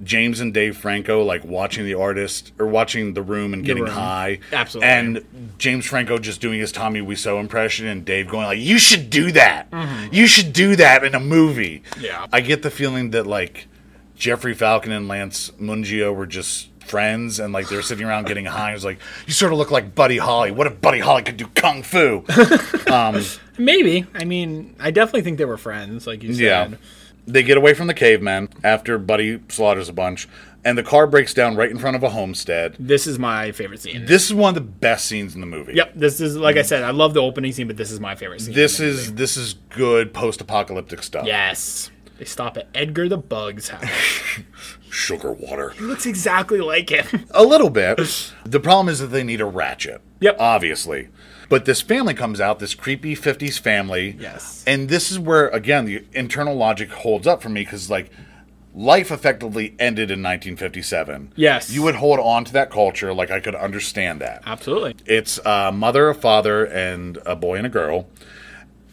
James 0.03 0.39
and 0.39 0.53
Dave 0.53 0.75
Franco, 0.77 1.23
like 1.23 1.43
watching 1.45 1.85
the 1.85 1.93
artist 1.93 2.51
or 2.59 2.67
watching 2.67 3.13
The 3.13 3.21
Room 3.21 3.53
and 3.53 3.63
getting 3.63 3.83
Room. 3.83 3.93
high, 3.93 4.39
Absolutely. 4.51 4.89
and 4.89 5.53
James 5.57 5.85
Franco 5.85 6.17
just 6.17 6.41
doing 6.41 6.59
his 6.59 6.71
Tommy 6.71 6.99
Wiseau 7.01 7.39
impression, 7.39 7.87
and 7.87 8.03
Dave 8.05 8.27
going 8.27 8.45
like, 8.45 8.59
"You 8.59 8.77
should 8.79 9.09
do 9.09 9.31
that. 9.31 9.67
You 10.11 10.27
should 10.27 10.53
do 10.53 10.75
that 10.75 11.03
in 11.03 11.15
a 11.15 11.19
movie." 11.19 11.81
Mm-hmm. 11.91 12.01
Yeah. 12.05 12.27
I 12.33 12.41
get 12.41 12.61
the 12.63 12.71
feeling 12.71 13.11
that 13.11 13.25
like 13.27 13.67
Jeffrey 14.15 14.53
Falcon 14.53 14.91
and 14.91 15.07
Lance 15.07 15.51
Mungia 15.59 16.13
were 16.15 16.25
just 16.27 16.69
friends, 16.85 17.39
and 17.39 17.53
like 17.53 17.69
they 17.69 17.75
were 17.75 17.81
sitting 17.81 18.05
around 18.05 18.27
getting 18.27 18.45
high. 18.45 18.71
It 18.71 18.75
was 18.75 18.85
like, 18.85 18.99
"You 19.25 19.33
sort 19.33 19.51
of 19.53 19.57
look 19.57 19.71
like 19.71 19.95
Buddy 19.95 20.17
Holly. 20.17 20.51
What 20.51 20.67
if 20.67 20.81
Buddy 20.81 20.99
Holly 20.99 21.23
could 21.23 21.37
do 21.37 21.47
kung 21.55 21.81
fu?" 21.83 22.23
Maybe. 23.57 24.05
I 24.15 24.25
mean, 24.25 24.75
I 24.79 24.91
definitely 24.91 25.21
think 25.21 25.37
they 25.37 25.45
were 25.45 25.57
friends, 25.57 26.07
like 26.07 26.23
you 26.23 26.33
said. 26.33 26.41
Yeah. 26.71 26.77
They 27.25 27.43
get 27.43 27.57
away 27.57 27.73
from 27.73 27.87
the 27.87 27.93
cavemen 27.93 28.49
after 28.63 28.97
Buddy 28.97 29.39
slaughters 29.47 29.87
a 29.87 29.93
bunch, 29.93 30.27
and 30.65 30.77
the 30.77 30.83
car 30.83 31.07
breaks 31.07 31.33
down 31.33 31.55
right 31.55 31.69
in 31.69 31.77
front 31.77 31.95
of 31.95 32.03
a 32.03 32.09
homestead. 32.09 32.75
This 32.79 33.07
is 33.07 33.19
my 33.19 33.51
favorite 33.51 33.81
scene. 33.81 34.05
This 34.05 34.25
is 34.25 34.33
one 34.33 34.49
of 34.49 34.55
the 34.55 34.61
best 34.61 35.05
scenes 35.05 35.35
in 35.35 35.41
the 35.41 35.47
movie. 35.47 35.73
yep, 35.73 35.93
this 35.95 36.19
is 36.19 36.35
like 36.35 36.57
I 36.57 36.61
mm. 36.61 36.65
said, 36.65 36.83
I 36.83 36.91
love 36.91 37.13
the 37.13 37.21
opening 37.21 37.51
scene, 37.51 37.67
but 37.67 37.77
this 37.77 37.91
is 37.91 37.99
my 37.99 38.15
favorite 38.15 38.41
scene. 38.41 38.53
This 38.53 38.79
in 38.79 38.85
the 38.85 38.91
is 38.91 38.97
movie. 39.07 39.17
this 39.17 39.37
is 39.37 39.53
good 39.69 40.13
post-apocalyptic 40.13 41.03
stuff. 41.03 41.25
Yes. 41.25 41.91
They 42.17 42.25
stop 42.25 42.57
at 42.57 42.67
Edgar 42.75 43.09
the 43.09 43.17
Bug's 43.17 43.69
house. 43.69 43.89
Sugar 44.89 45.33
water. 45.33 45.71
he 45.71 45.81
looks 45.81 46.05
exactly 46.05 46.61
like 46.61 46.89
him. 46.89 47.25
A 47.31 47.43
little 47.43 47.71
bit. 47.71 47.97
The 48.45 48.59
problem 48.59 48.89
is 48.89 48.99
that 48.99 49.07
they 49.07 49.23
need 49.23 49.41
a 49.41 49.45
ratchet. 49.45 50.01
Yep. 50.19 50.37
Obviously. 50.39 51.09
But 51.53 51.65
this 51.65 51.81
family 51.81 52.15
comes 52.15 52.41
out, 52.41 52.57
this 52.57 52.73
creepy 52.73 53.15
50s 53.15 53.59
family. 53.59 54.15
Yes. 54.19 54.63
And 54.65 54.89
this 54.89 55.11
is 55.11 55.19
where, 55.19 55.49
again, 55.49 55.85
the 55.85 56.03
internal 56.11 56.55
logic 56.55 56.89
holds 56.89 57.27
up 57.27 57.43
for 57.43 57.49
me 57.49 57.61
because, 57.61 57.91
like, 57.91 58.09
life 58.73 59.11
effectively 59.11 59.75
ended 59.77 60.09
in 60.09 60.23
1957. 60.23 61.31
Yes. 61.35 61.69
You 61.69 61.83
would 61.83 61.93
hold 61.93 62.19
on 62.19 62.43
to 62.45 62.53
that 62.53 62.71
culture. 62.71 63.13
Like, 63.13 63.29
I 63.29 63.39
could 63.39 63.53
understand 63.53 64.19
that. 64.21 64.41
Absolutely. 64.47 64.95
It's 65.05 65.39
a 65.45 65.71
mother, 65.71 66.09
a 66.09 66.15
father, 66.15 66.65
and 66.65 67.19
a 67.23 67.35
boy 67.35 67.57
and 67.57 67.67
a 67.67 67.69
girl. 67.69 68.07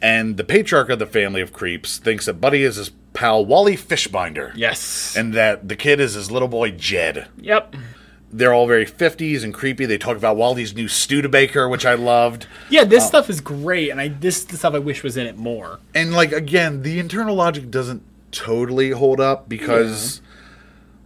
And 0.02 0.36
the 0.36 0.44
patriarch 0.44 0.90
of 0.90 0.98
the 0.98 1.06
family 1.06 1.40
of 1.40 1.54
creeps 1.54 1.96
thinks 1.96 2.26
that 2.26 2.42
Buddy 2.42 2.62
is 2.62 2.76
his 2.76 2.90
pal 3.14 3.42
Wally 3.42 3.78
Fishbinder. 3.78 4.52
Yes. 4.54 5.16
And 5.16 5.32
that 5.32 5.66
the 5.66 5.76
kid 5.76 5.98
is 5.98 6.12
his 6.12 6.30
little 6.30 6.46
boy 6.46 6.72
Jed. 6.72 7.28
yep. 7.38 7.74
They're 8.32 8.54
all 8.54 8.66
very 8.68 8.86
50s 8.86 9.42
and 9.42 9.52
creepy. 9.52 9.86
They 9.86 9.98
talk 9.98 10.16
about 10.16 10.36
Wally's 10.36 10.74
new 10.74 10.86
Studebaker, 10.86 11.68
which 11.68 11.84
I 11.84 11.94
loved. 11.94 12.46
Yeah, 12.68 12.84
this 12.84 13.04
uh, 13.04 13.06
stuff 13.08 13.30
is 13.30 13.40
great, 13.40 13.90
and 13.90 14.00
I 14.00 14.08
this 14.08 14.38
is 14.38 14.44
the 14.46 14.56
stuff 14.56 14.74
I 14.74 14.78
wish 14.78 15.02
was 15.02 15.16
in 15.16 15.26
it 15.26 15.36
more. 15.36 15.80
And, 15.94 16.12
like, 16.12 16.30
again, 16.32 16.82
the 16.82 17.00
internal 17.00 17.34
logic 17.34 17.70
doesn't 17.70 18.02
totally 18.30 18.90
hold 18.90 19.20
up 19.20 19.48
because, 19.48 20.20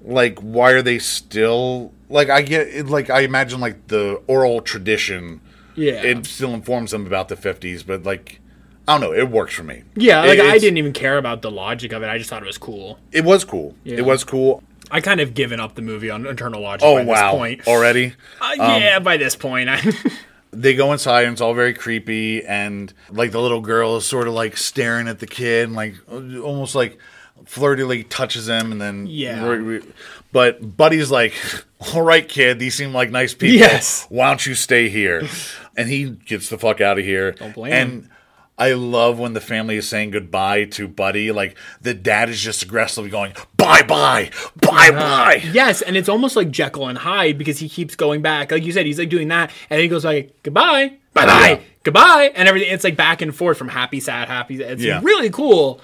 like, 0.02 0.38
why 0.40 0.72
are 0.72 0.82
they 0.82 0.98
still. 0.98 1.92
Like, 2.10 2.28
I 2.28 2.42
get. 2.42 2.68
It, 2.68 2.86
like, 2.88 3.08
I 3.08 3.20
imagine, 3.20 3.58
like, 3.60 3.86
the 3.88 4.20
oral 4.26 4.60
tradition. 4.60 5.40
Yeah. 5.76 6.02
It 6.02 6.26
still 6.26 6.52
informs 6.54 6.90
them 6.90 7.06
about 7.06 7.28
the 7.28 7.36
50s, 7.36 7.84
but, 7.86 8.02
like. 8.04 8.40
I 8.86 8.98
don't 8.98 9.00
know. 9.00 9.14
It 9.18 9.30
works 9.30 9.54
for 9.54 9.62
me. 9.62 9.82
yeah, 9.96 10.20
like 10.20 10.38
It- 10.38 10.44
I 10.44 10.58
didn't 10.58 10.76
even 10.76 10.92
care 10.92 11.16
about 11.16 11.40
the 11.40 11.50
logic 11.50 11.92
of 11.92 12.02
it. 12.02 12.06
I 12.10 12.18
just 12.18 12.28
thought 12.28 12.42
it 12.42 12.46
was 12.46 12.58
cool. 12.58 12.98
It 13.12 13.24
was 13.24 13.42
cool. 13.42 13.74
Yeah. 13.82 13.96
It 13.96 14.04
was 14.04 14.24
cool. 14.24 14.62
I 14.94 15.00
kind 15.00 15.20
of 15.20 15.34
given 15.34 15.58
up 15.58 15.74
the 15.74 15.82
movie 15.82 16.08
on 16.08 16.24
Eternal 16.24 16.62
Logic 16.62 16.84
Oh 16.86 16.94
by 16.94 17.02
wow! 17.04 17.14
this 17.32 17.38
point. 17.38 17.66
Already, 17.66 18.14
Uh, 18.40 18.54
yeah, 18.56 19.00
by 19.00 19.16
this 19.16 19.34
point, 19.34 19.68
I, 19.70 19.82
they 20.52 20.76
go 20.76 20.92
inside 20.92 21.24
and 21.24 21.32
it's 21.32 21.40
all 21.40 21.52
very 21.52 21.74
creepy, 21.74 22.44
and 22.44 22.94
like 23.10 23.32
the 23.32 23.40
little 23.40 23.60
girl 23.60 23.96
is 23.96 24.06
sort 24.06 24.28
of 24.28 24.34
like 24.34 24.56
staring 24.56 25.08
at 25.08 25.18
the 25.18 25.26
kid, 25.26 25.64
and 25.64 25.74
like 25.74 25.96
almost 26.08 26.76
like 26.76 26.96
flirtily 27.44 28.04
touches 28.04 28.48
him, 28.48 28.70
and 28.70 28.80
then 28.80 29.06
Yeah. 29.08 29.80
But 30.32 30.76
Buddy's 30.76 31.10
like, 31.10 31.34
"All 31.94 32.02
right, 32.02 32.28
kid, 32.28 32.60
these 32.60 32.76
seem 32.76 32.92
like 32.92 33.10
nice 33.10 33.34
people. 33.34 33.58
Yes. 33.58 34.06
Why 34.10 34.28
don't 34.28 34.46
you 34.46 34.54
stay 34.54 34.88
here?" 34.88 35.28
and 35.76 35.88
he 35.88 36.10
gets 36.10 36.48
the 36.50 36.58
fuck 36.58 36.80
out 36.80 37.00
of 37.00 37.04
here. 37.04 37.32
Don't 37.32 37.52
blame 37.52 37.72
and 37.72 37.92
him. 38.04 38.10
I 38.56 38.72
love 38.74 39.18
when 39.18 39.32
the 39.32 39.40
family 39.40 39.76
is 39.76 39.88
saying 39.88 40.10
goodbye 40.12 40.66
to 40.66 40.86
Buddy. 40.86 41.32
Like 41.32 41.56
the 41.80 41.92
dad 41.92 42.28
is 42.28 42.40
just 42.40 42.62
aggressively 42.62 43.10
going, 43.10 43.32
"Bye 43.56 43.82
bye, 43.82 44.30
bye 44.56 44.90
bye." 44.92 45.42
yes, 45.52 45.82
and 45.82 45.96
it's 45.96 46.08
almost 46.08 46.36
like 46.36 46.50
Jekyll 46.52 46.86
and 46.88 46.96
Hyde 46.98 47.36
because 47.36 47.58
he 47.58 47.68
keeps 47.68 47.96
going 47.96 48.22
back. 48.22 48.52
Like 48.52 48.64
you 48.64 48.70
said, 48.72 48.86
he's 48.86 48.98
like 48.98 49.08
doing 49.08 49.28
that, 49.28 49.50
and 49.70 49.78
then 49.78 49.80
he 49.80 49.88
goes 49.88 50.04
like 50.04 50.40
goodbye, 50.44 50.92
bye 51.14 51.26
bye, 51.26 51.48
Yeah. 51.50 51.60
goodbye, 51.82 52.30
and 52.36 52.48
everything. 52.48 52.72
It's 52.72 52.84
like 52.84 52.96
back 52.96 53.22
and 53.22 53.34
forth 53.34 53.58
from 53.58 53.68
happy, 53.68 53.98
sad, 53.98 54.28
happy. 54.28 54.62
It's 54.62 54.82
Yeah. 54.82 55.00
really 55.02 55.30
cool. 55.30 55.80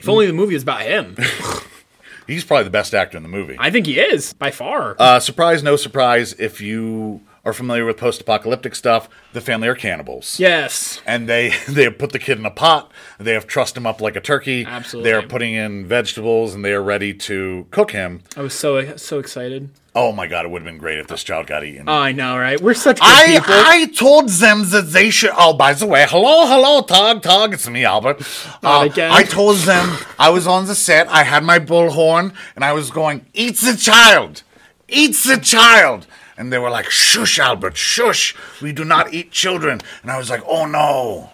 If 0.00 0.08
only 0.08 0.26
the 0.26 0.32
movie 0.32 0.54
was 0.54 0.62
about 0.64 0.82
him. 0.82 1.16
He's 2.26 2.44
probably 2.44 2.64
the 2.64 2.70
best 2.70 2.94
actor 2.94 3.16
in 3.16 3.22
the 3.22 3.28
movie. 3.28 3.56
I 3.58 3.70
think 3.70 3.86
he 3.86 3.98
is 3.98 4.34
by 4.34 4.50
far. 4.50 4.94
Uh, 4.98 5.18
surprise, 5.18 5.62
no 5.62 5.76
surprise. 5.76 6.34
If 6.34 6.60
you 6.60 7.22
are 7.48 7.52
familiar 7.52 7.84
with 7.84 7.96
post-apocalyptic 7.96 8.74
stuff, 8.74 9.08
the 9.32 9.40
family 9.40 9.68
are 9.68 9.74
cannibals. 9.74 10.38
yes. 10.38 11.00
And 11.06 11.28
they 11.28 11.52
they 11.68 11.84
have 11.84 11.98
put 11.98 12.12
the 12.12 12.18
kid 12.18 12.38
in 12.38 12.46
a 12.46 12.50
pot. 12.50 12.92
They 13.18 13.32
have 13.32 13.46
trussed 13.46 13.76
him 13.76 13.86
up 13.86 14.00
like 14.00 14.16
a 14.16 14.20
turkey. 14.20 14.64
Absolutely. 14.66 15.10
They 15.10 15.16
are 15.16 15.22
putting 15.22 15.54
in 15.54 15.86
vegetables 15.86 16.54
and 16.54 16.64
they 16.64 16.72
are 16.72 16.82
ready 16.82 17.14
to 17.14 17.66
cook 17.70 17.90
him. 17.92 18.22
I 18.36 18.42
was 18.42 18.54
so 18.54 18.96
so 18.96 19.18
excited. 19.18 19.70
Oh 19.94 20.12
my 20.12 20.28
god, 20.28 20.44
it 20.44 20.50
would 20.50 20.62
have 20.62 20.66
been 20.70 20.78
great 20.78 20.98
if 21.00 21.08
this 21.08 21.24
child 21.24 21.48
got 21.48 21.64
eaten. 21.64 21.88
Oh, 21.88 21.92
I 21.92 22.12
know, 22.12 22.38
right? 22.38 22.60
We're 22.60 22.74
such 22.74 23.00
good 23.00 23.06
I 23.08 23.26
people. 23.26 23.54
I 23.54 23.86
told 23.86 24.28
them 24.28 24.70
that 24.70 24.90
they 24.92 25.10
should. 25.10 25.30
Oh, 25.36 25.54
by 25.54 25.72
the 25.72 25.86
way, 25.86 26.06
hello, 26.08 26.46
hello, 26.46 26.82
Tog, 26.82 27.22
Tog, 27.22 27.54
it's 27.54 27.68
me, 27.68 27.84
Albert. 27.84 28.20
Not 28.62 28.82
Uh, 28.82 28.84
again. 28.84 29.10
I 29.10 29.24
told 29.24 29.56
them 29.58 29.96
I 30.18 30.28
was 30.28 30.46
on 30.46 30.66
the 30.66 30.76
set. 30.76 31.08
I 31.08 31.24
had 31.24 31.42
my 31.42 31.58
bullhorn, 31.58 32.32
and 32.54 32.64
I 32.64 32.72
was 32.74 32.90
going, 32.92 33.26
"Eat 33.34 33.56
the 33.56 33.76
child, 33.76 34.42
eat 34.88 35.16
the 35.26 35.38
child." 35.42 36.06
And 36.38 36.52
they 36.52 36.58
were 36.58 36.70
like, 36.70 36.88
"Shush, 36.88 37.38
Albert, 37.38 37.76
shush. 37.76 38.34
We 38.62 38.72
do 38.72 38.84
not 38.84 39.12
eat 39.12 39.32
children." 39.32 39.80
And 40.02 40.10
I 40.10 40.16
was 40.16 40.30
like, 40.30 40.42
"Oh 40.46 40.66
no, 40.66 41.30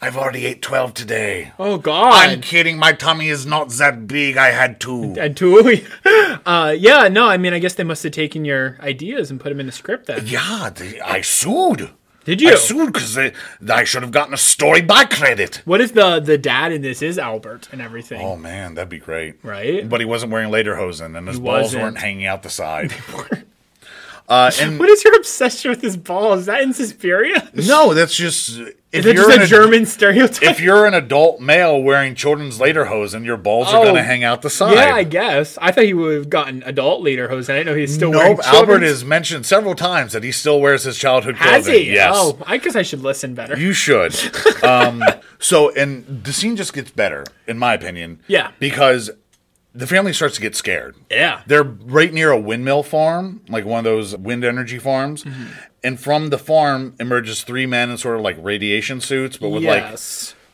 I've 0.00 0.16
already 0.16 0.46
ate 0.46 0.62
twelve 0.62 0.94
today." 0.94 1.52
oh 1.58 1.76
God. 1.76 2.14
I'm 2.14 2.40
kidding. 2.40 2.78
My 2.78 2.92
tummy 2.92 3.28
is 3.28 3.44
not 3.44 3.68
that 3.72 4.06
big. 4.08 4.38
I 4.38 4.48
had 4.52 4.80
two. 4.80 5.14
and 5.18 5.36
two. 5.36 5.82
uh, 6.46 6.74
yeah, 6.76 7.08
no, 7.08 7.26
I 7.28 7.36
mean, 7.36 7.52
I 7.52 7.58
guess 7.58 7.74
they 7.74 7.84
must 7.84 8.02
have 8.02 8.12
taken 8.12 8.46
your 8.46 8.78
ideas 8.80 9.30
and 9.30 9.38
put 9.38 9.50
them 9.50 9.60
in 9.60 9.66
the 9.66 9.72
script 9.72 10.06
then. 10.06 10.26
Yeah, 10.26 10.70
they, 10.74 10.98
I 11.00 11.20
sued. 11.20 11.90
Did 12.24 12.40
you? 12.42 12.50
I 12.50 12.54
sued 12.54 12.92
because 12.92 13.18
I 13.68 13.84
should 13.84 14.02
have 14.02 14.10
gotten 14.12 14.34
a 14.34 14.38
story 14.38 14.82
by 14.82 15.04
credit. 15.04 15.62
What 15.64 15.80
if 15.80 15.92
the 15.94 16.20
the 16.20 16.38
dad 16.38 16.70
in 16.72 16.80
this 16.82 17.02
is 17.02 17.18
Albert 17.18 17.68
and 17.72 17.80
everything? 17.80 18.20
Oh 18.22 18.36
man, 18.36 18.74
that'd 18.74 18.88
be 18.88 18.98
great. 18.98 19.42
Right? 19.42 19.88
But 19.88 20.00
he 20.00 20.06
wasn't 20.06 20.32
wearing 20.32 20.50
lederhosen 20.50 21.16
and 21.16 21.26
his 21.28 21.38
He 21.38 21.42
balls 21.42 21.62
wasn't. 21.62 21.82
weren't 21.82 21.98
hanging 21.98 22.26
out 22.26 22.42
the 22.42 22.50
side. 22.50 22.94
uh, 24.30 24.50
and 24.60 24.78
What 24.78 24.88
is 24.88 25.04
your 25.04 25.14
obsession 25.16 25.70
with 25.70 25.82
his 25.82 25.96
ball? 25.96 26.32
Is 26.34 26.46
that 26.46 26.62
in 26.62 26.72
Suspiria? 26.72 27.50
no, 27.52 27.92
that's 27.92 28.14
just 28.14 28.58
if 28.92 29.04
you're 29.04 29.14
just 29.14 29.28
a 29.38 29.42
ad- 29.42 29.48
German 29.48 29.86
stereotype? 29.86 30.42
If 30.50 30.60
you're 30.60 30.86
an 30.86 30.94
adult 30.94 31.40
male 31.40 31.80
wearing 31.80 32.14
children's 32.14 32.58
lederhosen, 32.58 33.24
your 33.24 33.36
balls 33.36 33.68
are 33.68 33.78
Oh, 33.80 33.82
going 33.84 33.94
to 33.96 34.02
hang 34.02 34.24
out 34.24 34.42
the 34.42 34.50
side. 34.50 34.74
yeah, 34.74 34.94
I 34.94 35.04
guess. 35.04 35.58
I 35.60 35.70
thought 35.70 35.84
he 35.84 35.94
would 35.94 36.16
have 36.16 36.30
gotten 36.30 36.62
adult 36.64 37.02
later 37.02 37.28
hose. 37.28 37.48
I 37.48 37.54
didn't 37.54 37.66
know 37.66 37.74
he's 37.76 37.94
still 37.94 38.10
wearing 38.10 38.36
Nope, 38.36 38.46
Albert 38.46 38.82
has 38.82 39.04
mentioned 39.04 39.46
several 39.46 39.74
times 39.76 40.12
that 40.12 40.24
he 40.24 40.32
still 40.32 40.60
wears 40.60 40.84
his 40.84 40.96
childhood 40.98 41.36
Has 41.36 41.64
clothing. 41.66 41.84
he? 41.84 41.92
Yes. 41.92 42.12
Oh, 42.16 42.38
I 42.46 42.56
guess 42.56 42.74
I 42.74 42.82
should 42.82 43.02
listen 43.02 43.34
better. 43.34 43.58
You 43.58 43.72
should. 43.72 44.14
Um, 44.62 45.02
so, 45.38 45.70
and 45.70 46.22
the 46.22 46.32
scene 46.34 46.54
just 46.54 46.74
gets 46.74 46.90
better, 46.90 47.24
in 47.46 47.56
my 47.58 47.72
opinion. 47.74 48.20
Yeah. 48.28 48.50
Because 48.58 49.10
the 49.74 49.86
family 49.86 50.12
starts 50.12 50.34
to 50.36 50.40
get 50.40 50.56
scared. 50.56 50.96
yeah. 51.10 51.42
They're 51.46 51.62
right 51.62 52.12
near 52.12 52.30
a 52.30 52.40
windmill 52.40 52.82
farm, 52.82 53.42
like 53.48 53.64
one 53.64 53.78
of 53.78 53.84
those 53.84 54.16
wind 54.16 54.44
energy 54.44 54.78
farms. 54.78 55.24
Mm-hmm. 55.24 55.44
And 55.82 55.98
from 56.00 56.28
the 56.30 56.38
farm 56.38 56.94
emerges 57.00 57.42
three 57.42 57.66
men 57.66 57.90
in 57.90 57.96
sort 57.96 58.16
of 58.16 58.22
like 58.22 58.36
radiation 58.40 59.00
suits, 59.00 59.36
but 59.36 59.48
with 59.50 59.64
like 59.64 59.96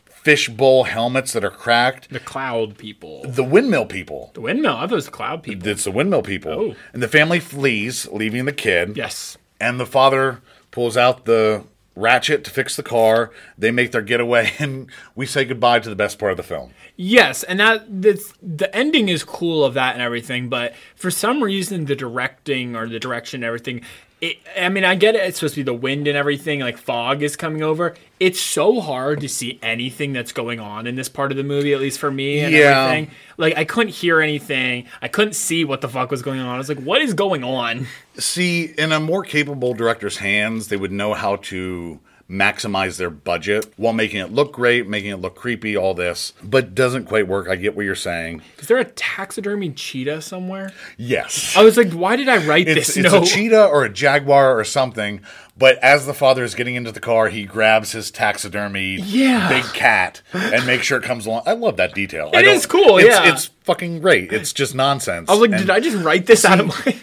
fishbowl 0.05 0.83
helmets 0.85 1.33
that 1.33 1.43
are 1.43 1.49
cracked. 1.49 2.09
the 2.09 2.19
cloud 2.19 2.77
people. 2.77 3.23
The 3.25 3.43
windmill 3.43 3.85
people. 3.85 4.31
The 4.33 4.41
windmill. 4.41 4.75
I 4.75 4.81
thought 4.81 4.91
it 4.91 4.95
was 4.95 5.05
the 5.05 5.11
cloud 5.11 5.41
people. 5.43 5.67
It's 5.67 5.83
the 5.85 5.91
windmill 5.91 6.21
people. 6.21 6.51
Oh. 6.51 6.75
And 6.93 7.01
the 7.01 7.07
family 7.07 7.39
flees, 7.39 8.07
leaving 8.09 8.45
the 8.45 8.53
kid. 8.53 8.97
Yes. 8.97 9.37
And 9.59 9.79
the 9.79 9.85
father 9.85 10.41
pulls 10.71 10.97
out 10.97 11.25
the 11.25 11.63
ratchet 11.97 12.43
to 12.43 12.51
fix 12.51 12.75
the 12.75 12.83
car. 12.83 13.31
They 13.57 13.71
make 13.71 13.91
their 13.91 14.01
getaway, 14.01 14.53
and 14.59 14.89
we 15.15 15.25
say 15.25 15.45
goodbye 15.45 15.79
to 15.79 15.89
the 15.89 15.95
best 15.95 16.19
part 16.19 16.31
of 16.31 16.37
the 16.37 16.43
film. 16.43 16.71
Yes, 16.95 17.43
and 17.43 17.59
that 17.59 18.01
that's, 18.01 18.33
the 18.41 18.73
ending 18.75 19.09
is 19.09 19.23
cool 19.23 19.65
of 19.65 19.73
that 19.73 19.93
and 19.93 20.01
everything, 20.01 20.49
but 20.49 20.73
for 20.95 21.11
some 21.11 21.43
reason 21.43 21.85
the 21.85 21.95
directing 21.95 22.75
or 22.75 22.87
the 22.87 22.99
direction 22.99 23.39
and 23.39 23.45
everything, 23.45 23.81
it, 24.19 24.37
I 24.59 24.69
mean, 24.69 24.83
I 24.83 24.95
get 24.95 25.13
it. 25.15 25.21
It's 25.21 25.37
supposed 25.39 25.53
to 25.55 25.59
be 25.59 25.63
the 25.63 25.73
wind 25.73 26.07
and 26.07 26.17
everything, 26.17 26.59
like 26.61 26.77
fog 26.77 27.21
is 27.21 27.35
coming 27.35 27.61
over. 27.61 27.93
It's 28.19 28.39
so 28.39 28.81
hard 28.81 29.21
to 29.21 29.29
see 29.29 29.59
anything 29.61 30.11
that's 30.11 30.31
going 30.31 30.59
on 30.59 30.87
in 30.87 30.95
this 30.95 31.07
part 31.07 31.29
of 31.31 31.37
the 31.37 31.43
movie, 31.43 31.71
at 31.73 31.79
least 31.79 31.99
for 31.99 32.09
me 32.09 32.39
and 32.39 32.51
Yeah. 32.53 32.81
everything. 32.85 33.11
Like 33.37 33.55
I 33.57 33.63
couldn't 33.63 33.93
hear 33.93 34.19
anything. 34.19 34.85
I 35.03 35.07
couldn't 35.07 35.33
see 35.33 35.63
what 35.63 35.81
the 35.81 35.89
fuck 35.89 36.09
was 36.09 36.23
going 36.23 36.39
on. 36.39 36.55
I 36.55 36.57
was 36.57 36.67
like, 36.69 36.79
what 36.79 37.01
is 37.01 37.13
going 37.13 37.43
on? 37.43 37.85
See, 38.17 38.73
in 38.77 38.91
a 38.91 38.99
more 38.99 39.23
capable 39.23 39.75
director's 39.75 40.17
hands, 40.17 40.69
they 40.69 40.77
would 40.77 40.91
know 40.91 41.13
how 41.13 41.35
to 41.35 41.99
maximize 42.29 42.97
their 42.97 43.09
budget 43.09 43.71
while 43.77 43.93
making 43.93 44.19
it 44.19 44.31
look 44.31 44.53
great, 44.53 44.87
making 44.87 45.11
it 45.11 45.17
look 45.17 45.35
creepy, 45.35 45.77
all 45.77 45.93
this, 45.93 46.33
but 46.43 46.75
doesn't 46.75 47.05
quite 47.05 47.27
work. 47.27 47.47
I 47.47 47.55
get 47.55 47.75
what 47.75 47.85
you're 47.85 47.95
saying. 47.95 48.41
Is 48.59 48.67
there 48.67 48.77
a 48.77 48.85
taxidermy 48.85 49.71
cheetah 49.71 50.21
somewhere? 50.21 50.71
Yes. 50.97 51.55
I 51.55 51.63
was 51.63 51.77
like, 51.77 51.91
why 51.91 52.15
did 52.15 52.27
I 52.27 52.45
write 52.45 52.67
It's, 52.67 52.93
this 52.93 53.05
it's 53.05 53.13
a 53.13 53.23
cheetah 53.23 53.67
or 53.67 53.85
a 53.85 53.89
jaguar 53.89 54.59
or 54.59 54.63
something, 54.63 55.21
but 55.57 55.77
as 55.83 56.05
the 56.05 56.13
father 56.13 56.43
is 56.43 56.53
getting 56.55 56.75
into 56.75 56.91
the 56.91 56.99
car, 56.99 57.29
he 57.29 57.43
grabs 57.45 57.91
his 57.93 58.11
taxidermy 58.11 58.95
Yeah. 59.01 59.49
big 59.49 59.63
cat 59.73 60.21
and 60.33 60.65
makes 60.67 60.85
sure 60.85 60.97
it 60.99 61.03
comes 61.03 61.25
along. 61.25 61.43
I 61.45 61.53
love 61.53 61.77
that 61.77 61.93
detail. 61.95 62.29
It 62.33 62.45
is 62.45 62.65
cool, 62.65 62.97
it's, 62.97 63.07
yeah. 63.07 63.31
It's 63.33 63.45
fucking 63.63 63.99
great. 64.01 64.31
It's 64.31 64.53
just 64.53 64.75
nonsense. 64.75 65.29
I 65.29 65.33
was 65.33 65.41
like, 65.41 65.51
And- 65.51 65.59
did 65.61 65.69
I 65.69 65.79
just 65.79 65.97
write 65.97 66.25
this 66.27 66.45
out 66.45 66.59
of 66.59 66.67
my? 66.67 66.97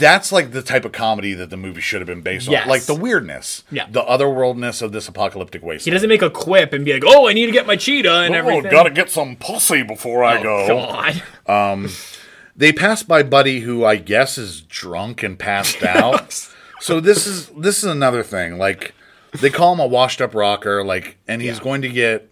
That's 0.00 0.32
like 0.32 0.50
the 0.50 0.62
type 0.62 0.84
of 0.84 0.90
comedy 0.90 1.32
that 1.34 1.48
the 1.50 1.56
movie 1.56 1.80
should 1.80 2.00
have 2.00 2.08
been 2.08 2.22
based 2.22 2.48
Yes. 2.48 2.64
on. 2.64 2.68
Like 2.68 2.82
the 2.82 2.94
weirdness, 2.94 3.62
Yeah. 3.70 3.86
the 3.88 4.02
otherworldness 4.02 4.82
of 4.82 4.90
this 4.90 5.06
apocalyptic 5.06 5.62
wasteland. 5.62 5.84
He 5.84 5.90
doesn't 5.92 6.08
make 6.08 6.22
a 6.22 6.30
quip 6.30 6.72
and 6.72 6.84
be 6.84 6.92
like, 6.92 7.04
"Oh, 7.06 7.28
I 7.28 7.32
need 7.32 7.46
to 7.46 7.52
get 7.52 7.66
my 7.68 7.76
cheetah 7.76 8.22
and 8.22 8.34
Oh, 8.34 8.38
everything." 8.38 8.70
gotta 8.72 8.90
get 8.90 9.10
some 9.10 9.36
pussy 9.36 9.84
before 9.84 10.24
I 10.24 10.38
oh, 10.38 10.42
go. 10.42 10.66
God. 10.66 11.22
Um, 11.46 11.88
they 12.56 12.72
pass 12.72 13.04
by 13.04 13.22
Buddy, 13.22 13.60
who 13.60 13.84
I 13.84 13.94
guess 13.94 14.36
is 14.36 14.60
drunk 14.62 15.22
and 15.22 15.38
passed 15.38 15.82
out. 15.84 16.48
So 16.80 17.00
this 17.00 17.26
is 17.26 17.48
this 17.48 17.78
is 17.78 17.84
another 17.84 18.22
thing. 18.22 18.58
Like 18.58 18.94
they 19.32 19.50
call 19.50 19.72
him 19.74 19.80
a 19.80 19.86
washed 19.86 20.20
up 20.20 20.34
rocker, 20.34 20.84
like, 20.84 21.18
and 21.28 21.40
he's 21.40 21.60
going 21.60 21.82
to 21.82 21.88
get. 21.88 22.26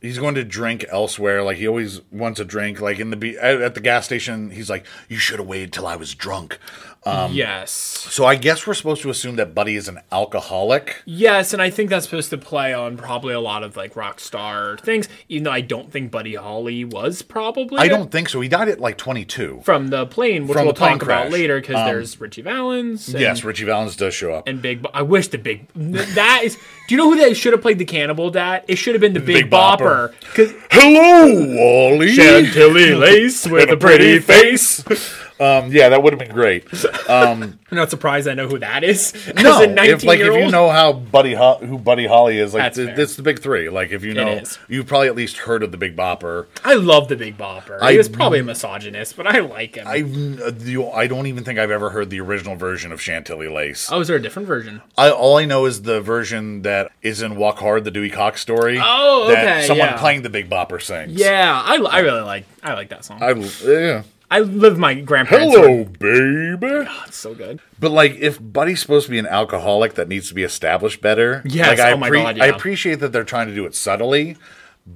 He's 0.00 0.18
going 0.18 0.34
to 0.34 0.44
drink 0.44 0.84
elsewhere. 0.90 1.42
Like 1.42 1.56
he 1.56 1.66
always 1.66 2.02
wants 2.10 2.38
a 2.38 2.44
drink. 2.44 2.78
Like 2.78 2.98
in 2.98 3.08
the 3.08 3.38
at, 3.38 3.62
at 3.62 3.74
the 3.74 3.80
gas 3.80 4.04
station, 4.04 4.50
he's 4.50 4.68
like, 4.68 4.84
"You 5.08 5.16
should 5.16 5.38
have 5.38 5.48
waited 5.48 5.72
till 5.72 5.86
I 5.86 5.96
was 5.96 6.14
drunk." 6.14 6.58
Yes. 7.06 7.70
So 7.70 8.24
I 8.24 8.34
guess 8.36 8.66
we're 8.66 8.74
supposed 8.74 9.02
to 9.02 9.10
assume 9.10 9.36
that 9.36 9.54
Buddy 9.54 9.76
is 9.76 9.88
an 9.88 10.00
alcoholic. 10.12 11.02
Yes, 11.04 11.52
and 11.52 11.60
I 11.60 11.70
think 11.70 11.90
that's 11.90 12.06
supposed 12.06 12.30
to 12.30 12.38
play 12.38 12.72
on 12.72 12.96
probably 12.96 13.34
a 13.34 13.40
lot 13.40 13.62
of 13.62 13.76
like 13.76 13.96
rock 13.96 14.20
star 14.20 14.76
things, 14.78 15.08
even 15.28 15.44
though 15.44 15.50
I 15.50 15.60
don't 15.60 15.90
think 15.90 16.10
Buddy 16.10 16.34
Holly 16.34 16.84
was 16.84 17.22
probably. 17.22 17.78
I 17.78 17.88
don't 17.88 18.10
think 18.10 18.28
so. 18.28 18.40
He 18.40 18.48
died 18.48 18.68
at 18.68 18.80
like 18.80 18.96
22. 18.98 19.60
from 19.64 19.88
the 19.88 20.06
plane, 20.06 20.46
which 20.46 20.56
From 20.56 20.64
we'll 20.66 20.74
talk 20.74 21.02
about 21.02 21.30
later 21.30 21.60
because 21.60 21.76
Um, 21.76 21.86
there's 21.86 22.20
Ritchie 22.20 22.42
Valens. 22.42 23.08
And, 23.08 23.20
yes, 23.20 23.44
Ritchie 23.44 23.64
Valens 23.64 23.96
does 23.96 24.14
show 24.14 24.32
up. 24.34 24.46
and 24.48 24.62
Big. 24.62 24.82
Bo- 24.82 24.90
I 24.94 25.02
wish 25.02 25.28
the 25.28 25.38
Big. 25.38 25.66
That 25.74 26.40
is. 26.44 26.56
Do 26.88 26.94
you 26.94 26.96
know 26.98 27.10
who 27.10 27.16
they 27.16 27.34
should 27.34 27.52
have 27.52 27.62
played 27.62 27.78
the 27.78 27.84
cannibal 27.84 28.30
dad? 28.30 28.64
It 28.68 28.76
should 28.76 28.94
have 28.94 29.00
been 29.00 29.14
the 29.14 29.20
Big, 29.20 29.44
Big 29.44 29.50
Bopper. 29.50 30.10
Bopper. 30.10 30.20
Because 30.20 30.52
Hello, 30.70 31.56
Wally. 31.56 32.12
Chantilly 32.12 32.94
lace 32.94 33.46
with 33.46 33.70
a 33.70 33.76
pretty 33.76 34.18
face. 34.18 34.84
Um, 35.40 35.72
yeah, 35.72 35.88
that 35.88 36.02
would 36.02 36.12
have 36.12 36.20
been 36.20 36.32
great. 36.32 36.66
I'm 37.08 37.58
not 37.72 37.90
surprised 37.90 38.28
I 38.28 38.34
know 38.34 38.46
who 38.48 38.58
that 38.60 38.84
is. 38.84 39.12
No, 39.34 39.56
As 39.56 39.60
a 39.62 39.66
19 39.66 39.94
if 39.94 40.04
like 40.04 40.20
if 40.20 40.32
you 40.34 40.50
know 40.50 40.70
how 40.70 40.92
Buddy 40.92 41.34
Ho- 41.34 41.58
who 41.58 41.76
Buddy 41.78 42.06
Holly 42.06 42.38
is, 42.38 42.54
like 42.54 42.72
th- 42.74 42.96
it's 42.98 43.16
the 43.16 43.22
big 43.22 43.40
three. 43.40 43.68
Like 43.68 43.90
if 43.90 44.04
you 44.04 44.14
know, 44.14 44.40
you've 44.68 44.86
probably 44.86 45.08
at 45.08 45.16
least 45.16 45.38
heard 45.38 45.62
of 45.64 45.72
the 45.72 45.76
Big 45.76 45.96
Bopper. 45.96 46.46
I 46.64 46.74
love 46.74 47.08
the 47.08 47.16
Big 47.16 47.36
Bopper. 47.36 47.78
I- 47.82 47.92
he 47.92 47.98
was 47.98 48.08
probably 48.08 48.38
a 48.38 48.44
misogynist, 48.44 49.16
but 49.16 49.26
I 49.26 49.40
like 49.40 49.74
him. 49.74 49.88
I 49.88 49.96
you, 49.96 50.88
I 50.90 51.06
don't 51.08 51.26
even 51.26 51.42
think 51.42 51.58
I've 51.58 51.70
ever 51.70 51.90
heard 51.90 52.10
the 52.10 52.20
original 52.20 52.54
version 52.54 52.92
of 52.92 53.00
Chantilly 53.00 53.48
Lace. 53.48 53.90
oh, 53.90 54.00
is 54.00 54.06
there 54.08 54.16
a 54.16 54.22
different 54.22 54.46
version? 54.46 54.82
I, 54.96 55.10
all 55.10 55.36
I 55.38 55.44
know 55.46 55.66
is 55.66 55.82
the 55.82 56.00
version 56.00 56.62
that 56.62 56.92
is 57.02 57.22
in 57.22 57.36
Walk 57.36 57.58
Hard, 57.58 57.84
the 57.84 57.90
Dewey 57.90 58.10
Cox 58.10 58.40
story. 58.40 58.78
Oh, 58.80 59.26
that 59.28 59.44
okay, 59.58 59.66
Someone 59.66 59.88
yeah. 59.88 59.96
playing 59.98 60.22
the 60.22 60.30
Big 60.30 60.48
Bopper 60.48 60.80
sings. 60.80 61.12
Yeah, 61.12 61.60
I, 61.64 61.74
I 61.76 61.98
really 62.00 62.22
like 62.22 62.46
I 62.62 62.74
like 62.74 62.90
that 62.90 63.04
song. 63.04 63.22
I 63.22 63.32
yeah. 63.32 64.02
I 64.30 64.40
live 64.40 64.78
my 64.78 64.94
grandparents. 64.94 65.54
Hello, 65.54 65.84
baby. 65.84 66.88
It's 67.06 67.16
so 67.16 67.34
good. 67.34 67.60
But 67.78 67.90
like, 67.92 68.12
if 68.16 68.38
Buddy's 68.40 68.80
supposed 68.80 69.06
to 69.06 69.10
be 69.10 69.18
an 69.18 69.26
alcoholic 69.26 69.94
that 69.94 70.08
needs 70.08 70.28
to 70.28 70.34
be 70.34 70.42
established 70.42 71.00
better, 71.00 71.42
Yes, 71.44 71.68
like 71.68 71.80
I, 71.80 71.92
oh 71.92 71.96
my 71.96 72.10
God, 72.10 72.36
yeah. 72.36 72.44
I 72.44 72.46
appreciate 72.48 72.96
that 73.00 73.12
they're 73.12 73.22
trying 73.24 73.48
to 73.48 73.54
do 73.54 73.64
it 73.66 73.74
subtly, 73.74 74.36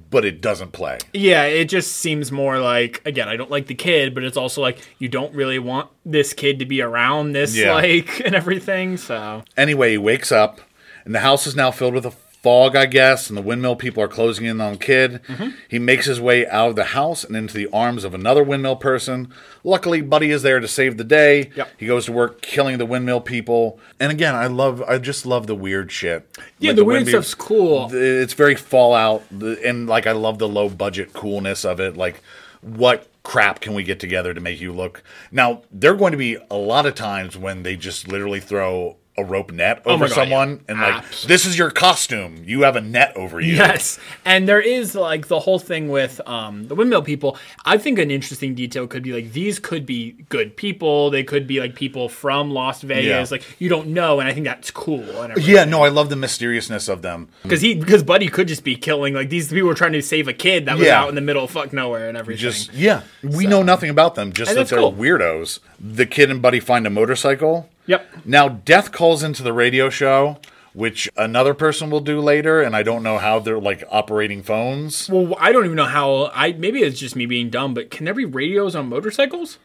but 0.09 0.25
it 0.25 0.41
doesn't 0.41 0.71
play. 0.71 0.97
Yeah, 1.13 1.43
it 1.43 1.65
just 1.65 1.97
seems 1.97 2.31
more 2.31 2.59
like 2.59 3.01
again, 3.05 3.29
I 3.29 3.37
don't 3.37 3.51
like 3.51 3.67
the 3.67 3.75
kid, 3.75 4.13
but 4.13 4.23
it's 4.23 4.37
also 4.37 4.61
like 4.61 4.79
you 4.97 5.07
don't 5.07 5.33
really 5.33 5.59
want 5.59 5.89
this 6.05 6.33
kid 6.33 6.59
to 6.59 6.65
be 6.65 6.81
around 6.81 7.31
this 7.33 7.55
Yeah. 7.55 7.73
like 7.75 8.19
and 8.25 8.35
everything. 8.35 8.97
So 8.97 9.43
Anyway, 9.55 9.91
he 9.91 9.97
wakes 9.97 10.31
up, 10.31 10.59
and 11.05 11.13
the 11.15 11.19
house 11.21 11.47
is 11.47 11.55
now 11.55 11.71
filled 11.71 11.93
with 11.93 12.05
a 12.05 12.13
fog, 12.41 12.75
I 12.75 12.85
guess, 12.85 13.27
and 13.29 13.37
the 13.37 13.41
windmill 13.41 13.75
people 13.75 14.01
are 14.01 14.07
closing 14.07 14.45
in 14.45 14.61
on 14.61 14.77
Kid. 14.77 15.21
Mm-hmm. 15.27 15.49
He 15.67 15.77
makes 15.79 16.05
his 16.05 16.21
way 16.21 16.47
out 16.47 16.69
of 16.69 16.75
the 16.77 16.85
house 16.85 17.23
and 17.23 17.35
into 17.35 17.53
the 17.53 17.67
arms 17.73 18.03
of 18.03 18.13
another 18.13 18.43
windmill 18.43 18.77
person. 18.77 19.33
Luckily, 19.63 20.01
Buddy 20.01 20.31
is 20.31 20.41
there 20.41 20.59
to 20.59 20.67
save 20.67 20.97
the 20.97 21.03
day. 21.03 21.51
Yep. 21.55 21.69
He 21.77 21.85
goes 21.87 22.05
to 22.05 22.11
work 22.13 22.41
killing 22.41 22.77
the 22.77 22.85
windmill 22.85 23.19
people. 23.21 23.79
And 23.99 24.11
again, 24.11 24.35
I 24.35 24.47
love, 24.47 24.81
I 24.83 24.99
just 24.99 25.25
love 25.25 25.47
the 25.47 25.55
weird 25.55 25.91
shit. 25.91 26.27
Yeah, 26.59 26.69
Like 26.71 26.75
the 26.77 26.85
weird 26.85 27.03
windmill- 27.03 27.23
stuff's 27.23 27.35
cool. 27.35 27.89
It's 27.93 28.33
very 28.33 28.55
Fallout, 28.55 29.23
and 29.31 29.87
like 29.87 30.07
I 30.07 30.13
love 30.13 30.37
the 30.39 30.47
low 30.47 30.69
budget 30.69 31.11
coolness 31.13 31.65
of 31.65 31.79
it. 31.79 31.97
Like, 31.97 32.21
what 32.61 33.07
crap 33.23 33.59
can 33.59 33.73
we 33.73 33.83
get 33.83 33.99
together 33.99 34.33
to 34.33 34.39
make 34.41 34.59
you 34.61 34.71
look? 34.73 35.03
Now, 35.31 35.63
there 35.71 35.91
are 35.93 35.97
going 35.97 36.11
to 36.13 36.17
be 36.17 36.37
a 36.49 36.55
lot 36.55 36.85
of 36.85 36.95
times 36.95 37.37
when 37.37 37.63
they 37.63 37.75
just 37.75 38.07
literally 38.07 38.39
throw 38.39 38.95
a 39.19 39.23
rope 39.23 39.51
net 39.51 39.81
over 39.85 40.05
Oh 40.05 40.07
God, 40.07 40.13
someone 40.15 40.49
yeah. 40.49 40.61
and 40.69 40.79
like 40.81 40.95
Abs- 41.03 41.23
this 41.27 41.45
is 41.45 41.57
your 41.57 41.69
costume 41.71 42.43
you 42.45 42.61
have 42.61 42.75
a 42.75 42.81
net 42.81 43.15
over 43.15 43.39
you 43.39 43.53
Yes, 43.55 43.99
and 44.25 44.47
there 44.47 44.61
is 44.61 44.95
like 44.95 45.27
the 45.27 45.39
whole 45.39 45.59
thing 45.59 45.89
with 45.89 46.19
um, 46.27 46.67
the 46.67 46.75
windmill 46.75 47.01
people. 47.03 47.37
I 47.65 47.77
think 47.77 47.99
an 47.99 48.09
interesting 48.11 48.55
detail 48.55 48.87
could 48.87 49.03
be 49.03 49.13
like 49.13 49.31
these 49.33 49.59
could 49.59 49.85
be 49.85 50.11
good 50.29 50.55
people. 50.57 51.09
They 51.09 51.23
could 51.23 51.45
be 51.47 51.59
like 51.59 51.75
people 51.75 52.09
from 52.09 52.51
Las 52.51 52.81
Vegas. 52.81 53.05
Yeah. 53.31 53.35
Like 53.35 53.43
you 53.59 53.69
don't 53.69 53.87
know, 53.89 54.19
and 54.19 54.27
I 54.29 54.33
think 54.33 54.45
that's 54.45 54.71
cool. 54.71 55.05
Yeah 55.37 55.65
no 55.65 55.83
i 55.83 55.89
love 55.89 56.09
the 56.09 56.15
mysteriousness 56.15 56.87
of 56.87 57.01
them 57.01 57.27
because 57.43 57.61
he 57.61 57.75
because 57.75 58.01
Buddy 58.03 58.27
could 58.27 58.47
just 58.47 58.63
be 58.63 58.75
killing 58.75 59.13
like 59.13 59.29
these 59.29 59.49
people 59.49 59.67
were 59.67 59.75
trying 59.75 59.91
to 59.93 60.01
save 60.01 60.27
a 60.27 60.33
kid 60.33 60.65
that 60.65 60.77
was 60.77 60.87
Yeah. 60.87 61.01
out 61.01 61.09
in 61.09 61.15
the 61.15 61.21
middle 61.21 61.43
of 61.43 61.51
fuck 61.51 61.73
nowhere 61.73 62.07
and 62.07 62.17
everything. 62.17 62.41
just 62.41 62.73
yeah 62.73 63.01
we 63.23 63.45
know 63.45 63.61
nothing 63.61 63.89
about 63.89 64.15
them 64.15 64.31
just 64.31 64.53
that 64.55 64.67
they're 64.67 64.79
cool. 64.79 64.93
weirdos 64.93 65.59
the 65.79 66.05
kid 66.05 66.31
and 66.31 66.41
buddy 66.41 66.59
find 66.59 66.87
a 66.87 66.89
motorcycle 66.89 67.69
Yep. 67.89 68.05
now 68.25 68.47
death 68.49 68.91
calls 68.91 69.23
into 69.23 69.41
the 69.43 69.51
radio 69.53 69.89
show 69.89 70.37
which 70.73 71.09
another 71.17 71.55
person 71.55 71.89
will 71.89 71.99
do 71.99 72.21
later 72.21 72.61
and 72.61 72.75
i 72.75 72.83
don't 72.83 73.01
know 73.01 73.17
how 73.17 73.39
they're 73.39 73.59
like 73.59 73.83
operating 73.89 74.43
phones 74.43 75.09
Well, 75.09 75.35
I 75.39 75.51
don't 75.51 75.65
even 75.65 75.75
know 75.75 75.85
how. 75.85 76.31
I 76.33 76.53
maybe 76.53 76.79
it's 76.81 76.99
just 76.99 77.15
me 77.15 77.25
being 77.25 77.49
dumb, 77.49 77.73
but 77.73 77.89
can 77.89 78.05
there 78.05 78.13
be 78.13 78.25
radios 78.25 78.75
on 78.75 78.87
motorcycles? 78.87 79.57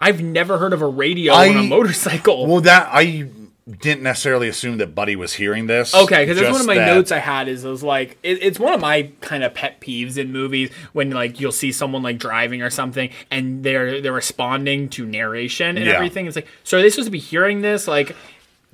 I've 0.00 0.22
never 0.22 0.58
heard 0.58 0.72
of 0.72 0.80
a 0.82 0.86
radio 0.86 1.32
on 1.32 1.56
a 1.56 1.62
motorcycle. 1.64 2.46
Well, 2.46 2.60
that 2.60 2.88
I 2.92 3.28
didn't 3.80 4.02
necessarily 4.02 4.46
assume 4.48 4.76
that 4.76 4.94
Buddy 4.94 5.16
was 5.16 5.32
hearing 5.34 5.66
this. 5.68 5.94
Okay, 5.94 6.24
because 6.26 6.38
that's 6.38 6.52
one 6.52 6.60
of 6.60 6.66
my 6.66 6.74
that- 6.74 6.86
notes 6.86 7.10
I 7.10 7.18
had 7.18 7.48
is, 7.48 7.64
is 7.64 7.82
like 7.82 8.18
it, 8.22 8.42
it's 8.42 8.58
one 8.60 8.74
of 8.74 8.80
my 8.80 9.10
kind 9.22 9.42
of 9.42 9.54
pet 9.54 9.80
peeves 9.80 10.18
in 10.18 10.32
movies 10.32 10.70
when 10.92 11.10
like 11.10 11.40
you'll 11.40 11.50
see 11.50 11.72
someone 11.72 12.02
like 12.02 12.18
driving 12.18 12.60
or 12.60 12.68
something 12.68 13.08
and 13.30 13.64
they're 13.64 14.02
they're 14.02 14.12
responding 14.12 14.90
to 14.90 15.06
narration 15.06 15.78
and 15.78 15.86
Yeah. 15.86 15.92
everything. 15.94 16.26
It's 16.26 16.36
like 16.36 16.46
so 16.62 16.76
are 16.78 16.82
they 16.82 16.90
supposed 16.90 17.06
to 17.06 17.10
be 17.12 17.18
hearing 17.18 17.62
this? 17.62 17.88
Like 17.88 18.14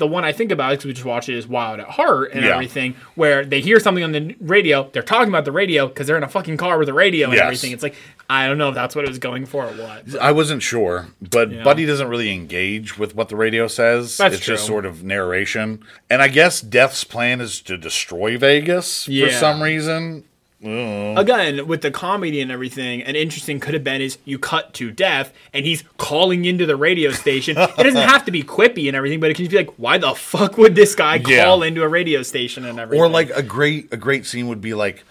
the 0.00 0.06
one 0.08 0.24
I 0.24 0.32
think 0.32 0.50
about 0.50 0.70
because 0.72 0.86
we 0.86 0.92
just 0.92 1.04
watched 1.04 1.28
it 1.28 1.36
is 1.36 1.46
Wild 1.46 1.78
at 1.78 1.86
Heart 1.86 2.32
and 2.32 2.44
Yeah. 2.44 2.54
everything, 2.54 2.96
where 3.14 3.44
they 3.44 3.60
hear 3.60 3.78
something 3.78 4.02
on 4.02 4.10
the 4.10 4.34
radio, 4.40 4.90
they're 4.92 5.02
talking 5.04 5.28
about 5.28 5.44
the 5.44 5.52
radio 5.52 5.86
because 5.86 6.08
they're 6.08 6.16
in 6.16 6.24
a 6.24 6.28
fucking 6.28 6.56
car 6.56 6.78
with 6.78 6.88
a 6.88 6.92
radio 6.92 7.26
and 7.28 7.34
Yes. 7.36 7.44
everything. 7.44 7.70
It's 7.70 7.84
like 7.84 7.94
I 8.28 8.46
don't 8.48 8.58
know 8.58 8.68
if 8.68 8.74
that's 8.76 8.94
what 8.96 9.04
it 9.04 9.08
was 9.08 9.18
going 9.18 9.44
for 9.46 9.64
or 9.66 9.72
what. 9.72 10.16
I 10.20 10.32
wasn't 10.32 10.62
sure, 10.62 11.08
but 11.30 11.50
Yeah. 11.52 11.62
Buddy 11.62 11.84
doesn't 11.86 12.08
really 12.08 12.32
engage 12.32 12.96
with 12.98 13.14
what 13.14 13.28
the 13.28 13.36
radio 13.36 13.66
says. 13.68 14.16
That's 14.16 14.36
it's 14.36 14.44
just 14.44 14.66
sort 14.66 14.86
of 14.86 15.02
narration. 15.04 15.80
And 16.08 16.22
I 16.22 16.28
guess 16.28 16.60
Death's 16.60 17.04
plan 17.04 17.40
is 17.40 17.60
to 17.62 17.76
destroy 17.76 18.38
Vegas 18.38 19.04
for 19.06 19.30
some 19.30 19.62
reason. 19.62 20.24
Again, 20.62 21.66
with 21.66 21.82
the 21.82 21.90
comedy 21.90 22.40
and 22.40 22.50
everything, 22.50 23.02
an 23.02 23.16
interesting 23.16 23.60
could 23.60 23.74
have 23.74 23.84
been 23.84 24.00
is 24.00 24.18
you 24.24 24.38
cut 24.38 24.74
to 24.74 24.90
death 24.90 25.32
and 25.52 25.64
he's 25.64 25.84
calling 25.96 26.44
into 26.44 26.66
the 26.66 26.76
radio 26.76 27.12
station. 27.12 27.56
it 27.58 27.76
doesn't 27.76 27.96
have 28.08 28.24
to 28.26 28.30
be 28.30 28.42
quippy 28.42 28.86
and 28.88 28.96
everything, 28.96 29.20
but 29.20 29.30
it 29.30 29.34
can 29.34 29.44
just 29.46 29.50
be 29.52 29.56
like, 29.58 29.74
why 29.76 29.98
the 29.98 30.14
fuck 30.14 30.58
would 30.58 30.74
this 30.74 30.94
guy 30.94 31.16
Yeah. 31.16 31.44
call 31.44 31.62
into 31.62 31.82
a 31.82 31.88
radio 31.88 32.22
station 32.22 32.64
and 32.64 32.78
everything? 32.78 33.02
Or 33.02 33.08
like 33.08 33.30
a 33.30 33.42
great 33.42 33.92
a 33.92 33.96
great 33.96 34.26
scene 34.26 34.48
would 34.48 34.60
be 34.60 34.74
like, 34.74 35.04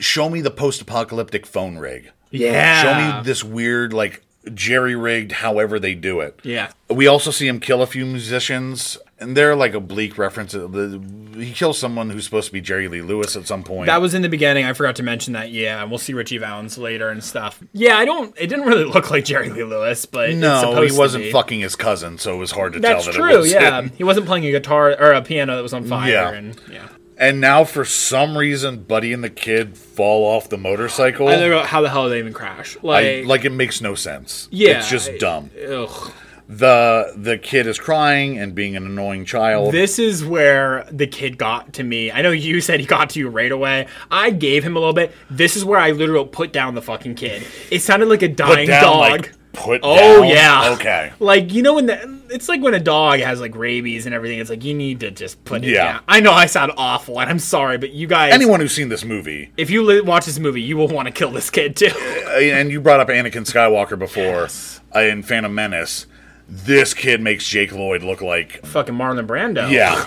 show 0.00 0.28
me 0.30 0.40
the 0.40 0.50
post 0.50 0.80
apocalyptic 0.80 1.46
phone 1.46 1.76
rig. 1.78 2.10
yeah, 2.30 2.82
Show 2.82 3.18
me 3.18 3.24
this 3.24 3.44
weird 3.44 3.92
like 3.92 4.22
jerry 4.54 4.94
rigged 4.94 5.32
however 5.32 5.78
they 5.78 5.94
do 5.94 6.20
it. 6.20 6.38
Yeah. 6.42 6.70
We 6.88 7.06
also 7.06 7.30
see 7.30 7.46
him 7.48 7.58
kill 7.60 7.82
a 7.82 7.86
few 7.86 8.06
musicians, 8.06 8.96
and 9.18 9.36
they're 9.36 9.56
like 9.56 9.74
oblique 9.74 10.18
references. 10.18 10.62
Uh, 10.64 10.68
the- 10.68 11.42
He 11.44 11.52
kills 11.52 11.78
someone 11.78 12.10
who's 12.10 12.24
supposed 12.24 12.46
to 12.46 12.52
be 12.52 12.60
Jerry 12.60 12.88
Lee 12.88 13.02
Lewis 13.02 13.36
at 13.36 13.46
some 13.46 13.62
point. 13.62 13.86
That 13.86 14.00
was 14.00 14.14
in 14.14 14.22
the 14.22 14.28
beginning. 14.28 14.64
I 14.64 14.72
forgot 14.72 14.96
to 14.96 15.02
mention 15.02 15.32
that. 15.34 15.50
Yeah, 15.50 15.82
and 15.82 15.90
we'll 15.90 15.98
see 15.98 16.14
Ritchie 16.14 16.38
Valens 16.38 16.78
later 16.78 17.10
and 17.10 17.22
stuff. 17.22 17.60
Yeah, 17.72 17.98
I 17.98 18.04
don't. 18.04 18.34
It 18.38 18.46
didn't 18.46 18.66
really 18.66 18.84
look 18.94 19.10
like 19.10 19.24
Jerry 19.24 19.50
Lee 19.50 19.64
Lewis, 19.64 20.06
but 20.06 20.34
no, 20.34 20.80
he 20.82 20.96
wasn't 20.96 21.30
fucking 21.32 21.60
his 21.60 21.76
cousin, 21.76 22.16
so 22.18 22.34
it 22.34 22.38
was 22.38 22.52
hard 22.52 22.72
to 22.74 22.80
That's 22.80 23.04
tell 23.04 23.12
that 23.12 23.18
true. 23.18 23.34
it 23.34 23.38
was 23.38 23.52
yeah, 23.52 23.80
him. 23.80 23.90
he 23.96 24.04
wasn't 24.04 24.26
playing 24.26 24.46
a 24.46 24.50
guitar 24.50 24.90
or 24.98 25.12
a 25.12 25.22
piano 25.22 25.56
that 25.56 25.62
was 25.62 25.72
on 25.74 25.84
fire. 25.84 26.10
Yeah. 26.10 26.30
and 26.32 26.56
yeah. 26.70 26.88
And 27.18 27.40
now, 27.40 27.64
for 27.64 27.84
some 27.84 28.36
reason, 28.36 28.82
Buddy 28.82 29.12
and 29.12 29.24
the 29.24 29.30
kid 29.30 29.76
fall 29.78 30.24
off 30.26 30.48
the 30.50 30.58
motorcycle. 30.58 31.28
I 31.28 31.36
don't 31.36 31.50
know 31.50 31.62
how 31.62 31.80
the 31.80 31.88
hell 31.88 32.08
they 32.10 32.18
even 32.18 32.32
crash. 32.34 32.76
Like, 32.82 33.06
I- 33.06 33.20
like 33.26 33.44
it 33.44 33.50
makes 33.52 33.80
no 33.80 33.94
sense. 33.94 34.48
yeah, 34.50 34.78
it's 34.78 34.90
just 34.90 35.08
I- 35.10 35.16
dumb. 35.18 35.50
Ugh. 35.66 36.12
the 36.48 37.12
The 37.16 37.38
kid 37.38 37.66
is 37.66 37.78
crying 37.78 38.38
and 38.38 38.54
being 38.54 38.76
an 38.76 38.86
annoying 38.86 39.24
child. 39.24 39.72
This 39.72 39.98
is 39.98 40.24
where 40.24 40.86
the 40.92 41.06
kid 41.06 41.38
got 41.38 41.72
to 41.74 41.82
me. 41.82 42.12
I 42.12 42.22
know 42.22 42.30
you 42.30 42.60
said 42.66 42.80
he 42.80 42.86
got 42.86 43.10
to 43.10 43.18
you 43.18 43.28
right 43.28 43.50
away. 43.50 43.86
I 44.10 44.30
gave 44.30 44.62
him 44.62 44.76
a 44.76 44.78
little 44.78 44.94
bit. 44.94 45.12
This 45.30 45.56
is 45.56 45.64
where 45.64 45.80
I 45.80 45.90
literally 45.92 46.28
put 46.28 46.52
down 46.52 46.74
the 46.74 46.82
fucking 46.82 47.14
kid. 47.16 47.42
It 47.70 47.80
sounded 47.80 48.08
like 48.08 48.22
a 48.22 48.28
dying 48.28 48.68
down, 48.68 48.82
dog. 48.82 49.10
like, 49.10 49.32
put 49.56 49.80
oh 49.82 50.20
down? 50.22 50.28
yeah. 50.28 50.70
Okay. 50.74 51.12
Like 51.18 51.52
you 51.52 51.62
know 51.62 51.74
when 51.74 51.86
the 51.86 52.20
it's 52.28 52.48
like 52.48 52.60
when 52.60 52.74
a 52.74 52.80
dog 52.80 53.20
has 53.20 53.40
like 53.40 53.54
rabies 53.56 54.06
and 54.06 54.14
everything. 54.14 54.38
It's 54.38 54.50
like 54.50 54.64
you 54.64 54.74
need 54.74 55.00
to 55.00 55.10
just 55.10 55.42
put 55.44 55.64
it 55.64 55.70
Yeah. 55.70 55.92
down. 55.94 56.02
I 56.08 56.20
know 56.20 56.32
I 56.32 56.46
sound 56.46 56.72
awful, 56.76 57.20
and 57.20 57.30
I'm 57.30 57.38
sorry, 57.38 57.78
but 57.78 57.90
you 57.92 58.06
guys, 58.06 58.32
Anyone 58.32 58.60
who's 58.60 58.74
seen 58.74 58.88
this 58.88 59.04
movie, 59.04 59.50
if 59.56 59.70
you 59.70 59.82
li- 59.82 60.00
watch 60.00 60.26
this 60.26 60.38
movie, 60.38 60.60
you 60.62 60.76
will 60.76 60.88
want 60.88 61.06
to 61.06 61.12
kill 61.12 61.30
this 61.30 61.50
kid 61.50 61.76
too. 61.76 61.86
and 62.36 62.70
you 62.70 62.80
brought 62.80 63.00
up 63.00 63.08
Anakin 63.08 63.44
Skywalker 63.50 63.98
before 63.98 64.48
uh, 64.94 65.00
in 65.06 65.22
Phantom 65.22 65.54
Menace, 65.54 66.06
this 66.48 66.94
kid 66.94 67.20
makes 67.20 67.46
Jake 67.48 67.72
Lloyd 67.72 68.02
look 68.02 68.20
like 68.22 68.64
Fucking 68.66 68.94
Marlon 68.94 69.26
Brando. 69.26 69.70
Yeah. 69.70 70.04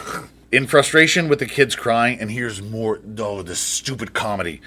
In 0.52 0.66
frustration 0.68 1.28
with 1.30 1.40
the 1.40 1.46
kids 1.46 1.76
crying, 1.76 2.20
and 2.20 2.32
here's 2.32 2.62
more 2.62 3.00
oh, 3.20 3.42
this 3.44 3.60
stupid 3.60 4.14
comedy. 4.14 4.62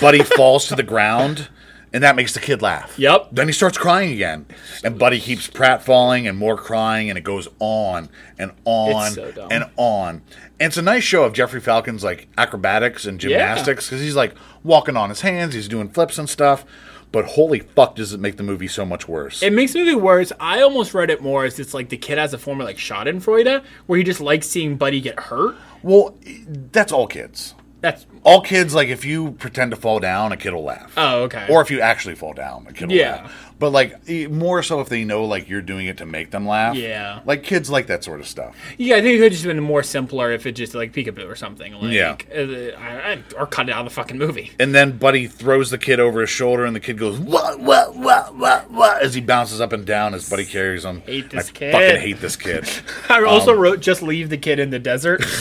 Buddy 0.00 0.22
falls 0.22 0.68
to 0.68 0.74
the 0.76 0.82
ground, 0.82 1.48
and 1.92 2.02
that 2.02 2.16
makes 2.16 2.34
the 2.34 2.40
kid 2.40 2.62
laugh. 2.62 2.98
Yep. 2.98 3.28
Then 3.32 3.48
he 3.48 3.52
starts 3.52 3.76
crying 3.76 4.12
again. 4.12 4.46
And 4.82 4.98
Buddy 4.98 5.20
keeps 5.20 5.48
pratfalling 5.48 6.28
and 6.28 6.38
more 6.38 6.56
crying, 6.56 7.10
and 7.10 7.18
it 7.18 7.22
goes 7.22 7.48
on 7.58 8.08
and 8.38 8.52
on 8.64 9.12
so 9.12 9.48
and 9.50 9.64
on. 9.76 10.22
And 10.58 10.68
it's 10.68 10.76
a 10.76 10.82
nice 10.82 11.04
show 11.04 11.24
of 11.24 11.32
Jeffrey 11.32 11.60
Falcon's 11.60 12.02
like 12.04 12.28
acrobatics 12.38 13.04
and 13.04 13.18
gymnastics 13.20 13.86
because 13.88 14.00
he's 14.00 14.16
like 14.16 14.34
walking 14.62 14.96
on 14.96 15.08
his 15.08 15.20
hands, 15.20 15.54
he's 15.54 15.68
doing 15.68 15.88
flips 15.88 16.18
and 16.18 16.28
stuff. 16.28 16.64
But 17.10 17.26
holy 17.26 17.60
fuck, 17.60 17.96
does 17.96 18.14
it 18.14 18.20
make 18.20 18.38
the 18.38 18.42
movie 18.42 18.68
so 18.68 18.86
much 18.86 19.06
worse? 19.06 19.42
It 19.42 19.52
makes 19.52 19.74
the 19.74 19.80
movie 19.80 19.94
worse. 19.94 20.32
I 20.40 20.62
almost 20.62 20.94
read 20.94 21.10
it 21.10 21.20
more 21.20 21.44
as 21.44 21.58
it's 21.60 21.74
like 21.74 21.90
the 21.90 21.98
kid 21.98 22.16
has 22.16 22.32
a 22.32 22.38
form 22.38 22.58
of 22.62 22.66
like 22.66 22.78
Schadenfreude, 22.78 23.62
where 23.84 23.98
he 23.98 24.02
just 24.02 24.22
likes 24.22 24.48
seeing 24.48 24.76
Buddy 24.76 25.02
get 25.02 25.20
hurt. 25.20 25.56
well, 25.82 26.16
that's 26.46 26.90
all 26.90 27.06
kids. 27.06 27.54
That's 27.82 28.06
All 28.24 28.40
kids, 28.40 28.72
like 28.74 28.88
if 28.88 29.04
you 29.04 29.32
pretend 29.32 29.72
to 29.72 29.76
fall 29.76 29.98
down, 29.98 30.30
a 30.30 30.36
kid 30.36 30.52
will 30.54 30.62
laugh. 30.64 30.92
oh 30.96 31.22
okay. 31.24 31.46
or 31.50 31.60
if 31.60 31.70
you 31.72 31.80
actually 31.80 32.14
fall 32.14 32.32
down, 32.32 32.66
a 32.68 32.72
kid 32.72 32.88
will 32.88 32.94
Yeah. 32.96 33.16
laugh. 33.22 33.48
But 33.58 33.70
like 33.70 34.08
more 34.30 34.62
so 34.64 34.80
if 34.80 34.88
they 34.88 35.04
know 35.04 35.24
like 35.24 35.48
you're 35.48 35.62
doing 35.62 35.86
it 35.86 35.96
to 35.98 36.06
make 36.06 36.30
them 36.32 36.46
laugh. 36.46 36.74
Yeah. 36.76 37.20
Like 37.24 37.42
kids 37.44 37.68
like 37.70 37.86
that 37.88 38.02
sort 38.04 38.18
of 38.20 38.26
stuff. 38.28 38.56
yeah, 38.78 38.96
I 38.96 39.00
think 39.02 39.16
it 39.16 39.18
could 39.18 39.32
just 39.32 39.44
been 39.44 39.60
more 39.60 39.82
simpler 39.84 40.30
if 40.32 40.46
it 40.46 40.52
just 40.52 40.74
like 40.74 40.92
peekaboo 40.92 41.28
or 41.28 41.34
something. 41.36 41.72
Like, 41.74 41.92
Yeah. 41.92 42.16
uh, 42.34 43.16
or 43.38 43.46
cut 43.46 43.68
it 43.68 43.72
out 43.72 43.80
of 43.80 43.84
the 43.86 43.94
fucking 43.94 44.18
movie. 44.18 44.50
And 44.58 44.74
then 44.74 44.98
Buddy 44.98 45.26
throws 45.26 45.70
the 45.70 45.78
kid 45.78 45.98
over 46.00 46.20
his 46.22 46.30
shoulder, 46.30 46.64
and 46.64 46.74
the 46.74 46.80
kid 46.80 46.98
goes 46.98 47.18
what 47.18 47.60
what 47.60 47.94
what 47.96 48.34
what 48.36 48.70
what 48.70 49.02
as 49.02 49.14
he 49.14 49.20
bounces 49.20 49.60
up 49.60 49.72
and 49.72 49.84
down 49.84 50.14
as 50.14 50.28
Buddy 50.28 50.44
carries 50.44 50.84
him. 50.84 51.00
Hate 51.02 51.30
this 51.30 51.48
I 51.48 51.52
kid. 51.52 51.72
fucking 51.72 52.00
hate 52.00 52.20
this 52.20 52.36
kid. 52.36 52.68
I 53.08 53.18
Um, 53.18 53.28
also 53.28 53.52
wrote 53.52 53.80
just 53.80 54.02
leave 54.02 54.28
the 54.30 54.38
kid 54.38 54.58
in 54.60 54.70
the 54.70 54.78
desert. 54.80 55.24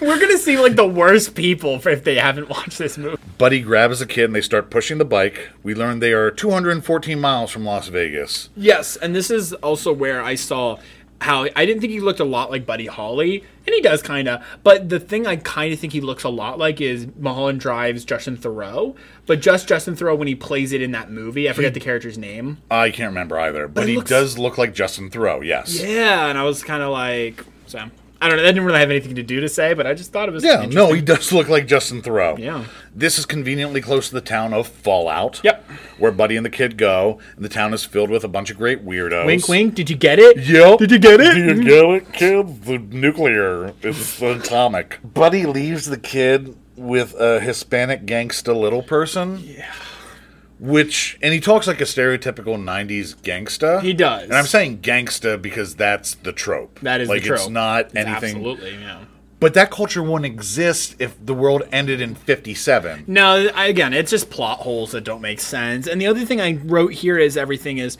We're 0.00 0.18
gonna 0.20 0.38
seem 0.38 0.60
like 0.60 0.76
the 0.76 0.86
worst 0.86 1.34
people 1.34 1.80
if 1.86 2.04
they 2.04 2.16
haven't 2.16 2.48
watched 2.48 2.78
this 2.78 2.96
movie. 2.98 3.16
Buddy 3.38 3.60
grabs 3.60 3.98
the 4.00 4.06
kid, 4.06 4.24
and 4.26 4.34
they 4.34 4.40
start 4.40 4.70
pushing 4.70 4.98
the 4.98 5.04
bike. 5.04 5.50
We 5.62 5.74
learn 5.74 5.98
they 6.00 6.12
are 6.12 6.30
214 6.30 7.18
miles 7.20 7.50
from 7.50 7.64
Las 7.64 7.88
Vegas. 7.88 8.50
Yes, 8.56 8.96
and 8.96 9.14
this 9.14 9.30
is 9.30 9.52
also 9.54 9.92
where 9.92 10.22
I 10.22 10.34
saw 10.36 10.78
how 11.20 11.46
I 11.54 11.64
didn't 11.66 11.80
think 11.80 11.92
he 11.92 12.00
looked 12.00 12.18
a 12.20 12.24
lot 12.24 12.50
like 12.50 12.66
Buddy 12.66 12.86
Holly, 12.86 13.44
and 13.66 13.74
he 13.74 13.80
does 13.80 14.02
kind 14.02 14.28
of. 14.28 14.44
But 14.64 14.88
the 14.88 14.98
thing 15.00 15.26
I 15.26 15.36
kind 15.36 15.72
of 15.72 15.78
think 15.78 15.92
he 15.92 16.00
looks 16.00 16.24
a 16.24 16.28
lot 16.28 16.58
like 16.58 16.80
is 16.80 17.06
Mulholland 17.16 17.60
Drive's 17.60 18.04
Justin 18.04 18.36
Theroux, 18.36 18.96
but 19.26 19.40
just 19.40 19.68
Justin 19.68 19.94
Theroux 19.96 20.16
when 20.18 20.26
he 20.28 20.34
plays 20.34 20.72
it 20.72 20.82
in 20.82 20.90
that 20.92 21.10
movie. 21.12 21.48
I 21.48 21.52
forget 21.52 21.74
the 21.74 21.80
character's 21.80 22.18
name. 22.18 22.58
I 22.70 22.90
can't 22.90 23.08
remember 23.10 23.38
either, 23.38 23.68
but, 23.68 23.84
he 23.84 23.90
he 23.92 23.96
looks- 23.98 24.10
does 24.10 24.38
look 24.38 24.58
like 24.58 24.74
Justin 24.74 25.10
Theroux. 25.10 25.44
Yes. 25.46 25.80
Yeah, 25.82 26.26
and 26.26 26.36
I 26.38 26.42
was 26.44 26.62
kind 26.64 26.82
of 26.82 26.90
like, 26.90 27.44
so 27.66 27.84
I 28.22 28.28
don't 28.28 28.36
know. 28.36 28.44
That 28.44 28.52
didn't 28.52 28.64
really 28.64 28.78
have 28.78 28.90
anything 28.90 29.16
to 29.16 29.22
do 29.24 29.40
to 29.40 29.48
say, 29.48 29.74
but 29.74 29.84
I 29.84 29.94
just 29.94 30.12
thought 30.12 30.28
it 30.28 30.32
was 30.32 30.44
Yeah, 30.44 30.64
no, 30.66 30.92
he 30.92 31.00
does 31.00 31.32
look 31.32 31.48
like 31.48 31.66
Justin 31.66 32.02
Theroux. 32.02 32.38
Yeah. 32.38 32.66
This 32.94 33.18
is 33.18 33.26
conveniently 33.26 33.80
close 33.80 34.10
to 34.10 34.14
the 34.14 34.20
town 34.20 34.54
of 34.54 34.68
Fallout. 34.68 35.40
Yep. 35.42 35.64
Where 35.98 36.12
Buddy 36.12 36.36
and 36.36 36.46
the 36.46 36.50
kid 36.50 36.78
go, 36.78 37.18
and 37.34 37.44
the 37.44 37.48
town 37.48 37.74
is 37.74 37.84
filled 37.84 38.10
with 38.10 38.22
a 38.22 38.28
bunch 38.28 38.48
of 38.48 38.56
great 38.56 38.86
weirdos. 38.86 39.26
Wink, 39.26 39.48
wink. 39.48 39.74
Did 39.74 39.90
you 39.90 39.96
get 39.96 40.20
it? 40.20 40.36
Yep. 40.38 40.78
Did 40.78 40.92
you 40.92 41.00
get 41.00 41.20
it? 41.20 41.34
Did 41.34 41.36
you 41.36 41.54
mm-hmm. 41.54 41.62
get 41.62 41.84
it, 41.84 42.12
kid? 42.12 42.62
The 42.62 42.78
nuclear. 42.78 43.74
It's 43.82 44.22
atomic. 44.22 45.00
Buddy 45.02 45.44
leaves 45.44 45.86
the 45.86 45.98
kid 45.98 46.56
with 46.76 47.14
a 47.14 47.40
Hispanic 47.40 48.06
gangsta 48.06 48.56
little 48.56 48.84
person. 48.84 49.40
Yeah. 49.40 49.72
Which, 50.62 51.18
and 51.20 51.34
he 51.34 51.40
talks 51.40 51.66
like 51.66 51.80
a 51.80 51.84
stereotypical 51.84 52.56
90s 52.56 53.16
gangsta. 53.16 53.82
He 53.82 53.92
does. 53.92 54.24
And 54.24 54.34
I'm 54.34 54.46
saying 54.46 54.78
gangsta 54.78 55.42
because 55.42 55.74
that's 55.74 56.14
the 56.14 56.30
trope. 56.32 56.78
That 56.80 57.00
is 57.00 57.08
like 57.08 57.22
the 57.22 57.28
trope. 57.28 57.40
it's 57.40 57.48
not 57.48 57.86
It's 57.86 57.96
anything. 57.96 58.36
Absolutely, 58.36 58.76
yeah. 58.76 59.00
But 59.40 59.54
that 59.54 59.72
culture 59.72 60.04
wouldn't 60.04 60.24
exist 60.24 60.94
if 61.00 61.16
the 61.26 61.34
world 61.34 61.64
ended 61.72 62.00
in 62.00 62.14
57. 62.14 63.02
No, 63.08 63.50
I- 63.56 63.66
again, 63.66 63.92
it's 63.92 64.12
just 64.12 64.30
plot 64.30 64.60
holes 64.60 64.92
that 64.92 65.02
don't 65.02 65.20
make 65.20 65.40
sense. 65.40 65.88
And 65.88 66.00
the 66.00 66.06
other 66.06 66.24
thing 66.24 66.40
I 66.40 66.52
wrote 66.64 66.92
here 66.92 67.18
is 67.18 67.36
everything 67.36 67.78
is 67.78 67.98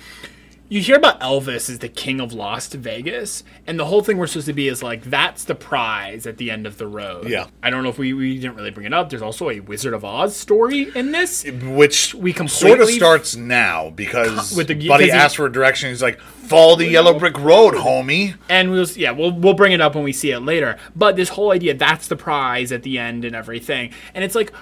you 0.72 0.80
hear 0.80 0.96
about 0.96 1.20
Elvis 1.20 1.68
as 1.68 1.80
the 1.80 1.88
king 1.88 2.18
of 2.18 2.32
Lost 2.32 2.72
Vegas, 2.72 3.44
and 3.66 3.78
the 3.78 3.84
whole 3.84 4.00
thing 4.00 4.16
we're 4.16 4.26
supposed 4.26 4.46
to 4.46 4.54
be 4.54 4.68
is 4.68 4.82
like 4.82 5.02
that's 5.04 5.44
the 5.44 5.54
prize 5.54 6.26
at 6.26 6.38
the 6.38 6.50
end 6.50 6.66
of 6.66 6.78
the 6.78 6.86
road. 6.86 7.28
Yeah. 7.28 7.48
I 7.62 7.68
don't 7.68 7.82
know 7.82 7.90
if 7.90 7.98
we, 7.98 8.14
we 8.14 8.38
didn't 8.38 8.56
really 8.56 8.70
bring 8.70 8.86
it 8.86 8.94
up. 8.94 9.10
There's 9.10 9.20
also 9.20 9.50
a 9.50 9.60
Wizard 9.60 9.92
of 9.92 10.02
Oz 10.02 10.34
story 10.34 10.90
in 10.94 11.12
this. 11.12 11.44
Which 11.44 12.14
We 12.14 12.32
sort 12.48 12.80
of 12.80 12.88
starts 12.88 13.36
now 13.36 13.90
because 13.90 14.56
With 14.56 14.68
the- 14.68 14.88
Buddy 14.88 15.10
asks 15.10 15.34
for 15.34 15.44
a 15.44 15.52
direction. 15.52 15.90
He's 15.90 16.00
like, 16.00 16.18
"Follow 16.20 16.74
the 16.76 16.86
yellow 16.86 17.18
brick 17.18 17.38
road, 17.38 17.74
homie." 17.74 18.36
And 18.48 18.70
we'll 18.70 18.86
yeah, 18.96 19.10
we'll 19.10 19.32
we'll 19.32 19.52
bring 19.52 19.72
it 19.72 19.82
up 19.82 19.94
when 19.94 20.04
we 20.04 20.14
see 20.14 20.30
it 20.30 20.40
later. 20.40 20.78
But 20.96 21.16
this 21.16 21.28
whole 21.28 21.52
idea 21.52 21.74
that's 21.74 22.08
the 22.08 22.16
prize 22.16 22.72
at 22.72 22.82
the 22.82 22.98
end 22.98 23.26
and 23.26 23.36
everything. 23.36 23.92
And 24.14 24.24
it's 24.24 24.34
like 24.34 24.52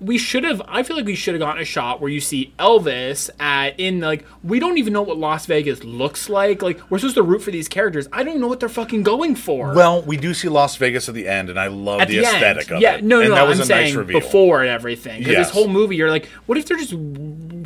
we 0.00 0.16
should 0.16 0.44
have 0.44 0.62
I 0.66 0.82
feel 0.82 0.96
like 0.96 1.04
we 1.04 1.14
should 1.14 1.34
have 1.34 1.40
gotten 1.40 1.60
a 1.60 1.64
shot 1.64 2.00
where 2.00 2.10
you 2.10 2.20
see 2.20 2.54
Elvis 2.58 3.28
at 3.38 3.78
in 3.78 4.00
like 4.00 4.24
we 4.42 4.58
don't 4.58 4.78
even 4.78 4.92
know 4.92 5.02
what 5.02 5.18
Las 5.18 5.46
Vegas 5.46 5.84
looks 5.84 6.28
like. 6.30 6.62
Like 6.62 6.80
we're 6.90 6.98
supposed 6.98 7.16
to 7.16 7.22
root 7.22 7.42
for 7.42 7.50
these 7.50 7.68
characters. 7.68 8.08
I 8.12 8.22
don't 8.22 8.40
know 8.40 8.48
what 8.48 8.60
they're 8.60 8.68
fucking 8.68 9.02
going 9.02 9.34
for. 9.34 9.74
Well, 9.74 10.02
we 10.02 10.16
do 10.16 10.32
see 10.32 10.48
Las 10.48 10.76
Vegas 10.76 11.08
at 11.08 11.14
the 11.14 11.28
end, 11.28 11.50
and 11.50 11.60
I 11.60 11.66
love 11.66 12.00
the, 12.00 12.06
the, 12.06 12.18
aesthetic 12.20 12.68
end. 12.68 12.76
of 12.76 12.82
yeah, 12.82 12.94
it. 12.94 13.04
no, 13.04 13.20
and 13.20 13.28
no, 13.30 13.34
that 13.34 13.46
was 13.46 13.58
I'm 13.58 13.64
a 13.64 13.66
saying 13.66 13.84
nice 13.88 13.94
reveal. 13.94 14.20
before 14.20 14.60
and 14.62 14.70
everything. 14.70 15.18
Because 15.18 15.32
Yes. 15.34 15.46
this 15.48 15.54
whole 15.54 15.68
movie, 15.68 15.96
you're 15.96 16.10
like, 16.10 16.26
what 16.46 16.56
if 16.56 16.66
they're 16.66 16.78
just 16.78 16.94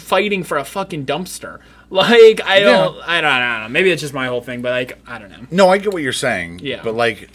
fighting 0.02 0.42
for 0.42 0.58
a 0.58 0.64
fucking 0.64 1.06
dumpster? 1.06 1.60
Like, 1.90 2.42
I 2.42 2.58
don't, 2.58 2.96
I 3.06 3.20
don't, 3.20 3.30
I 3.30 3.52
don't 3.54 3.62
know. 3.64 3.68
Maybe 3.68 3.92
it's 3.92 4.00
just 4.00 4.14
my 4.14 4.26
whole 4.26 4.40
thing, 4.40 4.62
but 4.62 4.70
like, 4.70 4.98
I 5.06 5.18
don't 5.18 5.30
know. 5.30 5.46
No, 5.52 5.68
I 5.68 5.78
get 5.78 5.92
what 5.92 6.02
you're 6.02 6.12
saying. 6.12 6.58
Yeah. 6.60 6.80
But 6.82 6.94
like, 6.94 7.28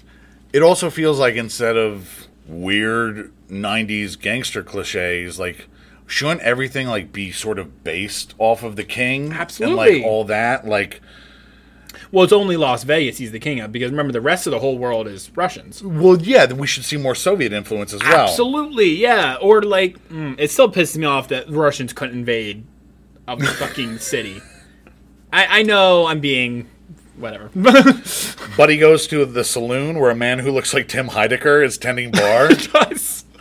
it 0.51 0.61
also 0.63 0.89
feels 0.89 1.17
like 1.17 1.35
instead 1.35 1.77
of 1.77 2.27
weird 2.45 3.31
'90s 3.49 4.19
gangster 4.19 4.63
cliches, 4.63 5.39
like. 5.39 5.67
Shouldn't 6.11 6.41
everything 6.41 6.87
like 6.87 7.13
be 7.13 7.31
sort 7.31 7.59
of 7.59 7.83
based 7.83 8.33
off 8.39 8.63
of 8.63 8.75
the 8.75 8.83
king 8.83 9.25
and 9.25 9.33
Absolutely. 9.33 9.97
like 9.99 10.03
all 10.03 10.23
that? 10.23 10.65
Like, 10.67 11.01
Well, 12.11 12.23
it's 12.23 12.33
only 12.33 12.57
Las 12.57 12.83
Vegas 12.83 13.19
he's 13.19 13.31
the 13.31 13.37
king 13.37 13.59
of 13.59 13.71
because 13.71 13.91
remember 13.91 14.11
the 14.11 14.19
rest 14.19 14.47
of 14.47 14.51
the 14.51 14.57
whole 14.57 14.79
world 14.79 15.07
is 15.07 15.29
Russians. 15.35 15.83
well, 15.83 16.19
yeah, 16.19 16.47
then 16.47 16.57
we 16.57 16.65
should 16.65 16.83
see 16.83 16.97
more 16.97 17.13
Soviet 17.13 17.53
influence 17.53 17.93
as 17.93 18.01
well. 18.01 18.21
Absolutely, 18.27 18.89
yeah. 18.95 19.35
Or 19.39 19.61
like, 19.61 19.99
mm, 20.09 20.33
it 20.39 20.49
still 20.49 20.71
pisses 20.71 20.97
me 20.97 21.05
off 21.05 21.27
that 21.27 21.47
Russians 21.47 21.93
couldn't 21.93 22.17
invade 22.17 22.63
a 23.27 23.37
fucking 23.45 23.99
city. 23.99 24.41
I, 25.31 25.59
I 25.59 25.61
know 25.61 26.07
I'm 26.07 26.21
being 26.21 26.67
whatever. 27.17 27.51
Buddy 28.57 28.77
goes 28.79 29.05
to 29.09 29.25
the 29.25 29.43
saloon 29.43 29.99
where 29.99 30.09
a 30.09 30.15
man 30.15 30.39
who 30.39 30.51
looks 30.51 30.73
like 30.73 30.87
Tim 30.87 31.09
Heidecker 31.09 31.63
is 31.63 31.77
tending 31.77 32.09
bar. 32.13 32.49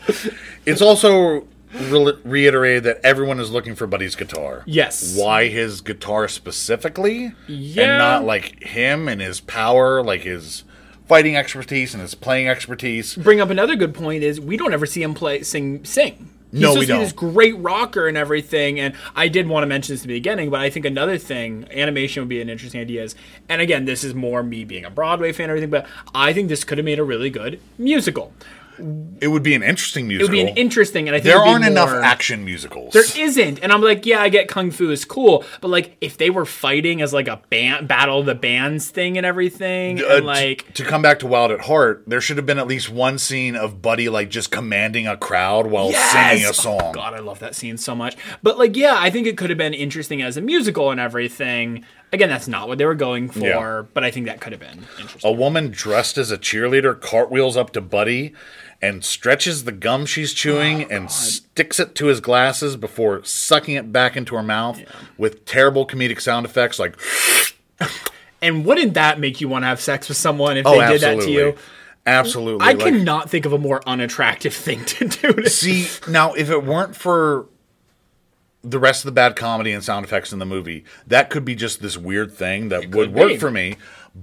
it's 0.67 0.81
also 0.83 1.47
re- 1.75 2.13
reiterated 2.25 2.85
that 2.85 3.01
everyone 3.05 3.41
is 3.41 3.51
looking 3.51 3.75
for 3.75 3.87
Buddy's 3.87 4.15
guitar. 4.17 4.63
Yes. 4.67 5.17
Why 5.17 5.49
his 5.49 5.81
guitar 5.81 6.29
specifically? 6.29 7.33
Yeah. 7.47 7.85
And 7.85 7.99
not 7.99 8.25
like 8.25 8.63
him 8.63 9.09
and 9.09 9.21
his 9.21 9.41
power, 9.41 10.03
like 10.03 10.23
his 10.23 10.65
fighting 11.07 11.37
expertise 11.37 11.95
and 11.95 12.01
his 12.03 12.15
playing 12.15 12.49
expertise. 12.49 13.15
Bring 13.17 13.41
up 13.41 13.51
another 13.51 13.77
good 13.77 13.95
point 13.95 14.23
is 14.23 14.41
we 14.41 14.57
don't 14.57 14.73
ever 14.75 14.87
see 14.87 15.03
him 15.03 15.15
play 15.15 15.43
sing 15.43 15.85
sing. 15.85 16.31
He's 16.51 16.61
No, 16.63 16.69
supposed 16.71 16.79
we 16.79 16.87
to 16.87 16.93
be 16.93 16.97
don't. 16.97 17.03
this 17.03 17.13
great 17.13 17.57
rocker 17.59 18.09
and 18.09 18.17
everything. 18.17 18.81
And 18.81 18.95
I 19.15 19.29
did 19.29 19.47
want 19.49 19.65
to 19.65 19.67
mention 19.67 19.93
this 19.93 20.01
at 20.01 20.09
the 20.09 20.15
beginning, 20.15 20.49
but 20.49 20.61
I 20.61 20.71
think 20.71 20.87
another 20.87 21.19
thing, 21.19 21.67
animation 21.71 22.23
would 22.23 22.29
be 22.31 22.41
an 22.41 22.49
interesting 22.49 22.81
idea. 22.81 23.03
Is, 23.03 23.15
and 23.51 23.61
again, 23.61 23.85
this 23.85 24.03
is 24.03 24.15
more 24.15 24.43
me 24.43 24.65
being 24.65 24.87
a 24.87 24.91
Broadway 24.91 25.33
fan 25.33 25.45
and 25.45 25.51
everything, 25.51 25.69
but 25.71 25.87
I 26.15 26.33
think 26.33 26.49
this 26.49 26.65
could 26.65 26.79
have 26.79 26.87
made 26.87 26.99
a 26.99 27.05
really 27.05 27.29
good 27.29 27.61
musical. 27.77 28.33
It 29.21 29.29
would 29.29 29.43
be 29.43 29.55
an 29.55 29.63
interesting 29.63 30.07
musical. 30.07 30.33
It 30.35 30.39
would 30.39 30.47
be 30.47 30.51
an 30.53 30.57
interesting, 30.57 31.09
and 31.09 31.15
I 31.17 31.21
think 31.21 31.35
there 31.35 31.45
aren't 31.45 31.65
enough 31.65 31.91
action 31.91 32.45
musicals. 32.45 32.93
There 32.93 33.03
isn't, 33.19 33.59
and 33.63 33.73
I'm 33.73 33.83
like, 33.83 34.07
yeah, 34.07 34.21
I 34.21 34.29
get 34.29 34.49
kung 34.49 34.71
fu 34.71 34.91
is 34.91 35.05
cool, 35.05 35.45
but 35.61 35.69
like 35.69 35.97
if 36.01 36.17
they 36.19 36.31
were 36.31 36.45
fighting 36.45 37.03
as 37.03 37.13
like 37.13 37.27
a 37.29 37.41
band 37.51 37.89
battle 37.89 38.21
of 38.21 38.27
the 38.27 38.35
bands 38.35 38.91
thing 38.91 39.17
and 39.17 39.27
everything, 39.27 40.01
Uh, 40.03 40.07
and 40.09 40.21
t- 40.21 40.27
like 40.27 40.75
to 40.75 40.85
come 40.85 41.03
back 41.03 41.19
to 41.21 41.27
Wild 41.27 41.51
at 41.51 41.63
Heart, 41.63 42.05
there 42.07 42.21
should 42.21 42.37
have 42.37 42.47
been 42.47 42.59
at 42.59 42.67
least 42.67 42.89
one 42.89 43.19
scene 43.19 43.57
of 43.57 43.83
Buddy 43.83 44.09
like 44.09 44.29
just 44.31 44.51
commanding 44.51 45.07
a 45.07 45.17
crowd 45.17 45.67
while 45.67 45.91
singing 45.93 46.45
a 46.45 46.55
song. 46.55 46.81
Oh, 46.83 46.93
God, 46.93 47.15
I 47.15 47.19
love 47.19 47.41
that 47.41 47.55
scene 47.55 47.79
so 47.79 47.95
much. 47.95 48.17
But 48.43 48.59
like, 48.59 48.77
yeah, 48.77 48.95
I 48.99 49.11
think 49.11 49.27
it 49.27 49.37
could 49.37 49.51
have 49.51 49.59
been 49.59 49.75
interesting 49.75 50.23
as 50.23 50.37
a 50.37 50.41
musical 50.41 50.91
and 50.91 51.01
everything. 51.01 51.85
Again, 52.11 52.31
that's 52.31 52.49
not 52.49 52.69
what 52.69 52.79
they 52.79 52.87
were 52.87 52.95
going 52.95 53.29
for, 53.29 53.41
Yeah. 53.41 53.83
but 53.93 54.03
I 54.03 54.11
think 54.11 54.27
that 54.27 54.41
could 54.41 54.53
have 54.53 54.61
been 54.61 54.87
interesting. 54.99 55.29
A 55.29 55.33
woman 55.33 55.71
dressed 55.71 56.17
as 56.17 56.31
a 56.31 56.39
cheerleader 56.39 56.99
cartwheels 56.99 57.55
up 57.57 57.71
to 57.75 57.83
Buddy 57.83 58.33
and 58.81 59.05
stretches 59.05 59.65
the 59.65 59.73
gum 59.73 60.07
she's 60.07 60.33
chewing 60.33 60.85
Oh, 60.85 60.89
and 60.95 61.11
sticks 61.11 61.81
it 61.81 61.95
to 61.97 62.07
his 62.07 62.21
glasses 62.21 62.77
before 62.77 63.25
sucking 63.25 63.75
it 63.75 63.93
back 63.93 64.17
into 64.17 64.37
her 64.37 64.43
mouth 64.43 64.81
with 65.17 65.45
terrible 65.45 65.87
comedic 65.87 66.21
sound 66.21 66.47
effects 66.47 66.79
like 66.79 66.97
And 68.41 68.65
wouldn't 68.65 68.95
that 68.95 69.19
make 69.19 69.41
you 69.41 69.49
want 69.49 69.65
to 69.65 69.67
have 69.67 69.81
sex 69.81 70.09
with 70.09 70.17
someone 70.17 70.57
if 70.57 70.65
oh 70.67 70.79
they 70.79 70.87
did 70.93 71.01
that 71.01 71.21
to 71.23 71.31
you? 71.31 71.57
absolutely 72.07 72.65
I 72.67 72.73
like- 72.73 72.79
cannot 72.95 73.29
think 73.29 73.45
of 73.47 73.53
a 73.53 73.59
more 73.59 73.83
unattractive 73.87 74.55
thing 74.67 74.85
to 74.85 75.09
do. 75.09 75.33
To 75.35 75.51
see 75.51 75.87
now 76.11 76.33
if 76.35 76.49
it 76.49 76.65
weren't 76.65 76.95
for 76.97 77.47
the 78.63 78.79
rest 78.79 79.03
of 79.03 79.07
the 79.07 79.13
bad 79.13 79.35
comedy 79.37 79.73
and 79.73 79.83
sound 79.85 80.05
effects 80.05 80.33
in 80.33 80.39
the 80.39 80.47
movie 80.47 80.85
that 81.07 81.31
could 81.31 81.45
be 81.45 81.55
just 81.55 81.81
this 81.83 81.97
weird 81.97 82.33
thing 82.33 82.69
that 82.71 82.83
would 82.83 82.93
could 82.93 83.15
work 83.15 83.39
for 83.39 83.51
me 83.51 83.77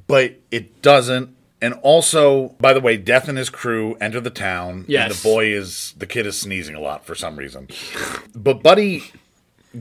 but 0.08 0.36
it 0.52 0.82
doesn't 0.82 1.35
and 1.62 1.74
also 1.82 2.50
by 2.60 2.74
the 2.74 2.82
way 2.82 2.98
death 2.98 3.28
and 3.28 3.38
his 3.38 3.50
crew 3.50 3.96
enter 4.02 4.20
the 4.20 4.30
town 4.30 4.86
and 4.90 5.12
the 5.12 5.20
boy 5.24 5.46
is 5.46 5.94
the 5.98 6.06
kid 6.08 6.26
is 6.26 6.40
sneezing 6.40 6.76
a 6.76 6.80
lot 6.82 7.06
for 7.06 7.16
some 7.16 7.36
reason 7.38 7.68
but 8.36 8.62
buddy 8.62 9.04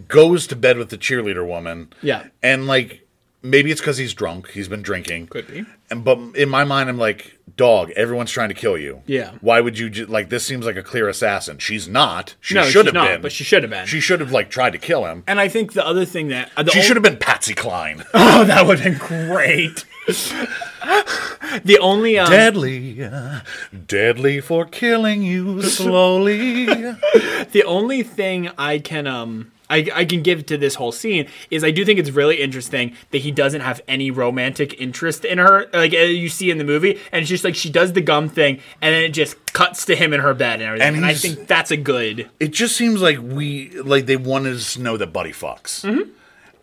goes 0.08 0.46
to 0.48 0.56
bed 0.56 0.76
with 0.78 0.88
the 0.90 0.98
cheerleader 0.98 1.46
woman 1.46 1.92
Yeah. 2.02 2.24
and 2.42 2.66
like 2.66 3.06
maybe 3.42 3.70
it's 3.70 3.80
because 3.80 3.98
he's 3.98 4.14
drunk 4.14 4.50
he's 4.50 4.68
been 4.68 4.82
drinking 4.82 5.26
Could 5.28 5.46
be. 5.48 5.64
and 5.90 6.04
but 6.04 6.18
in 6.34 6.48
my 6.48 6.64
mind 6.64 6.88
i'm 6.88 6.98
like 6.98 7.38
dog 7.56 7.90
everyone's 7.90 8.30
trying 8.32 8.48
to 8.48 8.54
kill 8.54 8.76
you 8.78 9.02
Yeah. 9.06 9.32
why 9.40 9.60
would 9.60 9.78
you 9.78 9.90
ju- 9.90 10.06
like 10.06 10.30
this 10.30 10.44
seems 10.46 10.66
like 10.66 10.76
a 10.76 10.82
clear 10.82 11.08
assassin 11.08 11.58
she's 11.58 11.86
not 11.86 12.34
she 12.40 12.54
No, 12.54 12.62
should 12.62 12.72
she's 12.72 12.84
have 12.86 12.94
not, 12.94 13.08
been 13.08 13.22
but 13.22 13.32
she 13.32 13.44
should 13.44 13.62
have 13.62 13.70
been. 13.70 13.86
she 13.86 14.00
should 14.00 14.20
have 14.20 14.32
like 14.32 14.50
tried 14.50 14.70
to 14.70 14.78
kill 14.78 15.04
him 15.04 15.22
and 15.26 15.38
I 15.38 15.48
think 15.48 15.74
the 15.74 15.86
other 15.86 16.04
thing 16.04 16.28
that 16.28 16.50
uh, 16.56 16.62
the 16.64 16.70
she 16.72 16.78
ol- 16.80 16.84
should 16.84 16.96
have 16.96 17.02
been 17.04 17.18
patsy 17.18 17.54
cline 17.54 18.02
Oh, 18.14 18.44
that 18.44 18.66
would 18.66 18.80
have 18.80 18.98
been 18.98 19.28
great. 19.28 19.84
the 21.64 21.78
only 21.80 22.18
um, 22.18 22.30
deadly 22.30 23.02
uh, 23.02 23.40
deadly 23.86 24.40
for 24.40 24.64
killing 24.64 25.22
you 25.22 25.62
slowly. 25.62 26.66
The 27.52 27.62
only 27.64 28.02
thing 28.02 28.50
I 28.58 28.78
can 28.80 29.06
um 29.06 29.52
I, 29.70 29.88
I 29.94 30.04
can 30.04 30.22
give 30.22 30.44
to 30.46 30.58
this 30.58 30.74
whole 30.74 30.90
scene 30.92 31.28
is 31.50 31.62
I 31.62 31.70
do 31.70 31.84
think 31.84 31.98
it's 32.00 32.10
really 32.10 32.40
interesting 32.40 32.94
that 33.12 33.18
he 33.18 33.30
doesn't 33.30 33.60
have 33.60 33.80
any 33.86 34.10
romantic 34.10 34.78
interest 34.80 35.24
in 35.24 35.38
her 35.38 35.66
like 35.72 35.92
uh, 35.94 35.98
you 35.98 36.28
see 36.28 36.50
in 36.50 36.58
the 36.58 36.64
movie 36.64 36.98
and 37.12 37.20
it's 37.22 37.28
just 37.30 37.44
like 37.44 37.54
she 37.54 37.70
does 37.70 37.92
the 37.92 38.00
gum 38.00 38.28
thing 38.28 38.60
and 38.82 38.94
then 38.94 39.04
it 39.04 39.10
just 39.10 39.36
cuts 39.52 39.84
to 39.86 39.94
him 39.94 40.12
in 40.12 40.20
her 40.20 40.34
bed 40.34 40.54
and 40.54 40.62
everything 40.64 40.88
And 40.88 40.96
and, 40.96 41.06
I 41.06 41.14
think 41.14 41.46
that's 41.46 41.70
a 41.70 41.76
good 41.76 42.28
it 42.40 42.48
just 42.52 42.76
seems 42.76 43.00
like 43.00 43.18
we 43.22 43.70
like 43.80 44.06
they 44.06 44.16
wanted 44.16 44.56
us 44.56 44.74
to 44.74 44.82
know 44.82 44.96
that 44.96 45.12
buddy 45.12 45.32
fucks. 45.32 45.84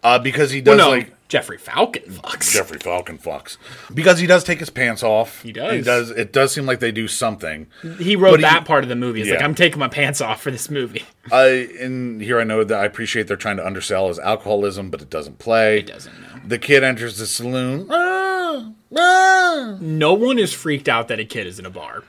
Uh, 0.04 0.20
because 0.20 0.52
he 0.52 0.62
does 0.62 0.78
Mm-hmm. 0.78 0.80
well, 0.80 0.92
no. 0.92 0.98
like 0.98 1.14
Jeffrey 1.32 1.58
Falcon 1.58 2.04
fucks 2.04 2.52
Jeffrey 2.52 2.78
Falcon 2.78 3.18
fucks 3.18 3.56
because 3.94 4.20
he 4.20 4.28
does 4.28 4.44
take 4.44 4.60
his 4.60 4.70
pants 4.70 5.02
off. 5.02 5.42
He 5.44 5.54
does. 5.54 5.72
He 5.74 5.82
does. 5.82 6.10
It 6.10 6.34
does 6.34 6.52
seem 6.52 6.66
like 6.66 6.82
they 6.82 6.92
do 6.92 7.08
something. 7.08 7.68
he 8.00 8.18
wrote 8.18 8.32
But 8.32 8.40
he- 8.42 8.44
that 8.44 8.66
part 8.66 8.84
of 8.84 8.90
the 8.90 8.98
movie 8.98 9.22
it's 9.22 9.30
like 9.32 9.42
I'm 9.42 9.56
taking 9.56 9.80
my 9.80 9.88
pants 9.88 10.20
off 10.20 10.42
for 10.42 10.52
this 10.52 10.70
movie 10.70 11.06
I 11.32 11.70
and 11.80 12.20
here 12.22 12.38
I 12.38 12.44
know 12.44 12.66
that 12.66 12.78
I 12.78 12.84
appreciate 12.84 13.28
they're 13.28 13.38
trying 13.38 13.56
to 13.58 13.66
undersell 13.66 14.10
his 14.10 14.20
alcoholism, 14.20 14.90
but 14.90 15.02
it 15.02 15.10
doesn't 15.10 15.40
play. 15.40 15.80
It 15.80 15.88
doesn't, 15.88 16.20
no. 16.22 16.28
The 16.46 16.60
kid 16.60 16.84
enters 16.84 17.18
the 17.18 17.26
saloon. 17.28 17.88
"Ah, 17.90 18.74
"Ah, 18.94 18.98
ah." 18.98 19.78
No 19.80 20.14
one 20.14 20.38
is 20.38 20.52
freaked 20.52 20.90
out 20.90 21.08
that 21.08 21.20
a 21.22 21.26
kid 21.26 21.48
is 21.48 21.60
in 21.60 21.66
a 21.66 21.70
bar. 21.70 22.04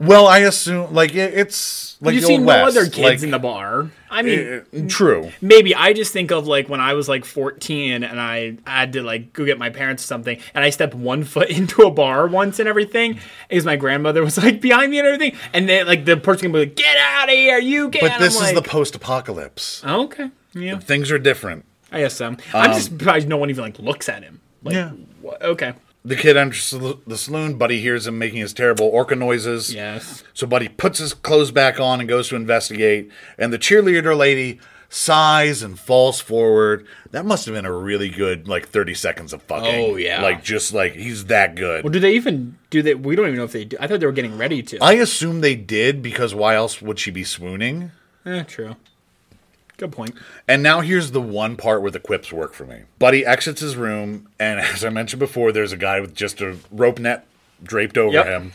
Well, 0.00 0.26
I 0.26 0.38
assume 0.38 0.94
like 0.94 1.14
it, 1.14 1.34
it's 1.34 1.98
like 2.00 2.14
you 2.14 2.20
the 2.22 2.26
see 2.26 2.32
Old 2.34 2.42
no 2.42 2.46
West, 2.46 2.76
other 2.76 2.86
kids 2.86 2.98
like, 2.98 3.22
in 3.22 3.30
the 3.30 3.38
bar. 3.38 3.90
I 4.10 4.22
mean, 4.22 4.64
uh, 4.74 4.88
true. 4.88 5.30
maybe 5.42 5.74
I 5.74 5.92
just 5.92 6.12
think 6.12 6.32
of 6.32 6.46
like 6.46 6.68
when 6.70 6.80
I 6.80 6.94
was 6.94 7.06
like 7.08 7.26
14 7.26 8.02
and 8.02 8.18
I 8.20 8.56
had 8.66 8.94
to 8.94 9.02
like 9.02 9.32
go 9.34 9.44
get 9.44 9.58
my 9.58 9.68
parents 9.68 10.02
something 10.02 10.40
and 10.54 10.64
I 10.64 10.70
stepped 10.70 10.94
one 10.94 11.22
foot 11.24 11.50
into 11.60 11.82
a 11.82 11.90
bar 11.90 12.26
once 12.26 12.58
and 12.58 12.68
everything 12.68 13.20
because 13.48 13.66
my 13.66 13.76
grandmother 13.76 14.24
was 14.24 14.38
like 14.38 14.60
behind 14.62 14.90
me 14.90 14.98
and 15.00 15.06
everything 15.06 15.38
and 15.52 15.68
then 15.68 15.86
like 15.86 16.06
the 16.06 16.16
person 16.16 16.44
can 16.46 16.52
be 16.52 16.60
like 16.60 16.76
get 16.76 16.96
out 16.96 17.28
of 17.28 17.34
here 17.34 17.58
you 17.58 17.88
get 17.90 18.00
But 18.00 18.18
this 18.18 18.40
is 18.40 18.52
the 18.54 18.62
post-apocalypse. 18.62 19.82
oh, 19.86 20.04
okay 20.04 20.30
yeah 20.54 20.78
Things 20.78 21.10
are 21.12 21.18
different. 21.18 21.64
I 21.92 22.00
guess 22.00 22.14
so 22.14 22.34
I'm 22.54 22.72
just 22.72 22.86
surprised 22.86 23.28
no 23.28 23.36
one 23.36 23.50
even 23.50 23.62
like 23.64 23.78
looks 23.78 24.08
at 24.08 24.22
him 24.22 24.40
like 24.64 24.74
Yeah. 24.74 24.90
what? 25.20 25.42
okay 25.42 25.74
The 26.04 26.16
kid 26.16 26.36
enters 26.36 26.70
the 26.70 27.16
saloon. 27.18 27.58
Buddy 27.58 27.80
hears 27.80 28.06
him 28.06 28.18
making 28.18 28.38
his 28.38 28.52
terrible 28.54 28.86
orca 28.86 29.14
noises. 29.14 29.74
yes 29.74 30.24
So 30.32 30.46
Buddy 30.46 30.68
puts 30.68 30.98
his 30.98 31.12
clothes 31.12 31.50
back 31.50 31.78
on 31.78 32.00
and 32.00 32.08
goes 32.08 32.28
to 32.30 32.36
investigate. 32.36 33.10
And 33.38 33.52
the 33.52 33.58
cheerleader 33.58 34.16
lady 34.16 34.60
sighs 34.88 35.62
and 35.62 35.78
falls 35.78 36.20
forward. 36.20 36.86
That 37.10 37.24
must 37.24 37.44
have 37.46 37.54
been 37.54 37.64
a 37.66 37.72
really 37.72 38.08
good 38.08 38.48
like 38.48 38.68
30 38.68 38.94
seconds 38.94 39.32
of 39.32 39.42
fucking. 39.42 39.74
Oh, 39.92 39.96
yeah. 39.96 40.22
Like 40.22 40.42
just 40.42 40.72
like 40.72 40.94
he's 40.94 41.26
that 41.26 41.54
good. 41.54 41.84
well 41.84 41.92
do 41.92 42.00
they 42.00 42.14
even 42.14 42.56
do 42.70 42.82
that? 42.82 43.00
we 43.00 43.14
don't 43.14 43.26
even 43.26 43.36
know 43.38 43.44
if 43.44 43.52
they 43.52 43.64
do 43.66 43.76
I 43.78 43.86
thought 43.86 44.00
they 44.00 44.06
were 44.06 44.12
getting 44.12 44.36
ready 44.38 44.62
to 44.64 44.78
I 44.82 44.94
assume 44.94 45.42
they 45.42 45.54
did 45.54 46.02
because 46.02 46.34
why 46.34 46.54
else 46.54 46.80
would 46.82 46.98
she 46.98 47.10
be 47.10 47.24
swooning? 47.24 47.92
eh, 48.26 48.42
true 48.44 48.76
good 49.80 49.92
point. 49.92 50.14
And 50.46 50.62
now 50.62 50.80
here's 50.80 51.10
the 51.10 51.20
one 51.20 51.56
part 51.56 51.82
where 51.82 51.90
the 51.90 51.98
quips 52.00 52.32
work 52.32 52.54
for 52.54 52.64
me. 52.64 52.82
Buddy 52.98 53.24
exits 53.26 53.60
his 53.60 53.76
room, 53.76 54.28
and 54.38 54.60
as 54.74 54.84
I 54.84 54.90
mentioned 54.90 55.20
before, 55.20 55.50
there's 55.52 55.72
a 55.72 55.76
guy 55.76 56.00
with 56.00 56.14
just 56.14 56.40
a 56.40 56.56
rope 56.70 56.98
net 56.98 57.26
draped 57.62 57.98
over 57.98 58.12
Yep. 58.14 58.26
him. 58.26 58.52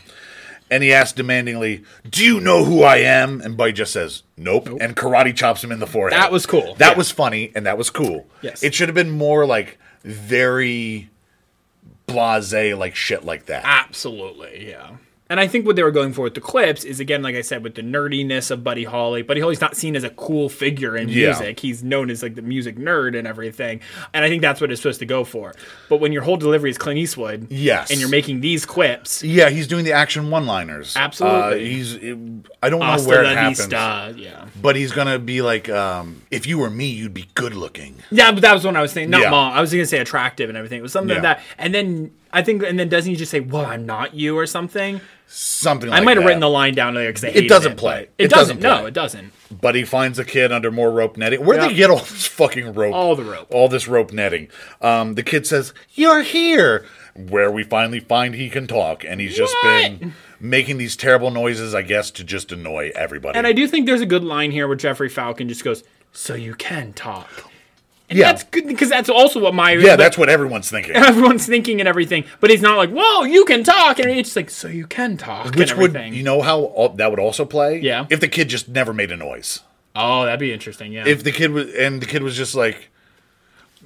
And 0.68 0.82
he 0.82 0.92
asks 0.92 1.16
demandingly, 1.16 1.84
Do 2.10 2.24
you 2.24 2.40
know 2.40 2.64
who 2.64 2.82
I 2.82 2.96
am? 2.96 3.40
And 3.40 3.56
Buddy 3.56 3.72
just 3.72 3.92
says, 3.92 4.24
Nope. 4.36 4.66
And 4.80 4.96
karate 4.96 5.34
chops 5.36 5.62
him 5.62 5.70
in 5.70 5.78
the 5.78 5.86
forehead. 5.86 6.18
That 6.20 6.32
was 6.32 6.44
cool. 6.44 6.74
That 6.76 6.92
Yeah. 6.92 6.98
was 6.98 7.10
funny, 7.12 7.52
and 7.54 7.66
that 7.66 7.78
was 7.78 7.88
cool. 7.90 8.26
Yes. 8.42 8.64
It 8.64 8.74
should 8.74 8.88
have 8.88 8.94
been 8.96 9.10
more 9.10 9.46
like 9.46 9.78
very 10.02 11.08
blase, 12.06 12.52
like 12.52 12.94
shit 12.96 13.24
like 13.24 13.46
that. 13.46 13.62
Absolutely, 13.64 14.68
yeah. 14.68 14.96
And 15.28 15.40
I 15.40 15.48
think 15.48 15.66
what 15.66 15.74
they 15.74 15.82
were 15.82 15.90
going 15.90 16.12
for 16.12 16.22
with 16.22 16.34
the 16.34 16.40
clips 16.40 16.84
is 16.84 17.00
again, 17.00 17.20
like 17.20 17.34
I 17.34 17.40
said, 17.40 17.64
with 17.64 17.74
the 17.74 17.82
nerdiness 17.82 18.52
of 18.52 18.62
Buddy 18.62 18.84
Holly. 18.84 19.22
Buddy 19.22 19.40
Holly's 19.40 19.60
not 19.60 19.76
seen 19.76 19.96
as 19.96 20.04
a 20.04 20.10
cool 20.10 20.48
figure 20.48 20.96
in 20.96 21.08
Yeah. 21.08 21.30
music. 21.30 21.58
He's 21.58 21.82
known 21.82 22.10
as 22.10 22.22
like 22.22 22.36
the 22.36 22.42
music 22.42 22.76
nerd 22.78 23.18
and 23.18 23.26
everything. 23.26 23.80
And 24.14 24.24
I 24.24 24.28
think 24.28 24.40
that's 24.40 24.60
what 24.60 24.70
it's 24.70 24.80
supposed 24.80 25.00
to 25.00 25.06
go 25.06 25.24
for. 25.24 25.52
But 25.88 25.98
when 25.98 26.12
your 26.12 26.22
whole 26.22 26.36
delivery 26.36 26.70
is 26.70 26.78
Clint 26.78 26.98
Eastwood, 27.00 27.48
Yes. 27.50 27.90
and 27.90 27.98
you're 27.98 28.08
making 28.08 28.40
these 28.40 28.64
clips, 28.64 29.24
Yeah, 29.24 29.50
he's 29.50 29.66
doing 29.66 29.84
the 29.84 29.92
action 29.92 30.30
one-liners. 30.30 30.94
Absolutely. 30.96 31.40
Uh, 31.40 31.54
he's. 31.56 31.96
I 32.62 32.70
don't 32.70 32.78
know 32.78 32.86
hasta 32.86 33.08
where 33.08 33.24
it 33.24 33.36
happens, 33.36 33.58
vista, 33.58 34.14
yeah, 34.16 34.44
but 34.62 34.76
he's 34.76 34.92
gonna 34.92 35.18
be 35.18 35.42
like, 35.42 35.68
um, 35.68 36.22
"If 36.30 36.46
you 36.46 36.58
were 36.58 36.70
me, 36.70 36.86
you'd 36.86 37.14
be 37.14 37.26
good-looking." 37.34 37.96
yeah. 38.12 38.30
But 38.30 38.42
that 38.42 38.54
was 38.54 38.64
what 38.64 38.76
I 38.76 38.82
was 38.82 38.92
saying. 38.92 39.10
Not 39.10 39.22
Yeah. 39.22 39.30
mom. 39.30 39.52
I 39.54 39.60
was 39.60 39.72
gonna 39.72 39.86
say 39.86 39.98
attractive 39.98 40.48
and 40.48 40.56
everything. 40.56 40.78
It 40.78 40.82
was 40.82 40.92
something 40.92 41.08
Yeah. 41.16 41.22
like 41.22 41.38
that. 41.38 41.42
And 41.58 41.74
then 41.74 42.10
I 42.32 42.42
think, 42.42 42.62
and 42.62 42.78
then 42.78 42.88
doesn't 42.88 43.10
he 43.10 43.16
just 43.16 43.30
say, 43.30 43.40
"Well, 43.40 43.64
I'm 43.66 43.86
not 43.86 44.14
you" 44.14 44.36
or 44.38 44.46
something? 44.46 45.00
Something. 45.28 45.90
like 45.90 46.00
I 46.00 46.04
might 46.04 46.16
have 46.16 46.24
written 46.24 46.40
the 46.40 46.48
line 46.48 46.74
down 46.74 46.94
there 46.94 47.08
because 47.08 47.24
it 47.24 47.48
doesn't 47.48 47.76
play. 47.76 48.02
It, 48.16 48.26
It 48.26 48.30
doesn't. 48.30 48.60
doesn't 48.60 48.82
No, 48.82 48.86
it 48.86 48.94
doesn't. 48.94 49.32
But 49.60 49.74
he 49.74 49.84
finds 49.84 50.18
a 50.18 50.24
kid 50.24 50.52
under 50.52 50.70
more 50.70 50.90
rope 50.90 51.16
netting. 51.16 51.44
Where'd 51.44 51.60
Yeah. 51.60 51.68
they 51.68 51.74
get 51.74 51.90
all 51.90 51.98
this 51.98 52.26
fucking 52.26 52.72
rope? 52.74 52.94
All 52.94 53.16
the 53.16 53.24
rope. 53.24 53.48
All 53.50 53.68
this 53.68 53.86
rope 53.88 54.12
netting. 54.12 54.48
Um, 54.80 55.14
the 55.14 55.22
kid 55.22 55.46
says, 55.46 55.74
You're 55.94 56.22
here. 56.22 56.84
Where 57.14 57.50
we 57.50 57.64
finally 57.64 58.00
find 58.00 58.34
he 58.34 58.48
can 58.48 58.66
talk. 58.66 59.04
And 59.04 59.20
he's 59.20 59.36
just 59.36 59.54
been 59.62 60.14
making 60.38 60.78
these 60.78 60.96
terrible 60.96 61.30
noises, 61.30 61.74
I 61.74 61.82
guess, 61.82 62.10
to 62.12 62.24
just 62.24 62.52
annoy 62.52 62.92
everybody. 62.94 63.36
And 63.38 63.46
I 63.46 63.52
do 63.52 63.66
think 63.66 63.86
there's 63.86 64.00
a 64.02 64.06
good 64.06 64.24
line 64.24 64.50
here 64.52 64.66
where 64.68 64.76
Jeffrey 64.76 65.08
Falcon 65.08 65.48
just 65.48 65.64
goes, 65.64 65.82
"So 66.12 66.34
you 66.34 66.54
can 66.54 66.92
talk." 66.92 67.50
And 68.08 68.18
Yeah. 68.18 68.26
that's 68.32 68.44
good 68.44 68.68
because 68.68 68.88
that's 68.90 69.08
also 69.08 69.40
what 69.40 69.54
my 69.54 69.72
yeah, 69.72 69.96
that's 69.96 70.16
what 70.16 70.28
everyone's 70.28 70.70
thinking. 70.70 70.94
everyone's 70.96 71.44
thinking 71.46 71.80
and 71.80 71.88
everything. 71.88 72.24
But 72.40 72.50
he's 72.50 72.62
not 72.62 72.76
like, 72.76 72.90
"Whoa, 72.90 73.24
you 73.24 73.44
can 73.44 73.64
talk," 73.64 73.98
and 73.98 74.08
it's 74.10 74.28
just 74.28 74.36
like, 74.36 74.50
"So 74.50 74.68
you 74.68 74.86
can 74.86 75.16
talk," 75.16 75.54
Which 75.56 75.72
and 75.72 75.80
would, 75.80 75.94
you 76.14 76.22
know 76.22 76.40
how 76.42 76.72
al- 76.76 76.90
that 76.90 77.10
would 77.10 77.18
also 77.20 77.44
play? 77.44 77.80
Yeah. 77.80 78.06
If 78.08 78.20
the 78.20 78.28
kid 78.28 78.48
just 78.48 78.68
never 78.68 78.92
made 78.92 79.10
a 79.10 79.16
noise. 79.16 79.60
oh, 79.96 80.24
that'd 80.24 80.38
be 80.38 80.52
interesting. 80.52 80.92
Yeah. 80.92 81.04
If 81.06 81.24
the 81.24 81.32
kid 81.32 81.50
was, 81.52 81.74
and 81.74 82.00
the 82.00 82.06
kid 82.06 82.22
was 82.22 82.36
just 82.36 82.54
like, 82.54 82.90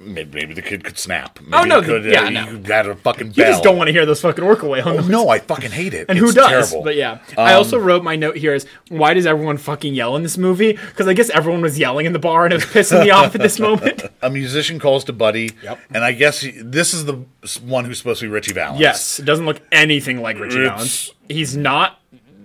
maybe, 0.01 0.39
maybe 0.39 0.53
the 0.53 0.61
kid 0.61 0.83
could 0.83 0.97
snap. 0.97 1.39
Maybe 1.41 1.53
Oh, 1.53 1.63
no, 1.63 1.81
could, 1.81 2.03
yeah, 2.05 2.23
uh, 2.23 2.29
no. 2.29 2.49
You 2.51 2.63
had 2.63 2.87
a 2.87 2.95
fucking 2.95 3.27
you 3.27 3.33
just 3.43 3.63
don't 3.63 3.77
want 3.77 3.87
to 3.87 3.91
hear 3.93 4.05
those 4.05 4.19
fucking 4.21 4.43
orca 4.43 4.67
whale 4.67 4.87
Oh, 4.87 4.93
noises. 4.93 5.09
no, 5.09 5.29
I 5.29 5.39
fucking 5.39 5.71
hate 5.71 5.93
it. 5.93 6.07
And 6.09 6.17
It's 6.17 6.27
who 6.27 6.33
does? 6.33 6.69
Terrible. 6.69 6.83
But 6.83 6.95
yeah, 6.95 7.19
I 7.37 7.53
also 7.53 7.77
wrote 7.77 8.03
my 8.03 8.15
note 8.15 8.35
here 8.37 8.53
is 8.53 8.65
why 8.89 9.13
does 9.13 9.25
everyone 9.25 9.57
fucking 9.57 9.93
yell 9.93 10.15
in 10.15 10.23
this 10.23 10.37
movie? 10.37 10.73
Because 10.73 11.07
I 11.07 11.13
guess 11.13 11.29
everyone 11.29 11.61
was 11.61 11.77
yelling 11.79 12.05
in 12.05 12.13
the 12.13 12.19
bar 12.19 12.45
and 12.45 12.53
it 12.53 12.57
was 12.57 12.65
pissing 12.65 13.03
me 13.03 13.09
off 13.11 13.35
at 13.35 13.41
this 13.41 13.59
moment. 13.59 14.03
a 14.21 14.29
musician 14.29 14.79
calls 14.79 15.03
to 15.05 15.13
Buddy. 15.13 15.51
Yep. 15.63 15.79
And 15.93 16.03
I 16.03 16.11
guess 16.11 16.41
he, 16.41 16.51
this 16.51 16.93
is 16.93 17.05
the 17.05 17.23
one 17.63 17.85
who's 17.85 17.97
supposed 17.97 18.19
to 18.21 18.25
be 18.25 18.31
Ritchie 18.31 18.53
Valens. 18.53 18.79
Yes, 18.79 19.19
it 19.19 19.25
doesn't 19.25 19.45
look 19.45 19.61
anything 19.71 20.21
like 20.21 20.37
Ritchie 20.39 20.57
It's- 20.61 20.69
Valens. 20.71 21.11
He's 21.29 21.55
not. 21.55 21.97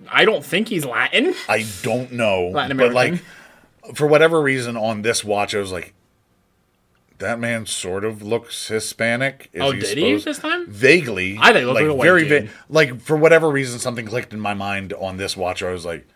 I 0.09 0.23
don't 0.23 0.45
think 0.45 0.69
he's 0.69 0.85
Latin. 0.85 1.33
I 1.49 1.65
don't 1.81 2.13
know. 2.13 2.49
Latin 2.53 2.77
but 2.77 2.93
like, 2.93 3.07
American. 3.09 3.95
for 3.95 4.07
whatever 4.07 4.41
reason, 4.41 4.77
on 4.77 5.01
this 5.01 5.21
watch, 5.23 5.53
I 5.53 5.59
was 5.59 5.71
like, 5.73 5.93
that 7.19 7.39
man 7.39 7.65
sort 7.65 8.05
of 8.05 8.21
looks 8.21 8.67
Hispanic. 8.67 9.49
Is 9.53 9.61
Oh, 9.61 9.71
did 9.73 9.97
he 9.97 10.15
this 10.17 10.39
time? 10.39 10.67
Vaguely. 10.69 11.37
I 11.39 11.53
think 11.53 11.67
he 11.67 11.73
like 11.89 12.01
very 12.01 12.27
va- 12.27 12.49
like 12.69 13.01
for 13.01 13.17
whatever 13.17 13.49
reason, 13.49 13.79
something 13.79 14.05
clicked 14.05 14.33
in 14.33 14.39
my 14.39 14.53
mind 14.53 14.93
on 14.93 15.17
this 15.17 15.35
watch. 15.35 15.63
I 15.63 15.71
was 15.71 15.85
like, 15.85 16.07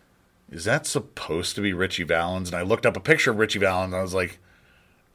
is 0.51 0.65
that 0.65 0.85
supposed 0.85 1.55
to 1.55 1.61
be 1.61 1.73
Ritchie 1.73 2.03
Valens? 2.03 2.49
And 2.49 2.57
I 2.57 2.61
looked 2.61 2.85
up 2.85 2.95
a 2.97 2.99
picture 2.99 3.31
of 3.31 3.37
Ritchie 3.37 3.59
Valens, 3.59 3.93
and 3.93 3.99
I 3.99 4.01
was 4.03 4.13
like, 4.13 4.39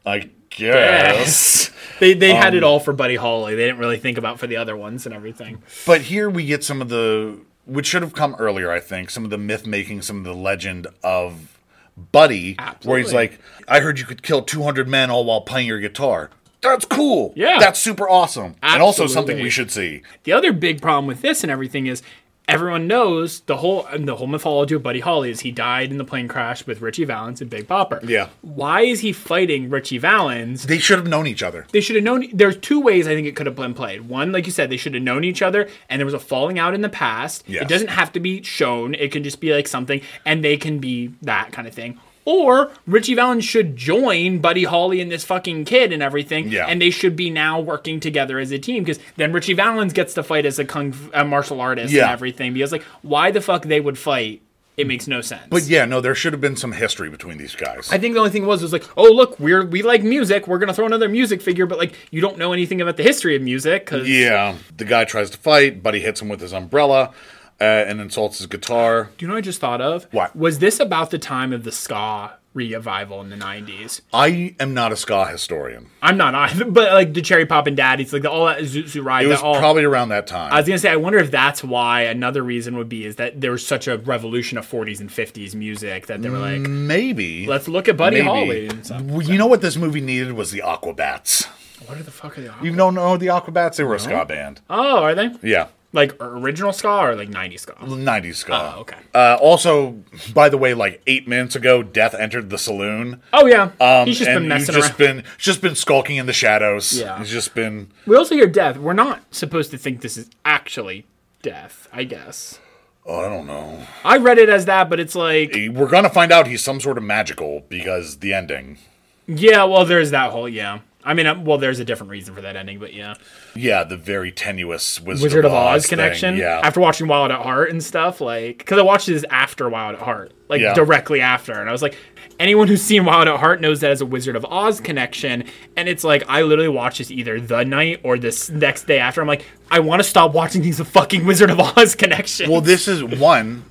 I 0.05 0.30
guess. 0.51 1.70
They 2.01 2.14
they 2.14 2.34
had 2.34 2.53
Um, 2.53 2.59
it 2.59 2.62
all 2.64 2.80
for 2.80 2.93
Buddy 2.93 3.16
Holly. 3.16 3.55
They 3.55 3.64
didn't 3.66 3.78
really 3.78 3.99
think 3.99 4.18
about 4.18 4.39
for 4.39 4.47
the 4.47 4.57
other 4.57 4.76
ones 4.76 5.07
and 5.07 5.14
everything. 5.14 5.62
But 5.87 6.03
here 6.03 6.28
we 6.28 6.45
get 6.47 6.62
some 6.64 6.82
of 6.82 6.89
the, 6.89 7.39
which 7.64 7.87
should 7.87 8.03
have 8.03 8.12
come 8.12 8.34
earlier, 8.39 8.70
I 8.70 8.80
think, 8.80 9.11
some 9.11 9.24
of 9.24 9.30
the 9.30 9.39
myth 9.39 9.66
making, 9.66 10.03
some 10.03 10.18
of 10.18 10.24
the 10.24 10.34
legend 10.34 10.87
of 11.03 11.55
Buddy, 11.97 12.57
where 12.82 12.99
he's 12.99 13.12
like, 13.12 13.40
I 13.66 13.80
heard 13.80 13.99
you 13.99 14.05
could 14.05 14.22
kill 14.22 14.42
200 14.42 14.88
men 14.88 15.11
all 15.11 15.24
while 15.24 15.40
playing 15.40 15.66
your 15.66 15.80
guitar. 15.80 16.30
That's 16.61 16.84
cool. 16.84 17.32
Yeah. 17.36 17.59
That's 17.59 17.78
super 17.78 18.09
awesome. 18.09 18.57
And 18.62 18.82
also 18.82 19.07
something 19.07 19.40
we 19.40 19.51
should 19.51 19.70
see. 19.70 20.03
The 20.24 20.32
other 20.32 20.53
big 20.53 20.82
problem 20.82 21.07
with 21.07 21.22
this 21.22 21.42
and 21.42 21.51
everything 21.51 21.86
is 21.86 22.03
everyone 22.49 22.86
knows 22.86 23.40
the 23.40 23.57
whole 23.57 23.86
the 23.97 24.16
whole 24.16 24.26
mythology 24.26 24.74
of 24.74 24.82
Buddy 24.82 25.01
Holly 25.01 25.30
is 25.30 25.40
he 25.40 25.51
died 25.51 25.90
in 25.90 25.99
the 25.99 26.05
plane 26.05 26.28
crash 26.28 26.66
with 26.66 26.80
Ritchie 26.80 27.05
Valens 27.05 27.40
and 27.40 27.51
Big 27.51 27.66
Bopper. 27.66 28.07
Yeah. 28.09 28.28
Why 28.42 28.82
is 28.82 29.01
he 29.01 29.12
fighting 29.12 29.68
Ritchie 29.68 29.99
Valens? 29.99 30.64
They 30.64 30.78
should 30.78 30.99
have 30.99 31.09
known 31.09 31.26
each 31.26 31.42
other. 31.42 31.66
They 31.72 31.80
should 31.80 31.97
have 31.97 32.05
known. 32.05 32.28
There's 32.32 32.57
two 32.57 32.80
ways 32.80 33.07
I 33.07 33.14
think 33.14 33.26
it 33.26 33.36
could 33.36 33.47
have 33.47 33.57
been 33.57 33.74
played. 33.74 34.09
One, 34.09 34.32
like 34.32 34.47
you 34.47 34.53
said, 34.53 34.70
they 34.70 34.76
should 34.76 34.94
have 34.94 35.03
known 35.03 35.24
each 35.24 35.42
other, 35.42 35.68
and 35.88 36.01
there 36.01 36.07
was 36.07 36.14
a 36.14 36.18
falling 36.18 36.59
out 36.59 36.74
in 36.74 36.80
the 36.80 36.88
past. 36.88 37.44
Yes. 37.47 37.62
It 37.62 37.68
doesn't 37.68 37.88
have 37.88 38.12
to 38.12 38.20
be 38.20 38.42
shown. 38.42 38.94
It 38.94 39.12
can 39.12 39.22
just 39.22 39.40
be 39.40 39.53
like 39.53 39.68
something, 39.68 40.01
and 40.24 40.44
they 40.44 40.57
can 40.57 40.78
be 40.78 41.14
that 41.22 41.53
kind 41.53 41.66
of 41.66 41.74
thing. 41.74 41.99
Or 42.27 42.70
Ritchie 42.87 43.14
Valens 43.14 43.45
should 43.45 43.77
join 43.77 44.41
Buddy 44.41 44.64
Holly 44.64 45.01
and 45.01 45.11
this 45.11 45.24
fucking 45.24 45.64
kid 45.64 45.93
and 45.93 46.03
everything, 46.03 46.49
Yeah. 46.49 46.66
and 46.66 46.83
they 46.83 46.91
should 46.91 47.14
be 47.16 47.31
now 47.31 47.61
working 47.61 48.01
together 48.01 48.39
as 48.41 48.51
a 48.51 48.59
team 48.59 48.83
because 48.83 48.99
then 49.16 49.33
Ritchie 49.33 49.55
Valens 49.55 49.93
gets 49.93 50.12
to 50.14 50.22
fight 50.24 50.45
as 50.45 50.59
a 50.59 50.64
kung 50.64 50.91
fu, 50.93 51.09
a 51.14 51.24
martial 51.24 51.61
artist 51.61 51.93
Yeah. 51.95 52.03
and 52.05 52.12
everything. 52.12 52.53
Because 52.53 52.72
like, 52.72 52.83
why 53.03 53.31
the 53.31 53.41
fuck 53.41 53.62
they 53.62 53.81
would 53.81 53.97
fight? 53.97 54.43
It 54.77 54.87
makes 54.87 55.07
no 55.09 55.22
sense. 55.22 55.45
But 55.49 55.62
yeah, 55.62 55.87
no, 55.87 56.03
there 56.03 56.14
should 56.14 56.35
have 56.35 56.41
been 56.43 56.57
some 56.57 56.72
history 56.72 57.09
between 57.09 57.39
these 57.39 57.55
guys. 57.55 57.89
I 57.91 57.97
think 57.97 58.12
the 58.12 58.18
only 58.20 58.31
thing 58.33 58.45
was 58.45 58.61
was 58.61 58.74
like, 58.74 58.85
oh 58.99 59.11
look, 59.11 59.41
we're 59.41 59.64
we 59.64 59.81
like 59.83 60.03
music. 60.03 60.47
We're 60.47 60.59
gonna 60.59 60.74
throw 60.74 60.85
another 60.85 61.09
music 61.09 61.41
figure, 61.41 61.64
but 61.64 61.79
like 61.79 61.95
you 62.11 62.20
don't 62.20 62.37
know 62.37 62.53
anything 62.53 62.83
about 62.83 62.99
the 62.99 63.03
history 63.03 63.35
of 63.37 63.41
music 63.41 63.87
because 63.87 64.07
yeah. 64.07 64.57
The 64.77 64.85
guy 64.85 65.05
tries 65.07 65.31
to 65.31 65.39
fight. 65.39 65.83
Buddy 65.83 66.01
hits 66.01 66.20
him 66.20 66.29
with 66.29 66.43
his 66.43 66.53
umbrella 66.53 67.14
uh, 67.61 67.64
and 67.64 68.00
insults 68.00 68.38
his 68.38 68.46
guitar. 68.46 69.11
Do 69.16 69.24
you 69.24 69.28
know 69.28 69.34
what 69.34 69.38
I 69.38 69.42
just 69.42 69.61
thought 69.61 69.80
of? 69.80 70.04
What? 70.12 70.34
was 70.36 70.59
this 70.59 70.80
about 70.80 71.11
the 71.11 71.18
time 71.18 71.52
of 71.52 71.64
the 71.64 71.72
ska 71.72 72.34
revival 72.54 73.20
in 73.20 73.28
the 73.30 73.36
'90s? 73.36 74.00
I 74.12 74.54
am 74.59 74.72
not 74.74 74.90
a 74.92 74.96
ska 74.96 75.26
historian. 75.26 75.88
I'm 76.02 76.16
not 76.16 76.34
either, 76.34 76.64
but 76.70 76.92
like 76.92 77.14
the 77.14 77.22
Cherry 77.22 77.46
Poppin' 77.46 77.74
Daddies, 77.74 78.12
like 78.12 78.22
the, 78.22 78.30
all 78.30 78.46
that 78.46 78.61
Zoot 78.61 79.04
Ride. 79.04 79.24
It 79.26 79.28
was 79.28 79.40
all, 79.42 79.59
probably 79.59 79.84
around 79.84 80.09
that 80.11 80.26
time. 80.26 80.52
I 80.52 80.57
was 80.59 80.66
gonna 80.66 80.78
say, 80.78 80.90
I 80.90 80.96
wonder 80.96 81.18
if 81.18 81.30
that's 81.30 81.62
why. 81.62 82.02
Another 82.02 82.42
reason 82.42 82.76
would 82.76 82.88
be 82.88 83.04
is 83.04 83.16
that 83.16 83.40
there 83.40 83.50
was 83.52 83.66
such 83.66 83.88
a 83.88 83.98
revolution 83.98 84.57
of 84.59 84.66
40s 84.68 85.00
and 85.00 85.11
50s 85.11 85.54
music 85.54 86.07
that 86.07 86.22
they 86.22 86.30
were 86.30 86.38
like, 86.38 86.61
Maybe. 86.61 87.46
let's 87.46 87.68
look 87.68 87.88
at 87.88 87.96
Buddy. 87.96 88.20
Holly. 88.20 88.68
And 88.68 88.84
stuff. 88.86 89.02
Well, 89.02 89.22
You 89.22 89.38
know 89.38 89.46
what 89.46 89.61
this 89.61 89.76
movie 89.76 90.00
needed 90.00 90.32
was 90.32 90.50
the 90.50 90.61
Aquabats. 90.61 91.46
What 91.86 91.98
are 91.98 92.02
the 92.02 92.11
fuck 92.11 92.38
are 92.38 92.40
they? 92.40 92.50
You 92.62 92.74
don't 92.74 92.94
know 92.94 93.16
the 93.16 93.26
Aquabats? 93.26 93.76
They 93.76 93.84
were 93.84 93.94
a 93.94 94.00
ska 94.00 94.24
band. 94.24 94.61
Oh, 94.70 95.02
are 95.02 95.14
they? 95.14 95.30
Yeah. 95.42 95.68
Like 95.97 96.14
original 96.20 96.72
ska 96.74 96.88
or 97.07 97.16
like 97.16 97.30
90s 97.30 97.61
ska? 97.61 97.72
90s 97.80 98.34
ska. 98.34 98.53
Oh, 98.76 98.80
okay. 98.82 98.99
Uh, 99.14 99.38
also, 99.40 99.97
by 100.34 100.49
the 100.51 100.59
way, 100.59 100.74
like 100.74 101.01
eight 101.07 101.26
minutes 101.26 101.57
ago, 101.57 101.82
Death 101.82 102.14
entered 102.14 102.51
the 102.51 102.59
saloon. 102.59 103.22
Oh 103.32 103.47
yeah, 103.47 103.70
Um, 103.80 104.07
he's 104.07 104.18
just 104.18 104.30
been 104.30 104.47
messing 104.47 104.74
he's 104.74 104.84
just 104.84 105.01
around. 105.01 105.16
been 105.16 105.24
just 105.38 105.62
been 105.62 105.74
skulking 105.74 106.16
in 106.18 106.26
the 106.26 106.32
shadows. 106.34 106.99
Yeah. 107.01 107.18
he's 107.18 107.30
just 107.30 107.55
been. 107.55 107.90
We 108.07 108.14
also 108.14 108.34
hear 108.34 108.47
death. 108.47 108.76
We're 108.76 108.92
not 108.92 109.22
supposed 109.34 109.70
to 109.70 109.78
think 109.78 110.03
this 110.03 110.16
is 110.18 110.28
actually 110.44 111.07
death. 111.42 111.88
I 111.92 112.05
guess. 112.05 112.61
Oh, 113.07 113.20
I 113.24 113.28
don't 113.28 113.47
know. 113.47 113.86
I 114.05 114.18
read 114.18 114.36
it 114.38 114.49
as 114.49 114.64
that, 114.66 114.90
but 114.90 115.01
it's 115.01 115.14
like, 115.14 115.53
We're 115.72 115.88
gonna 115.88 116.11
find 116.11 116.30
out 116.30 116.47
he's 116.47 116.62
some 116.62 116.78
sort 116.80 116.99
of 116.99 117.05
magical 117.05 117.64
because 117.70 118.18
the 118.18 118.34
ending. 118.34 118.78
yeah. 119.26 119.64
Well, 119.64 119.84
there's 119.86 120.11
that 120.11 120.30
whole 120.32 120.49
yeah. 120.49 120.80
I 121.07 121.14
mean, 121.14 121.26
uh, 121.26 121.38
well, 121.40 121.57
there's 121.57 121.78
a 121.78 121.84
different 121.84 122.11
reason 122.11 122.34
for 122.34 122.40
that 122.42 122.57
ending, 122.57 122.78
but 122.78 122.92
yeah. 122.92 123.14
Yeah, 123.54 123.84
the 123.84 123.96
very 123.96 124.32
tenuous 124.32 125.00
Wizard, 125.00 125.22
Wizard 125.22 125.44
of 125.44 125.52
Oz, 125.52 125.84
thing, 125.84 125.90
connection. 125.90 126.36
Yeah, 126.36 126.61
After 126.62 126.80
watching 126.80 127.07
Wild 127.07 127.30
at 127.30 127.40
Heart 127.40 127.70
and 127.70 127.82
stuff, 127.82 128.20
like, 128.20 128.59
because 128.59 128.78
I 128.78 128.82
watched 128.82 129.07
this 129.07 129.24
after 129.30 129.68
Wild 129.68 129.94
at 129.94 130.02
Heart, 130.02 130.32
like 130.48 130.61
Yeah. 130.61 130.74
directly 130.74 131.20
after, 131.20 131.52
and 131.52 131.68
I 131.68 131.72
was 131.72 131.80
like, 131.82 131.96
anyone 132.40 132.66
who's 132.68 132.82
seen 132.82 133.04
Wild 133.04 133.28
at 133.28 133.38
Heart 133.38 133.61
knows 133.61 133.80
that 133.80 133.92
as 133.92 134.00
a 134.00 134.07
Wizard 134.07 134.34
of 134.36 134.44
Oz 134.46 134.80
connection, 134.80 135.44
and 135.76 135.88
it's 135.88 136.02
like 136.04 136.24
I 136.28 136.42
literally 136.42 136.68
watched 136.68 136.98
this 136.98 137.11
either 137.11 137.40
the 137.40 137.64
night 137.64 138.00
or 138.02 138.18
this 138.18 138.50
next 138.50 138.86
day 138.88 138.98
after. 138.98 139.20
I'm 139.20 139.28
like, 139.28 139.44
I 139.70 139.78
want 139.80 140.00
to 140.02 140.04
stop 140.09 140.32
watching 140.34 140.61
these 140.62 140.80
fucking 140.80 141.24
Wizard 141.24 141.50
of 141.50 141.61
Oz 141.61 141.94
connection. 141.96 142.50
Well, 142.50 142.61
this 142.61 142.88
is 142.88 143.02
one 143.04 143.64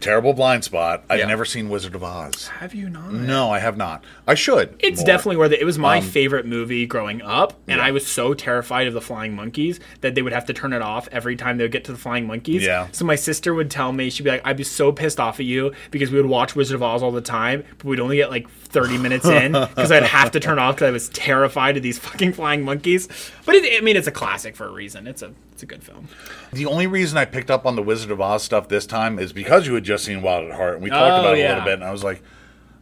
terrible 0.00 0.32
blind 0.34 0.64
spot. 0.64 1.04
I've 1.08 1.20
Yeah. 1.20 1.26
never 1.26 1.44
seen 1.44 1.68
Wizard 1.68 1.94
of 1.94 2.02
Oz. 2.04 2.48
have 2.58 2.74
you 2.74 2.88
not? 2.88 3.12
No, 3.12 3.50
I 3.50 3.58
have 3.60 3.76
not. 3.76 4.04
I 4.26 4.34
should. 4.34 4.74
It's 4.78 5.00
more. 5.00 5.06
definitely 5.06 5.36
worth 5.38 5.52
it. 5.52 5.60
It 5.60 5.64
was 5.64 5.78
my 5.78 5.98
Um, 5.98 6.04
favorite 6.04 6.46
movie 6.46 6.86
growing 6.86 7.22
up, 7.22 7.54
and 7.68 7.80
I 7.80 7.90
was 7.90 8.06
so 8.06 8.34
terrified 8.34 8.86
of 8.86 8.94
the 8.94 9.00
flying 9.00 9.34
monkeys 9.34 9.80
that 10.02 10.14
they 10.14 10.22
would 10.22 10.32
have 10.32 10.44
to 10.46 10.52
turn 10.52 10.72
it 10.72 10.82
off 10.82 11.08
every 11.12 11.36
time 11.36 11.56
they 11.58 11.64
would 11.64 11.72
get 11.72 11.84
to 11.84 11.92
the 11.92 11.98
flying 11.98 12.26
monkeys. 12.26 12.62
Yeah. 12.62 12.88
So 12.92 13.04
my 13.04 13.14
sister 13.16 13.54
would 13.54 13.70
tell 13.70 13.92
me, 13.92 14.10
she'd 14.10 14.22
be 14.24 14.30
like, 14.30 14.42
I'd 14.44 14.56
be 14.56 14.64
so 14.64 14.92
pissed 14.92 15.18
off 15.20 15.40
at 15.40 15.46
you 15.46 15.72
because 15.90 16.10
we 16.10 16.18
would 16.20 16.30
watch 16.30 16.54
Wizard 16.54 16.74
of 16.76 16.82
Oz 16.82 17.02
all 17.02 17.12
the 17.12 17.20
time, 17.20 17.64
but 17.78 17.84
we'd 17.84 18.00
only 18.00 18.16
get 18.16 18.30
like 18.30 18.48
30 18.50 18.98
minutes 18.98 19.26
in 19.26 19.52
because 19.74 19.90
I'd 19.90 20.02
have 20.02 20.30
to 20.32 20.40
turn 20.40 20.58
off 20.58 20.76
because 20.76 20.88
I 20.88 20.90
was 20.92 21.08
terrified 21.08 21.76
of 21.76 21.82
these 21.82 21.98
fucking 21.98 22.32
flying 22.34 22.62
monkeys. 22.64 23.08
But 23.46 23.54
it, 23.56 23.78
I 23.78 23.84
mean, 23.84 23.96
it's 23.96 24.06
a 24.06 24.12
classic 24.12 24.56
for 24.56 24.66
a 24.66 24.70
reason. 24.70 25.06
It's 25.06 25.22
a 25.22 25.32
it's 25.60 25.62
a 25.62 25.66
good 25.66 25.84
film. 25.84 26.08
The 26.54 26.64
only 26.64 26.86
reason 26.86 27.18
I 27.18 27.26
picked 27.26 27.50
up 27.50 27.66
on 27.66 27.76
the 27.76 27.82
Wizard 27.82 28.10
of 28.10 28.18
Oz 28.20 28.42
stuff 28.42 28.68
this 28.68 28.86
time 28.86 29.18
is 29.18 29.30
because 29.34 29.66
you 29.66 29.74
had 29.74 29.84
just 29.84 30.06
seen 30.06 30.22
Wild 30.22 30.48
at 30.50 30.56
Heart, 30.56 30.74
and 30.76 30.82
we 30.82 30.88
talked 30.88 31.12
Oh, 31.12 31.20
about 31.20 31.36
it 31.36 31.44
a 31.44 31.48
little 31.48 31.64
bit, 31.64 31.74
and 31.74 31.84
I 31.84 31.90
was 31.92 32.02
like, 32.02 32.22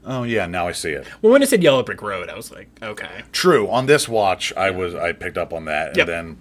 "Oh 0.05 0.23
yeah, 0.23 0.47
now 0.47 0.69
I 0.69 0.73
see 0.73 0.91
it." 0.91 1.09
Well, 1.21 1.33
when 1.33 1.43
it 1.43 1.49
said 1.49 1.61
Yellow 1.63 1.83
Brick 1.83 2.01
Road, 2.03 2.29
I 2.31 2.37
was 2.37 2.53
like, 2.53 2.69
okay. 2.81 3.23
True. 3.33 3.69
On 3.69 3.87
this 3.87 4.09
watch, 4.09 4.53
I 4.57 4.71
was 4.71 4.95
I 4.95 5.11
picked 5.13 5.37
up 5.37 5.53
on 5.53 5.65
that, 5.65 5.89
and 5.89 5.97
Yep. 5.97 6.07
then 6.07 6.37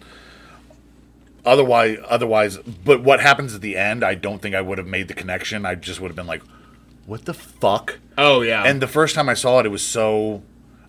otherwise, 1.46 1.98
otherwise, 2.08 2.58
but 2.58 3.02
what 3.04 3.20
happens 3.20 3.56
at 3.56 3.62
the 3.62 3.76
end, 3.78 4.04
I 4.04 4.16
don't 4.16 4.42
think 4.42 4.54
I 4.56 4.62
would 4.62 4.78
have 4.78 4.88
made 4.88 5.08
the 5.08 5.14
connection. 5.14 5.66
I 5.66 5.76
just 5.76 6.00
would 6.02 6.10
have 6.10 6.16
been 6.16 6.28
like, 6.28 6.44
"What 7.06 7.26
the 7.26 7.34
fuck?" 7.34 8.00
Oh 8.18 8.42
yeah. 8.42 8.64
And 8.64 8.82
the 8.82 8.88
first 8.88 9.16
time 9.16 9.30
I 9.30 9.34
saw 9.34 9.60
it, 9.60 9.66
it 9.66 9.70
was 9.70 9.82
so. 9.84 10.44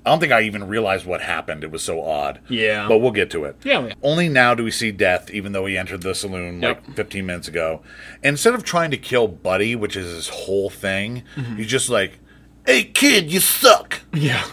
I 0.09 0.11
don't 0.13 0.21
think 0.21 0.33
I 0.33 0.41
even 0.43 0.65
realized 0.67 1.07
what 1.07 1.21
happened. 1.21 1.63
It 1.63 1.71
was 1.71 1.83
so 1.83 2.03
odd. 2.03 2.41
Yeah. 2.49 2.89
But 2.89 2.99
we'll 2.99 3.11
get 3.13 3.31
to 3.33 3.45
it. 3.45 3.57
Yeah, 3.65 3.87
yeah. 3.87 3.93
Only 4.03 4.29
now 4.29 4.55
do 4.55 4.65
we 4.65 4.71
see 4.71 4.91
Death, 4.91 5.31
even 5.31 5.53
though 5.53 5.67
he 5.67 5.77
entered 5.77 6.03
the 6.03 6.15
saloon 6.15 6.63
Yep. 6.63 6.87
like 6.89 6.97
15 6.97 7.27
minutes 7.27 7.49
ago. 7.49 7.83
And 8.23 8.35
instead 8.35 8.55
of 8.55 8.65
trying 8.65 8.91
to 8.93 8.97
kill 8.97 9.29
Buddy, 9.29 9.77
which 9.77 9.97
is 9.97 10.13
his 10.13 10.29
whole 10.29 10.71
thing, 10.71 11.23
Mm-hmm. 11.37 11.57
he's 11.57 11.67
just 11.69 11.89
like, 11.91 12.19
hey, 12.67 12.85
kid, 12.85 13.31
you 13.31 13.41
suck. 13.41 14.01
yeah. 14.13 14.45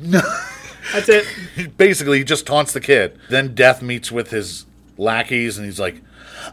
That's 0.92 1.08
it. 1.08 1.76
Basically, 1.76 2.18
he 2.18 2.24
just 2.24 2.46
taunts 2.46 2.72
the 2.72 2.80
kid. 2.80 3.18
Then 3.30 3.54
Death 3.54 3.82
meets 3.82 4.12
with 4.12 4.30
his 4.30 4.66
lackeys, 4.98 5.56
and 5.56 5.64
he's 5.66 5.80
like, 5.80 6.02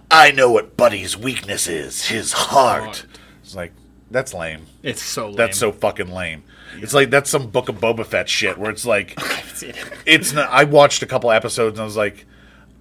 I 0.09 0.31
know 0.31 0.49
what 0.51 0.77
Buddy's 0.77 1.17
weakness 1.17 1.67
is 1.67 2.05
his 2.07 2.31
heart. 2.33 2.83
Heart. 2.83 3.05
It's 3.43 3.55
like, 3.55 3.73
that's 4.09 4.33
lame. 4.33 4.67
It's 4.83 5.01
so 5.01 5.27
lame. 5.27 5.35
That's 5.35 5.57
so 5.57 5.71
fucking 5.71 6.11
lame. 6.11 6.43
It's 6.77 6.93
like 6.93 7.09
that's 7.09 7.29
some 7.29 7.47
Book 7.47 7.69
of 7.69 7.75
Boba 7.77 8.05
Fett 8.05 8.29
shit 8.29 8.57
where 8.57 8.71
it's 8.71 8.85
like 8.85 9.11
It's- 9.21 9.63
it's 10.05 10.33
not, 10.33 10.49
I 10.49 10.63
watched 10.63 11.03
a 11.03 11.05
couple 11.05 11.31
episodes 11.31 11.77
and 11.77 11.81
I 11.83 11.85
was 11.85 11.97
like, 11.97 12.25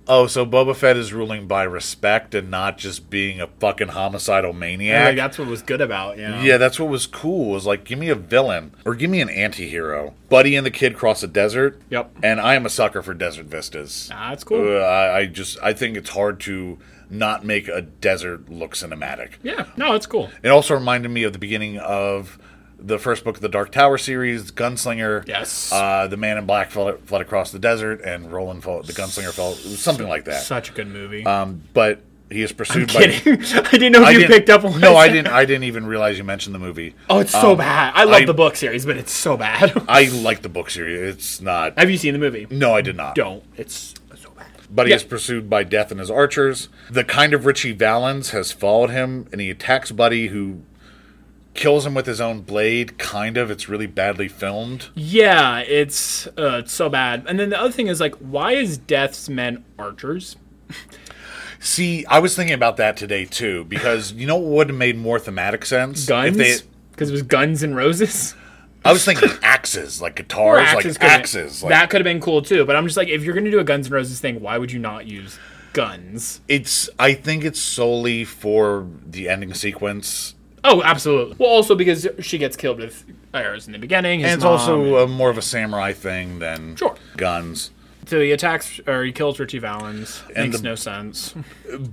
oh, 0.08 0.26
so 0.26 0.44
Boba 0.46 0.74
Fett 0.74 0.96
is 0.96 1.12
ruling 1.12 1.46
by 1.46 1.62
respect 1.62 2.34
and 2.34 2.50
not 2.50 2.78
just 2.78 3.10
being 3.10 3.40
a 3.40 3.46
fucking 3.46 3.88
homicidal 3.88 4.52
maniac. 4.52 5.04
like, 5.04 5.16
that's 5.16 5.38
what 5.38 5.46
was 5.46 5.62
good 5.62 5.80
about, 5.80 6.16
you 6.16 6.26
know? 6.26 6.40
yeah, 6.40 6.56
that's 6.56 6.80
what 6.80 6.88
was 6.88 7.06
cool. 7.06 7.50
Was 7.50 7.66
like, 7.66 7.84
give 7.84 7.98
me 7.98 8.08
a 8.08 8.14
villain 8.14 8.74
or 8.84 8.94
give 8.94 9.10
me 9.10 9.20
an 9.20 9.28
anti-hero. 9.28 10.14
Buddy 10.28 10.56
and 10.56 10.64
the 10.66 10.70
kid 10.70 10.96
cross 10.96 11.22
a 11.22 11.28
desert. 11.28 11.80
Yep. 11.90 12.10
And 12.22 12.40
I 12.40 12.54
am 12.54 12.64
a 12.66 12.70
sucker 12.70 13.02
for 13.02 13.14
desert 13.14 13.46
vistas. 13.46 14.10
Ah, 14.12 14.30
that's 14.30 14.42
cool. 14.44 14.76
Uh, 14.78 14.80
I, 14.80 15.18
I 15.18 15.26
just 15.26 15.58
I 15.62 15.72
think 15.74 15.96
it's 15.96 16.10
hard 16.10 16.40
to 16.40 16.78
not 17.10 17.44
make 17.44 17.68
a 17.68 17.82
desert 17.82 18.48
look 18.48 18.74
cinematic. 18.74 19.32
Yeah, 19.42 19.66
no, 19.76 19.94
it's 19.94 20.06
cool. 20.06 20.30
It 20.42 20.48
also 20.48 20.74
reminded 20.74 21.10
me 21.10 21.24
of 21.24 21.32
the 21.32 21.38
beginning 21.40 21.78
of 21.78 22.38
the 22.80 22.98
first 22.98 23.24
book 23.24 23.36
of 23.36 23.42
the 23.42 23.48
Dark 23.48 23.72
Tower 23.72 23.98
series, 23.98 24.50
Gunslinger. 24.50 25.26
Yes. 25.28 25.70
Uh, 25.72 26.06
the 26.06 26.16
Man 26.16 26.38
in 26.38 26.46
Black 26.46 26.70
fled, 26.70 26.98
fled 27.04 27.20
across 27.20 27.50
the 27.52 27.58
desert, 27.58 28.00
and 28.02 28.32
Roland 28.32 28.62
fell, 28.64 28.82
the 28.82 28.92
Gunslinger 28.92 29.32
fell. 29.32 29.54
Something 29.54 30.08
like 30.08 30.24
that. 30.24 30.42
Such 30.42 30.70
a 30.70 30.72
good 30.72 30.88
movie. 30.88 31.24
Um, 31.26 31.62
but 31.74 32.00
he 32.30 32.42
is 32.42 32.52
pursued 32.52 32.88
Kidding. 32.88 33.36
by. 33.36 33.42
I 33.68 33.70
didn't 33.72 33.92
know 33.92 34.04
I 34.04 34.10
you 34.10 34.18
didn't- 34.20 34.30
picked 34.32 34.50
up 34.50 34.64
on 34.64 34.80
No, 34.80 34.96
I 34.96 35.08
didn't. 35.08 35.28
I 35.32 35.44
didn't 35.44 35.64
even 35.64 35.84
realize 35.86 36.16
you 36.16 36.24
mentioned 36.24 36.54
the 36.54 36.58
movie. 36.60 36.94
Oh, 37.08 37.18
it's 37.18 37.32
so 37.32 37.52
Um, 37.52 37.58
bad. 37.58 37.92
I 37.96 38.04
love 38.04 38.22
I- 38.22 38.24
the 38.24 38.34
book 38.34 38.56
series, 38.56 38.86
but 38.86 38.96
it's 38.96 39.12
so 39.12 39.36
bad. 39.36 39.72
I 39.88 40.04
like 40.08 40.42
the 40.42 40.48
book 40.48 40.70
series. 40.70 41.14
It's 41.16 41.40
not. 41.40 41.78
Have 41.78 41.90
you 41.90 41.98
seen 41.98 42.12
the 42.12 42.18
movie? 42.20 42.46
no, 42.50 42.74
I 42.74 42.82
did 42.82 42.96
not. 42.96 43.14
Don't. 43.16 43.42
It's 43.56 43.94
so 44.16 44.30
bad. 44.30 44.46
But 44.70 44.86
he 44.86 44.90
Yeah. 44.90 44.96
is 44.96 45.02
pursued 45.04 45.50
by 45.50 45.64
Death 45.64 45.90
and 45.90 45.98
his 45.98 46.10
archers. 46.10 46.68
The 46.88 47.02
kind 47.02 47.34
of 47.34 47.44
Ritchie 47.46 47.72
Valens 47.72 48.30
has 48.30 48.52
followed 48.52 48.90
him, 48.90 49.26
and 49.32 49.40
he 49.40 49.50
attacks 49.50 49.90
Buddy, 49.90 50.28
who 50.28 50.62
kills 51.54 51.86
him 51.86 51.94
with 51.94 52.06
his 52.06 52.20
own 52.20 52.40
blade. 52.42 52.98
Kind 52.98 53.36
of. 53.36 53.50
It's 53.50 53.68
really 53.68 53.86
badly 53.86 54.28
filmed. 54.28 54.88
Yeah, 54.94 55.60
it's 55.60 56.26
uh, 56.28 56.60
it's 56.60 56.72
so 56.72 56.88
bad. 56.88 57.24
And 57.28 57.38
then 57.38 57.50
the 57.50 57.60
other 57.60 57.72
thing 57.72 57.88
is 57.88 58.00
like, 58.00 58.14
why 58.16 58.52
is 58.52 58.78
Death's 58.78 59.28
men 59.28 59.64
archers? 59.78 60.36
See, 61.58 62.06
I 62.06 62.20
was 62.20 62.34
thinking 62.34 62.54
about 62.54 62.78
that 62.78 62.96
today 62.96 63.26
too, 63.26 63.64
because 63.64 64.12
you 64.12 64.26
know 64.26 64.36
what 64.36 64.50
would 64.50 64.68
have 64.70 64.78
made 64.78 64.96
more 64.96 65.18
thematic 65.18 65.66
sense? 65.66 66.06
Guns? 66.06 66.62
Because 66.90 67.10
it 67.10 67.12
was 67.12 67.22
Guns 67.22 67.62
and 67.62 67.76
Roses. 67.76 68.34
I 68.84 68.92
was 68.92 69.04
thinking 69.04 69.28
axes, 69.42 70.00
like 70.00 70.16
guitars, 70.16 70.66
axes. 70.66 70.98
like 70.98 71.10
axes. 71.10 71.62
Like, 71.62 71.70
that 71.70 71.90
could 71.90 72.00
have 72.00 72.04
been 72.04 72.20
cool 72.20 72.40
too. 72.40 72.64
But 72.64 72.76
I'm 72.76 72.86
just 72.86 72.96
like, 72.96 73.08
if 73.08 73.22
you're 73.22 73.34
gonna 73.34 73.50
do 73.50 73.58
a 73.58 73.64
Guns 73.64 73.86
and 73.86 73.94
Roses 73.94 74.20
thing, 74.20 74.40
why 74.40 74.56
would 74.56 74.72
you 74.72 74.78
not 74.78 75.06
use 75.06 75.38
guns? 75.74 76.40
it's. 76.48 76.88
I 76.98 77.12
think 77.12 77.44
it's 77.44 77.60
solely 77.60 78.24
for 78.24 78.86
the 79.06 79.28
ending 79.28 79.52
sequence, 79.52 80.34
Oh, 80.64 80.82
absolutely. 80.82 81.36
Well, 81.38 81.48
also 81.50 81.74
because 81.74 82.06
she 82.20 82.38
gets 82.38 82.56
killed 82.56 82.78
with 82.78 83.04
arrows 83.32 83.66
in 83.66 83.72
the 83.72 83.78
beginning. 83.78 84.22
and 84.22 84.32
it's 84.32 84.44
also 84.44 85.04
uh, 85.04 85.06
more 85.06 85.30
of 85.30 85.38
a 85.38 85.42
samurai 85.42 85.92
thing 85.92 86.38
than 86.38 86.76
Sure. 86.76 86.96
guns. 87.16 87.70
So 88.06 88.20
he 88.20 88.32
attacks 88.32 88.80
or 88.86 89.04
he 89.04 89.12
kills 89.12 89.38
Ritchie 89.38 89.58
Valens. 89.60 90.22
And 90.34 90.46
Makes 90.50 90.58
the- 90.58 90.68
no 90.68 90.74
sense. 90.74 91.34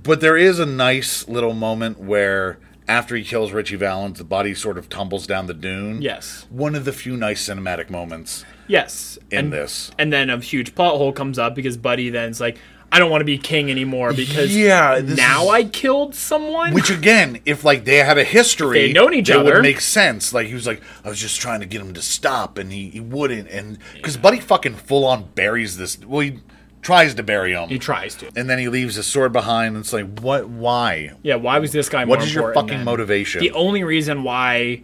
But 0.02 0.20
there 0.20 0.36
is 0.36 0.58
a 0.58 0.66
nice 0.66 1.26
little 1.28 1.54
moment 1.54 1.98
where 2.00 2.58
after 2.88 3.14
he 3.14 3.22
kills 3.22 3.52
Ritchie 3.52 3.76
Valens, 3.76 4.18
the 4.18 4.24
body 4.24 4.54
sort 4.54 4.78
of 4.78 4.88
tumbles 4.88 5.26
down 5.26 5.46
the 5.46 5.54
dune. 5.54 6.00
Yes. 6.02 6.46
One 6.50 6.74
of 6.74 6.84
the 6.84 6.92
few 6.92 7.16
nice 7.16 7.46
cinematic 7.46 7.90
moments 7.90 8.44
Yes. 8.66 9.18
in 9.30 9.38
and, 9.38 9.52
this. 9.52 9.90
And 9.98 10.12
then 10.12 10.28
a 10.30 10.38
huge 10.40 10.74
plot 10.74 10.96
hole 10.96 11.12
comes 11.12 11.38
up 11.38 11.54
because 11.54 11.76
Buddy 11.76 12.08
then's 12.10 12.40
like, 12.40 12.58
I 12.90 12.98
don't 12.98 13.10
want 13.10 13.20
to 13.20 13.26
be 13.26 13.36
king 13.38 13.70
anymore 13.70 14.12
because 14.14 14.56
Yeah, 14.56 15.00
now 15.04 15.44
is- 15.44 15.50
I 15.50 15.64
killed 15.64 16.14
someone. 16.14 16.72
Which 16.72 16.90
again, 16.90 17.40
if 17.44 17.64
like 17.64 17.84
they 17.84 17.96
had 17.98 18.16
a 18.18 18.24
history, 18.24 18.86
they'd 18.86 18.94
known 18.94 19.12
each 19.14 19.28
it 19.28 19.36
other. 19.36 19.54
would 19.56 19.62
make 19.62 19.80
sense. 19.80 20.32
Like 20.32 20.46
he 20.46 20.54
was 20.54 20.66
like, 20.66 20.80
I 21.04 21.08
was 21.08 21.20
just 21.20 21.40
trying 21.40 21.60
to 21.60 21.66
get 21.66 21.80
him 21.80 21.92
to 21.94 22.02
stop, 22.02 22.56
and 22.58 22.72
he, 22.72 22.88
he 22.88 23.00
wouldn't, 23.00 23.48
and 23.48 23.78
because 23.94 24.16
Buddy 24.16 24.40
fucking 24.40 24.74
full 24.76 25.04
on 25.04 25.24
buries 25.34 25.76
this. 25.76 25.98
Well, 26.02 26.20
he 26.20 26.38
tries 26.80 27.14
to 27.14 27.22
bury 27.22 27.52
him, 27.52 27.68
he 27.68 27.78
tries 27.78 28.14
to. 28.14 28.30
and 28.36 28.48
then 28.48 28.58
he 28.58 28.68
leaves 28.68 28.94
his 28.94 29.06
sword 29.06 29.32
behind. 29.32 29.74
And 29.76 29.84
it's 29.84 29.92
like, 29.92 30.20
what? 30.20 30.48
Why? 30.48 31.12
Yeah, 31.22 31.34
why 31.34 31.58
was 31.58 31.72
this 31.72 31.88
guy 31.90 32.04
What 32.06 32.22
is 32.22 32.32
your 32.34 32.54
fucking 32.54 32.84
motivation? 32.84 33.40
The 33.40 33.52
only 33.52 33.84
reason 33.84 34.22
why 34.22 34.82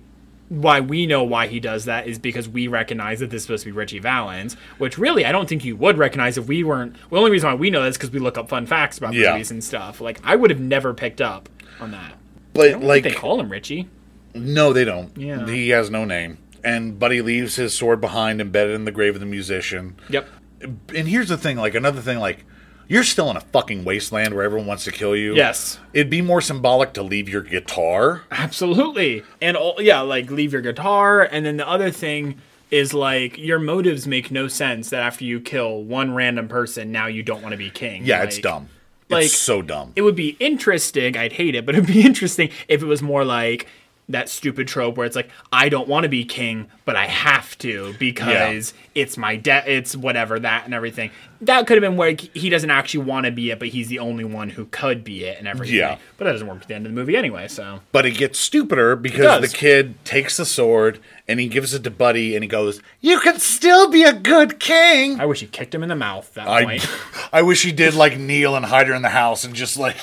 why 0.55 0.81
we 0.81 1.07
know 1.07 1.23
why 1.25 1.47
he 1.47 1.61
does 1.61 1.85
that 1.87 2.07
is 2.07 2.19
because 2.19 2.49
we 2.49 2.69
recognize 2.69 3.21
that 3.21 3.31
this 3.31 3.39
is 3.39 3.47
supposed 3.47 3.65
to 3.65 3.69
be 3.71 3.73
Ritchie 3.73 3.99
Valens, 3.99 4.55
which 4.79 4.99
really 4.99 5.25
I 5.25 5.33
don't 5.33 5.49
think 5.49 5.65
you 5.65 5.77
would 5.77 5.99
recognize 5.99 6.39
if 6.39 6.47
we 6.47 6.63
weren't. 6.65 6.97
The 7.11 7.17
only 7.17 7.31
reason 7.31 7.49
why 7.49 7.55
we 7.55 7.71
know 7.71 7.83
that 7.83 7.89
is 7.89 7.97
because 7.97 8.11
we 8.11 8.19
look 8.21 8.39
up 8.39 8.49
fun 8.49 8.67
facts 8.67 8.99
about 8.99 9.15
Yeah. 9.15 9.33
movies 9.33 9.51
and 9.51 9.63
stuff. 9.63 10.01
Like 10.01 10.21
I 10.25 10.37
would 10.37 10.51
have 10.51 10.61
never 10.61 10.95
picked 10.95 11.21
up 11.21 11.49
on 11.81 11.91
that. 11.91 12.15
but 12.53 12.81
like, 12.83 13.03
they 13.03 13.13
call 13.13 13.41
him 13.41 13.51
Ritchie. 13.51 13.89
no, 14.35 14.73
they 14.73 14.85
don't. 14.85 15.17
Yeah. 15.17 15.47
he 15.47 15.71
has 15.71 15.91
no 15.91 16.05
name. 16.05 16.39
And 16.63 16.99
Buddy 16.99 17.21
leaves 17.21 17.57
his 17.57 17.75
sword 17.75 18.01
behind, 18.01 18.41
embedded 18.41 18.75
in 18.75 18.85
the 18.87 18.93
grave 18.93 19.15
of 19.15 19.21
the 19.21 19.27
musician. 19.27 19.97
Yep. 20.09 20.27
And 20.63 21.07
here's 21.09 21.29
the 21.29 21.37
thing, 21.37 21.59
like 21.59 21.75
another 21.75 22.01
thing, 22.01 22.19
like 22.19 22.45
you're 22.89 23.05
still 23.05 23.31
in 23.31 23.37
a 23.37 23.41
fucking 23.41 23.85
wasteland 23.85 24.35
where 24.35 24.45
everyone 24.45 24.67
wants 24.67 24.85
to 24.85 24.93
kill 24.93 25.17
you. 25.17 25.35
Yes. 25.35 25.79
It'd 25.93 26.11
be 26.11 26.23
more 26.23 26.41
symbolic 26.41 26.93
to 26.95 27.03
leave 27.03 27.29
your 27.29 27.43
guitar. 27.43 28.23
Absolutely. 28.31 29.23
And 29.41 29.57
all, 29.57 29.77
yeah, 29.79 30.01
like 30.01 30.31
leave 30.31 30.53
your 30.53 30.63
guitar. 30.63 31.23
And 31.23 31.45
then 31.45 31.57
the 31.57 31.69
other 31.69 31.91
thing 31.91 32.41
is 32.71 32.93
like 32.93 33.39
your 33.39 33.59
motives 33.59 34.07
make 34.07 34.31
no 34.31 34.49
sense 34.49 34.91
that 34.91 35.01
after 35.03 35.25
you 35.25 35.41
kill 35.41 35.83
one 35.83 36.15
random 36.15 36.49
person, 36.49 36.91
now 36.93 37.07
you 37.07 37.23
don't 37.23 37.43
want 37.43 37.53
to 37.53 37.57
be 37.59 37.71
king. 37.71 38.05
Yeah, 38.05 38.23
it's 38.23 38.39
dumb. 38.39 38.69
Like 39.11 39.27
it's 39.27 39.37
so 39.37 39.63
dumb. 39.63 39.93
it 39.97 40.03
would 40.03 40.17
be 40.17 40.31
interesting. 40.41 41.17
I'd 41.17 41.35
hate 41.35 41.55
it, 41.55 41.67
but 41.67 41.75
it'd 41.75 41.87
be 41.87 42.03
interesting 42.07 42.51
if 42.69 42.83
it 42.83 42.87
was 42.87 43.03
more 43.03 43.25
like 43.25 43.67
that 44.09 44.29
stupid 44.29 44.69
trope 44.69 44.97
where 44.97 45.07
it's 45.07 45.17
like 45.17 45.31
I 45.53 45.69
don't 45.69 45.89
want 45.89 46.05
to 46.05 46.09
be 46.09 46.25
king, 46.25 46.69
but 46.85 46.97
I 46.97 47.07
have 47.07 47.57
to 47.59 47.95
because 47.99 48.75
it's 48.95 49.17
my 49.17 49.37
debt. 49.37 49.67
It's 49.67 49.97
whatever 49.97 50.39
that 50.39 50.65
and 50.67 50.75
everything. 50.75 51.11
That 51.41 51.67
could 51.67 51.77
have 51.77 51.83
been 51.83 51.97
where 51.97 52.17
he 52.35 52.49
doesn't 52.49 52.71
actually 52.71 53.05
want 53.05 53.27
to 53.27 53.33
be 53.33 53.51
it, 53.51 53.59
but 53.59 53.69
he's 53.69 53.89
the 53.89 53.99
only 53.99 54.25
one 54.25 54.51
who 54.51 54.67
could 54.67 55.05
be 55.05 55.25
it 55.25 55.39
and 55.39 55.49
everything. 55.49 55.77
Yeah. 55.77 55.99
But 56.17 56.25
that 56.27 56.33
doesn't 56.33 56.47
work 56.47 56.63
at 56.63 56.69
the 56.69 56.75
end 56.75 56.87
of 56.87 56.93
the 56.93 56.97
movie 56.97 57.17
anyway. 57.17 57.49
So 57.49 57.81
But 57.93 58.07
it 58.07 58.13
gets 58.13 58.39
stupider 58.39 58.97
because 58.97 59.41
the 59.41 59.57
kid 59.57 60.03
takes 60.05 60.37
the 60.37 60.47
sword 60.47 61.01
and 61.27 61.41
he 61.41 61.49
gives 61.49 61.73
it 61.73 61.83
to 61.85 61.91
Buddy 61.91 62.35
and 62.35 62.45
he 62.45 62.49
goes, 62.49 62.83
"You 63.01 63.21
can 63.21 63.39
still 63.39 63.89
be 63.89 64.03
a 64.03 64.13
good 64.13 64.61
king." 64.61 65.19
I 65.19 65.27
wish 65.27 65.41
he 65.41 65.47
kicked 65.47 65.75
him 65.75 65.83
in 65.83 65.89
the 65.89 65.97
mouth. 65.97 66.33
That 66.35 66.47
I, 66.47 66.65
point. 66.65 66.89
I 67.33 67.43
wish 67.43 67.63
he 67.63 67.73
did 67.73 67.95
like 67.95 68.19
Neil 68.19 68.55
and 68.55 68.67
hide 68.67 68.89
her 68.89 68.95
in 68.95 69.03
the 69.03 69.09
house 69.09 69.45
and 69.45 69.55
just 69.55 69.79
like 69.79 69.97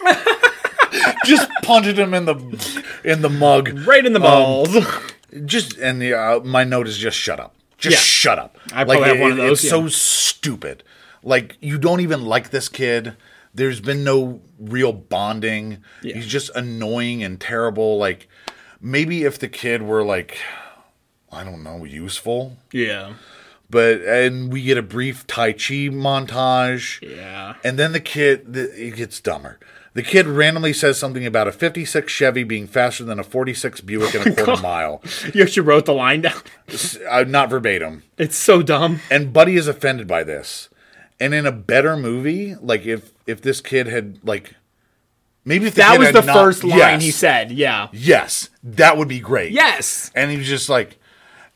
just 1.24 1.48
punted 1.62 1.98
him 1.98 2.14
in 2.14 2.24
the 2.26 2.82
in 3.04 3.22
the 3.22 3.28
mug. 3.30 3.86
right 3.86 4.04
in 4.04 4.12
the 4.12 4.20
balls. 4.20 4.68
Just 5.46 5.78
and 5.78 6.00
the, 6.02 6.12
uh, 6.12 6.40
my 6.40 6.62
note 6.62 6.86
is 6.86 6.98
just 6.98 7.16
shut 7.16 7.40
up. 7.40 7.54
Just 7.78 7.94
Yeah. 7.96 8.00
shut 8.00 8.38
up. 8.38 8.58
I 8.70 8.84
probably 8.84 9.08
have 9.08 9.18
one 9.18 9.30
of 9.30 9.36
those, 9.38 9.52
It's 9.60 9.64
yeah. 9.64 9.70
so 9.70 9.88
stupid. 9.88 10.84
Like 11.22 11.56
you 11.60 11.78
don't 11.78 12.00
even 12.00 12.26
like 12.26 12.50
this 12.50 12.68
kid. 12.68 13.16
There's 13.54 13.80
been 13.80 14.04
no 14.04 14.42
real 14.58 14.92
bonding. 14.92 15.78
Yeah. 16.02 16.16
He's 16.16 16.26
just 16.26 16.50
annoying 16.54 17.22
and 17.22 17.40
terrible. 17.40 17.96
Like 17.96 18.28
maybe 18.78 19.24
if 19.24 19.38
the 19.38 19.48
kid 19.48 19.80
were 19.80 20.04
like, 20.04 20.36
I 21.32 21.44
don't 21.44 21.62
know, 21.62 21.84
useful. 21.84 22.58
yeah. 22.70 23.14
But 23.70 24.02
and 24.02 24.52
we 24.52 24.62
get 24.64 24.76
a 24.76 24.82
brief 24.82 25.26
Tai 25.26 25.52
Chi 25.54 25.88
montage. 25.88 27.00
Yeah. 27.00 27.54
And 27.64 27.78
then 27.78 27.92
the 27.92 28.00
kid, 28.00 28.52
the, 28.52 28.64
it 28.88 28.96
gets 28.96 29.18
dumber. 29.18 29.58
The 29.94 30.02
kid 30.02 30.26
randomly 30.26 30.72
says 30.72 30.98
something 30.98 31.26
about 31.26 31.48
a 31.48 31.52
56 31.52 32.10
Chevy 32.10 32.44
being 32.44 32.66
faster 32.66 33.04
than 33.04 33.18
a 33.18 33.22
46 33.24 33.82
Buick 33.82 34.14
in 34.14 34.22
a 34.26 34.34
quarter 34.34 34.60
mile. 34.62 35.02
You 35.34 35.42
actually 35.42 35.62
wrote 35.66 35.84
the 35.84 35.92
line 35.92 36.22
down. 36.22 36.40
Uh, 37.10 37.24
not 37.24 37.50
verbatim. 37.50 38.02
It's 38.16 38.36
so 38.36 38.62
dumb. 38.62 39.00
And 39.10 39.32
Buddy 39.32 39.56
is 39.56 39.68
offended 39.68 40.06
by 40.06 40.24
this. 40.24 40.68
And 41.20 41.34
in 41.34 41.44
a 41.46 41.52
better 41.52 41.96
movie, 41.96 42.54
like 42.56 42.86
if 42.86 43.12
if 43.26 43.42
this 43.42 43.60
kid 43.60 43.86
had 43.86 44.18
like 44.24 44.54
maybe 45.44 45.68
That 45.68 45.98
was 45.98 46.12
the 46.12 46.22
not- 46.22 46.34
first 46.34 46.64
line 46.64 46.78
Yes. 46.78 47.02
he 47.02 47.10
said. 47.10 47.52
Yeah. 47.52 47.88
Yes, 47.92 48.48
that 48.64 48.96
would 48.96 49.08
be 49.08 49.20
great. 49.20 49.52
Yes. 49.52 50.10
And 50.14 50.30
he 50.30 50.38
was 50.38 50.48
just 50.48 50.68
like, 50.68 50.98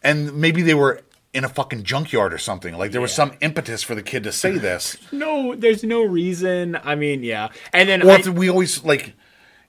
and 0.02 0.34
maybe 0.36 0.60
they 0.62 0.74
were 0.74 1.00
in 1.36 1.44
a 1.44 1.48
fucking 1.48 1.82
junkyard 1.84 2.32
or 2.32 2.38
something. 2.38 2.76
Like 2.76 2.90
there 2.92 3.00
was 3.00 3.12
some 3.12 3.32
impetus 3.40 3.82
for 3.82 3.94
the 3.94 4.02
kid 4.02 4.22
to 4.24 4.32
say 4.32 4.52
this. 4.58 4.96
No, 5.12 5.54
there's 5.54 5.84
no 5.84 6.02
reason. 6.02 6.76
I 6.82 6.94
mean, 6.94 7.22
yeah. 7.22 7.48
And 7.72 7.88
then 7.88 8.02
Or 8.02 8.10
I, 8.10 8.30
we 8.30 8.48
always 8.48 8.82
like, 8.84 9.14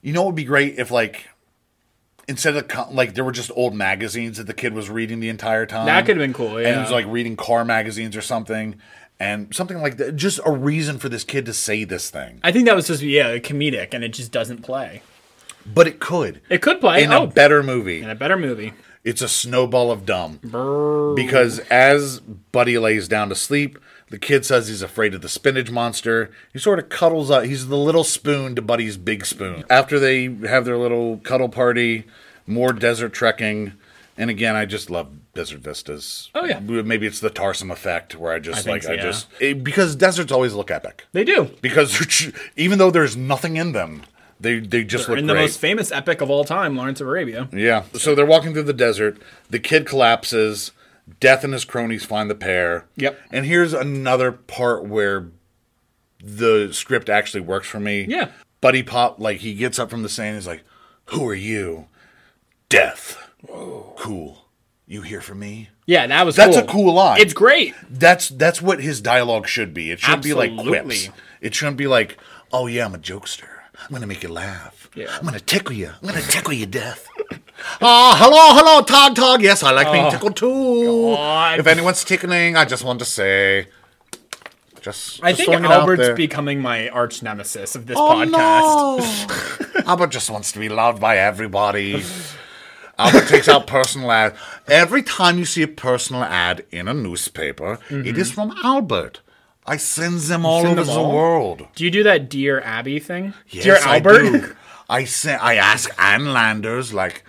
you 0.02 0.12
know, 0.12 0.22
it 0.22 0.26
would 0.26 0.34
be 0.34 0.44
great 0.44 0.78
if 0.78 0.90
like 0.90 1.28
instead 2.26 2.56
of 2.56 2.92
like 2.94 3.14
there 3.14 3.24
were 3.24 3.32
just 3.32 3.50
old 3.54 3.74
magazines 3.74 4.36
that 4.38 4.46
the 4.46 4.54
kid 4.54 4.72
was 4.74 4.90
reading 4.90 5.20
the 5.20 5.28
entire 5.28 5.66
time. 5.66 5.86
That 5.86 6.06
could've 6.06 6.18
been 6.20 6.32
cool, 6.34 6.60
Yeah, 6.60 6.68
And 6.68 6.76
he 6.76 6.82
was 6.82 6.90
like 6.90 7.06
reading 7.06 7.36
car 7.36 7.64
magazines 7.64 8.16
or 8.16 8.20
something, 8.22 8.76
and 9.20 9.54
something 9.54 9.78
like 9.78 9.96
that. 9.98 10.16
Just 10.16 10.40
a 10.44 10.52
reason 10.52 10.98
for 10.98 11.08
this 11.08 11.24
kid 11.24 11.46
to 11.46 11.52
say 11.54 11.84
this 11.84 12.10
thing, 12.10 12.40
I 12.42 12.52
think 12.52 12.66
that 12.66 12.76
was 12.76 12.86
supposed 12.86 13.00
to 13.00 13.06
be 13.06 13.12
yeah 13.12 13.36
comedic, 13.38 13.94
and 13.94 14.04
it 14.04 14.10
just 14.14 14.32
doesn't 14.32 14.62
play. 14.62 15.02
but 15.66 15.86
it 15.86 16.00
could 16.00 16.40
It 16.48 16.62
could 16.62 16.80
play. 16.80 17.02
in 17.04 17.12
oh, 17.12 17.24
a 17.24 17.26
better 17.26 17.62
movie. 17.62 18.02
in 18.02 18.10
a 18.10 18.14
better 18.14 18.36
movie. 18.36 18.72
It's 19.04 19.22
a 19.22 19.28
snowball 19.28 19.90
of 19.90 20.04
dumb. 20.04 20.38
Because 21.14 21.60
as 21.70 22.20
Buddy 22.20 22.78
lays 22.78 23.08
down 23.08 23.28
to 23.30 23.34
sleep, 23.34 23.78
the 24.10 24.18
kid 24.18 24.44
says 24.44 24.68
he's 24.68 24.82
afraid 24.82 25.14
of 25.14 25.20
the 25.22 25.28
spinach 25.28 25.70
monster. 25.70 26.30
He 26.52 26.58
sort 26.58 26.78
of 26.78 26.88
cuddles 26.88 27.30
up. 27.30 27.44
He's 27.44 27.68
the 27.68 27.76
little 27.76 28.04
spoon 28.04 28.54
to 28.56 28.62
Buddy's 28.62 28.96
big 28.96 29.24
spoon. 29.26 29.64
After 29.70 29.98
they 29.98 30.24
have 30.48 30.64
their 30.64 30.76
little 30.78 31.18
cuddle 31.18 31.48
party, 31.48 32.04
more 32.46 32.72
desert 32.72 33.12
trekking. 33.12 33.74
And 34.16 34.30
again, 34.30 34.56
I 34.56 34.64
just 34.64 34.90
love 34.90 35.08
desert 35.34 35.60
vistas. 35.60 36.28
Oh, 36.34 36.44
yeah. 36.44 36.58
Maybe 36.58 37.06
it's 37.06 37.20
the 37.20 37.30
Tarsem 37.30 37.70
effect 37.70 38.16
where 38.16 38.32
I 38.32 38.40
just 38.40 38.66
I 38.66 38.70
like 38.72 38.82
so, 38.82 38.90
I 38.92 38.94
yeah. 38.94 39.02
just 39.02 39.28
it- 39.40 39.62
because 39.62 39.94
deserts 39.94 40.32
always 40.32 40.54
look 40.54 40.70
epic. 40.70 41.04
They 41.12 41.22
do. 41.24 41.50
Because 41.60 42.32
even 42.56 42.78
though 42.78 42.90
there's 42.90 43.16
nothing 43.16 43.56
in 43.56 43.72
them, 43.72 44.02
they 44.40 44.60
they 44.60 44.84
just 44.84 45.06
They're 45.06 45.16
look 45.16 45.20
in 45.20 45.26
the 45.26 45.34
most 45.34 45.58
famous 45.58 45.90
epic 45.92 46.20
of 46.20 46.30
all 46.30 46.44
time, 46.44 46.76
Lawrence 46.76 47.00
of 47.00 47.08
Arabia. 47.08 47.48
Yeah. 47.52 47.84
So 47.94 48.14
they're 48.14 48.26
walking 48.26 48.52
through 48.52 48.64
the 48.64 48.72
desert. 48.72 49.18
The 49.50 49.58
kid 49.58 49.86
collapses. 49.86 50.72
Death 51.20 51.42
and 51.42 51.54
his 51.54 51.64
cronies 51.64 52.04
find 52.04 52.28
the 52.28 52.34
pair. 52.34 52.86
Yep. 52.96 53.18
And 53.30 53.46
here's 53.46 53.72
another 53.72 54.30
part 54.30 54.84
where 54.84 55.28
the 56.22 56.70
script 56.72 57.08
actually 57.08 57.40
works 57.40 57.66
for 57.66 57.80
me. 57.80 58.04
Yeah. 58.06 58.30
Buddy 58.60 58.82
Pop, 58.82 59.18
like, 59.18 59.38
he 59.38 59.54
gets 59.54 59.78
up 59.78 59.88
from 59.88 60.02
the 60.02 60.08
sand. 60.10 60.36
He's 60.36 60.46
like, 60.46 60.64
Who 61.06 61.26
are 61.26 61.34
you? 61.34 61.86
Death. 62.68 63.30
Cool. 63.46 64.44
You 64.86 65.02
here 65.02 65.20
for 65.20 65.34
me? 65.34 65.70
Yeah, 65.86 66.06
that 66.06 66.26
was. 66.26 66.36
That's 66.36 66.56
a 66.56 66.64
cool 66.64 66.94
line. 66.94 67.20
It's 67.20 67.34
great. 67.34 67.74
That's 67.88 68.28
that's 68.28 68.60
what 68.60 68.80
his 68.80 69.00
dialogue 69.00 69.46
should 69.46 69.72
be. 69.72 69.90
It 69.90 70.00
shouldn't 70.00 70.22
be 70.22 70.34
like 70.34 70.56
quips. 70.56 71.08
It 71.40 71.54
shouldn't 71.54 71.76
be 71.76 71.86
like, 71.86 72.18
oh 72.52 72.66
yeah, 72.66 72.84
I'm 72.84 72.94
a 72.94 72.98
jokester. 72.98 73.48
I'm 73.84 73.90
gonna 73.92 74.06
make 74.06 74.22
you 74.22 74.28
laugh. 74.28 74.90
Yeah. 74.94 75.06
I'm 75.16 75.24
gonna 75.24 75.40
tickle 75.40 75.74
you. 75.74 75.90
I'm 76.02 76.08
gonna 76.08 76.20
tickle 76.22 76.52
you 76.52 76.66
death. 76.66 77.08
Ah, 77.80 78.14
hello, 78.16 78.54
hello, 78.56 78.82
Tog 78.82 79.16
Tog. 79.16 79.42
Yes, 79.42 79.64
I 79.64 79.72
like 79.72 79.90
being 79.92 80.08
tickled 80.12 80.36
too. 80.36 80.48
Oh, 80.48 81.14
God. 81.16 81.58
If 81.58 81.66
anyone's 81.66 82.04
tickling, 82.04 82.56
I 82.56 82.64
just 82.64 82.84
want 82.84 83.00
to 83.00 83.04
say, 83.04 83.66
just. 84.80 85.22
I 85.24 85.32
just 85.32 85.38
think 85.44 85.50
throwing 85.50 85.64
it 85.64 85.70
Albert's 85.70 86.16
becoming 86.16 86.60
my 86.60 86.88
arch 86.90 87.20
nemesis 87.20 87.74
of 87.74 87.86
this 87.86 87.96
Oh, 87.98 88.10
podcast. 88.10 89.74
no. 89.74 89.80
Albert 89.90 90.08
just 90.10 90.30
wants 90.30 90.52
to 90.52 90.60
be 90.60 90.68
loved 90.68 91.00
by 91.00 91.18
everybody. 91.18 92.04
Albert 92.96 93.26
takes 93.28 93.48
out 93.48 93.66
personal 93.66 94.10
ads. 94.12 94.38
Every 94.68 95.02
time 95.02 95.38
you 95.38 95.44
see 95.44 95.62
a 95.62 95.68
personal 95.68 96.22
ad 96.22 96.64
in 96.70 96.86
a 96.86 96.94
newspaper, 96.94 97.80
it 97.90 98.16
is 98.16 98.30
from 98.30 98.52
Albert. 98.62 99.20
I 99.68 99.76
send 99.76 100.20
them 100.20 100.46
all 100.46 100.62
send 100.62 100.78
over 100.78 100.84
them 100.86 100.94
the 100.94 101.00
all? 101.00 101.14
world. 101.14 101.66
Do 101.74 101.84
you 101.84 101.90
do 101.90 102.02
that 102.04 102.30
Dear 102.30 102.60
Abby 102.62 102.98
thing? 102.98 103.34
Yes, 103.48 103.64
Dear 103.64 103.78
I 103.84 103.96
Albert? 103.96 104.22
do. 104.22 104.56
I 104.88 105.04
say 105.04 105.34
I 105.34 105.54
ask 105.56 105.90
Ann 106.00 106.32
Landers 106.32 106.94
like 106.94 107.22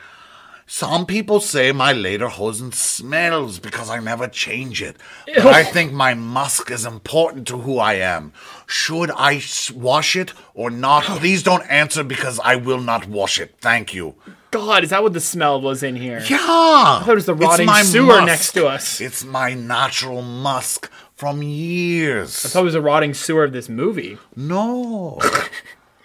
some 0.65 1.05
people 1.07 1.39
say 1.39 1.71
my 1.71 1.93
lederhosen 1.93 2.73
smells 2.73 3.59
because 3.59 3.89
I 3.89 3.99
never 3.99 4.27
change 4.27 4.81
it. 4.83 4.95
But 5.25 5.47
I 5.47 5.63
think 5.63 5.91
my 5.91 6.13
musk 6.13 6.69
is 6.71 6.85
important 6.85 7.47
to 7.47 7.57
who 7.57 7.79
I 7.79 7.95
am. 7.95 8.33
Should 8.67 9.09
I 9.15 9.41
wash 9.73 10.15
it 10.15 10.31
or 10.53 10.69
not? 10.69 11.03
Please 11.19 11.43
don't 11.43 11.63
answer 11.69 12.03
because 12.03 12.39
I 12.39 12.55
will 12.55 12.79
not 12.81 13.07
wash 13.07 13.39
it. 13.39 13.55
Thank 13.59 13.93
you. 13.95 14.13
God, 14.51 14.83
is 14.83 14.91
that 14.91 15.03
what 15.03 15.13
the 15.13 15.19
smell 15.19 15.59
was 15.59 15.83
in 15.83 15.95
here? 15.95 16.21
Yeah. 16.29 16.37
I 16.39 17.01
thought 17.03 17.09
it 17.09 17.15
was 17.15 17.25
the 17.25 17.35
rotting 17.35 17.67
sewer 17.83 18.21
next 18.21 18.53
to 18.53 18.67
us. 18.67 19.01
It's 19.01 19.23
my 19.25 19.53
natural 19.53 20.21
musk 20.21 20.89
from 21.19 21.43
years. 21.43 22.45
I 22.45 22.47
thought 22.47 22.61
it 22.61 22.63
was 22.63 22.75
a 22.75 22.81
rotting 22.81 23.13
sewer 23.13 23.43
of 23.43 23.51
this 23.51 23.67
movie. 23.67 24.17
No. 24.37 25.19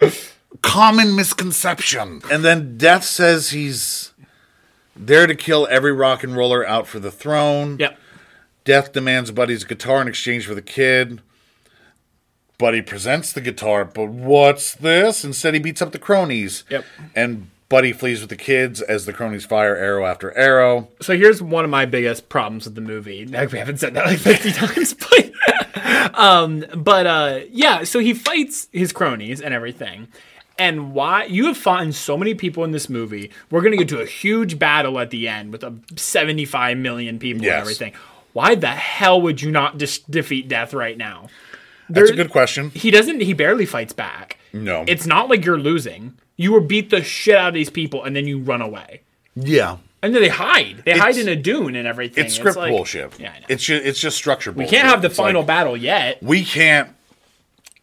Common 0.62 1.14
misconception. 1.14 2.20
And 2.32 2.44
then 2.44 2.76
Death 2.76 3.04
says 3.04 3.50
he's 3.50 4.12
there 4.96 5.28
to 5.28 5.36
kill 5.36 5.68
every 5.70 5.92
rock 5.92 6.24
and 6.24 6.36
roller 6.36 6.66
out 6.66 6.88
for 6.88 6.98
the 6.98 7.12
throne. 7.12 7.76
Yep. 7.78 7.96
Death 8.64 8.92
demands 8.92 9.30
Buddy's 9.30 9.62
guitar 9.62 10.02
in 10.02 10.08
exchange 10.08 10.46
for 10.48 10.54
the 10.56 10.62
kid. 10.62 11.22
Buddy 12.58 12.82
presents 12.82 13.32
the 13.32 13.40
guitar, 13.40 13.84
but 13.84 14.08
what's 14.08 14.74
this? 14.74 15.24
Instead, 15.24 15.54
he 15.54 15.60
beats 15.60 15.80
up 15.80 15.92
the 15.92 15.98
cronies. 16.00 16.64
Yep. 16.70 16.84
And 17.14 17.50
Buddy 17.68 17.92
flees 17.92 18.20
with 18.20 18.30
the 18.30 18.36
kids 18.36 18.82
as 18.82 19.06
the 19.06 19.12
cronies 19.12 19.44
fire 19.46 19.74
arrow 19.74 20.04
after 20.06 20.36
arrow. 20.36 20.88
So 21.00 21.16
here's 21.16 21.42
one 21.42 21.64
of 21.64 21.70
my 21.70 21.86
biggest 21.86 22.28
problems 22.28 22.66
with 22.66 22.74
the 22.74 22.80
movie. 22.82 23.26
Like, 23.26 23.52
we 23.52 23.58
haven't 23.58 23.78
said 23.78 23.94
that 23.94 24.06
like 24.06 24.18
50 24.18 24.52
times, 24.52 24.94
but 24.94 26.14
um, 26.14 26.64
but 26.76 27.06
uh, 27.06 27.40
yeah. 27.50 27.84
So 27.84 27.98
he 27.98 28.14
fights 28.14 28.68
his 28.72 28.92
cronies 28.92 29.40
and 29.40 29.54
everything. 29.54 30.08
And 30.56 30.92
why 30.94 31.24
you 31.24 31.46
have 31.46 31.56
fought 31.56 31.92
so 31.94 32.16
many 32.16 32.34
people 32.34 32.62
in 32.62 32.70
this 32.70 32.88
movie? 32.88 33.30
We're 33.50 33.62
gonna 33.62 33.76
get 33.76 33.88
to 33.88 34.00
a 34.00 34.06
huge 34.06 34.58
battle 34.58 35.00
at 35.00 35.10
the 35.10 35.26
end 35.26 35.50
with 35.52 35.64
a 35.64 35.74
75 35.96 36.76
million 36.78 37.18
people 37.18 37.42
Yes. 37.44 37.52
and 37.54 37.60
everything. 37.62 37.92
Why 38.34 38.54
the 38.54 38.68
hell 38.68 39.20
would 39.22 39.42
you 39.42 39.50
not 39.50 39.78
just 39.78 40.08
defeat 40.10 40.46
Death 40.48 40.72
right 40.74 40.96
now? 40.96 41.28
That's 41.88 42.10
a 42.10 42.14
good 42.16 42.30
question. 42.30 42.70
He 42.70 42.90
doesn't. 42.90 43.20
He 43.20 43.32
barely 43.32 43.66
fights 43.66 43.92
back. 43.92 44.38
No. 44.52 44.84
It's 44.86 45.06
not 45.06 45.28
like 45.28 45.44
you're 45.44 45.58
losing. 45.58 46.14
You 46.36 46.52
were 46.52 46.60
beat 46.60 46.90
the 46.90 47.02
shit 47.02 47.36
out 47.36 47.48
of 47.48 47.54
these 47.54 47.70
people, 47.70 48.02
and 48.04 48.14
then 48.16 48.26
you 48.26 48.38
run 48.38 48.60
away. 48.60 49.02
Yeah. 49.36 49.76
And 50.02 50.14
then 50.14 50.20
they 50.20 50.28
hide. 50.28 50.82
They 50.84 50.98
hide 50.98 51.16
in 51.16 51.28
a 51.28 51.36
dune 51.36 51.76
and 51.76 51.86
everything. 51.88 52.24
It's 52.26 52.34
script 52.34 52.56
like- 52.58 52.70
bullshit. 52.70 53.18
Yeah, 53.18 53.32
I 53.34 53.38
know. 53.40 53.46
It's 53.48 53.64
just, 53.64 53.84
it's 53.86 54.00
just 54.00 54.16
structure 54.16 54.52
we 54.52 54.66
can't 54.66 54.86
have 54.86 55.00
the 55.00 55.08
It's 55.08 55.16
final 55.16 55.40
like, 55.40 55.46
battle 55.46 55.76
yet. 55.76 56.22
we 56.22 56.44
can't 56.44 56.90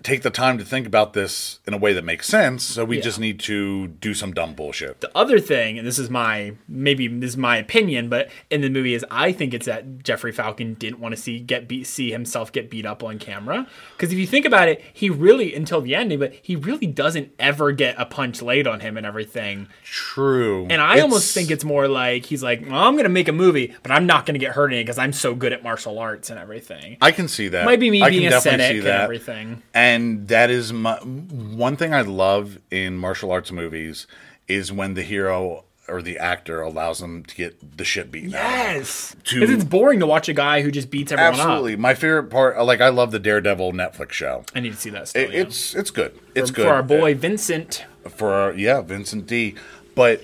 take 0.04 0.22
the 0.22 0.30
time 0.30 0.58
to 0.58 0.66
think 0.66 0.88
about 0.88 1.14
this 1.14 1.60
in 1.68 1.74
a 1.74 1.78
way 1.78 1.94
that 1.94 2.04
makes 2.04 2.28
sense. 2.28 2.64
So 2.64 2.84
we 2.86 2.98
Yeah. 2.98 3.04
just 3.04 3.20
need 3.20 3.40
to 3.42 3.88
do 3.88 4.14
some 4.14 4.34
dumb 4.34 4.54
bullshit. 4.54 5.02
The 5.02 5.12
other 5.16 5.40
thing, 5.40 5.78
and 5.78 5.88
this 5.88 6.00
is 6.00 6.10
my 6.10 6.54
maybe 6.68 7.08
this 7.08 7.32
is 7.32 7.38
my 7.38 7.58
opinion, 7.58 8.10
but 8.10 8.30
in 8.50 8.62
the 8.62 8.70
movie 8.70 8.94
is 8.94 9.06
I 9.12 9.32
think 9.32 9.54
it's 9.54 9.66
that 9.66 10.04
Jeffrey 10.04 10.32
Falcon 10.32 10.74
didn't 10.76 11.00
want 11.00 11.16
to 11.16 11.22
see 11.22 11.40
get 11.40 11.68
beat, 11.68 11.88
see 11.88 12.12
himself 12.12 12.52
get 12.52 12.70
beat 12.70 12.86
up 12.86 13.04
on 13.04 13.20
camera. 13.20 13.68
Because 13.96 14.12
if 14.12 14.18
you 14.20 14.28
think 14.28 14.46
about 14.46 14.68
it, 14.70 14.84
he 14.94 15.10
really 15.10 15.54
until 15.54 15.82
the 15.82 15.96
ending, 15.96 16.20
but 16.20 16.34
he 16.42 16.56
really 16.56 16.88
doesn't 16.88 17.32
ever 17.40 17.72
get 17.72 17.96
a 17.98 18.06
punch 18.06 18.42
laid 18.42 18.68
on 18.68 18.80
him 18.80 18.98
and 18.98 19.06
everything. 19.06 19.68
True. 19.84 20.68
And 20.70 20.82
I 20.82 21.00
almost 21.00 21.34
think 21.34 21.52
it's 21.52 21.64
more 21.64 21.88
like 21.88 22.26
he's 22.26 22.42
like, 22.44 22.66
well, 22.68 22.84
I'm 22.88 22.96
gonna 22.96 23.10
make 23.10 23.28
a 23.28 23.34
movie, 23.34 23.74
but 23.84 23.92
I'm 23.92 24.06
not 24.06 24.26
gonna 24.26 24.40
get 24.40 24.52
hurt 24.54 24.74
in 24.74 24.80
it 24.80 24.84
because 24.84 24.98
I'm 24.98 25.14
so 25.14 25.36
good 25.36 25.54
at 25.54 25.64
martial 25.64 26.00
arts 26.00 26.30
and 26.30 26.40
everything. 26.40 26.98
I 27.02 27.12
can 27.12 27.28
see 27.28 27.50
that. 27.50 27.66
Might 27.66 27.80
be 27.80 27.92
me 27.92 28.02
I 28.02 28.10
being 28.10 28.28
a 28.32 28.42
cynic 28.42 28.78
and 28.78 28.88
everything. 28.88 29.62
And 29.74 29.91
that 30.28 30.50
is 30.50 30.72
my 30.74 30.96
one 30.98 31.76
thing 31.76 31.94
I 31.94 32.02
love 32.02 32.60
in 32.70 32.98
martial 32.98 33.32
arts 33.32 33.52
movies 33.52 34.08
is 34.48 34.72
when 34.72 34.94
the 34.96 35.04
hero 35.04 35.64
or 35.88 36.02
the 36.02 36.18
actor 36.20 36.62
allows 36.62 37.00
them 37.00 37.24
to 37.26 37.36
get 37.36 37.78
the 37.78 37.84
shit 37.84 38.12
beaten 38.12 38.34
out. 38.34 38.46
of 38.46 38.52
them. 38.52 38.76
Yes, 38.78 39.16
because 39.24 39.50
it's 39.50 39.64
boring 39.64 40.00
to 40.00 40.06
watch 40.08 40.30
a 40.30 40.34
guy 40.34 40.62
who 40.62 40.72
just 40.72 40.90
beats 40.90 41.12
everyone 41.12 41.34
Absolutely. 41.34 41.74
up. 41.74 41.80
My 41.80 41.94
favorite 41.96 42.26
part, 42.30 42.56
uh, 42.58 42.64
like 42.64 42.80
I 42.82 42.90
love 42.90 43.12
the 43.12 43.20
Daredevil 43.20 43.74
Netflix 43.74 44.12
show. 44.12 44.46
I 44.56 44.60
need 44.62 44.72
to 44.74 44.78
see 44.78 44.90
that. 44.92 45.08
Still, 45.10 45.24
It, 45.24 45.32
yeah. 45.34 45.42
It's 45.42 45.76
it's 45.76 45.92
good. 45.92 46.18
It's 46.36 46.50
for, 46.50 46.56
good 46.58 46.66
for 46.68 46.74
our 46.74 46.84
boy 46.84 47.16
Vincent. 47.16 47.86
for 48.10 48.32
our, 48.34 48.54
yeah 48.54 48.82
Vincent 48.82 49.28
D. 49.28 49.56
But 49.96 50.24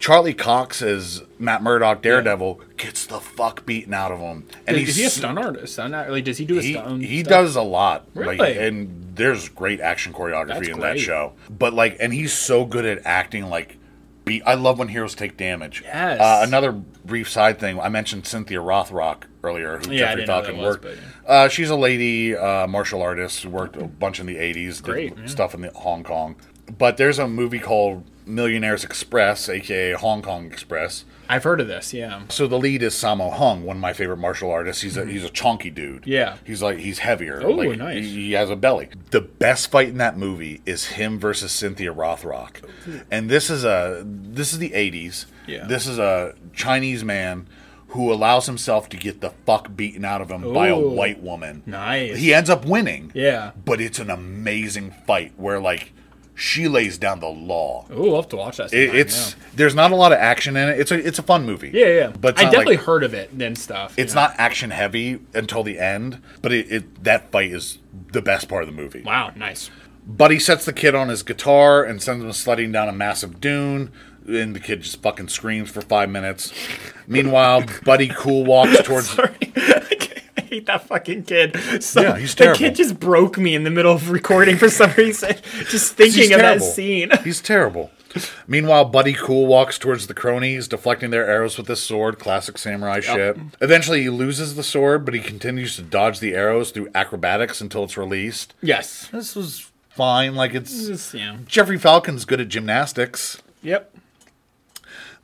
Charlie 0.00 0.34
Cox 0.34 0.82
as 0.82 1.22
Matt 1.38 1.62
Murdock 1.62 2.02
Daredevil 2.02 2.60
gets 2.76 3.06
the 3.06 3.20
fuck 3.20 3.64
beaten 3.64 3.94
out 3.94 4.10
of 4.10 4.18
him, 4.18 4.46
and 4.66 4.76
Is, 4.76 4.80
he's 4.82 4.88
is 4.90 4.96
he 4.96 5.04
a 5.04 5.10
stunt 5.10 5.38
artist? 5.38 5.74
Stunt 5.74 5.94
act- 5.94 6.10
Like, 6.10 6.24
does 6.24 6.38
he 6.38 6.44
do 6.44 6.58
a 6.58 6.62
he, 6.62 6.72
stunt? 6.72 7.02
he 7.04 7.20
stuff? 7.20 7.30
does 7.30 7.56
a 7.56 7.62
lot 7.62 8.06
Really? 8.14 8.36
like, 8.36 8.56
and 8.56 9.03
there's 9.14 9.48
great 9.48 9.80
action 9.80 10.12
choreography 10.12 10.48
That's 10.48 10.68
in 10.68 10.80
that 10.80 10.98
show. 10.98 11.32
But 11.50 11.72
like 11.74 11.96
and 12.00 12.12
he's 12.12 12.32
so 12.32 12.64
good 12.64 12.84
at 12.84 13.00
acting 13.04 13.48
like 13.48 13.78
be 14.24 14.42
i 14.42 14.54
love 14.54 14.78
when 14.78 14.88
heroes 14.88 15.14
take 15.14 15.36
damage. 15.36 15.82
Yes. 15.84 16.18
uh, 16.20 16.40
another 16.46 16.72
brief 16.72 17.28
side 17.28 17.58
thing 17.58 17.78
i 17.78 17.88
mentioned 17.90 18.26
cynthia 18.26 18.58
rothrock 18.58 19.24
earlier 19.42 19.76
who 19.78 19.92
Yeah, 19.92 20.06
jeffrey 20.06 20.24
falcon 20.26 20.56
that 20.56 20.62
was, 20.62 20.76
worked. 20.82 20.98
uh, 21.26 21.48
she's 21.50 21.68
a 21.68 21.76
lady 21.76 22.34
uh, 22.34 22.66
martial 22.66 23.02
artist 23.02 23.42
who 23.42 23.50
worked 23.50 23.76
a 23.76 23.84
bunch 23.84 24.20
in 24.20 24.26
the 24.26 24.36
80s 24.36 24.76
did 24.76 24.82
Great, 24.84 25.18
yeah. 25.18 25.26
stuff 25.26 25.54
in 25.54 25.60
the 25.60 25.70
hong 25.72 26.04
kong. 26.04 26.36
But 26.78 26.96
there's 26.96 27.18
a 27.18 27.28
movie 27.28 27.58
called 27.58 28.04
millionaires 28.24 28.82
express 28.84 29.50
aka 29.50 29.92
hong 29.92 30.22
kong 30.22 30.46
express 30.46 31.04
I've 31.28 31.44
heard 31.44 31.60
of 31.60 31.68
this. 31.68 31.92
Yeah. 31.94 32.22
so 32.28 32.46
the 32.46 32.58
lead 32.58 32.82
is 32.82 32.94
Sammo 32.94 33.32
Hung, 33.32 33.64
one 33.64 33.76
of 33.76 33.80
my 33.80 33.92
favorite 33.92 34.18
martial 34.18 34.50
artists. 34.50 34.82
He's 34.82 34.96
a 34.96 35.04
he's 35.06 35.24
a 35.24 35.30
chunky 35.30 35.70
dude. 35.70 36.02
Mm-hmm. 36.02 36.10
Yeah. 36.10 36.36
he's 36.44 36.62
like 36.62 36.78
he's 36.78 36.98
heavier. 37.00 37.40
Oh, 37.44 37.50
like, 37.50 37.78
nice. 37.78 38.04
He, 38.04 38.26
he 38.26 38.32
has 38.32 38.50
a 38.50 38.56
belly. 38.56 38.88
The 39.10 39.20
best 39.20 39.70
fight 39.70 39.88
in 39.88 39.98
that 39.98 40.16
movie 40.18 40.60
is 40.66 40.86
him 40.86 41.18
versus 41.18 41.52
Cynthia 41.52 41.92
Rothrock, 41.94 42.62
and 43.10 43.28
this 43.30 43.50
is 43.50 43.64
a 43.64 44.02
this 44.04 44.52
is 44.52 44.58
the 44.58 44.70
'80s. 44.70 45.26
Yeah. 45.46 45.66
This 45.66 45.86
is 45.86 45.98
a 45.98 46.34
Chinese 46.54 47.04
man 47.04 47.46
who 47.88 48.12
allows 48.12 48.46
himself 48.46 48.88
to 48.88 48.96
get 48.96 49.20
the 49.20 49.30
fuck 49.46 49.76
beaten 49.76 50.04
out 50.04 50.20
of 50.20 50.28
him 50.30 50.52
by 50.52 50.66
a 50.68 50.76
white 50.76 51.22
woman. 51.22 51.62
Nice. 51.64 52.16
He 52.18 52.34
ends 52.34 52.50
up 52.50 52.64
winning. 52.64 53.12
Yeah. 53.14 53.52
but 53.64 53.80
it's 53.80 54.00
an 54.00 54.10
amazing 54.10 54.90
fight 55.06 55.32
where 55.36 55.60
like 55.60 55.92
she 56.34 56.68
lays 56.68 56.98
down 56.98 57.20
the 57.20 57.28
law. 57.28 57.86
Oh, 57.90 58.02
we'll 58.02 58.16
have 58.16 58.28
to 58.30 58.36
watch 58.36 58.56
that. 58.56 58.72
It, 58.72 58.94
it's 58.94 59.36
there's 59.54 59.74
not 59.74 59.92
a 59.92 59.96
lot 59.96 60.12
of 60.12 60.18
action 60.18 60.56
in 60.56 60.68
it. 60.68 60.80
It's 60.80 60.90
a 60.90 61.06
it's 61.06 61.18
a 61.18 61.22
fun 61.22 61.46
movie. 61.46 61.70
yeah, 61.72 61.86
yeah. 61.86 61.94
yeah. 61.94 62.12
but 62.20 62.38
I 62.38 62.44
definitely 62.44 62.76
like- 62.76 62.86
heard 62.86 63.04
of 63.04 63.14
it 63.14 63.30
and 63.30 63.56
stuff. 63.56 63.94
it's 63.98 64.14
yeah. 64.14 64.22
not 64.22 64.34
action 64.38 64.70
heavy 64.70 65.20
until 65.32 65.62
the 65.62 65.78
end, 65.78 66.20
but 66.42 66.52
it, 66.52 66.70
it 66.70 67.04
that 67.04 67.30
fight 67.30 67.52
is 67.52 67.78
the 68.12 68.22
best 68.22 68.48
part 68.48 68.62
of 68.62 68.68
the 68.68 68.74
movie. 68.74 69.02
Wow, 69.02 69.32
nice. 69.36 69.70
Buddy 70.06 70.38
sets 70.38 70.64
the 70.66 70.72
kid 70.72 70.94
on 70.94 71.08
his 71.08 71.22
guitar 71.22 71.82
and 71.82 72.02
sends 72.02 72.22
him 72.22 72.32
sledding 72.32 72.72
down 72.72 72.88
a 72.88 72.92
massive 72.92 73.40
dune, 73.40 73.90
and 74.26 74.54
the 74.54 74.60
kid 74.60 74.82
just 74.82 75.00
fucking 75.02 75.28
screams 75.28 75.70
for 75.70 75.80
five 75.80 76.10
minutes. 76.10 76.52
Meanwhile, 77.06 77.64
Buddy 77.84 78.08
cool 78.08 78.44
walks 78.44 78.82
towards. 78.82 79.16
Hate 80.54 80.66
that 80.66 80.86
fucking 80.86 81.24
kid. 81.24 81.56
So, 81.82 82.00
Yeah, 82.00 82.16
he's 82.16 82.32
the 82.36 82.44
terrible. 82.44 82.58
kid 82.60 82.76
just 82.76 83.00
broke 83.00 83.36
me 83.38 83.56
in 83.56 83.64
the 83.64 83.70
middle 83.70 83.90
of 83.92 84.10
recording 84.10 84.56
for 84.56 84.68
some 84.68 84.92
reason. 84.92 85.30
Just 85.68 85.94
thinking 85.96 86.32
of 86.32 86.38
that 86.38 86.62
scene. 86.62 87.10
He's 87.24 87.40
terrible. 87.40 87.90
Meanwhile, 88.46 88.84
Buddy 88.84 89.14
Cool 89.14 89.46
walks 89.46 89.78
towards 89.80 90.06
the 90.06 90.14
cronies, 90.14 90.68
deflecting 90.68 91.10
their 91.10 91.26
arrows 91.28 91.58
with 91.58 91.66
his 91.66 91.82
sword. 91.82 92.20
Classic 92.20 92.56
samurai 92.56 93.00
shit. 93.00 93.36
Eventually, 93.60 94.02
he 94.02 94.10
loses 94.10 94.54
the 94.54 94.62
sword, 94.62 95.04
but 95.04 95.12
he 95.14 95.18
continues 95.20 95.74
to 95.74 95.82
dodge 95.82 96.20
the 96.20 96.34
arrows 96.34 96.70
through 96.70 96.88
acrobatics 96.94 97.60
until 97.60 97.82
it's 97.82 97.96
released. 97.96 98.54
yes. 98.62 99.08
This 99.08 99.34
was 99.34 99.68
fine. 99.90 100.36
Like 100.36 100.54
it's 100.54 100.86
Just, 100.86 101.14
yeah. 101.14 101.38
Jeffrey 101.48 101.78
Falcon's 101.78 102.24
good 102.24 102.40
at 102.40 102.46
gymnastics. 102.48 103.42
Yep. 103.62 103.93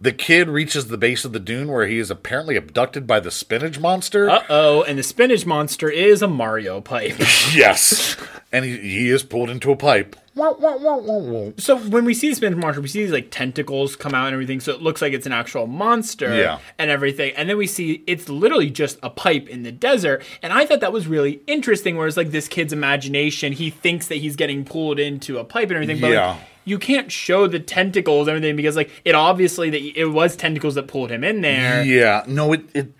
The 0.02 0.12
kid 0.12 0.48
reaches 0.48 0.89
the 0.89 0.97
base 0.97 1.27
of 1.27 1.32
the 1.35 1.39
dune 1.40 1.68
where 1.70 1.86
he 1.86 1.98
is 1.98 2.10
apparently 2.10 2.56
abducted 2.56 3.06
by 3.06 3.20
the 3.20 3.31
spinach 3.31 3.78
monster. 3.78 4.31
Uh 4.31 4.43
oh, 4.48 4.82
and 4.85 4.98
the 4.98 5.02
spinach 5.02 5.44
monster 5.44 5.90
is 5.90 6.22
a 6.22 6.27
Mario 6.28 6.81
pipe. 6.81 7.18
yes. 7.55 8.16
And 8.51 8.64
he, 8.64 8.78
he 8.78 9.10
is 9.10 9.22
pulled 9.22 9.51
into 9.51 9.70
a 9.70 9.77
pipe. 9.77 10.16
So 10.35 11.77
when 11.89 12.05
we 12.06 12.14
see 12.14 12.31
the 12.31 12.35
spinach 12.35 12.56
monster, 12.59 12.81
we 12.81 12.89
see 12.89 13.02
these 13.02 13.12
like 13.12 13.31
tentacles 13.31 13.94
come 13.94 14.14
out 14.14 14.27
and 14.28 14.32
everything, 14.32 14.60
so 14.60 14.72
it 14.72 14.81
looks 14.81 15.02
like 15.02 15.12
it's 15.12 15.27
an 15.27 15.32
actual 15.32 15.66
monster 15.66 16.35
Yeah. 16.35 16.59
and 16.78 16.90
everything. 16.90 17.35
And 17.36 17.48
then 17.48 17.59
we 17.59 17.66
see 17.66 18.02
it's 18.06 18.28
literally 18.28 18.70
just 18.70 18.98
a 19.02 19.10
pipe 19.10 19.48
in 19.48 19.64
the 19.64 19.72
desert. 19.72 20.22
And 20.43 20.52
I 20.52 20.64
thought 20.64 20.81
that 20.81 20.93
was 20.94 21.06
really 21.06 21.43
interesting, 21.47 21.97
whereas 21.97 22.16
like 22.16 22.31
this 22.31 22.48
kid's 22.48 22.72
imagination, 22.72 23.52
he 23.52 23.68
thinks 23.70 24.06
that 24.09 24.16
he's 24.16 24.36
getting 24.36 24.64
pulled 24.64 24.98
into 24.98 25.39
a 25.39 25.44
pipe 25.44 25.64
and 25.64 25.72
everything, 25.72 26.01
but 26.01 26.10
Yeah. 26.10 26.31
like, 26.31 26.40
you 26.64 26.78
can't 26.78 27.10
show 27.10 27.46
the 27.46 27.58
tentacles 27.60 28.28
and 28.28 28.36
everything 28.36 28.56
because 28.56 28.76
like 28.76 28.90
it 29.04 29.14
obviously 29.14 29.70
that 29.70 29.80
it 29.98 30.06
was 30.06 30.36
tentacles 30.36 30.74
that 30.76 30.86
pulled 30.88 31.10
him 31.10 31.24
in 31.24 31.40
there. 31.40 31.82
Yeah. 31.84 32.24
No, 32.26 32.52
it 32.52 32.62
it, 32.74 32.92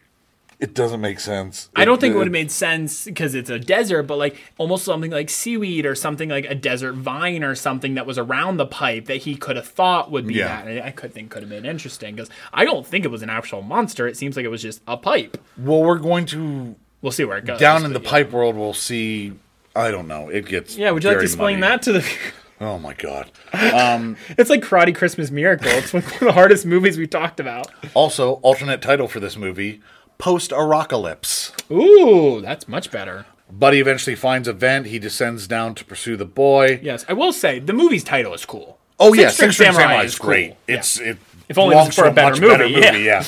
it 0.59 0.75
doesn't 0.75 1.01
make 1.01 1.21
sense. 1.21 1.71
I 1.75 1.87
don't 1.87 1.99
think 2.01 2.15
it 2.15 2.19
would 2.19 2.27
have 2.27 2.33
made 2.33 2.51
sense 2.51 3.07
because 3.07 3.35
it's 3.35 3.49
a 3.49 3.59
desert, 3.59 4.03
but 4.03 4.17
like 4.19 4.37
almost 4.59 4.85
something 4.85 5.11
like 5.11 5.31
seaweed 5.31 5.87
or 5.87 5.95
something 5.95 6.29
like 6.29 6.45
a 6.45 6.55
desert 6.55 6.95
vine 6.97 7.43
or 7.43 7.55
something 7.55 7.95
that 7.95 8.05
was 8.05 8.19
around 8.19 8.59
the 8.59 8.67
pipe 8.67 9.07
that 9.07 9.19
he 9.19 9.37
could 9.37 9.57
have 9.57 9.67
thought 9.67 10.11
would 10.11 10.27
be 10.27 10.35
Yeah. 10.35 10.63
that. 10.65 10.85
I 10.85 10.91
could 10.91 11.15
think 11.15 11.31
could 11.31 11.43
have 11.43 11.49
been 11.49 11.65
interesting 11.65 12.15
because 12.15 12.29
I 12.53 12.67
don't 12.67 12.87
think 12.87 13.07
it 13.07 13.09
was 13.11 13.23
an 13.23 13.31
actual 13.31 13.63
monster. 13.63 14.07
It 14.07 14.19
seems 14.19 14.37
like 14.37 14.45
it 14.45 14.49
was 14.51 14.61
just 14.61 14.83
a 14.87 14.99
pipe. 14.99 15.39
Well, 15.57 15.83
we're 15.83 15.99
going 15.99 16.27
to 16.27 16.75
We'll 17.03 17.13
see 17.13 17.25
where 17.25 17.39
it 17.39 17.47
goes. 17.47 17.59
down 17.59 17.87
in 17.87 17.95
the 17.95 18.01
yeah. 18.01 18.11
pipe 18.11 18.31
world. 18.31 18.55
We'll 18.57 18.75
see. 18.75 19.33
I 19.75 19.91
don't 19.91 20.09
know. 20.09 20.29
It 20.29 20.45
gets 20.45 20.77
Yeah, 20.77 20.91
would 20.91 21.03
you 21.05 21.09
like 21.09 21.19
to 21.21 21.25
explain 21.25 21.61
muddy. 21.61 21.71
that 21.71 21.83
to 21.83 21.93
the? 21.93 22.15
Oh 22.61 22.79
my 22.79 22.93
god. 22.95 23.31
Um, 23.55 24.17
it's 24.39 24.51
like 24.51 24.61
Karate 24.61 24.95
Christmas 24.95 25.31
Miracle. 25.31 25.71
It's 25.71 25.93
one 25.93 26.03
of 26.05 26.19
the 26.21 26.33
hardest 26.33 26.67
movies 26.67 26.99
we 26.99 27.07
talked 27.07 27.41
about. 27.41 27.69
Also, 27.95 28.35
alternate 28.35 28.83
title 28.83 29.09
for 29.09 29.19
this 29.21 29.37
movie: 29.37 29.81
Post 30.19 30.51
Arocalypse. 30.51 31.53
Ooh, 31.71 32.41
that's 32.41 32.69
much 32.69 32.91
better. 32.91 33.27
Buddy 33.51 33.81
eventually 33.81 34.15
finds 34.15 34.47
a 34.47 34.53
vent. 34.53 34.87
He 34.87 34.99
descends 34.99 35.47
down 35.47 35.75
to 35.77 35.85
pursue 35.85 36.17
the 36.17 36.27
boy. 36.27 36.79
Yes, 36.83 37.05
I 37.09 37.15
will 37.15 37.33
say 37.33 37.59
the 37.59 37.73
movie's 37.73 38.05
title 38.05 38.35
is 38.35 38.45
cool. 38.45 38.79
Oh 38.99 39.15
yeah, 39.15 39.31
String 39.31 39.49
Six 39.49 39.55
String 39.55 39.73
Samurai 39.73 39.83
Samurai 39.83 40.05
is 40.05 40.13
is 40.13 40.19
great. 40.19 40.49
cool. 40.49 40.57
Yeah. 40.69 40.77
It's 40.77 41.01
it. 41.01 41.19
If 41.49 41.59
only 41.59 41.75
it 41.75 41.79
was 41.79 41.97
belongs 41.97 41.97
for 41.97 42.05
a 42.05 42.13
better 42.13 42.41
movie, 42.41 42.81
yeah. 42.81 42.95
yeah. 42.95 43.25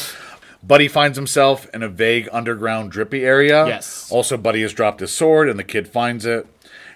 Buddy 0.62 0.86
finds 0.86 1.18
himself 1.18 1.68
in 1.74 1.82
a 1.82 1.88
vague 1.88 2.28
underground 2.30 2.92
drippy 2.92 3.24
area. 3.24 3.66
Yes. 3.66 4.09
Also, 4.12 4.36
Buddy 4.36 4.62
has 4.62 4.72
dropped 4.72 5.00
his 5.00 5.10
sword, 5.10 5.48
and 5.48 5.59
the 5.59 5.64
kid 5.64 5.88
finds 5.88 6.24
it. 6.24 6.46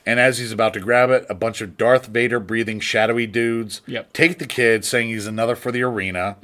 And 0.07 0.21
as 0.21 0.39
he's 0.39 0.53
about 0.53 0.73
to 0.75 0.81
grab 0.81 1.11
it, 1.11 1.27
a 1.29 1.35
bunch 1.35 1.61
of 1.61 1.77
Darth 1.77 2.07
Vader 2.07 2.39
breathing 2.39 2.79
shadowy 2.79 3.27
dudes 3.27 3.83
Yep. 3.87 4.05
Mm-hmm. 4.05 4.13
take 4.13 4.39
the 4.39 4.47
kid, 4.47 4.85
saying 4.85 5.09
he's 5.09 5.27
another 5.27 5.57
for 5.57 5.73
the 5.73 5.83
arena. 5.83 6.37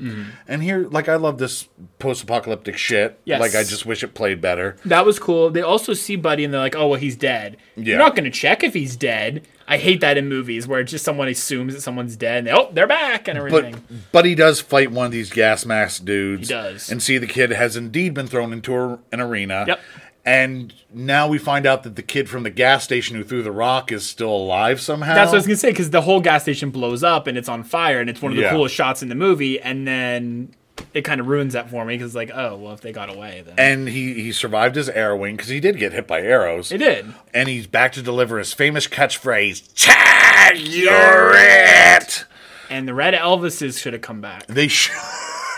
And 0.49 0.63
here, 0.63 0.89
like, 0.89 1.09
I 1.09 1.15
love 1.15 1.39
this 1.39 1.69
post 2.01 2.25
apocalyptic 2.25 2.77
shit. 2.77 3.21
Yes. 3.25 3.41
Like, 3.41 3.55
I 3.55 3.63
just 3.63 3.87
wish 3.87 4.03
it 4.03 4.15
played 4.15 4.41
better. 4.41 4.77
That 4.85 5.07
was 5.07 5.19
cool. 5.21 5.51
They 5.51 5.63
also 5.63 5.95
see 5.95 6.17
Buddy 6.17 6.45
and 6.45 6.53
they're 6.53 6.61
like, 6.61 6.75
oh, 6.75 6.89
well, 6.89 7.01
he's 7.01 7.15
dead. 7.17 7.57
Yeah. 7.77 7.85
You're 7.85 7.99
not 7.99 8.17
going 8.17 8.25
to 8.25 8.31
check 8.31 8.65
if 8.65 8.75
he's 8.75 8.97
dead. 8.97 9.47
I 9.69 9.79
hate 9.79 10.01
that 10.01 10.19
in 10.19 10.29
movies 10.29 10.67
where 10.67 10.81
it's 10.81 10.91
just 10.91 11.05
someone 11.05 11.29
assumes 11.29 11.73
that 11.75 11.83
someone's 11.83 12.17
dead 12.17 12.39
and 12.39 12.47
they, 12.49 12.53
oh, 12.53 12.69
they're 12.73 12.89
back 12.89 13.29
and 13.29 13.39
everything. 13.39 13.77
But. 13.89 14.13
Buddy 14.13 14.35
does 14.35 14.61
fight 14.61 14.91
one 14.91 15.07
of 15.07 15.13
these 15.13 15.31
gas 15.31 15.65
mask 15.65 16.05
dudes. 16.05 16.49
He 16.49 16.55
does. 16.55 16.91
And 16.91 17.01
see 17.01 17.17
the 17.17 17.29
kid 17.29 17.51
has 17.51 17.77
indeed 17.77 18.13
been 18.13 18.27
thrown 18.27 18.53
into 18.53 18.75
a, 18.75 18.99
an 19.13 19.21
arena. 19.21 19.65
Yep. 19.69 19.81
And 20.24 20.73
now 20.94 21.27
we 21.27 21.39
find 21.39 21.66
out 21.66 21.82
that 21.82 21.97
the 21.97 22.03
kid 22.03 22.28
from 22.28 22.44
the 22.44 22.51
gas 22.51 22.85
station 22.85 23.16
who 23.16 23.24
threw 23.24 23.43
the 23.43 23.51
rock 23.51 23.90
is 23.90 24.07
still 24.07 24.31
alive 24.31 24.81
somehow. 24.81 25.15
That's 25.15 25.28
what 25.31 25.35
I 25.35 25.39
was 25.39 25.47
going 25.47 25.57
to 25.57 25.61
say 25.61 25.70
because 25.70 25.90
the 25.90 26.03
whole 26.03 26.20
gas 26.20 26.43
station 26.43 26.70
blows 26.70 27.03
up 27.03 27.27
and 27.27 27.36
it's 27.36 27.49
on 27.49 27.65
fire 27.65 28.01
and 28.01 28.09
it's 28.09 28.23
one 28.23 28.31
of 28.32 28.36
the 28.36 28.43
Yeah. 28.43 28.51
coolest 28.51 28.74
shots 28.74 29.03
in 29.03 29.09
the 29.09 29.16
movie. 29.16 29.61
And 29.61 29.86
then 29.86 30.55
it 30.94 31.03
kind 31.03 31.20
of 31.20 31.27
ruins 31.27 31.55
that 31.55 31.70
for 31.70 31.85
me 31.85 31.97
because, 31.97 32.15
like, 32.15 32.31
oh, 32.32 32.57
well, 32.57 32.73
if 32.73 32.81
they 32.82 32.93
got 32.93 33.12
away, 33.12 33.43
then. 33.44 33.55
and 33.59 33.89
he, 33.89 34.15
he 34.15 34.31
survived 34.32 34.77
his 34.77 34.89
arrowing 34.89 35.35
because 35.36 35.49
he 35.51 35.59
did 35.59 35.77
get 35.77 35.93
hit 35.93 36.07
by 36.07 36.20
arrows. 36.23 36.70
it 36.70 36.78
did. 36.78 37.12
And 37.35 37.49
he's 37.49 37.66
back 37.66 37.93
to 37.94 38.03
deliver 38.03 38.39
his 38.39 38.53
famous 38.53 38.86
catchphrase, 38.86 39.74
Chad, 39.74 40.57
you're 40.59 41.32
it! 41.35 42.24
And 42.70 42.86
the 42.86 42.94
Red 42.94 43.15
Elvises 43.15 43.81
should 43.81 43.93
have 43.93 44.03
come 44.03 44.20
back. 44.20 44.47
They 44.47 44.69
should. 44.69 44.94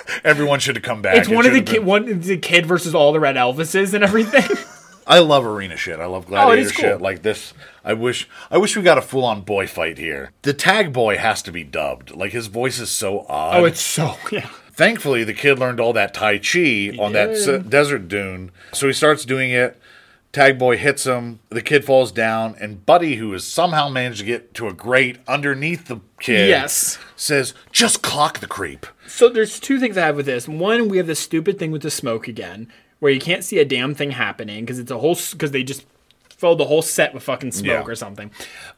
Everyone 0.24 0.60
should 0.60 0.76
have 0.76 0.82
come 0.82 1.02
back. 1.02 1.16
It's 1.16 1.28
It 1.28 1.34
one 1.34 1.46
of 1.46 1.52
the 1.52 1.62
kid, 1.62 1.76
been- 1.80 1.86
one 1.86 2.20
the 2.20 2.36
kid 2.38 2.66
versus 2.66 2.94
all 2.94 3.12
the 3.12 3.20
Red 3.20 3.36
Elvises 3.36 3.94
and 3.94 4.04
everything. 4.04 4.44
I 5.06 5.18
love 5.18 5.44
arena 5.44 5.76
shit. 5.76 6.00
I 6.00 6.06
love 6.06 6.24
oh, 6.26 6.28
gladiator 6.30 6.62
is 6.62 6.72
cool. 6.72 6.80
shit 6.82 7.00
like 7.02 7.22
this. 7.22 7.52
I 7.84 7.92
wish 7.92 8.26
I 8.50 8.56
wish 8.56 8.74
we 8.74 8.82
got 8.82 8.96
a 8.96 9.02
full 9.02 9.24
on 9.24 9.42
boy 9.42 9.66
fight 9.66 9.98
here. 9.98 10.30
The 10.42 10.54
tag 10.54 10.94
boy 10.94 11.18
has 11.18 11.42
to 11.42 11.52
be 11.52 11.62
dubbed. 11.62 12.12
Like 12.12 12.32
his 12.32 12.46
voice 12.46 12.78
is 12.78 12.88
so 12.90 13.26
odd. 13.28 13.56
Oh, 13.60 13.64
it's 13.66 13.82
so 13.82 14.16
yeah. 14.32 14.48
Thankfully, 14.72 15.22
the 15.22 15.34
kid 15.34 15.58
learned 15.58 15.78
all 15.78 15.92
that 15.92 16.14
Tai 16.14 16.38
Chi 16.38 16.96
on 16.98 17.12
that 17.12 17.30
s- 17.30 17.62
desert 17.68 18.08
dune. 18.08 18.50
So 18.72 18.86
he 18.86 18.92
starts 18.94 19.24
doing 19.26 19.50
it. 19.50 19.78
Tag 20.34 20.58
boy 20.58 20.76
hits 20.76 21.04
him. 21.04 21.38
The 21.48 21.62
kid 21.62 21.84
falls 21.84 22.10
down. 22.10 22.56
And 22.60 22.84
Buddy, 22.84 23.14
who 23.16 23.30
has 23.32 23.44
somehow 23.44 23.88
managed 23.88 24.18
to 24.18 24.26
get 24.26 24.52
to 24.54 24.66
a 24.66 24.72
grate 24.72 25.18
underneath 25.28 25.86
the 25.86 26.00
kid, 26.20 26.48
Yes. 26.48 26.98
says, 27.14 27.54
just 27.70 28.02
clock 28.02 28.40
the 28.40 28.48
creep. 28.48 28.84
So 29.06 29.28
there's 29.28 29.60
two 29.60 29.78
things 29.78 29.96
I 29.96 30.06
have 30.06 30.16
with 30.16 30.26
this. 30.26 30.48
One, 30.48 30.88
we 30.88 30.96
have 30.96 31.06
this 31.06 31.20
stupid 31.20 31.58
thing 31.58 31.70
with 31.70 31.82
the 31.82 31.90
smoke 31.90 32.26
again, 32.26 32.66
where 32.98 33.12
you 33.12 33.20
can't 33.20 33.44
see 33.44 33.58
a 33.60 33.64
damn 33.64 33.94
thing 33.94 34.10
happening 34.10 34.64
because 34.64 34.80
it's 34.80 34.90
a 34.90 34.98
whole 34.98 35.16
because 35.30 35.52
they 35.52 35.62
just 35.62 35.84
filled 36.36 36.58
the 36.58 36.64
whole 36.64 36.82
set 36.82 37.14
with 37.14 37.22
fucking 37.22 37.52
smoke 37.52 37.86
Yeah. 37.86 37.92
or 37.92 37.94
something. 37.94 38.32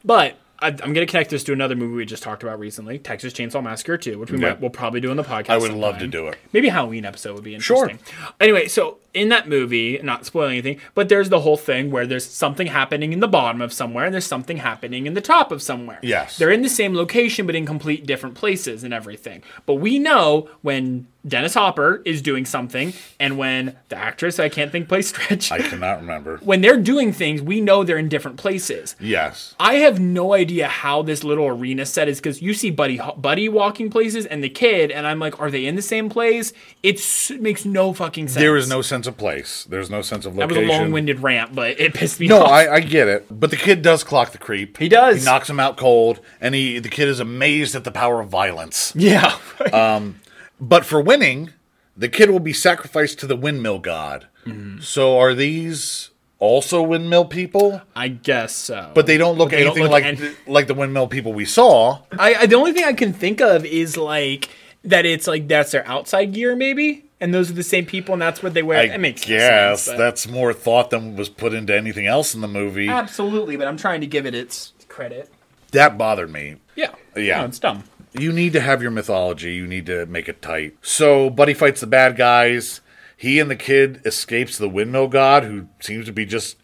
But 0.05 0.35
I, 0.59 0.67
I'm 0.69 0.93
gonna 0.93 1.05
connect 1.05 1.29
this 1.29 1.43
to 1.45 1.53
another 1.53 1.75
movie 1.75 1.95
we 1.95 2.05
just 2.05 2.23
talked 2.23 2.41
about 2.43 2.59
recently, 2.59 2.97
Texas 2.99 3.33
Chainsaw 3.33 3.63
Massacre 3.63 3.97
2, 3.97 4.17
which 4.19 4.31
we 4.31 4.39
Yeah. 4.39 4.49
might 4.49 4.61
we'll 4.61 4.69
probably 4.69 4.99
do 4.99 5.11
in 5.11 5.17
the 5.17 5.23
podcast. 5.23 5.49
I 5.51 5.57
would 5.57 5.73
love 5.73 5.99
to 5.99 6.07
do 6.07 6.27
it. 6.27 6.37
Maybe 6.53 6.67
a 6.69 6.71
Halloween 6.71 7.05
episode 7.05 7.35
would 7.35 7.43
be 7.43 7.53
interesting. 7.53 7.75
Sure. 7.77 7.89
interesting. 7.89 8.33
Anyway, 8.39 8.67
so 8.67 8.97
in 9.13 9.29
that 9.29 9.47
movie, 9.47 9.99
not 10.03 10.25
spoiling 10.25 10.53
anything, 10.53 10.79
but 10.95 11.09
there's 11.09 11.29
the 11.29 11.39
whole 11.41 11.57
thing 11.57 11.91
where 11.91 12.05
there's 12.07 12.25
something 12.25 12.67
happening 12.67 13.13
in 13.13 13.19
the 13.19 13.27
bottom 13.27 13.61
of 13.61 13.71
somewhere 13.73 14.05
and 14.05 14.13
there's 14.13 14.25
something 14.25 14.57
happening 14.57 15.05
in 15.07 15.13
the 15.13 15.21
top 15.21 15.51
of 15.51 15.61
somewhere. 15.61 15.99
Yes. 16.01 16.37
They're 16.37 16.51
in 16.51 16.61
the 16.61 16.69
same 16.69 16.93
location 16.95 17.45
but 17.45 17.55
in 17.55 17.65
complete 17.65 18.05
different 18.05 18.35
places 18.35 18.83
and 18.83 18.93
everything. 18.93 19.43
But 19.65 19.75
we 19.75 19.97
know 19.99 20.49
when 20.61 21.07
Dennis 21.27 21.53
Hopper 21.53 22.01
is 22.05 22.21
doing 22.21 22.45
something 22.45 22.93
and 23.19 23.37
when 23.37 23.75
the 23.89 23.95
actress 23.97 24.39
I 24.39 24.49
can't 24.49 24.71
think 24.71 24.87
plays 24.87 25.07
Stretch 25.09 25.51
I 25.51 25.59
cannot 25.59 25.99
remember. 25.99 26.37
when 26.37 26.61
they're 26.61 26.79
doing 26.79 27.11
things, 27.13 27.41
we 27.41 27.61
know 27.61 27.83
they're 27.83 27.97
in 27.97 28.09
different 28.09 28.37
places. 28.37 28.95
Yes. 28.99 29.55
I 29.59 29.75
have 29.75 29.99
no 29.99 30.33
idea 30.33 30.67
how 30.67 31.01
this 31.01 31.23
little 31.23 31.47
arena 31.47 31.85
set 31.85 32.07
is 32.07 32.19
because 32.19 32.41
you 32.41 32.53
see 32.53 32.69
Buddy 32.71 32.99
Buddy 33.17 33.49
walking 33.49 33.89
places 33.89 34.25
and 34.25 34.43
the 34.43 34.49
kid, 34.49 34.91
and 34.91 35.05
I'm 35.07 35.19
like, 35.19 35.39
are 35.39 35.49
they 35.51 35.65
in 35.65 35.75
the 35.75 35.81
same 35.81 36.09
place? 36.09 36.53
It's, 36.83 37.31
it 37.31 37.41
makes 37.41 37.65
no 37.65 37.93
fucking 37.93 38.27
sense. 38.27 38.37
There 38.39 38.55
is 38.55 38.69
no 38.69 38.81
sense 38.81 39.07
of 39.07 39.17
place. 39.17 39.65
There's 39.69 39.89
no 39.89 40.01
sense 40.01 40.25
of 40.25 40.35
location. 40.35 40.63
That 40.63 40.69
was 40.69 40.77
a 40.77 40.81
long-winded 40.81 41.19
rant, 41.19 41.55
but 41.55 41.79
it 41.79 41.93
pissed 41.93 42.19
me 42.19 42.27
No, 42.27 42.43
off. 42.43 42.49
I, 42.51 42.67
I 42.75 42.79
get 42.79 43.07
it. 43.07 43.25
But 43.29 43.49
the 43.49 43.57
kid 43.57 43.81
does 43.81 44.03
clock 44.03 44.31
the 44.31 44.37
creep. 44.37 44.77
He 44.77 44.87
does. 44.89 45.19
He 45.19 45.25
knocks 45.25 45.49
him 45.49 45.59
out 45.59 45.77
cold, 45.77 46.19
and 46.39 46.53
he 46.55 46.79
the 46.79 46.89
kid 46.89 47.07
is 47.07 47.19
amazed 47.19 47.75
at 47.75 47.83
the 47.83 47.91
power 47.91 48.21
of 48.21 48.29
violence. 48.29 48.93
yeah. 48.95 49.37
Um, 49.73 50.19
But 50.59 50.85
for 50.85 50.99
winning, 51.01 51.51
the 51.95 52.09
kid 52.09 52.29
will 52.29 52.39
be 52.39 52.53
sacrificed 52.53 53.19
to 53.19 53.27
the 53.27 53.35
windmill 53.35 53.79
god. 53.79 54.27
Mm-hmm. 54.45 54.79
So 54.81 55.17
are 55.19 55.33
these 55.33 56.09
also 56.39 56.81
windmill 56.81 57.25
people? 57.25 57.81
I 57.95 58.07
guess 58.09 58.55
so. 58.55 58.91
But 58.93 59.05
they 59.07 59.17
don't 59.17 59.37
look 59.37 59.51
They 59.51 59.57
don't 59.63 59.77
anything 59.77 59.83
look 59.83 59.91
like 59.91 60.05
any- 60.05 60.31
like 60.47 60.67
the 60.67 60.73
windmill 60.73 61.07
people 61.07 61.33
we 61.33 61.45
saw. 61.45 62.01
I, 62.17 62.35
I 62.35 62.45
the 62.45 62.55
only 62.55 62.73
thing 62.73 62.83
I 62.85 62.93
can 62.93 63.13
think 63.13 63.41
of 63.41 63.65
is 63.65 63.97
like 63.97 64.49
that 64.83 65.05
it's 65.05 65.27
like 65.27 65.47
that's 65.47 65.71
their 65.71 65.85
outside 65.87 66.33
gear 66.33 66.55
maybe, 66.55 67.05
and 67.19 67.33
those 67.33 67.49
are 67.49 67.55
the 67.55 67.63
same 67.63 67.85
people, 67.85 68.13
and 68.13 68.21
that's 68.21 68.41
what 68.41 68.53
they 68.53 68.63
wear. 68.63 68.77
I 68.79 68.83
it 68.95 68.99
makes 68.99 69.25
guess 69.25 69.83
sense. 69.83 69.97
but- 69.97 69.97
that's 70.03 70.27
more 70.27 70.53
thought 70.53 70.91
than 70.91 71.15
was 71.15 71.29
put 71.29 71.53
into 71.53 71.75
anything 71.75 72.05
else 72.07 72.33
in 72.35 72.41
the 72.41 72.47
movie. 72.47 72.87
absolutely, 72.87 73.57
but 73.57 73.67
I'm 73.67 73.77
trying 73.77 74.01
to 74.01 74.07
give 74.07 74.25
it 74.25 74.33
its 74.35 74.73
credit. 74.87 75.29
That 75.71 75.97
bothered 75.97 76.31
me. 76.31 76.55
Yeah, 76.75 76.93
Yeah. 77.15 77.41
No, 77.41 77.45
it's 77.47 77.59
dumb. 77.59 77.83
You 78.17 78.31
need 78.31 78.53
to 78.53 78.59
have 78.61 78.81
your 78.81 78.91
mythology. 78.91 79.53
You 79.53 79.67
need 79.67 79.85
to 79.87 80.05
make 80.07 80.27
it 80.29 80.41
tight. 80.41 80.75
So 80.81 81.29
Buddy 81.29 81.53
fights 81.53 81.81
the 81.81 81.87
bad 81.87 82.15
guys. 82.15 82.81
He 83.15 83.39
and 83.39 83.49
the 83.49 83.55
kid 83.55 84.01
escapes 84.05 84.57
the 84.57 84.69
windmill 84.69 85.07
god, 85.07 85.43
who 85.43 85.67
seems 85.79 86.05
to 86.05 86.11
be 86.11 86.25
just 86.25 86.57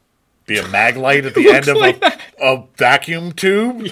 be 0.46 0.58
a 0.58 0.68
mag 0.68 0.98
light 0.98 1.26
at 1.26 1.34
the 1.34 1.50
end 1.54 1.68
of 1.68 1.78
like 1.78 2.02
a, 2.04 2.18
a 2.42 2.68
vacuum 2.78 3.32
tube, 3.32 3.88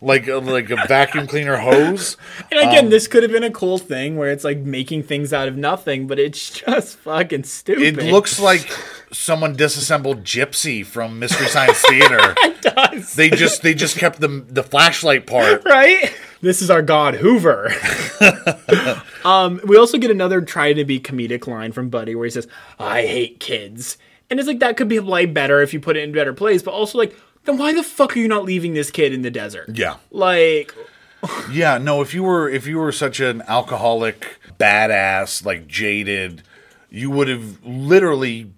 like 0.00 0.28
a, 0.28 0.36
like 0.36 0.70
a 0.70 0.76
vacuum 0.86 1.26
cleaner 1.26 1.56
hose. 1.56 2.16
And 2.52 2.60
again, 2.60 2.84
Um, 2.84 2.90
this 2.90 3.08
could 3.08 3.22
have 3.24 3.32
been 3.32 3.42
a 3.42 3.50
cool 3.50 3.78
thing 3.78 4.16
where 4.16 4.30
it's 4.30 4.44
like 4.44 4.58
making 4.58 5.02
things 5.04 5.32
out 5.32 5.48
of 5.48 5.56
nothing, 5.56 6.06
but 6.06 6.18
it's 6.20 6.50
just 6.60 6.98
fucking 6.98 7.42
stupid. 7.44 7.98
It 7.98 8.12
looks 8.12 8.38
like 8.38 8.70
someone 9.10 9.56
disassembled 9.56 10.22
Gypsy 10.22 10.86
from 10.86 11.18
Mystery 11.18 11.48
Science 11.48 11.80
Theater. 11.88 12.34
it 12.38 12.62
does. 12.62 13.14
They 13.14 13.30
just 13.30 13.62
they 13.62 13.74
just 13.74 13.96
kept 13.98 14.20
the 14.20 14.44
the 14.48 14.62
flashlight 14.62 15.26
part. 15.26 15.64
right? 15.64 16.12
This 16.40 16.62
is 16.62 16.70
our 16.70 16.82
god 16.82 17.14
Hoover. 17.14 17.72
um, 19.24 19.60
we 19.64 19.76
also 19.76 19.98
get 19.98 20.10
another 20.10 20.40
try 20.40 20.72
to 20.72 20.84
be 20.84 21.00
comedic 21.00 21.46
line 21.46 21.72
from 21.72 21.88
Buddy 21.88 22.14
where 22.14 22.26
he 22.26 22.30
says, 22.30 22.46
"I 22.78 23.02
hate 23.02 23.40
kids," 23.40 23.96
and 24.30 24.38
it's 24.38 24.46
like 24.46 24.60
that 24.60 24.76
could 24.76 24.88
be 24.88 25.00
like 25.00 25.32
better 25.32 25.60
if 25.62 25.72
you 25.72 25.80
put 25.80 25.96
it 25.96 26.04
in 26.04 26.12
better 26.12 26.32
place, 26.32 26.62
but 26.62 26.72
also 26.72 26.98
like, 26.98 27.16
then 27.44 27.58
why 27.58 27.72
the 27.72 27.82
fuck 27.82 28.16
are 28.16 28.20
you 28.20 28.28
not 28.28 28.44
leaving 28.44 28.74
this 28.74 28.90
kid 28.90 29.12
in 29.12 29.22
the 29.22 29.30
desert? 29.30 29.70
Yeah. 29.72 29.96
Like, 30.10 30.74
Yeah, 31.50 31.78
no, 31.78 32.00
if 32.02 32.14
you 32.14 32.22
were 32.22 32.48
if 32.48 32.66
you 32.66 32.78
were 32.78 32.92
such 32.92 33.20
an 33.20 33.42
alcoholic, 33.48 34.38
badass, 34.58 35.44
like 35.44 35.66
jaded, 35.66 36.42
you 36.90 37.10
would 37.10 37.28
have 37.28 37.64
literally 37.64 38.52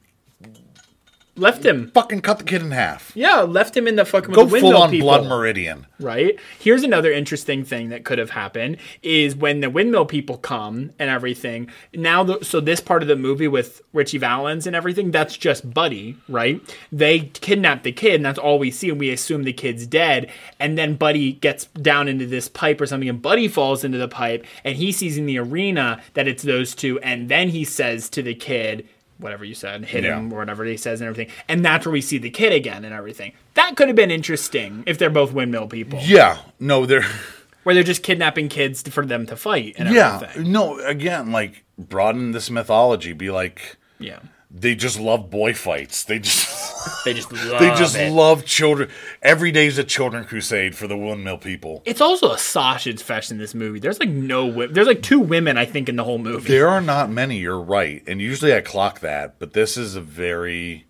left 1.39 1.65
him. 1.65 1.91
fucking 1.93 2.21
cut 2.21 2.39
the 2.39 2.45
kid 2.45 2.63
in 2.63 2.71
half. 2.73 3.13
Yeah, 3.15 3.41
left 3.41 3.77
him 3.77 3.87
in 3.89 3.97
the 3.97 4.05
fucking 4.05 4.35
Go 4.35 4.45
with 4.45 4.53
the 4.55 4.61
full 4.61 4.69
windmill 4.71 4.83
on 4.83 4.91
people. 4.91 5.07
blood 5.09 5.27
meridian. 5.27 5.87
right? 6.01 6.39
Here's 6.59 6.83
another 6.83 7.11
interesting 7.13 7.65
thing 7.65 7.89
that 7.91 8.05
could 8.05 8.19
have 8.19 8.31
happened 8.31 8.77
is 9.03 9.35
when 9.37 9.61
the 9.61 9.71
windmill 9.71 10.07
people 10.07 10.37
come 10.39 10.91
and 10.99 11.11
everything. 11.11 11.71
Now, 11.95 12.25
the, 12.25 12.45
so 12.45 12.61
this 12.61 12.81
part 12.81 13.03
of 13.03 13.09
the 13.09 13.17
movie 13.17 13.49
with 13.49 13.81
Ritchie 13.93 14.19
Valens 14.19 14.67
and 14.67 14.75
everything, 14.77 15.11
that's 15.11 15.37
just 15.37 15.73
Buddy, 15.73 16.17
right? 16.29 16.61
They 16.93 17.21
kidnap 17.21 17.83
the 17.83 17.93
kid, 17.93 18.15
and 18.17 18.25
that's 18.25 18.39
all 18.39 18.59
we 18.59 18.71
see, 18.71 18.91
and 18.91 18.99
we 19.01 19.11
assume 19.11 19.45
the 19.45 19.53
kid's 19.53 19.87
dead. 19.87 20.31
And 20.61 20.77
then 20.77 20.95
Buddy 20.97 21.33
gets 21.33 21.67
down 21.67 22.09
into 22.09 22.27
this 22.27 22.49
pipe 22.49 22.81
or 22.81 22.87
something, 22.87 23.09
and 23.09 23.23
Buddy 23.23 23.49
falls 23.49 23.85
into 23.85 23.99
the 23.99 24.09
pipe, 24.09 24.45
and 24.65 24.77
he 24.77 24.93
sees 24.93 25.17
in 25.17 25.27
the 25.27 25.39
arena 25.39 26.01
that 26.15 26.29
it's 26.29 26.43
those 26.43 26.75
two, 26.75 26.99
and 27.01 27.29
then 27.29 27.49
he 27.51 27.65
says 27.65 28.09
to 28.11 28.23
the 28.23 28.35
kid. 28.35 28.89
Whatever 29.19 29.45
you 29.45 29.55
said, 29.55 29.85
hit 29.85 30.05
him 30.05 30.33
or 30.33 30.39
whatever 30.39 30.65
he 30.65 30.77
says 30.77 31.01
and 31.01 31.09
everything, 31.09 31.35
and 31.49 31.65
that's 31.65 31.85
where 31.85 31.93
we 31.93 32.01
see 32.01 32.19
the 32.19 32.31
kid 32.31 32.53
again 32.53 32.85
and 32.85 32.95
everything. 32.95 33.33
That 33.55 33.77
could 33.77 33.89
have 33.89 33.97
been 33.97 34.11
interesting 34.13 34.85
if 34.87 34.97
they're 34.99 35.11
both 35.11 35.33
windmill 35.33 35.67
people 35.67 35.99
Yeah, 36.03 36.39
no, 36.61 36.87
they're 36.87 37.03
where 37.65 37.75
they're 37.75 37.83
just 37.85 38.03
kidnapping 38.05 38.49
kids 38.49 38.83
for 38.83 39.05
them 39.05 39.27
to 39.27 39.37
fight 39.37 39.75
and 39.77 39.93
yeah, 39.93 40.21
everything. 40.23 40.53
no. 40.53 40.79
Again, 40.79 41.33
like 41.33 41.65
broaden 41.77 42.31
this 42.31 42.49
mythology. 42.51 43.13
Be 43.13 43.31
like 43.31 43.77
Yeah. 43.99 44.21
They 44.51 44.75
just 44.75 44.99
love 44.99 45.29
boy 45.31 45.53
fights. 45.55 46.05
They 46.05 46.19
just 46.19 46.49
They 47.05 47.13
just 47.13 47.31
love 47.33 47.61
they 47.61 47.69
just 47.75 47.97
it. 47.97 48.11
love 48.13 48.45
children. 48.47 48.89
Every 49.23 49.53
day's 49.53 49.77
a 49.79 49.85
children 49.85 50.25
crusade 50.25 50.75
for 50.75 50.87
the 50.87 50.97
windmill 50.97 51.37
people. 51.39 51.83
It's 51.85 52.01
also 52.01 52.33
a 52.33 52.39
sausage 52.39 53.03
fest 53.03 53.31
in 53.31 53.37
this 53.39 53.55
movie. 53.55 53.79
There's 53.79 54.01
like 54.01 54.09
no 54.09 54.47
wo- 54.47 54.69
there's 54.69 54.87
like 54.87 55.03
two 55.03 55.21
women 55.21 55.59
I 55.59 55.65
think 55.67 55.89
in 55.89 55.97
the 55.97 56.05
whole 56.05 56.19
movie. 56.19 56.49
There 56.49 56.69
are 56.69 56.81
not 56.81 57.11
many. 57.11 57.39
You're 57.39 57.61
right, 57.61 58.03
and 58.07 58.21
usually 58.23 58.55
I 58.55 58.61
clock 58.63 59.01
that, 59.01 59.39
but 59.39 59.53
this 59.53 59.77
is 59.77 59.97
a 59.97 60.01
very 60.01 60.87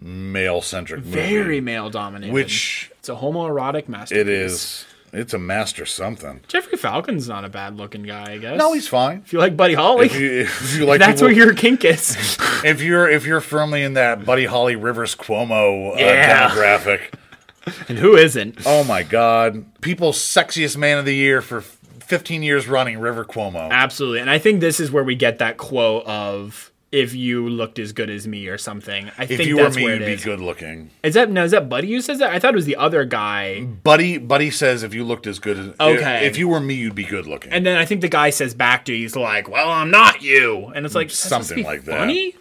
male 0.00 0.62
centric 0.62 1.04
movie. 1.04 1.16
Very 1.16 1.60
male 1.60 1.90
dominated. 1.90 2.32
which 2.32 2.90
it's 2.98 3.08
a 3.08 3.16
homoerotic 3.16 3.88
masterpiece. 3.88 4.20
it 4.22 4.28
is. 4.28 4.84
It's 5.12 5.32
a 5.34 5.38
master 5.38 5.86
something. 5.86 6.40
Jeffrey 6.48 6.76
Falcon's 6.76 7.28
not 7.28 7.44
a 7.44 7.48
bad 7.48 7.76
looking 7.76 8.02
guy, 8.02 8.32
I 8.32 8.38
guess. 8.38 8.58
No, 8.58 8.72
he's 8.72 8.88
fine. 8.88 9.22
If 9.24 9.32
you 9.32 9.38
like 9.38 9.56
Buddy 9.56 9.74
Holly, 9.74 10.06
If 10.06 10.20
you, 10.20 10.30
if 10.40 10.76
you 10.78 10.84
like, 10.86 10.98
that's 11.00 11.20
people- 11.20 11.28
where 11.34 11.36
your 11.46 11.54
kink 11.54 11.84
is. 11.84 12.16
if 12.64 12.82
you're 12.82 13.08
if 13.08 13.24
you're 13.26 13.40
firmly 13.40 13.82
in 13.82 13.94
that 13.94 14.24
Buddy 14.24 14.44
Holly 14.46 14.76
Rivers 14.76 15.14
Cuomo 15.14 15.92
uh, 15.94 15.98
Yeah. 15.98 16.48
demographic. 16.50 17.14
and 17.88 17.98
who 17.98 18.16
isn't? 18.16 18.58
Oh 18.66 18.84
my 18.84 19.02
God! 19.02 19.64
People's 19.82 20.18
sexiest 20.18 20.76
man 20.76 20.98
of 20.98 21.04
the 21.04 21.14
year 21.14 21.42
for 21.42 21.60
15 21.60 22.42
years 22.42 22.66
running, 22.66 22.98
River 22.98 23.24
Cuomo. 23.24 23.70
Absolutely. 23.70 24.20
And 24.20 24.30
I 24.30 24.38
think 24.38 24.60
this 24.60 24.80
is 24.80 24.90
where 24.90 25.04
we 25.04 25.14
get 25.14 25.38
that 25.38 25.58
quote 25.58 26.06
of 26.06 26.70
if 26.90 27.14
you 27.14 27.48
looked 27.48 27.78
as 27.78 27.92
good 27.92 28.08
as 28.08 28.26
me 28.26 28.48
or 28.48 28.56
something. 28.56 29.10
I 29.18 29.22
if 29.24 29.28
think 29.28 29.44
you 29.44 29.56
were 29.56 29.64
that's 29.64 29.76
me, 29.76 29.84
where 29.84 29.96
you'd 29.96 30.06
be 30.06 30.16
good 30.16 30.40
looking. 30.40 30.90
Is 31.02 31.14
that 31.14 31.30
no? 31.30 31.44
Is 31.44 31.50
that 31.50 31.68
Buddy 31.68 31.92
who 31.92 32.00
says 32.00 32.18
that? 32.18 32.32
I 32.32 32.38
thought 32.38 32.54
it 32.54 32.56
was 32.56 32.64
the 32.66 32.76
other 32.76 33.04
guy. 33.04 33.62
Buddy, 33.64 34.16
Buddy 34.18 34.50
says 34.50 34.82
if 34.82 34.94
you 34.94 35.04
looked 35.04 35.26
as 35.26 35.38
good 35.38 35.58
as 35.58 35.68
Okay. 35.78 36.26
if, 36.26 36.38
you 36.38 36.48
were 36.48 36.60
me, 36.60 36.74
you'd 36.74 36.94
be 36.94 37.04
good 37.04 37.26
looking. 37.26 37.52
And 37.52 37.66
then 37.66 37.76
I 37.76 37.84
think 37.84 38.00
the 38.00 38.08
guy 38.08 38.30
says 38.30 38.54
back 38.54 38.84
to 38.86 38.92
you, 38.94 39.02
he's 39.02 39.16
like, 39.16 39.48
"Well, 39.48 39.68
I'm 39.68 39.90
not 39.90 40.22
you," 40.22 40.72
and 40.74 40.86
it's 40.86 40.94
like 40.94 41.08
that's 41.08 41.18
supposed 41.18 41.48
to 41.50 41.54
Something 41.54 41.64
be 41.64 41.68
like 41.68 41.84
that. 41.84 41.98
funny? 41.98 42.34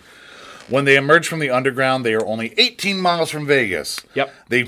when 0.70 0.84
they 0.86 0.98
emerge 0.98 1.28
from 1.28 1.40
the 1.40 1.50
underground, 1.50 2.06
they 2.06 2.14
are 2.14 2.26
only 2.26 2.54
18 2.58 3.00
miles 3.00 3.30
from 3.32 3.46
Vegas. 3.48 4.02
Yep. 4.16 4.34
They 4.50 4.66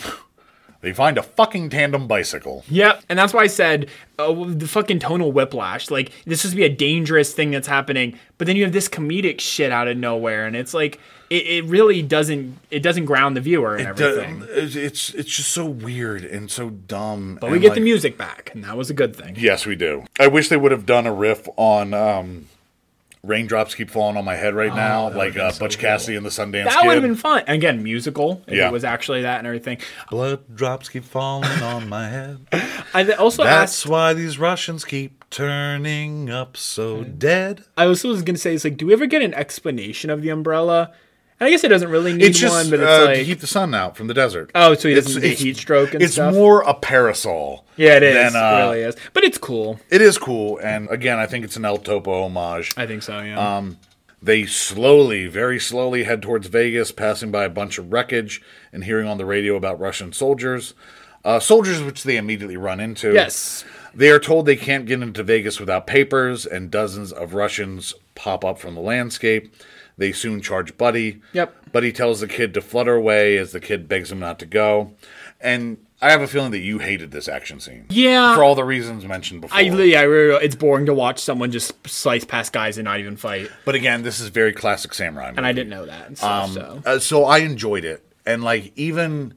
they 0.82 0.94
find 0.94 1.18
a 1.18 1.24
fucking 1.24 1.70
tandem 1.70 2.08
bicycle. 2.08 2.64
Yep. 2.70 3.04
And 3.10 3.20
that's 3.20 3.34
why 3.34 3.42
I 3.42 3.48
said 3.48 3.90
uh, 4.18 4.34
the 4.48 4.68
fucking 4.68 5.00
tonal 5.00 5.32
whiplash. 5.32 5.92
Like 5.92 6.12
this 6.26 6.46
is 6.46 6.56
be 6.56 6.64
a 6.64 6.70
dangerous 6.70 7.34
thing 7.34 7.52
that's 7.52 7.68
happening, 7.68 8.18
but 8.38 8.48
then 8.48 8.56
you 8.56 8.64
have 8.64 8.72
this 8.72 8.88
comedic 8.88 9.42
shit 9.42 9.72
out 9.72 9.88
of 9.88 9.98
nowhere, 9.98 10.46
and 10.46 10.56
it's 10.56 10.74
like 10.74 11.00
it, 11.30 11.46
it 11.48 11.66
really 11.66 12.02
doesn't 12.02 12.58
it 12.72 12.82
doesn't 12.82 13.06
ground 13.06 13.36
the 13.36 13.42
viewer 13.42 13.76
and 13.76 13.88
everything. 13.88 14.44
It's 14.50 14.76
it's 14.76 15.14
it's 15.14 15.36
just 15.36 15.52
so 15.52 15.66
weird 15.66 16.24
and 16.24 16.50
so 16.50 16.70
dumb. 16.70 17.38
but 17.42 17.52
we 17.52 17.60
get 17.60 17.76
the 17.76 17.82
music 17.82 18.18
back, 18.18 18.52
and 18.54 18.64
that 18.64 18.78
was 18.78 18.90
a 18.90 18.94
good 18.94 19.16
thing. 19.16 19.36
Yes, 19.38 19.66
we 19.66 19.76
do. 19.76 20.06
I 20.20 20.28
wish 20.28 20.48
they 20.50 20.58
would 20.58 20.72
have 20.72 20.86
done 20.86 21.06
a 21.06 21.14
riff 21.14 21.48
on 21.58 21.94
um, 21.94 22.48
Raindrops 23.24 23.76
keep 23.76 23.90
falling 23.90 24.16
on 24.16 24.24
my 24.24 24.36
head 24.36 24.56
right 24.56 24.74
now, 24.74 25.10
like 25.10 25.38
uh, 25.38 25.52
Butch 25.60 25.78
Cassidy 25.78 26.16
and 26.16 26.26
the 26.26 26.30
Sundance 26.30 26.64
That 26.66 26.80
Kid. 26.82 26.88
would 26.88 26.94
have 26.96 27.04
been 27.04 27.16
fun. 27.16 27.44
And 27.48 27.56
again, 27.56 27.84
musical. 27.84 28.42
If 28.48 28.56
Yeah. 28.56 28.68
it 28.68 28.72
was 28.72 28.86
actually 28.86 29.24
that 29.24 29.40
and 29.40 29.48
everything. 29.48 29.80
Blood 30.10 30.56
drops 30.56 30.88
keep 30.88 31.04
falling 31.04 31.50
on 31.62 31.90
my 31.90 32.08
head. 32.08 32.40
I 32.94 33.04
also 33.14 33.44
That's 33.44 33.74
asked. 33.82 33.88
why 33.88 34.14
these 34.14 34.40
Russians 34.40 34.86
keep 34.86 35.26
turning 35.30 36.30
up 36.30 36.56
so 36.56 37.04
dead. 37.04 37.66
I 37.76 37.86
also 37.88 38.08
was 38.08 38.22
gonna 38.22 38.38
say, 38.38 38.56
it's 38.56 38.64
like, 38.64 38.78
do 38.78 38.86
we 38.88 38.94
ever 38.94 39.06
get 39.06 39.22
an 39.22 39.34
explanation 39.34 40.10
of 40.10 40.22
the 40.22 40.30
umbrella? 40.30 40.94
And 41.40 41.48
I 41.48 41.50
guess 41.52 41.64
it 41.64 41.70
doesn't 41.70 41.90
really 41.90 42.14
need 42.14 42.26
It's 42.26 42.40
just 42.40 42.54
one, 42.54 42.70
but 42.70 42.80
it's 42.82 42.90
uh, 42.90 43.06
like, 43.06 43.20
to 43.20 43.26
keep 43.26 43.40
the 43.40 43.48
sun 43.48 43.74
out 43.74 43.96
from 43.96 44.08
the 44.08 44.14
desert. 44.14 44.52
oh, 44.56 44.74
so 44.76 44.90
he 44.90 44.96
doesn't 44.96 45.22
get 45.22 45.38
heat 45.40 45.56
stroke 45.58 45.94
and 45.94 46.04
it's 46.04 46.14
stuff. 46.14 46.34
more 46.34 46.62
a 46.62 46.74
parasol. 46.74 47.66
yeah, 47.78 47.96
it 47.96 48.04
is. 48.04 48.34
than, 48.34 48.36
uh, 48.36 48.58
it 48.58 48.62
really 48.62 48.82
is. 48.82 48.96
But 49.14 49.24
it's 49.24 49.38
cool. 49.38 49.80
It 49.90 50.02
is 50.02 50.18
cool, 50.18 50.58
and 50.62 50.90
again, 50.90 51.18
I 51.18 51.26
think 51.28 51.46
it's 51.46 51.56
an 51.56 51.64
El 51.64 51.78
Topo 51.78 52.24
homage. 52.24 52.74
I 52.78 52.86
think 52.88 53.04
so. 53.04 53.20
Yeah. 53.22 53.58
Um, 53.58 53.78
They 54.22 54.46
slowly, 54.46 55.28
very 55.28 55.60
slowly 55.60 56.04
head 56.04 56.22
towards 56.22 56.48
Vegas, 56.48 56.92
passing 56.92 57.32
by 57.32 57.46
a 57.46 57.50
bunch 57.50 57.78
of 57.78 57.94
wreckage 57.94 58.42
and 58.74 58.84
hearing 58.84 59.08
on 59.08 59.18
the 59.18 59.26
radio 59.26 59.56
about 59.56 59.80
Russian 59.80 60.12
soldiers. 60.12 60.74
Uh, 61.24 61.40
soldiers 61.40 61.82
which 61.82 62.04
they 62.04 62.18
immediately 62.18 62.58
run 62.58 62.80
into. 62.82 63.14
yes. 63.14 63.64
They 63.96 64.10
are 64.12 64.20
told 64.20 64.46
they 64.46 64.56
can't 64.56 64.86
get 64.86 65.02
into 65.02 65.24
Vegas 65.24 65.60
without 65.60 65.88
papers, 65.88 66.46
and 66.46 66.70
dozens 66.70 67.12
of 67.12 67.34
Russians 67.34 67.96
pop 68.14 68.46
up 68.46 68.60
from 68.60 68.76
the 68.76 68.82
landscape. 68.82 69.54
They 70.00 70.12
soon 70.12 70.42
charge 70.42 70.76
Buddy. 70.78 71.22
Yep. 71.34 71.72
Buddy 71.72 71.92
tells 71.92 72.22
the 72.22 72.28
kid 72.28 72.54
to 72.56 72.62
flutter 72.62 72.96
away 72.96 73.38
as 73.38 73.52
the 73.52 73.60
kid 73.60 73.88
begs 73.88 74.12
him 74.12 74.20
not 74.20 74.40
to 74.40 74.46
go. 74.48 74.94
And 75.40 75.78
I 76.02 76.12
have 76.12 76.22
a 76.22 76.28
feeling 76.28 76.52
that 76.52 76.60
you 76.60 76.80
hated 76.80 77.12
this 77.12 77.28
action 77.28 77.60
scene. 77.60 77.86
Yeah. 77.90 78.34
For 78.34 78.44
all 78.44 78.56
the 78.56 78.64
reasons 78.64 79.06
mentioned 79.06 79.42
before. 79.42 79.58
I 79.58 79.62
yeah, 79.62 80.00
I 80.00 80.04
really, 80.04 80.44
it's 80.46 80.56
boring 80.56 80.86
to 80.88 80.94
watch 80.94 81.20
someone 81.20 81.52
just 81.52 81.74
slice 81.88 82.24
past 82.26 82.54
guys 82.54 82.78
and 82.78 82.86
not 82.86 83.00
even 83.00 83.18
fight, 83.18 83.52
but 83.66 83.76
again, 83.76 84.02
this 84.04 84.20
is 84.22 84.30
very 84.30 84.54
classic 84.54 84.94
samurai. 84.94 85.34
and 85.36 85.46
I 85.46 85.52
didn't 85.52 85.70
know 85.70 85.86
that. 85.86 86.08
And 86.08 86.18
stuff, 86.18 86.52
so 86.54 86.82
Uh, 86.86 87.00
so 87.00 87.26
I 87.26 87.40
enjoyed 87.40 87.84
it, 87.86 88.02
and 88.26 88.44
like 88.44 88.72
even, 88.78 89.34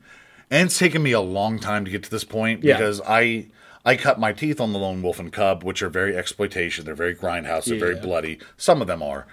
and 0.51 0.67
it's 0.67 0.79
taken 0.79 1.03
me 1.03 1.11
a 1.13 1.21
long 1.21 1.59
time 1.59 1.85
to 1.85 1.91
get 1.91 2.05
to 2.05 2.11
this 2.11 2.25
point 2.25 2.63
Yeah. 2.63 2.77
because 2.77 3.01
I 3.07 3.47
I 3.85 3.97
cut 3.97 4.21
my 4.21 4.33
teeth 4.33 4.61
on 4.61 4.73
the 4.73 4.79
Lone 4.79 5.03
Wolf 5.03 5.19
and 5.19 5.33
Cub, 5.33 5.65
which 5.65 5.83
are 5.83 5.89
very 5.89 6.17
exploitation. 6.17 6.85
They're 6.85 6.95
very 6.95 7.15
grindhouse. 7.15 7.65
They're 7.65 7.79
very 7.79 7.97
bloody. 7.97 8.39
Some 8.57 8.81
of 8.81 8.87
them 8.87 9.03
are, 9.03 9.27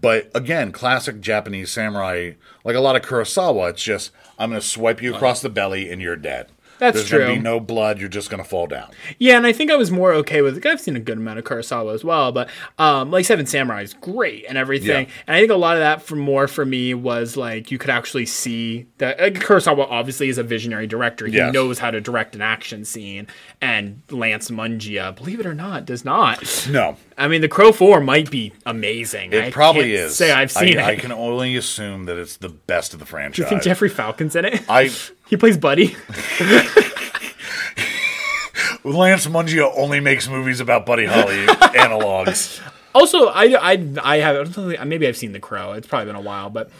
but 0.00 0.30
again, 0.34 0.72
classic 0.72 1.20
Japanese 1.20 1.70
samurai, 1.70 2.32
like 2.64 2.76
a 2.76 2.80
lot 2.80 2.96
of 2.96 3.02
Kurosawa. 3.02 3.70
It's 3.70 3.82
just 3.82 4.12
I'm 4.38 4.50
going 4.50 4.60
to 4.60 4.66
swipe 4.66 5.02
you 5.02 5.14
across 5.14 5.40
the 5.42 5.48
belly 5.48 5.90
and 5.90 6.00
you're 6.00 6.16
dead. 6.16 6.52
That's 6.78 6.96
There's 6.96 7.10
gonna 7.10 7.24
true. 7.26 7.34
be 7.36 7.40
no 7.40 7.60
blood. 7.60 7.98
You're 7.98 8.08
just 8.08 8.30
going 8.30 8.42
to 8.42 8.48
fall 8.48 8.66
down. 8.66 8.90
yeah, 9.18 9.36
and 9.36 9.46
I 9.46 9.52
think 9.52 9.70
I 9.70 9.76
was 9.76 9.90
more 9.90 10.12
okay 10.14 10.42
with. 10.42 10.64
I've 10.66 10.80
seen 10.80 10.96
a 10.96 11.00
good 11.00 11.18
amount 11.18 11.38
of 11.38 11.44
Kurosawa 11.44 11.94
as 11.94 12.04
well, 12.04 12.32
but 12.32 12.48
um, 12.78 13.10
like 13.10 13.24
Seven 13.24 13.46
Samurai 13.46 13.82
is 13.82 13.94
great 13.94 14.44
and 14.48 14.58
everything. 14.58 15.06
Yeah. 15.06 15.12
And 15.26 15.36
I 15.36 15.40
think 15.40 15.50
a 15.52 15.56
lot 15.56 15.76
of 15.76 15.80
that 15.80 16.02
for 16.02 16.16
more 16.16 16.48
for 16.48 16.64
me 16.64 16.94
was 16.94 17.36
like 17.36 17.70
you 17.70 17.78
could 17.78 17.90
actually 17.90 18.26
see 18.26 18.86
that 18.98 19.18
like, 19.20 19.34
Kurosawa 19.34 19.86
obviously 19.88 20.28
is 20.28 20.38
a 20.38 20.42
visionary 20.42 20.86
director. 20.86 21.26
He 21.26 21.36
Yes. 21.36 21.52
knows 21.52 21.78
how 21.78 21.90
to 21.90 22.00
direct 22.00 22.34
an 22.34 22.42
action 22.42 22.84
scene, 22.84 23.26
and 23.60 24.02
Lance 24.10 24.50
Mungia, 24.50 25.14
believe 25.16 25.40
it 25.40 25.46
or 25.46 25.54
not, 25.54 25.84
does 25.86 26.04
not. 26.04 26.42
No, 26.70 26.96
I 27.16 27.28
mean, 27.28 27.40
The 27.40 27.48
Crow 27.48 27.72
Four 27.72 28.00
might 28.00 28.30
be 28.30 28.52
amazing. 28.66 29.32
it 29.32 29.44
I 29.44 29.50
probably 29.50 29.94
is. 29.94 30.16
Say 30.16 30.32
I've 30.32 30.50
seen 30.50 30.78
I, 30.78 30.82
it. 30.82 30.84
I 30.84 30.96
can 30.96 31.12
only 31.12 31.56
assume 31.56 32.04
that 32.06 32.16
it's 32.18 32.36
the 32.36 32.48
best 32.48 32.92
of 32.92 33.00
the 33.00 33.06
franchise. 33.06 33.36
Do 33.36 33.42
you 33.42 33.48
think 33.48 33.62
Jeffrey 33.62 33.88
Falcon's 33.88 34.36
in 34.36 34.44
it? 34.44 34.62
I 34.68 34.90
he 35.28 35.36
plays 35.36 35.56
Buddy. 35.56 35.96
Lance 38.84 39.26
Mungia 39.26 39.70
only 39.76 40.00
makes 40.00 40.28
movies 40.28 40.60
about 40.60 40.86
Buddy 40.86 41.06
Holly 41.06 41.46
analogs. 41.46 42.60
Also, 42.94 43.26
I, 43.26 43.44
I, 43.72 43.88
I 44.02 44.16
have 44.18 44.36
I 44.36 44.44
don't 44.44 44.70
think- 44.70 44.84
maybe 44.86 45.06
I've 45.08 45.16
seen 45.16 45.32
The 45.32 45.40
Crow. 45.40 45.72
It's 45.72 45.86
probably 45.86 46.06
been 46.06 46.16
a 46.16 46.20
while, 46.20 46.50
but 46.50 46.70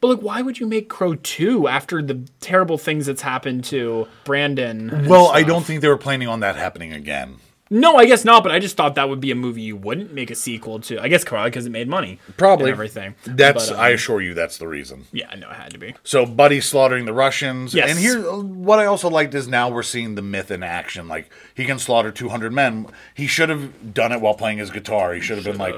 but 0.00 0.08
like, 0.08 0.18
why 0.20 0.42
would 0.42 0.58
you 0.58 0.66
make 0.66 0.88
Crow 0.88 1.14
two 1.14 1.68
after 1.68 2.02
the 2.02 2.26
terrible 2.40 2.76
things 2.78 3.06
that's 3.06 3.22
happened 3.22 3.64
to 3.64 4.08
Brandon? 4.24 5.06
Well, 5.06 5.28
I 5.28 5.42
don't 5.44 5.64
think 5.64 5.80
they 5.80 5.88
were 5.88 5.96
planning 5.98 6.26
on 6.26 6.40
that 6.40 6.56
happening 6.56 6.92
again. 6.92 7.36
No, 7.72 7.96
I 7.96 8.04
guess 8.04 8.24
not. 8.24 8.42
But 8.42 8.52
I 8.52 8.58
just 8.58 8.76
thought 8.76 8.94
that 8.96 9.08
would 9.08 9.20
be 9.20 9.30
a 9.30 9.34
movie 9.34 9.62
you 9.62 9.76
wouldn't 9.76 10.12
make 10.12 10.30
a 10.30 10.34
sequel 10.34 10.78
to. 10.80 11.00
I 11.00 11.08
guess 11.08 11.24
probably 11.24 11.50
because 11.50 11.64
it 11.66 11.70
made 11.70 11.88
money, 11.88 12.18
Probably. 12.36 12.66
and 12.66 12.72
everything. 12.72 13.14
That's 13.24 13.70
But, 13.70 13.74
um, 13.76 13.80
I 13.80 13.88
assure 13.90 14.20
you 14.20 14.34
that's 14.34 14.58
the 14.58 14.68
reason. 14.68 15.06
yeah, 15.12 15.28
I 15.30 15.36
know 15.36 15.48
it 15.48 15.56
had 15.56 15.72
to 15.72 15.78
be. 15.78 15.94
So 16.04 16.26
Buddy 16.26 16.60
slaughtering 16.60 17.06
the 17.06 17.12
Russians. 17.14 17.72
Yes. 17.74 17.88
And 17.90 17.98
here 17.98 18.20
what 18.30 18.78
I 18.78 18.84
also 18.84 19.08
liked 19.08 19.34
is 19.34 19.48
now 19.48 19.70
we're 19.70 19.82
seeing 19.82 20.14
the 20.14 20.22
myth 20.22 20.50
in 20.50 20.62
action. 20.62 21.08
Like 21.08 21.30
he 21.54 21.64
can 21.64 21.78
slaughter 21.78 22.10
200 22.12 22.52
men. 22.52 22.86
He 23.14 23.26
should 23.26 23.48
have 23.48 23.94
done 23.94 24.12
it 24.12 24.20
while 24.20 24.34
playing 24.34 24.58
his 24.58 24.70
guitar. 24.70 25.14
He 25.14 25.20
should 25.20 25.36
have 25.38 25.44
been 25.46 25.56
like 25.58 25.74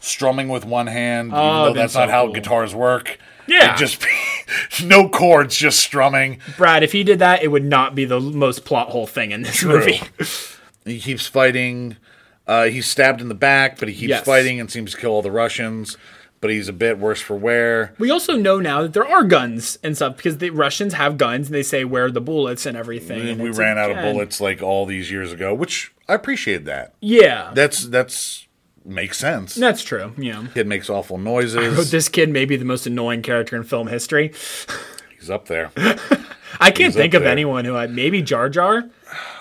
strumming 0.00 0.48
with 0.48 0.64
one 0.64 0.86
hand, 0.86 1.28
even 1.28 1.38
Oh, 1.38 1.64
though 1.66 1.72
that's 1.74 1.92
so 1.92 2.00
not 2.00 2.10
how 2.10 2.24
cool. 2.24 2.34
guitars 2.34 2.74
work. 2.74 3.18
Yeah. 3.46 3.74
It'd 3.74 3.76
just 3.78 4.00
be 4.02 4.08
no 4.86 5.08
chords, 5.10 5.54
just 5.56 5.78
strumming. 5.80 6.38
Brad, 6.56 6.82
if 6.82 6.92
he 6.92 7.04
did 7.04 7.18
that, 7.18 7.42
it 7.42 7.48
would 7.48 7.64
not 7.64 7.94
be 7.94 8.06
the 8.06 8.18
most 8.20 8.64
plot 8.64 8.88
hole 8.88 9.06
thing 9.06 9.30
in 9.32 9.42
this 9.42 9.62
movie. 9.62 10.00
He 10.84 11.00
keeps 11.00 11.26
fighting. 11.26 11.96
Uh, 12.46 12.64
he's 12.64 12.86
stabbed 12.86 13.20
in 13.20 13.28
the 13.28 13.34
back, 13.34 13.78
but 13.78 13.88
he 13.88 13.94
keeps 13.94 14.08
Yes. 14.10 14.24
fighting 14.26 14.60
and 14.60 14.70
seems 14.70 14.92
to 14.92 14.98
kill 14.98 15.10
all 15.12 15.22
the 15.22 15.30
Russians. 15.30 15.96
But 16.40 16.50
he's 16.50 16.68
a 16.68 16.74
bit 16.74 16.98
worse 16.98 17.22
for 17.22 17.36
wear. 17.36 17.94
We 17.98 18.10
also 18.10 18.36
know 18.36 18.60
now 18.60 18.82
that 18.82 18.92
there 18.92 19.06
are 19.06 19.24
guns 19.24 19.78
and 19.82 19.96
stuff 19.96 20.16
because 20.18 20.38
the 20.38 20.50
Russians 20.50 20.92
have 20.92 21.16
guns 21.16 21.46
and 21.46 21.54
they 21.54 21.62
say 21.62 21.84
where 21.84 22.04
are 22.06 22.10
the 22.10 22.20
bullets 22.20 22.66
and 22.66 22.76
everything. 22.76 23.26
and 23.30 23.40
we 23.42 23.48
it's, 23.48 23.58
ran 23.58 23.78
out 23.78 23.90
of 23.90 23.96
bullets 23.96 24.42
like 24.42 24.60
all 24.62 24.84
these 24.84 25.10
years 25.10 25.32
ago, 25.32 25.54
which 25.54 25.92
I 26.06 26.12
appreciate 26.12 26.66
that. 26.66 26.92
Yeah, 27.00 27.50
That's 27.54 27.86
that's 27.86 28.46
makes 28.84 29.16
sense. 29.16 29.54
that's 29.54 29.82
true. 29.82 30.12
Yeah. 30.18 30.44
Kid 30.52 30.66
makes 30.66 30.90
awful 30.90 31.16
noises. 31.16 31.90
this 31.90 32.10
kid 32.10 32.28
may 32.28 32.44
be 32.44 32.56
the 32.56 32.66
most 32.66 32.86
annoying 32.86 33.22
character 33.22 33.56
in 33.56 33.62
film 33.62 33.86
history. 33.86 34.34
He's 35.18 35.30
up 35.30 35.46
there 35.48 35.70
I 36.60 36.70
can't 36.70 36.92
He's 36.92 36.94
think 36.94 37.14
of 37.14 37.22
there. 37.22 37.32
anyone 37.32 37.64
who 37.64 37.74
I 37.74 37.86
maybe 37.86 38.20
Jar 38.20 38.50
Jar. 38.50 38.84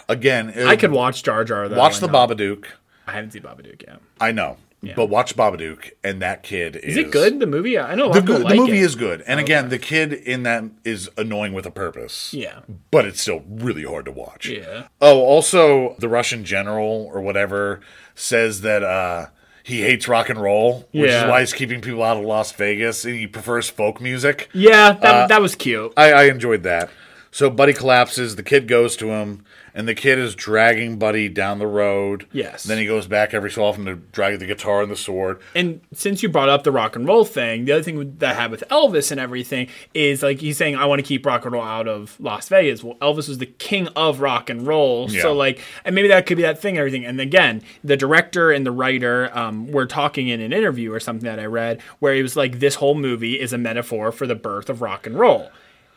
Again. 0.09 0.53
I 0.67 0.75
could 0.75 0.91
watch 0.91 1.23
Jar 1.23 1.43
Jar. 1.43 1.67
Though, 1.69 1.77
watch 1.77 1.97
I 1.97 1.99
the 2.01 2.07
know. 2.07 2.13
Babadook. 2.27 2.65
I 3.07 3.11
haven't 3.13 3.31
seen 3.31 3.41
Babadook 3.41 3.83
yet. 3.85 3.99
I 4.21 4.31
know, 4.31 4.57
but 4.95 5.07
watch 5.07 5.35
Babadook, 5.35 5.91
and 6.03 6.21
that 6.21 6.41
kid 6.43 6.75
is. 6.77 6.95
Is 6.95 6.97
it 6.97 7.11
good? 7.11 7.39
The 7.39 7.45
movie? 7.47 7.77
I 7.77 7.95
know 7.95 8.11
The, 8.13 8.21
people 8.21 8.37
the 8.39 8.45
like 8.45 8.55
movie 8.57 8.77
it. 8.79 8.83
is 8.83 8.95
good, 8.95 9.21
and 9.27 9.39
again, 9.39 9.69
the 9.69 9.79
kid 9.79 10.13
in 10.13 10.43
that 10.43 10.63
is 10.85 11.09
annoying 11.17 11.53
with 11.53 11.65
a 11.65 11.71
purpose. 11.71 12.33
Yeah. 12.33 12.59
but 12.91 13.05
it's 13.05 13.21
still 13.21 13.43
really 13.49 13.83
hard 13.83 14.05
to 14.05 14.11
watch. 14.11 14.47
Yeah. 14.47 14.87
Oh, 15.01 15.19
also, 15.19 15.95
the 15.99 16.07
Russian 16.07 16.45
general 16.45 17.09
or 17.13 17.21
whatever 17.21 17.81
says 18.15 18.61
that 18.61 18.83
uh, 18.83 19.27
he 19.63 19.81
hates 19.81 20.07
rock 20.07 20.29
and 20.29 20.39
roll, 20.41 20.87
which 20.91 21.09
Yeah. 21.09 21.23
is 21.25 21.29
why 21.29 21.39
he's 21.41 21.51
keeping 21.53 21.81
people 21.81 22.03
out 22.03 22.15
of 22.17 22.23
Las 22.23 22.51
Vegas. 22.53 23.03
And 23.05 23.15
he 23.15 23.27
prefers 23.27 23.69
folk 23.69 23.99
music. 23.99 24.49
Yeah, 24.53 24.93
that, 24.93 25.03
Uh, 25.15 25.27
that 25.27 25.41
was 25.41 25.55
cute. 25.55 25.91
I, 25.97 26.11
I 26.13 26.23
enjoyed 26.25 26.63
that. 26.63 26.89
So 27.33 27.49
Buddy 27.49 27.73
collapses. 27.73 28.35
The 28.35 28.43
kid 28.43 28.67
goes 28.67 28.95
to 28.97 29.07
him, 29.07 29.43
and 29.73 29.87
the 29.87 29.95
kid 29.95 30.19
is 30.19 30.35
dragging 30.35 30.99
Buddy 30.99 31.29
down 31.29 31.57
the 31.57 31.65
road. 31.65 32.27
Yes. 32.31 32.63
Then 32.63 32.77
he 32.77 32.85
goes 32.85 33.07
back 33.07 33.33
every 33.33 33.49
so 33.49 33.65
often 33.65 33.85
to 33.85 33.95
drag 33.95 34.37
the 34.37 34.45
guitar 34.45 34.83
and 34.83 34.91
the 34.91 34.95
sword. 34.95 35.41
And 35.55 35.81
since 35.93 36.21
you 36.21 36.29
brought 36.29 36.47
up 36.47 36.63
the 36.63 36.71
rock 36.71 36.95
and 36.95 37.07
roll 37.07 37.25
thing, 37.25 37.65
the 37.65 37.71
other 37.71 37.81
thing 37.81 38.17
that 38.19 38.35
I 38.35 38.39
had 38.39 38.51
with 38.51 38.63
Elvis 38.69 39.11
and 39.11 39.19
everything 39.19 39.67
is 39.95 40.21
like 40.21 40.41
he's 40.41 40.57
saying, 40.57 40.75
I 40.75 40.85
want 40.85 40.99
to 40.99 41.03
keep 41.03 41.25
rock 41.25 41.43
and 41.43 41.53
roll 41.53 41.63
out 41.63 41.87
of 41.87 42.19
Las 42.19 42.49
Vegas. 42.49 42.83
Well, 42.83 42.97
Elvis 43.01 43.27
was 43.27 43.39
the 43.39 43.47
king 43.47 43.87
of 43.95 44.19
rock 44.19 44.51
and 44.51 44.67
roll. 44.67 45.09
Yeah. 45.09 45.23
So, 45.23 45.33
like, 45.33 45.59
and 45.83 45.95
maybe 45.95 46.09
that 46.09 46.27
could 46.27 46.37
be 46.37 46.43
that 46.43 46.59
thing 46.59 46.75
and 46.75 46.79
everything. 46.79 47.03
And 47.03 47.19
again, 47.19 47.63
the 47.83 47.97
director 47.97 48.51
and 48.51 48.63
the 48.63 48.71
writer 48.71 49.35
um, 49.35 49.71
were 49.71 49.87
talking 49.87 50.27
in 50.27 50.39
an 50.39 50.53
interview 50.53 50.93
or 50.93 50.99
something 50.99 51.25
that 51.25 51.39
I 51.39 51.45
read 51.45 51.81
where 51.97 52.13
he 52.13 52.21
was 52.21 52.35
like, 52.35 52.59
this 52.59 52.75
whole 52.75 52.93
movie 52.93 53.39
is 53.39 53.53
a 53.53 53.57
metaphor 53.57 54.11
for 54.11 54.27
the 54.27 54.35
birth 54.35 54.69
of 54.69 54.83
rock 54.83 55.07
and 55.07 55.17
roll. 55.17 55.49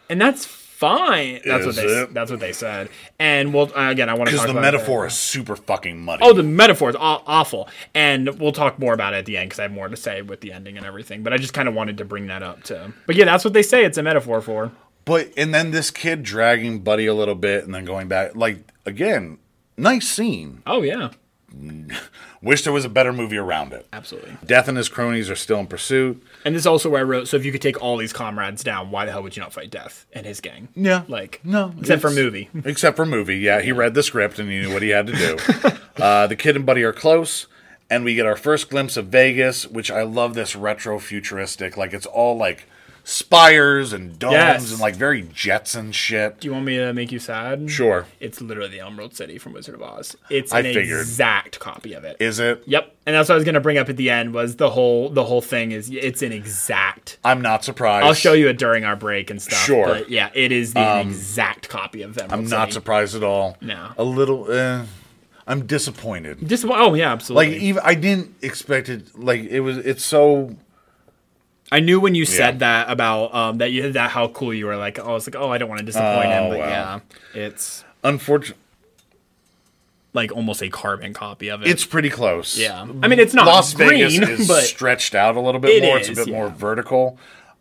And 0.09 0.19
that's 0.19 0.47
fine. 0.77 1.41
That's 1.45 1.65
Is 1.65 1.67
what 1.67 1.77
they 1.77 1.83
it? 2.03 2.15
that's 2.15 2.31
what 2.31 2.41
they 2.41 2.53
said. 2.53 2.89
And 3.19 3.55
well, 3.55 3.71
uh, 3.77 3.91
again, 3.91 4.09
I 4.09 4.15
want 4.15 4.31
to 4.31 4.37
Because 4.37 4.47
the 4.53 4.61
metaphor 4.61 5.03
that. 5.03 5.07
is 5.13 5.15
super 5.19 5.57
fucking 5.57 5.99
muddy. 6.01 6.23
Oh, 6.25 6.33
the 6.33 6.43
metaphor 6.43 6.91
is 6.91 6.97
aw- 6.97 7.23
awful, 7.27 7.69
and 7.95 8.39
we'll 8.39 8.53
talk 8.53 8.79
more 8.79 8.93
about 8.95 9.15
it 9.15 9.19
at 9.19 9.27
the 9.27 9.37
end 9.37 9.49
because 9.51 9.59
I 9.59 9.63
have 9.63 9.73
more 9.73 9.89
to 9.89 9.97
say 9.97 10.23
with 10.23 10.41
the 10.41 10.53
ending 10.53 10.77
and 10.77 10.85
everything. 10.87 11.23
But 11.23 11.33
I 11.33 11.39
just 11.39 11.55
kind 11.55 11.69
of 11.69 11.75
wanted 11.75 11.99
to 11.99 12.05
bring 12.05 12.27
that 12.29 12.43
up 12.43 12.63
too. 12.65 12.93
But 13.07 13.17
yeah, 13.17 13.25
that's 13.25 13.45
what 13.45 13.55
they 13.55 13.63
say. 13.63 13.85
It's 13.85 13.99
a 13.99 14.03
metaphor 14.03 14.41
for. 14.41 14.73
But 15.05 15.33
and 15.37 15.55
then 15.55 15.71
this 15.71 15.91
kid 15.91 16.23
dragging 16.23 16.81
Buddy 16.81 17.07
a 17.07 17.15
little 17.15 17.35
bit 17.37 17.65
and 17.65 17.75
then 17.75 17.85
going 17.85 18.09
back. 18.09 18.35
Like 18.37 18.59
again, 18.85 19.39
nice 19.77 20.09
scene. 20.09 20.63
Oh 20.67 20.83
yeah, 20.83 21.11
Wish 22.47 22.63
there 22.63 22.73
was 22.73 22.85
a 22.85 22.89
better 22.89 23.13
movie 23.13 23.37
around 23.37 23.73
it. 23.73 23.89
absolutely. 23.93 24.37
Death 24.47 24.69
and 24.69 24.79
his 24.79 24.89
cronies 24.89 25.29
are 25.29 25.35
still 25.35 25.59
in 25.59 25.67
pursuit. 25.67 26.23
And 26.45 26.55
this 26.55 26.63
is 26.63 26.67
also 26.67 26.89
where 26.89 27.01
I 27.01 27.03
wrote. 27.03 27.27
So 27.27 27.37
if 27.37 27.45
you 27.45 27.51
could 27.51 27.61
take 27.61 27.83
all 27.83 27.97
these 27.97 28.13
comrades 28.13 28.63
down, 28.63 28.93
why 28.93 29.05
the 29.05 29.11
hell 29.11 29.25
would 29.25 29.37
you 29.37 29.43
not 29.43 29.53
fight 29.53 29.69
Death 29.69 30.07
and 30.13 30.25
his 30.25 30.41
gang? 30.41 30.69
Yeah. 30.77 31.03
like 31.09 31.41
No, 31.43 31.75
except 31.81 32.01
for 32.03 32.11
movie. 32.11 32.49
Except 32.65 32.95
for 32.95 33.05
movie, 33.05 33.39
yeah. 33.39 33.61
He 33.63 33.73
read 33.73 33.95
the 33.95 34.03
script 34.05 34.39
and 34.39 34.49
he 34.49 34.61
knew 34.61 34.73
what 34.73 34.83
he 34.83 34.91
had 34.91 35.09
to 35.09 35.13
do. 35.13 35.37
uh, 36.03 36.29
the 36.29 36.37
kid 36.37 36.55
and 36.55 36.65
Buddy 36.65 36.85
are 36.85 36.93
close, 36.93 37.49
and 37.91 38.05
we 38.05 38.15
get 38.15 38.27
our 38.27 38.37
first 38.37 38.71
glimpse 38.71 38.97
of 38.97 39.07
Vegas, 39.07 39.67
which 39.67 39.91
I 39.91 40.03
love 40.03 40.35
this 40.35 40.55
retro 40.55 41.01
futuristic. 41.01 41.77
Like 41.77 41.93
it's 41.93 42.07
all 42.07 42.37
like 42.37 42.69
spires 43.09 43.93
and 43.93 44.19
domes 44.19 44.33
Yes. 44.33 44.71
and 44.73 44.81
like 44.81 44.97
very 44.97 45.23
Jetson 45.33 45.93
shit. 45.93 46.41
Do 46.41 46.49
you 46.49 46.53
want 46.53 46.65
me 46.67 46.77
to 46.77 46.93
make 46.93 47.13
you 47.13 47.21
sad? 47.21 47.71
Sure. 47.71 48.05
It's 48.19 48.41
literally 48.41 48.71
the 48.71 48.81
Emerald 48.85 49.15
City 49.15 49.39
from 49.39 49.53
Wizard 49.53 49.77
of 49.77 49.83
Oz. 49.83 50.17
It's 50.29 50.53
I 50.53 50.59
an 50.59 50.65
figured. 50.75 50.99
exact 51.01 51.61
copy 51.61 51.93
of 51.93 52.03
it. 52.05 52.17
Is 52.19 52.41
it? 52.41 52.65
Yep, 52.67 52.93
and 53.07 53.15
that's 53.15 53.29
what 53.29 53.35
I 53.35 53.37
was 53.37 53.45
gonna 53.45 53.61
bring 53.61 53.79
up 53.79 53.89
at 53.89 53.97
the 53.97 54.11
end 54.11 54.35
was 54.35 54.57
the 54.57 54.71
whole 54.71 55.09
the 55.09 55.23
whole 55.25 55.41
thing 55.41 55.71
is 55.71 55.89
it's 55.89 56.21
an 56.23 56.33
exact. 56.33 57.19
I'm 57.25 57.41
not 57.41 57.63
surprised. 57.65 58.05
I'll 58.07 58.13
show 58.15 58.33
you 58.33 58.49
it 58.49 58.59
during 58.59 58.85
our 58.85 58.97
break 58.97 59.31
and 59.31 59.41
stuff. 59.41 59.61
Sure. 59.65 59.87
but 59.87 60.11
yeah, 60.11 60.31
it 60.35 60.51
is 60.51 60.75
the 60.75 61.01
exact 61.01 61.69
copy 61.69 62.03
of 62.03 62.19
Emerald 62.19 62.33
I'm 62.33 62.49
not 62.49 62.65
City. 62.67 62.73
surprised 62.73 63.15
at 63.15 63.23
all. 63.23 63.57
No. 63.61 63.93
A 63.97 64.03
little. 64.05 64.51
Uh, 64.51 64.85
I'm 65.47 65.65
disappointed. 65.65 66.49
Just 66.49 66.65
oh 66.69 66.95
yeah, 66.95 67.13
absolutely. 67.13 67.53
Like 67.55 67.63
even 67.63 67.83
I 67.85 67.95
didn't 67.95 68.35
expect 68.43 68.89
it. 68.89 69.17
Like 69.17 69.43
it 69.45 69.61
was. 69.61 69.79
It's 69.79 70.05
so. 70.05 70.57
I 71.73 71.81
knew 71.81 71.99
when 72.01 72.15
you 72.15 72.25
said 72.25 72.55
Yeah. 72.55 72.59
that 72.85 72.91
about 72.91 73.35
um 73.35 73.59
that 73.59 73.73
you 73.73 73.93
that 73.93 74.11
how 74.11 74.29
cool 74.29 74.55
you 74.55 74.67
were. 74.67 74.77
Like 74.77 74.99
I 74.99 75.09
was 75.13 75.27
like, 75.27 75.35
oh, 75.37 75.51
I 75.51 75.59
don't 75.59 75.69
want 75.69 75.81
to 75.81 75.87
disappoint 75.87 76.27
him, 76.29 76.45
Oh, 76.45 76.51
but 76.51 76.59
wow. 76.61 76.67
yeah, 76.69 77.01
it's 77.35 77.85
Unfortunate. 78.05 78.57
like 80.13 80.33
almost 80.33 80.63
a 80.63 80.69
carbon 80.69 81.13
copy 81.13 81.49
of 81.49 81.63
it. 81.63 81.69
It's 81.69 81.85
pretty 81.85 82.09
close. 82.11 82.57
yeah. 82.57 82.83
I 83.03 83.09
mean, 83.09 83.19
it's 83.19 83.35
not 83.35 83.47
Las 83.47 83.75
green, 83.75 83.91
Vegas 84.09 84.19
is 84.41 84.49
but 84.49 84.63
stretched 84.63 85.15
out 85.15 85.37
a 85.37 85.41
little 85.41 85.61
bit 85.61 85.83
It 85.83 85.87
more. 85.87 85.99
it's 85.99 86.09
a 86.09 86.13
is, 86.13 86.19
bit 86.25 86.29
more 86.29 86.49
vertical 86.49 87.19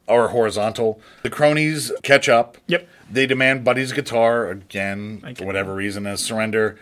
or 0.08 0.30
horizontal. 0.30 1.02
The 1.24 1.30
cronies 1.32 1.92
catch 2.04 2.30
up. 2.30 2.58
Yep. 2.68 2.88
They 3.12 3.26
demand 3.28 3.64
Buddy's 3.64 3.92
guitar 3.92 4.48
again 4.50 5.22
for 5.36 5.46
whatever 5.46 5.74
reason 5.76 6.06
as 6.08 6.22
surrender. 6.22 6.78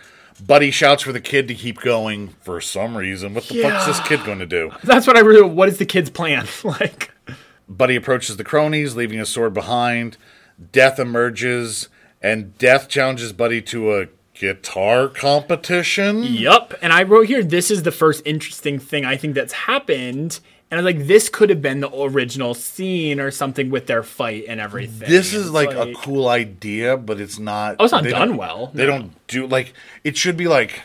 Buddy 0.46 0.72
shouts 0.72 1.04
for 1.04 1.12
the 1.12 1.22
kid 1.22 1.48
to 1.48 1.56
keep 1.56 1.80
going 1.80 2.30
for 2.42 2.60
some 2.62 2.98
reason. 2.98 3.34
What 3.34 3.46
the 3.46 3.62
fuck's 3.62 3.86
this 3.86 4.00
kid 4.02 4.24
going 4.26 4.40
to 4.40 4.46
do? 4.46 4.72
that's 4.84 5.08
what 5.08 5.16
I 5.16 5.22
really. 5.22 5.42
What 5.42 5.70
is 5.70 5.78
the 5.78 5.86
kid's 5.86 6.10
plan? 6.10 6.48
like, 6.64 7.12
Buddy 7.70 7.96
approaches 7.96 8.38
the 8.38 8.44
cronies, 8.44 8.96
leaving 8.96 9.20
his 9.20 9.30
sword 9.30 9.54
behind. 9.54 10.18
Death 10.72 11.00
emerges, 11.00 11.90
and 12.22 12.58
Death 12.58 12.90
challenges 12.90 13.34
Buddy 13.34 13.62
to 13.64 13.96
a 13.96 14.08
guitar 14.34 15.08
competition. 15.08 16.24
Yup. 16.24 16.74
And 16.82 16.92
I 16.92 17.04
wrote 17.04 17.28
here, 17.28 17.44
this 17.44 17.70
is 17.70 17.84
the 17.84 17.92
first 17.92 18.22
interesting 18.26 18.80
thing 18.80 19.06
I 19.06 19.16
think 19.16 19.36
that's 19.36 19.54
happened. 19.54 20.40
And 20.74 20.80
I 20.80 20.84
was 20.84 20.96
like, 20.96 21.06
this 21.06 21.30
could 21.30 21.52
have 21.52 21.62
been 21.62 21.82
the 21.82 21.96
original 21.96 22.56
scene 22.56 23.20
or 23.20 23.30
something 23.30 23.70
with 23.70 23.86
their 23.86 24.02
fight 24.02 24.46
and 24.48 24.60
everything. 24.60 25.08
This 25.08 25.32
is 25.32 25.44
it's 25.44 25.52
like, 25.52 25.70
a 25.70 25.94
cool 25.94 26.28
idea, 26.28 26.98
but 26.98 27.22
it's 27.22 27.38
not. 27.38 27.76
Oh, 27.78 27.84
it's 27.84 27.92
not 27.92 28.04
done 28.06 28.38
well. 28.38 28.72
They 28.74 28.88
No. 28.88 28.98
don't 28.98 29.28
do 29.28 29.46
like 29.46 29.74
it 30.04 30.18
should 30.18 30.36
be 30.36 30.48
like 30.48 30.82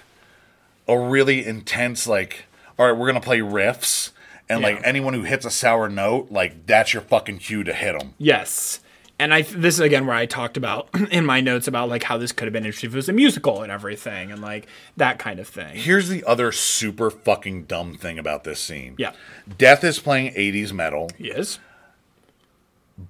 a 0.86 0.98
really 0.98 1.42
intense 1.46 2.06
like. 2.06 2.44
All 2.78 2.84
right, 2.86 2.92
we're 2.94 3.06
gonna 3.06 3.22
play 3.22 3.38
riffs, 3.38 4.10
and 4.46 4.60
like 4.60 4.78
anyone 4.84 5.14
who 5.14 5.22
hits 5.22 5.46
a 5.46 5.50
sour 5.50 5.88
note, 5.88 6.30
like 6.30 6.66
that's 6.66 6.92
your 6.92 7.00
fucking 7.02 7.38
cue 7.38 7.64
to 7.64 7.72
hit 7.72 7.98
them. 7.98 8.12
Yes. 8.18 8.80
And 9.20 9.34
I 9.34 9.42
this 9.42 9.74
is 9.74 9.80
again 9.80 10.06
where 10.06 10.14
I 10.14 10.26
talked 10.26 10.56
about 10.56 10.88
in 11.10 11.26
my 11.26 11.40
notes 11.40 11.66
about 11.66 11.88
like 11.88 12.04
how 12.04 12.18
this 12.18 12.30
could 12.30 12.46
have 12.46 12.52
been 12.52 12.64
interesting 12.64 12.88
if 12.90 12.94
it 12.94 12.96
was 12.96 13.08
a 13.08 13.12
musical 13.12 13.62
and 13.62 13.72
everything 13.72 14.30
and 14.30 14.40
like 14.40 14.66
that 14.96 15.18
kind 15.18 15.40
of 15.40 15.48
thing. 15.48 15.74
Here's 15.76 16.08
the 16.08 16.22
other 16.24 16.52
super 16.52 17.10
fucking 17.10 17.64
dumb 17.64 17.96
thing 17.96 18.18
about 18.18 18.44
this 18.44 18.60
scene. 18.60 18.94
Yeah. 18.96 19.12
Death 19.58 19.82
is 19.82 19.98
playing 19.98 20.34
80s 20.34 20.72
metal. 20.72 21.10
Yes. 21.18 21.58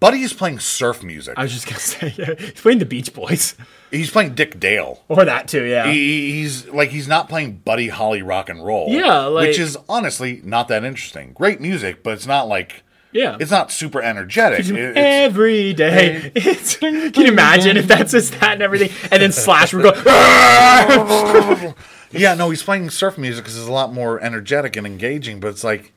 Buddy 0.00 0.20
is 0.22 0.34
playing 0.34 0.58
surf 0.60 1.02
music. 1.02 1.34
I 1.38 1.42
was 1.42 1.52
just 1.52 1.66
gonna 1.66 1.78
say 1.80 2.14
yeah, 2.18 2.34
he's 2.38 2.60
playing 2.60 2.78
the 2.78 2.84
Beach 2.86 3.12
Boys. 3.14 3.54
he's 3.90 4.10
playing 4.10 4.34
Dick 4.34 4.60
Dale. 4.60 5.02
Or 5.08 5.24
that 5.24 5.48
too, 5.48 5.64
yeah. 5.64 5.90
He, 5.90 6.32
he's 6.32 6.68
like 6.68 6.90
he's 6.90 7.08
not 7.08 7.28
playing 7.28 7.58
Buddy 7.64 7.88
Holly 7.88 8.20
rock 8.22 8.48
and 8.50 8.64
roll. 8.64 8.88
Yeah, 8.90 9.24
like- 9.26 9.48
which 9.48 9.58
is 9.58 9.76
honestly 9.88 10.40
not 10.44 10.68
that 10.68 10.84
interesting. 10.84 11.32
Great 11.32 11.60
music, 11.60 12.02
but 12.02 12.14
it's 12.14 12.26
not 12.26 12.48
like 12.48 12.82
yeah. 13.12 13.36
it's 13.40 13.50
not 13.50 13.70
super 13.72 14.00
energetic. 14.02 14.60
It- 14.60 14.70
it's- 14.76 14.94
Every 14.96 15.72
day. 15.74 16.30
It's, 16.36 16.76
can 16.76 17.12
you 17.14 17.26
imagine 17.26 17.76
if 17.76 17.86
that's 17.88 18.12
his 18.12 18.30
that 18.32 18.52
and 18.54 18.62
everything? 18.62 18.90
And 19.10 19.22
then 19.22 19.32
Slash 19.32 19.72
would 19.74 19.82
go, 19.82 19.92
"Ah!" 20.06 21.74
yeah, 22.10 22.34
no, 22.34 22.50
he's 22.50 22.62
playing 22.62 22.90
surf 22.90 23.18
music 23.18 23.44
because 23.44 23.58
it's 23.58 23.66
a 23.68 23.72
lot 23.72 23.92
more 23.92 24.20
energetic 24.20 24.76
and 24.76 24.86
engaging. 24.86 25.40
But 25.40 25.48
it's 25.48 25.64
like 25.64 25.92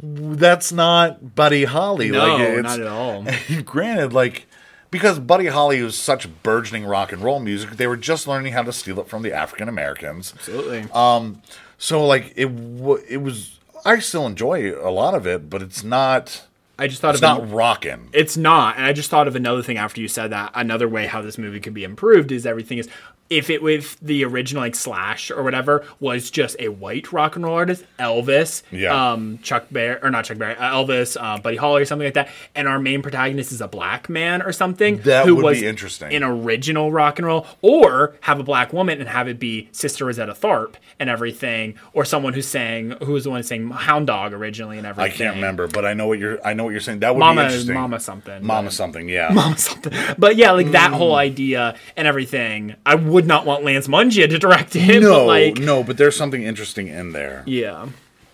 that's 0.00 0.70
not 0.72 1.34
Buddy 1.34 1.64
Holly. 1.64 2.10
No, 2.10 2.36
like, 2.36 2.40
it's, 2.48 2.62
not 2.62 2.80
at 2.80 2.86
all. 2.86 3.24
Granted, 3.64 4.12
like 4.12 4.46
because 4.90 5.18
Buddy 5.18 5.46
Holly 5.46 5.82
was 5.82 5.98
such 5.98 6.28
burgeoning 6.42 6.84
rock 6.86 7.12
and 7.12 7.22
roll 7.22 7.40
music, 7.40 7.70
they 7.70 7.86
were 7.86 7.96
just 7.96 8.26
learning 8.26 8.52
how 8.52 8.62
to 8.62 8.72
steal 8.72 9.00
it 9.00 9.08
from 9.08 9.22
the 9.22 9.32
African 9.32 9.68
Americans. 9.68 10.32
Absolutely. 10.36 10.84
So 11.78 12.06
like 12.06 12.32
it, 12.36 12.46
w- 12.78 13.04
it 13.08 13.18
was. 13.18 13.57
I 13.84 13.98
still 13.98 14.26
enjoy 14.26 14.74
a 14.74 14.90
lot 14.90 15.14
of 15.14 15.26
it, 15.26 15.48
but 15.50 15.62
it's 15.62 15.82
not. 15.82 16.44
I 16.78 16.86
just 16.86 17.00
thought 17.00 17.14
It's 17.14 17.22
not 17.22 17.50
rocking. 17.50 18.08
It's 18.12 18.36
not. 18.36 18.76
And 18.76 18.84
I 18.84 18.92
just 18.92 19.10
thought 19.10 19.26
of 19.26 19.34
another 19.34 19.62
thing 19.62 19.78
after 19.78 20.00
you 20.00 20.06
said 20.06 20.30
that. 20.30 20.52
Another 20.54 20.88
way 20.88 21.06
how 21.06 21.20
this 21.20 21.36
movie 21.36 21.58
could 21.58 21.74
be 21.74 21.82
improved 21.82 22.30
is 22.30 22.46
everything 22.46 22.78
is 22.78 22.88
if 23.30 23.50
it 23.50 23.62
with 23.62 23.98
the 24.00 24.24
original 24.24 24.62
like 24.62 24.74
Slash 24.74 25.30
or 25.30 25.42
whatever 25.42 25.84
was 26.00 26.30
just 26.30 26.56
a 26.58 26.68
white 26.68 27.12
rock 27.12 27.36
and 27.36 27.44
roll 27.44 27.54
artist, 27.56 27.84
Elvis, 27.98 28.62
Yeah. 28.70 29.12
um, 29.12 29.38
Chuck 29.42 29.66
Berry 29.70 29.98
or 30.02 30.10
not 30.10 30.24
Chuck 30.24 30.38
Berry, 30.38 30.56
uh, 30.56 30.72
Elvis, 30.74 31.16
uh, 31.20 31.38
Buddy 31.38 31.56
Holly 31.56 31.82
or 31.82 31.84
something 31.84 32.06
like 32.06 32.14
that, 32.14 32.28
and 32.54 32.66
our 32.68 32.78
main 32.78 33.02
protagonist 33.02 33.52
is 33.52 33.60
a 33.60 33.68
black 33.68 34.08
man 34.08 34.40
or 34.42 34.52
something 34.52 34.98
That 35.02 35.26
who 35.26 35.36
would 35.36 35.44
was 35.44 35.60
be 35.60 35.66
interesting. 35.66 36.12
in 36.12 36.22
original 36.22 36.90
rock 36.90 37.18
and 37.18 37.26
roll, 37.26 37.46
or 37.62 38.14
have 38.22 38.40
a 38.40 38.42
black 38.44 38.72
woman 38.72 39.00
and 39.00 39.08
have 39.08 39.28
it 39.28 39.38
be 39.38 39.68
Sister 39.72 40.04
Rosetta 40.06 40.32
Tharpe 40.34 40.74
and 40.98 41.10
everything, 41.10 41.74
or 41.92 42.04
someone 42.04 42.32
who 42.32 42.42
sang 42.42 42.92
who 43.02 43.12
was 43.12 43.24
the 43.24 43.30
one 43.30 43.42
saying 43.42 43.68
Hound 43.70 44.06
Dog 44.06 44.32
originally 44.32 44.78
and 44.78 44.86
everything. 44.86 45.12
I 45.12 45.14
can't 45.16 45.34
remember, 45.36 45.68
but 45.68 45.84
I 45.84 45.92
know 45.94 46.06
what 46.06 46.18
you're. 46.18 46.38
I 46.46 46.54
know 46.54 46.64
what 46.64 46.70
you're 46.70 46.80
saying. 46.80 47.00
That 47.00 47.14
would 47.14 47.20
be 47.20 47.26
Mama, 47.26 47.42
interesting. 47.44 47.74
Mama 47.74 48.00
something. 48.00 48.44
Mama 48.46 48.68
but- 48.68 48.72
something. 48.72 49.08
Yeah. 49.08 49.28
Mama 49.32 49.58
something. 49.58 49.92
But 50.18 50.36
yeah, 50.36 50.52
like 50.52 50.70
that 50.72 50.92
Mm. 50.92 50.94
whole 50.94 51.14
idea 51.14 51.74
and 51.96 52.06
everything. 52.08 52.74
I 52.86 52.94
would 52.94 53.17
not 53.26 53.46
want 53.46 53.64
Lance 53.64 53.88
Mungia 53.88 54.28
to 54.28 54.38
direct 54.38 54.74
it. 54.76 55.00
no, 55.02 55.20
but 55.20 55.26
like, 55.26 55.58
no, 55.58 55.82
but 55.82 55.96
there's 55.96 56.16
something 56.16 56.42
interesting 56.42 56.88
in 56.88 57.12
there. 57.12 57.42
yeah. 57.46 57.88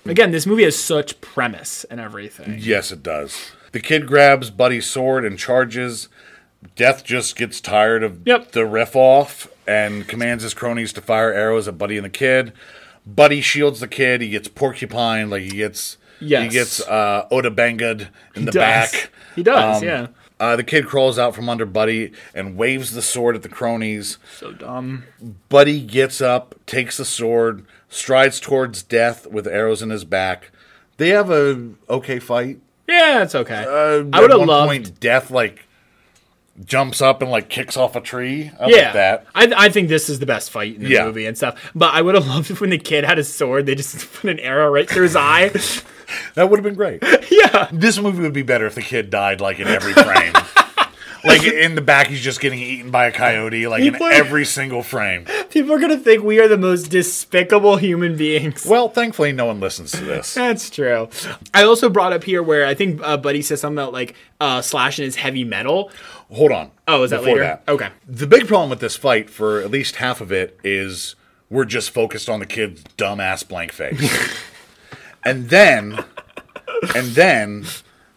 Again, 0.06 0.32
this 0.32 0.44
movie 0.46 0.64
has 0.64 0.76
such 0.78 1.18
premise 1.22 1.84
and 1.84 1.98
everything. 1.98 2.56
Yes, 2.60 2.92
it 2.92 3.02
does. 3.02 3.52
The 3.72 3.80
kid 3.80 4.06
grabs 4.06 4.50
Buddy's 4.50 4.84
sword 4.84 5.24
and 5.24 5.38
charges. 5.38 6.08
Death 6.76 7.04
just 7.04 7.36
gets 7.36 7.58
tired 7.58 8.02
of 8.02 8.20
Yep. 8.26 8.52
the 8.52 8.66
riff 8.66 8.94
off 8.94 9.48
and 9.66 10.06
commands 10.06 10.42
his 10.42 10.52
cronies 10.52 10.92
to 10.92 11.00
fire 11.00 11.32
arrows 11.32 11.66
at 11.68 11.78
Buddy 11.78 11.96
and 11.96 12.04
the 12.04 12.10
kid. 12.10 12.52
Buddy 13.06 13.40
shields 13.40 13.80
the 13.80 13.88
kid. 13.88 14.20
He 14.20 14.28
gets 14.28 14.46
porcupine, 14.46 15.30
like 15.30 15.42
he 15.42 15.50
gets. 15.56 15.96
He 16.20 16.28
gets 16.48 16.80
uh, 16.86 17.26
Oda 17.30 17.50
banged 17.50 17.80
in 18.34 18.44
the 18.44 18.52
does. 18.52 18.54
back. 18.54 19.10
He 19.34 19.42
does, 19.42 19.78
Um, 19.82 19.84
yeah. 19.88 20.06
Uh, 20.40 20.56
the 20.56 20.64
kid 20.64 20.86
crawls 20.86 21.18
out 21.18 21.34
from 21.34 21.48
under 21.48 21.64
Buddy 21.64 22.12
and 22.34 22.56
waves 22.56 22.92
the 22.92 23.02
sword 23.02 23.36
at 23.36 23.42
the 23.42 23.48
cronies. 23.48 24.18
So 24.36 24.52
dumb. 24.52 25.04
Buddy 25.48 25.80
gets 25.80 26.20
up, 26.20 26.56
takes 26.66 26.96
the 26.96 27.04
sword, 27.04 27.64
strides 27.88 28.40
towards 28.40 28.82
death 28.82 29.26
with 29.26 29.46
arrows 29.46 29.80
in 29.80 29.90
his 29.90 30.04
back. 30.04 30.50
They 30.96 31.10
have 31.10 31.30
a 31.30 31.70
okay 31.88 32.18
fight. 32.18 32.58
Yeah, 32.88 33.22
it's 33.22 33.34
okay. 33.34 33.64
Uh, 33.66 34.04
I 34.12 34.20
would 34.20 34.30
have 34.30 34.40
loved. 34.40 34.68
point, 34.68 35.00
Death 35.00 35.30
like 35.30 35.66
jumps 36.64 37.00
up 37.02 37.20
and 37.22 37.30
like 37.30 37.48
kicks 37.48 37.76
off 37.76 37.96
a 37.96 38.00
tree. 38.00 38.50
I 38.60 38.68
yeah, 38.68 38.76
like 38.84 38.92
that. 38.92 39.26
I, 39.34 39.52
I 39.56 39.68
think 39.70 39.88
this 39.88 40.08
is 40.08 40.18
the 40.20 40.26
best 40.26 40.50
fight 40.50 40.76
in 40.76 40.84
the 40.84 40.88
Yeah. 40.90 41.04
movie 41.06 41.26
and 41.26 41.36
stuff. 41.36 41.72
But 41.74 41.94
I 41.94 42.02
would 42.02 42.14
have 42.14 42.26
loved 42.28 42.50
if 42.50 42.60
when 42.60 42.70
the 42.70 42.78
kid 42.78 43.04
had 43.04 43.18
his 43.18 43.32
sword, 43.32 43.66
they 43.66 43.74
just 43.74 44.12
put 44.14 44.30
an 44.30 44.38
arrow 44.40 44.70
right 44.70 44.88
through 44.88 45.02
his 45.04 45.16
eye. 45.16 45.50
That 46.34 46.50
would 46.50 46.58
have 46.58 46.64
been 46.64 46.74
great. 46.74 47.02
yeah, 47.30 47.66
this 47.72 47.98
movie 47.98 48.22
would 48.22 48.34
be 48.34 48.42
better 48.42 48.66
if 48.66 48.74
the 48.74 48.82
kid 48.82 49.08
died 49.08 49.40
like 49.40 49.58
in 49.58 49.66
every 49.66 49.94
frame. 49.94 50.34
Like 51.24 51.42
in 51.44 51.74
the 51.74 51.80
back, 51.80 52.08
he's 52.08 52.20
just 52.20 52.40
getting 52.40 52.58
eaten 52.58 52.90
by 52.90 53.06
a 53.06 53.12
coyote, 53.12 53.66
like 53.66 53.82
in 53.82 53.92
People- 53.92 54.06
every 54.08 54.44
single 54.44 54.82
frame. 54.82 55.24
people 55.50 55.72
are 55.72 55.78
gonna 55.78 55.96
think 55.96 56.22
we 56.22 56.38
are 56.40 56.48
the 56.48 56.58
most 56.58 56.88
despicable 56.90 57.76
human 57.76 58.16
beings. 58.16 58.66
Well, 58.66 58.88
thankfully, 58.88 59.32
no 59.32 59.46
one 59.46 59.60
listens 59.60 59.92
to 59.92 60.04
this. 60.04 60.34
That's 60.34 60.68
true. 60.70 61.08
I 61.52 61.62
also 61.64 61.88
brought 61.88 62.12
up 62.12 62.24
here 62.24 62.42
where 62.42 62.66
I 62.66 62.74
think 62.74 63.00
uh, 63.02 63.16
Buddy 63.16 63.42
says 63.42 63.60
something 63.60 63.78
about 63.78 63.92
like 63.92 64.14
uh, 64.40 64.60
Slash 64.62 64.98
and 64.98 65.04
his 65.04 65.16
heavy 65.16 65.44
metal. 65.44 65.90
Hold 66.30 66.52
on. 66.52 66.70
Oh, 66.88 67.02
is 67.04 67.10
that 67.10 67.20
Before 67.20 67.36
later? 67.36 67.60
Okay. 67.68 67.88
The 68.06 68.26
big 68.26 68.46
problem 68.48 68.70
with 68.70 68.80
this 68.80 68.96
fight, 68.96 69.30
for 69.30 69.60
at 69.60 69.70
least 69.70 69.96
half 69.96 70.20
of 70.20 70.32
it, 70.32 70.58
is 70.64 71.14
we're 71.50 71.64
just 71.64 71.90
focused 71.90 72.28
on 72.28 72.40
the 72.40 72.46
kid's 72.46 72.82
dumbass 72.98 73.46
blank 73.46 73.72
face. 73.72 74.00
and 75.24 75.48
then, 75.50 76.04
and 76.94 77.08
then, 77.08 77.64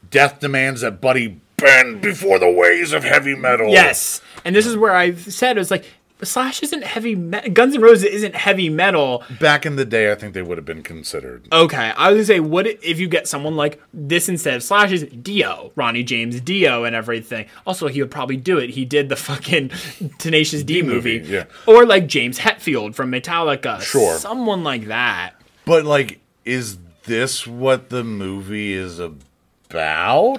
Death 0.09 0.39
demands 0.39 0.81
that 0.81 0.99
Buddy 1.01 1.41
bend 1.57 2.01
before 2.01 2.39
the 2.39 2.49
ways 2.49 2.93
of 2.93 3.03
heavy 3.03 3.35
metal. 3.35 3.69
Yes, 3.69 4.21
and 4.45 4.55
this 4.55 4.65
is 4.65 4.77
where 4.77 4.93
I've 4.93 5.31
said 5.33 5.57
it 5.57 5.59
was 5.59 5.71
like 5.71 5.85
Slash 6.23 6.63
isn't 6.63 6.83
heavy. 6.83 7.13
Me- 7.15 7.47
Guns 7.49 7.75
N' 7.75 7.81
Roses 7.81 8.05
isn't 8.05 8.33
heavy 8.35 8.69
metal. 8.69 9.23
Back 9.39 9.67
in 9.67 9.75
the 9.75 9.85
day, 9.85 10.11
I 10.11 10.15
think 10.15 10.33
they 10.33 10.41
would 10.41 10.57
have 10.57 10.65
been 10.65 10.81
considered. 10.81 11.47
Okay, 11.51 11.91
I 11.95 12.09
was 12.11 12.15
gonna 12.17 12.25
say, 12.25 12.39
what 12.39 12.65
if 12.65 12.99
you 12.99 13.07
get 13.07 13.27
someone 13.27 13.55
like 13.55 13.79
this 13.93 14.27
instead 14.27 14.55
of 14.55 14.63
Slash 14.63 14.91
is 14.91 15.03
Dio, 15.03 15.71
Ronnie 15.75 16.01
James 16.03 16.39
Dio, 16.41 16.85
and 16.85 16.95
everything? 16.95 17.45
Also, 17.67 17.87
he 17.87 18.01
would 18.01 18.09
probably 18.11 18.37
do 18.37 18.57
it. 18.57 18.71
He 18.71 18.83
did 18.85 19.09
the 19.09 19.15
fucking 19.15 19.69
Tenacious 20.17 20.63
D, 20.63 20.81
movie, 20.81 21.19
movie, 21.19 21.31
yeah. 21.33 21.45
Or 21.67 21.85
like 21.85 22.07
James 22.07 22.39
Hetfield 22.39 22.95
from 22.95 23.11
Metallica, 23.11 23.79
Sure. 23.81 24.15
someone 24.17 24.63
like 24.63 24.85
that. 24.87 25.33
But 25.65 25.85
like, 25.85 26.19
is 26.45 26.79
this 27.03 27.45
what 27.45 27.89
the 27.89 28.03
movie 28.03 28.73
is 28.73 28.97
about. 28.99 29.21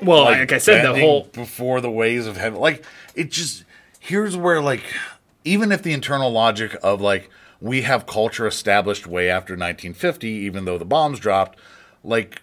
Well, 0.03 0.25
like 0.25 0.53
I 0.53 0.59
said, 0.59 0.85
the 0.85 1.01
whole- 1.01 1.25
before 1.33 1.81
the 1.81 1.91
ways 1.91 2.27
of 2.27 2.37
heaven. 2.37 2.59
Like 2.61 2.85
it 3.15 3.31
just 3.31 3.65
here's 4.01 4.37
where 4.37 4.61
like 4.61 4.83
even 5.45 5.73
if 5.73 5.83
the 5.83 5.93
internal 5.93 6.31
logic 6.31 6.77
of 6.83 7.01
like 7.01 7.31
we 7.61 7.83
have 7.83 8.07
culture 8.07 8.47
established 8.47 9.07
way 9.07 9.29
after 9.29 9.53
1950, 9.55 10.29
even 10.29 10.65
though 10.65 10.79
the 10.79 10.85
bombs 10.85 11.19
dropped, 11.19 11.59
like 12.05 12.43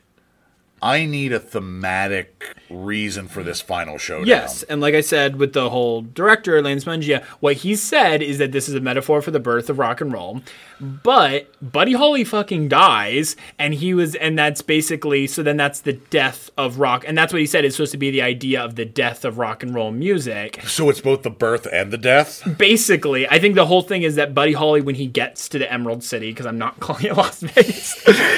I 0.82 1.06
need 1.06 1.32
a 1.32 1.40
thematic 1.40 2.56
reason 2.70 3.28
for 3.28 3.42
this 3.42 3.62
final 3.62 3.98
showdown. 3.98 4.28
Yes, 4.28 4.62
and 4.64 4.82
like 4.82 4.94
I 4.94 5.02
said 5.02 5.38
with 5.38 5.54
the 5.54 5.70
whole 5.70 6.02
director 6.02 6.62
Lance 6.62 6.84
Mungia, 6.84 7.24
what 7.40 7.58
he 7.58 7.76
said 7.76 8.22
is 8.22 8.38
that 8.40 8.52
this 8.52 8.68
is 8.68 8.76
a 8.76 8.80
metaphor 8.82 9.22
for 9.22 9.32
the 9.32 9.40
birth 9.40 9.70
of 9.70 9.80
rock 9.80 10.02
and 10.02 10.12
roll. 10.12 10.42
But 10.80 11.48
Buddy 11.62 11.94
Holly 11.94 12.24
fucking 12.24 12.68
dies, 12.68 13.36
and 13.58 13.74
he 13.74 13.94
was, 13.94 14.16
and 14.16 14.38
that's 14.38 14.62
basically 14.62 15.28
so. 15.28 15.44
Then 15.44 15.58
that's 15.58 15.82
the 15.82 15.94
death 15.94 16.50
of 16.58 16.80
rock, 16.80 17.04
and 17.08 17.18
that's 17.18 17.32
what 17.32 17.40
he 17.40 17.46
said 17.46 17.66
is 17.66 17.76
supposed 17.76 17.94
to 17.94 17.98
be 17.98 18.12
the 18.12 18.22
idea 18.22 18.64
of 18.64 18.76
the 18.76 18.86
death 18.86 19.26
of 19.26 19.38
rock 19.38 19.64
and 19.64 19.74
roll 19.74 19.92
music. 19.92 20.62
So 20.66 20.90
it's 20.90 21.02
both 21.02 21.24
the 21.24 21.30
birth 21.30 21.68
and 21.72 21.92
the 21.92 21.98
death. 21.98 22.44
Basically, 22.58 23.28
I 23.28 23.40
think 23.40 23.56
the 23.56 23.66
whole 23.66 23.82
thing 23.82 24.04
is 24.04 24.16
that 24.16 24.34
Buddy 24.34 24.54
Holly, 24.54 24.82
when 24.82 24.96
he 24.96 25.08
gets 25.08 25.48
to 25.50 25.60
the 25.60 25.72
Emerald 25.72 26.04
City, 26.04 26.32
because 26.32 26.46
I'm 26.46 26.58
not 26.58 26.80
calling 26.80 27.06
it 27.06 27.16
Las 27.16 27.40
Vegas, 27.40 27.96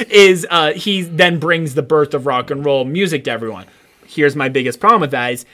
is 0.10 0.46
uh, 0.50 0.74
he 0.74 1.02
then 1.02 1.40
brings 1.40 1.74
the 1.74 1.84
birth 1.84 2.14
of 2.14 2.26
rock 2.26 2.52
and 2.52 2.64
roll 2.64 2.86
music 2.86 3.24
to 3.26 3.32
everyone. 3.32 3.66
Here's 4.06 4.36
my 4.36 4.50
biggest 4.50 4.80
problem 4.80 5.02
with 5.02 5.12
that 5.12 5.34
is 5.34 5.46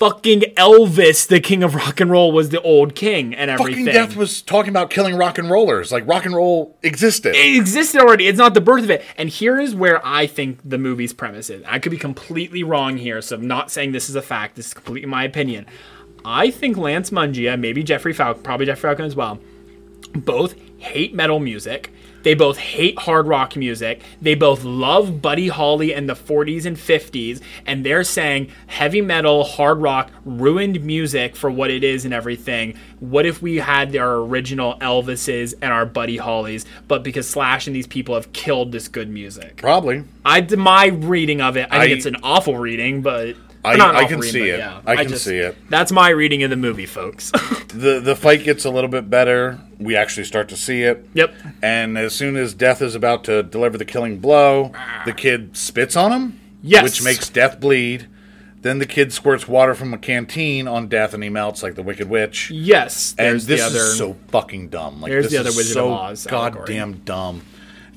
fucking 0.00 0.40
Elvis, 0.56 1.28
the 1.28 1.38
king 1.38 1.62
of 1.62 1.74
rock 1.76 2.00
and 2.00 2.10
roll, 2.10 2.32
was 2.32 2.48
the 2.48 2.60
old 2.62 2.96
king 2.96 3.34
and 3.34 3.50
everything. 3.50 3.84
Fucking 3.86 3.94
death 3.94 4.16
was 4.16 4.42
talking 4.42 4.70
about 4.70 4.90
killing 4.90 5.14
rock 5.14 5.38
and 5.38 5.48
rollers. 5.48 5.92
Like 5.92 6.08
rock 6.08 6.24
and 6.24 6.34
roll 6.34 6.76
existed. 6.82 7.36
it 7.36 7.56
existed 7.56 8.00
already. 8.00 8.26
It's 8.26 8.38
not 8.38 8.54
the 8.54 8.60
birth 8.60 8.82
of 8.82 8.90
it. 8.90 9.04
And 9.16 9.28
here 9.28 9.60
is 9.60 9.74
where 9.74 10.04
I 10.04 10.26
think 10.26 10.58
the 10.64 10.78
movie's 10.78 11.12
premise 11.12 11.50
is. 11.50 11.62
I 11.68 11.78
could 11.78 11.92
be 11.92 11.98
completely 11.98 12.64
wrong 12.64 12.96
here, 12.96 13.22
so 13.22 13.36
I'm 13.36 13.46
not 13.46 13.70
saying 13.70 13.92
this 13.92 14.08
is 14.08 14.16
a 14.16 14.22
fact. 14.22 14.56
This 14.56 14.68
is 14.68 14.74
completely 14.74 15.08
my 15.08 15.22
opinion. 15.22 15.66
I 16.24 16.50
think 16.50 16.76
Lance 16.76 17.10
Mungia, 17.10 17.58
maybe 17.58 17.82
Jeffrey 17.82 18.12
Falcon, 18.12 18.42
probably 18.42 18.66
Jeffrey 18.66 18.88
Falcon 18.88 19.04
as 19.04 19.14
well, 19.14 19.38
both 20.14 20.54
hate 20.78 21.14
metal 21.14 21.38
music. 21.38 21.92
They 22.22 22.34
both 22.34 22.58
hate 22.58 22.98
hard 22.98 23.26
rock 23.26 23.56
music. 23.56 24.02
They 24.20 24.34
both 24.34 24.64
love 24.64 25.22
Buddy 25.22 25.48
Holly 25.48 25.92
in 25.92 26.06
the 26.06 26.14
40s 26.14 26.64
and 26.66 26.76
50s. 26.76 27.40
And 27.66 27.84
they're 27.84 28.04
saying 28.04 28.50
heavy 28.66 29.00
metal, 29.00 29.44
hard 29.44 29.78
rock 29.78 30.10
ruined 30.24 30.84
music 30.84 31.36
for 31.36 31.50
what 31.50 31.70
it 31.70 31.82
is 31.84 32.04
and 32.04 32.12
everything. 32.14 32.76
What 33.00 33.24
if 33.26 33.40
we 33.40 33.56
had 33.56 33.96
our 33.96 34.16
original 34.16 34.74
Elvises 34.80 35.54
and 35.62 35.72
our 35.72 35.86
Buddy 35.86 36.18
Hollys, 36.18 36.64
but 36.88 37.02
because 37.02 37.28
Slash 37.28 37.66
and 37.66 37.74
these 37.74 37.86
people 37.86 38.14
have 38.14 38.32
killed 38.32 38.72
this 38.72 38.88
good 38.88 39.08
music? 39.08 39.56
Probably. 39.56 40.04
I, 40.24 40.40
my 40.56 40.86
reading 40.86 41.40
of 41.40 41.56
it, 41.56 41.68
I 41.70 41.80
think 41.80 41.92
I- 41.92 41.96
it's 41.96 42.06
an 42.06 42.16
awful 42.22 42.56
reading, 42.58 43.02
but. 43.02 43.36
I- 43.64 43.74
I 43.74 44.04
can 44.06 44.22
see 44.22 44.48
it. 44.48 44.58
yeah. 44.58 44.80
I 44.86 44.96
can 45.04 45.16
see 45.16 45.36
it. 45.36 45.56
That's 45.68 45.92
my 45.92 46.08
reading 46.08 46.42
of 46.42 46.50
the 46.50 46.56
movie, 46.56 46.86
folks. 46.86 47.30
the 47.68 48.00
the 48.02 48.16
fight 48.16 48.42
gets 48.44 48.64
a 48.64 48.70
little 48.70 48.88
bit 48.90 49.10
better. 49.10 49.58
We 49.78 49.96
actually 49.96 50.24
start 50.24 50.48
to 50.50 50.56
see 50.56 50.82
it. 50.82 51.06
Yep. 51.14 51.34
And 51.62 51.98
as 51.98 52.14
soon 52.14 52.36
as 52.36 52.54
Death 52.54 52.80
is 52.82 52.94
about 52.94 53.24
to 53.24 53.42
deliver 53.42 53.76
the 53.78 53.84
killing 53.84 54.18
blow, 54.18 54.72
the 55.04 55.12
kid 55.12 55.56
spits 55.56 55.96
on 55.96 56.12
him. 56.12 56.40
Yes. 56.62 56.82
Which 56.84 57.02
makes 57.02 57.28
Death 57.28 57.60
bleed. 57.60 58.06
Then 58.62 58.78
the 58.78 58.84
kid 58.86 59.10
squirts 59.10 59.48
water 59.48 59.74
from 59.74 59.94
a 59.94 59.98
canteen 59.98 60.68
on 60.68 60.88
Death, 60.88 61.14
and 61.14 61.22
he 61.22 61.30
melts 61.30 61.62
like 61.62 61.76
the 61.76 61.82
Wicked 61.82 62.10
Witch. 62.10 62.50
yes, 62.50 63.14
And 63.18 63.40
this 63.40 63.60
the 63.60 63.66
other. 63.66 63.78
is 63.78 63.96
so 63.96 64.16
fucking 64.28 64.68
dumb. 64.68 65.00
Like 65.00 65.10
There's 65.10 65.24
this 65.26 65.32
the 65.32 65.38
other 65.40 65.48
is 65.48 65.56
Wizard 65.56 65.72
so 65.74 65.86
of 65.86 65.98
Oz 65.98 66.26
allegory. 66.26 66.60
goddamn 66.66 66.92
dumb. 67.06 67.40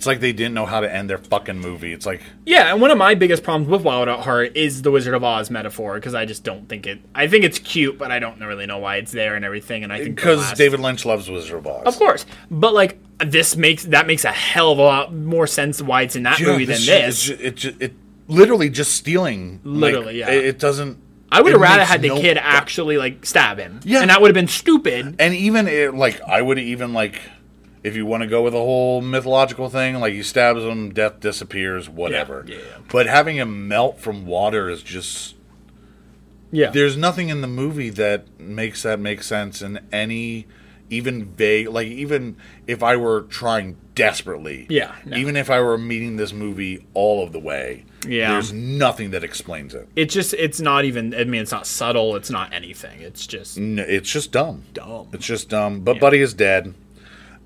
It's 0.04 0.08
like 0.08 0.20
they 0.20 0.34
didn't 0.34 0.54
know 0.54 0.66
how 0.66 0.82
to 0.82 0.94
end 0.94 1.10
their 1.10 1.18
fucking 1.18 1.60
movie. 1.60 1.94
It's 1.94 2.06
like 2.06 2.20
Yeah, 2.46 2.74
and 2.74 2.82
one 2.82 2.92
of 2.92 2.98
my 2.98 3.16
biggest 3.16 3.42
problems 3.42 3.70
with 3.70 3.84
Wild 3.84 4.10
at 4.10 4.20
Heart 4.20 4.58
is 4.58 4.82
the 4.82 4.92
Wizard 4.92 5.14
of 5.14 5.24
Oz 5.24 5.50
metaphor 5.50 5.96
because 5.96 6.14
I 6.14 6.26
just 6.26 6.44
don't 6.44 6.68
think 6.68 6.86
it. 6.86 7.00
I 7.16 7.28
think 7.30 7.46
it's 7.46 7.58
cute, 7.58 7.98
but 7.98 8.12
I 8.12 8.20
don't 8.20 8.38
really 8.42 8.66
know 8.66 8.80
why 8.80 8.98
it's 8.98 9.14
there 9.14 9.36
and 9.36 9.46
everything. 9.46 9.86
And 9.86 9.94
I 9.94 10.00
think 10.04 10.16
because 10.18 10.40
last- 10.40 10.58
David 10.58 10.82
Lynch 10.82 11.06
loves 11.06 11.30
Wizard 11.30 11.58
of 11.60 11.68
Oz. 11.68 11.84
of 11.86 11.96
course, 11.98 12.26
but 12.52 12.74
like 12.74 12.98
this 13.20 13.56
makes 13.56 13.86
that 13.86 14.08
makes 14.08 14.26
a 14.26 14.32
hell 14.34 14.74
of 14.74 14.78
a 14.80 14.82
lot 14.82 15.14
more 15.14 15.48
sense 15.48 15.82
why 15.82 16.02
it's 16.02 16.18
in 16.18 16.24
that 16.24 16.38
Yeah, 16.40 16.48
movie 16.48 16.66
than 16.66 16.76
this. 16.86 16.90
is 16.90 17.24
ju- 17.24 17.38
It, 17.40 17.56
ju- 17.56 17.76
it, 17.80 17.94
literally 18.28 18.70
just 18.70 18.94
stealing. 18.96 19.62
like, 19.64 19.94
Literally, 19.94 20.20
yeah. 20.20 20.32
It, 20.32 20.46
it 20.46 20.60
doesn't. 20.60 20.98
I 21.32 21.42
would 21.42 21.54
have 21.54 21.62
rather 21.62 21.84
had 21.84 22.02
the 22.04 22.10
no 22.10 22.22
kid 22.22 22.38
actually 22.38 22.98
like 22.98 23.26
stab 23.26 23.58
him. 23.58 23.80
Yeah. 23.84 24.02
and 24.02 24.10
that 24.12 24.22
would 24.22 24.28
have 24.28 24.36
been 24.36 24.48
stupid. 24.48 25.16
And 25.18 25.34
even 25.34 25.68
it, 25.68 25.96
like, 25.96 26.22
I 26.22 26.40
would 26.42 26.60
even 26.60 26.94
like, 26.94 27.20
if 27.84 27.96
you 27.96 28.06
want 28.06 28.24
to 28.24 28.28
go 28.28 28.42
with 28.42 28.54
a 28.54 28.58
whole 28.60 29.02
mythological 29.02 29.70
thing, 29.70 30.00
like 30.00 30.14
he 30.14 30.24
stabs 30.24 30.64
him, 30.64 30.94
death 30.94 31.20
disappears, 31.20 31.90
whatever. 31.90 32.46
yeah, 32.48 32.56
yeah. 32.58 32.62
But 32.92 33.08
having 33.08 33.36
him 33.38 33.68
melt 33.68 34.00
from 34.00 34.26
water 34.26 34.70
is 34.70 34.82
just. 34.84 35.36
Yeah, 36.52 36.70
There's 36.70 36.96
nothing 36.96 37.30
in 37.30 37.42
the 37.42 37.48
movie 37.48 37.90
that 37.90 38.40
makes 38.40 38.84
that 38.84 39.00
make 39.00 39.24
sense 39.24 39.64
in 39.64 39.80
any 39.92 40.46
even 40.88 41.26
vague 41.26 41.70
like 41.70 41.88
even 41.88 42.36
if 42.68 42.84
I 42.84 42.96
were 42.96 43.22
trying 43.24 43.76
desperately. 43.96 44.68
Yeah, 44.70 44.94
no. 45.04 45.18
Even 45.18 45.36
if 45.36 45.50
I 45.50 45.60
were 45.62 45.80
meeting 45.80 46.18
this 46.18 46.32
movie 46.32 46.86
all 46.94 47.24
of 47.24 47.32
the 47.32 47.40
way. 47.40 47.86
Yeah. 48.08 48.34
There's 48.34 48.54
nothing 48.54 49.10
that 49.12 49.24
explains 49.24 49.74
it. 49.74 49.90
it's 49.96 50.14
just 50.14 50.36
it's 50.36 50.60
not 50.62 50.86
even. 50.86 51.16
I 51.16 51.24
mean, 51.24 51.42
it's 51.42 51.52
not 51.52 51.66
subtle. 51.66 52.16
It's 52.16 52.30
not 52.30 52.54
anything. 52.54 53.02
It's 53.02 53.26
just 53.26 53.58
N- 53.58 53.80
It's 53.80 54.12
just 54.12 54.32
dumb. 54.32 54.64
dumb. 54.74 55.08
It's 55.12 55.26
just 55.26 55.50
dumb. 55.50 55.80
But 55.80 56.00
Buddy 56.00 56.20
is 56.20 56.36
dead. 56.36 56.76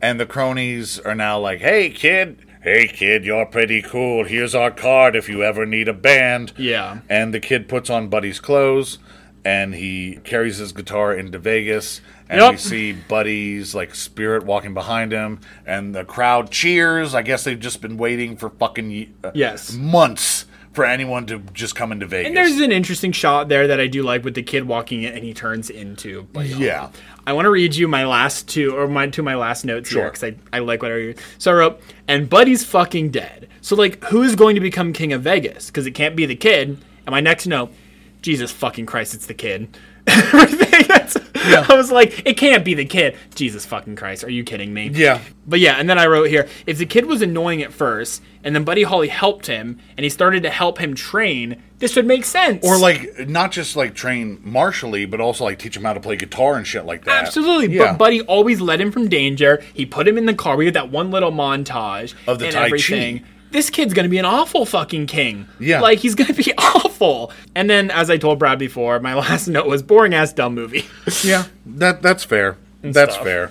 And 0.02 0.20
the 0.20 0.26
cronies 0.26 1.00
are 1.00 1.16
now 1.16 1.40
like, 1.40 1.60
hey, 1.60 1.90
kid. 1.90 2.38
Hey, 2.62 2.88
kid, 2.88 3.24
you're 3.24 3.46
pretty 3.46 3.82
cool. 3.82 4.26
Here's 4.26 4.54
our 4.54 4.72
card 4.72 5.16
if 5.16 5.30
you 5.30 5.44
ever 5.44 5.66
need 5.66 5.88
a 5.88 5.94
band. 5.94 6.52
Yeah. 6.58 7.00
And 7.10 7.34
the 7.34 7.40
kid 7.40 7.70
puts 7.70 7.90
on 7.90 8.10
Buddy's 8.10 8.40
clothes 8.40 8.98
and 9.46 9.74
he 9.74 10.20
carries 10.26 10.58
his 10.58 10.74
guitar 10.74 11.14
into 11.14 11.40
Vegas. 11.40 12.02
And 12.30 12.42
Yep. 12.42 12.52
we 12.52 12.58
see 12.58 12.92
Buddy's 12.92 13.74
like 13.74 13.96
spirit 13.96 14.44
walking 14.44 14.74
behind 14.74 15.14
him. 15.14 15.40
And 15.66 15.96
the 15.96 16.04
crowd 16.04 16.52
cheers. 16.52 17.16
I 17.16 17.22
guess 17.22 17.46
they've 17.46 17.60
just 17.60 17.82
been 17.82 17.96
waiting 17.96 18.36
for 18.36 18.50
fucking 18.50 19.14
uh, 19.24 19.32
Yes. 19.34 19.72
months 19.72 20.46
for 20.78 20.86
anyone 20.86 21.26
to 21.26 21.40
just 21.54 21.76
come 21.76 21.92
into 21.92 22.06
Vegas. 22.06 22.28
And 22.28 22.38
there's 22.38 22.60
an 22.60 22.72
interesting 22.72 23.12
shot 23.12 23.50
there 23.50 23.66
that 23.66 23.80
I 23.80 23.88
do 23.88 24.04
like 24.04 24.24
with 24.24 24.36
the 24.36 24.44
kid 24.44 24.68
walking 24.68 25.02
in 25.02 25.12
and 25.12 25.24
he 25.24 25.34
turns 25.34 25.72
into. 25.72 26.22
Buddy 26.34 26.50
Yeah. 26.50 26.92
I 27.26 27.34
want 27.34 27.46
to 27.46 27.50
read 27.50 27.76
you 27.76 27.88
my 27.88 28.06
last 28.06 28.48
two 28.48 28.78
or 28.78 28.88
my 28.88 29.08
two 29.08 29.22
of 29.22 29.26
my 29.26 29.34
last 29.34 29.66
notes 29.66 29.90
here 29.90 30.06
because 30.06 30.24
I, 30.24 30.36
I 30.54 30.60
like 30.60 30.84
what 30.84 30.92
I 30.92 30.94
read. 30.94 31.18
So 31.40 31.52
I 31.52 31.56
wrote, 31.56 31.82
and 32.08 32.30
Buddy's 32.30 32.64
fucking 32.64 33.10
dead. 33.10 33.50
So 33.62 33.76
like, 33.76 34.04
who 34.04 34.22
is 34.22 34.36
going 34.36 34.54
to 34.54 34.62
become 34.62 34.94
king 34.94 35.14
of 35.14 35.24
Vegas? 35.24 35.66
Because 35.66 35.88
it 35.88 35.92
can't 35.96 36.16
be 36.16 36.28
the 36.28 36.36
kid. 36.36 36.78
And 37.08 37.08
my 37.08 37.22
next 37.22 37.48
note, 37.48 37.74
Jesus 38.22 38.52
fucking 38.52 38.86
Christ, 38.86 39.16
it's 39.16 39.26
the 39.26 39.34
kid. 39.34 39.76
Everything. 40.08 40.86
That's, 40.88 41.18
I 41.70 41.76
was 41.76 41.92
like, 41.92 42.26
it 42.26 42.38
can't 42.38 42.64
be 42.66 42.74
the 42.74 42.86
kid. 42.86 43.16
Jesus 43.36 43.66
fucking 43.66 43.96
Christ, 43.96 44.24
are 44.24 44.30
you 44.30 44.44
kidding 44.44 44.74
me? 44.74 44.90
Yeah. 44.94 45.22
But 45.46 45.60
yeah, 45.60 45.76
and 45.76 45.90
then 45.90 45.98
I 45.98 46.08
wrote 46.08 46.30
here, 46.30 46.48
if 46.66 46.78
the 46.78 46.86
kid 46.86 47.06
was 47.06 47.22
annoying 47.22 47.62
at 47.62 47.72
first, 47.74 48.22
and 48.44 48.56
then 48.56 48.64
Buddy 48.64 48.84
Holly 48.84 49.08
helped 49.08 49.48
him, 49.48 49.80
and 49.96 50.04
he 50.04 50.10
started 50.10 50.44
to 50.44 50.50
help 50.50 50.78
him 50.78 50.94
train, 50.96 51.62
this 51.80 51.96
would 51.96 52.06
make 52.06 52.26
sense. 52.26 52.66
Or 52.66 52.78
like 52.78 53.28
not 53.28 53.52
just 53.52 53.76
like 53.76 53.94
train 53.94 54.40
martially, 54.44 55.06
but 55.06 55.22
also 55.22 55.44
like 55.46 55.60
teach 55.60 55.78
him 55.78 55.84
how 55.84 55.94
to 55.94 56.00
play 56.00 56.16
guitar 56.16 56.56
and 56.56 56.66
shit 56.68 56.86
like 56.86 57.06
that. 57.06 57.26
Absolutely, 57.26 57.76
Yeah. 57.76 57.92
but 57.92 57.98
Buddy 57.98 58.22
always 58.22 58.60
led 58.62 58.82
him 58.82 58.92
from 58.92 59.08
danger. 59.08 59.64
He 59.74 59.86
put 59.86 60.08
him 60.08 60.18
in 60.18 60.26
the 60.26 60.34
car. 60.34 60.56
We 60.58 60.66
had 60.66 60.74
that 60.74 60.90
one 60.92 61.12
little 61.12 61.32
montage 61.32 62.14
Of 62.28 62.40
the 62.40 62.46
and 62.46 62.54
Tai 62.54 62.70
Chi. 62.72 63.24
This 63.52 63.70
kid's 63.70 63.94
gonna 63.94 64.10
be 64.10 64.18
an 64.18 64.26
awful 64.26 64.66
fucking 64.66 65.08
king. 65.08 65.48
Yeah. 65.60 65.82
like 65.82 66.00
he's 66.00 66.16
gonna 66.16 66.34
be 66.34 66.54
awful. 66.58 67.32
And 67.56 67.70
then, 67.70 67.90
as 67.92 68.10
I 68.10 68.18
told 68.18 68.40
Brad 68.40 68.60
before, 68.60 69.00
my 69.00 69.14
last 69.26 69.48
note 69.48 69.68
was 69.68 69.82
boring 69.84 70.14
ass 70.14 70.34
dumb 70.34 70.54
movie. 70.56 70.86
yeah, 71.24 71.46
that 71.66 72.02
that's 72.02 72.24
fair. 72.24 72.58
That's 72.82 73.14
stuff. 73.16 73.24
fair. 73.26 73.50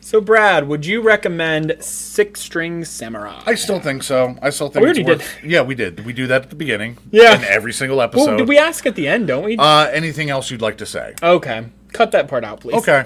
so, 0.00 0.20
Brad, 0.20 0.66
would 0.68 0.84
you 0.84 1.00
recommend 1.02 1.76
Six 1.80 2.40
String 2.40 2.84
Samurai? 2.84 3.42
I 3.46 3.54
still 3.54 3.78
think 3.80 4.02
so. 4.02 4.36
I 4.42 4.50
still 4.50 4.68
think 4.68 4.84
we 4.84 4.90
it's 4.90 4.98
already 4.98 5.18
worth- 5.18 5.44
Yeah, 5.44 5.62
we 5.62 5.74
did. 5.74 6.04
We 6.04 6.12
do 6.12 6.26
that 6.26 6.42
at 6.42 6.50
the 6.50 6.56
beginning. 6.56 6.98
Yeah. 7.10 7.36
In 7.38 7.44
every 7.44 7.72
single 7.72 7.98
Well, 7.98 8.06
episode. 8.06 8.36
did 8.38 8.48
we 8.48 8.58
ask 8.58 8.84
at 8.86 8.96
the 8.96 9.06
end? 9.06 9.28
Don't 9.28 9.44
we? 9.44 9.56
uh, 9.56 9.86
anything 9.92 10.28
else 10.30 10.50
you'd 10.50 10.62
like 10.62 10.78
to 10.78 10.86
say? 10.86 11.14
okay, 11.22 11.66
cut 11.92 12.10
that 12.12 12.26
part 12.28 12.42
out, 12.44 12.60
please. 12.60 12.74
Okay. 12.76 13.04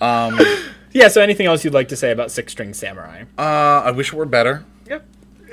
um, 0.00 0.38
Yeah. 0.92 1.08
So, 1.08 1.20
anything 1.20 1.46
else 1.46 1.64
you'd 1.64 1.74
like 1.74 1.88
to 1.88 1.96
say 1.96 2.10
about 2.12 2.30
Six 2.30 2.52
String 2.52 2.72
Samurai? 2.74 3.24
uh, 3.38 3.42
I 3.42 3.90
wish 3.90 4.12
it 4.12 4.16
were 4.16 4.24
better. 4.24 4.64
Yep. 4.88 5.04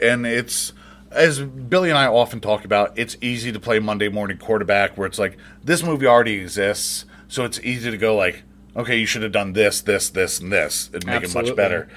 And 0.01 0.25
it's 0.25 0.73
as 1.11 1.39
Billy 1.39 1.89
and 1.89 1.97
I 1.97 2.07
often 2.07 2.39
talk 2.39 2.65
about, 2.65 2.97
it's 2.97 3.15
easy 3.21 3.51
to 3.51 3.59
play 3.59 3.77
Monday 3.79 4.09
morning 4.09 4.37
quarterback 4.37 4.97
where 4.97 5.05
it's 5.05 5.19
like 5.19 5.37
this 5.63 5.83
movie 5.83 6.07
already 6.07 6.39
exists, 6.39 7.05
so 7.27 7.45
it's 7.45 7.59
easy 7.59 7.91
to 7.91 7.97
go 7.97 8.15
like, 8.15 8.43
okay, 8.75 8.97
you 8.97 9.05
should 9.05 9.21
have 9.21 9.31
done 9.31 9.53
this, 9.53 9.81
this, 9.81 10.09
this, 10.09 10.39
and 10.39 10.51
this. 10.51 10.89
It'd 10.91 11.05
make 11.05 11.23
it 11.23 11.33
much 11.35 11.55
better. 11.55 11.87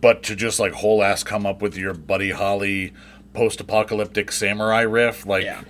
But 0.00 0.22
to 0.24 0.34
just 0.36 0.58
like 0.58 0.72
whole 0.72 1.02
ass 1.04 1.22
come 1.22 1.46
up 1.46 1.62
with 1.62 1.76
your 1.76 1.94
Buddy 1.94 2.30
Holly 2.32 2.92
post 3.32 3.60
apocalyptic 3.60 4.32
samurai 4.32 4.82
riff, 4.82 5.24
like 5.24 5.44
Yeah. 5.44 5.62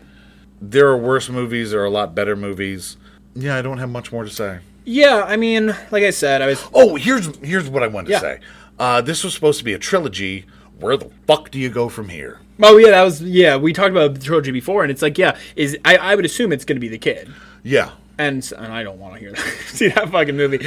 there 0.61 0.89
are 0.89 0.97
worse 0.97 1.29
movies, 1.29 1.71
there 1.73 1.81
are 1.81 1.85
a 1.87 1.91
lot 1.91 2.15
better 2.15 2.35
movies. 2.37 2.97
Yeah, 3.35 3.57
I 3.57 3.63
don't 3.63 3.79
have 3.79 3.91
much 3.91 4.13
more 4.13 4.25
to 4.25 4.31
say. 4.31 4.61
Yeah. 4.87 5.25
I 5.27 5.37
mean, 5.37 5.67
like 5.91 6.05
I 6.05 6.11
said, 6.11 6.41
I 6.41 6.47
was. 6.47 6.65
Oh, 6.73 6.95
here's 6.97 7.37
here's 7.39 7.69
what 7.69 7.83
I 7.83 7.87
wanted 7.87 8.11
Yeah. 8.11 8.21
to 8.21 8.25
say. 8.25 8.41
Uh, 8.79 9.01
this 9.03 9.23
was 9.25 9.35
supposed 9.35 9.59
to 9.59 9.65
be 9.65 9.73
a 9.75 9.79
trilogy 9.79 10.47
where 10.81 10.97
the 10.97 11.11
fuck 11.27 11.51
do 11.51 11.59
you 11.59 11.71
go 11.71 11.89
from 11.89 12.09
here? 12.09 12.41
Oh 12.63 12.77
yeah, 12.77 12.91
that 12.91 13.03
was 13.03 13.21
yeah. 13.23 13.57
We 13.57 13.73
talked 13.73 13.91
about 13.91 14.15
the 14.15 14.21
trilogy 14.21 14.51
before, 14.53 14.83
and 14.83 14.91
it's 14.91 15.03
like 15.03 15.19
yeah, 15.19 15.37
is 15.57 15.77
I, 15.85 15.97
I 15.97 16.15
would 16.15 16.25
assume 16.25 16.53
it's 16.53 16.65
going 16.65 16.77
to 16.77 16.81
be 16.81 16.89
the 16.89 16.99
kid, 16.99 17.29
Yeah. 17.63 17.91
and, 18.19 18.49
and 18.57 18.73
I 18.73 18.83
don't 18.85 18.99
want 19.01 19.15
to 19.15 19.21
hear 19.21 19.33
that. 19.33 19.39
See 19.67 19.89
that 19.89 20.09
fucking 20.11 20.37
movie. 20.37 20.59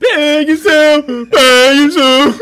Bang 0.00 0.48
yourself, 0.48 1.06
bang 1.30 1.82
yourself. 1.84 2.40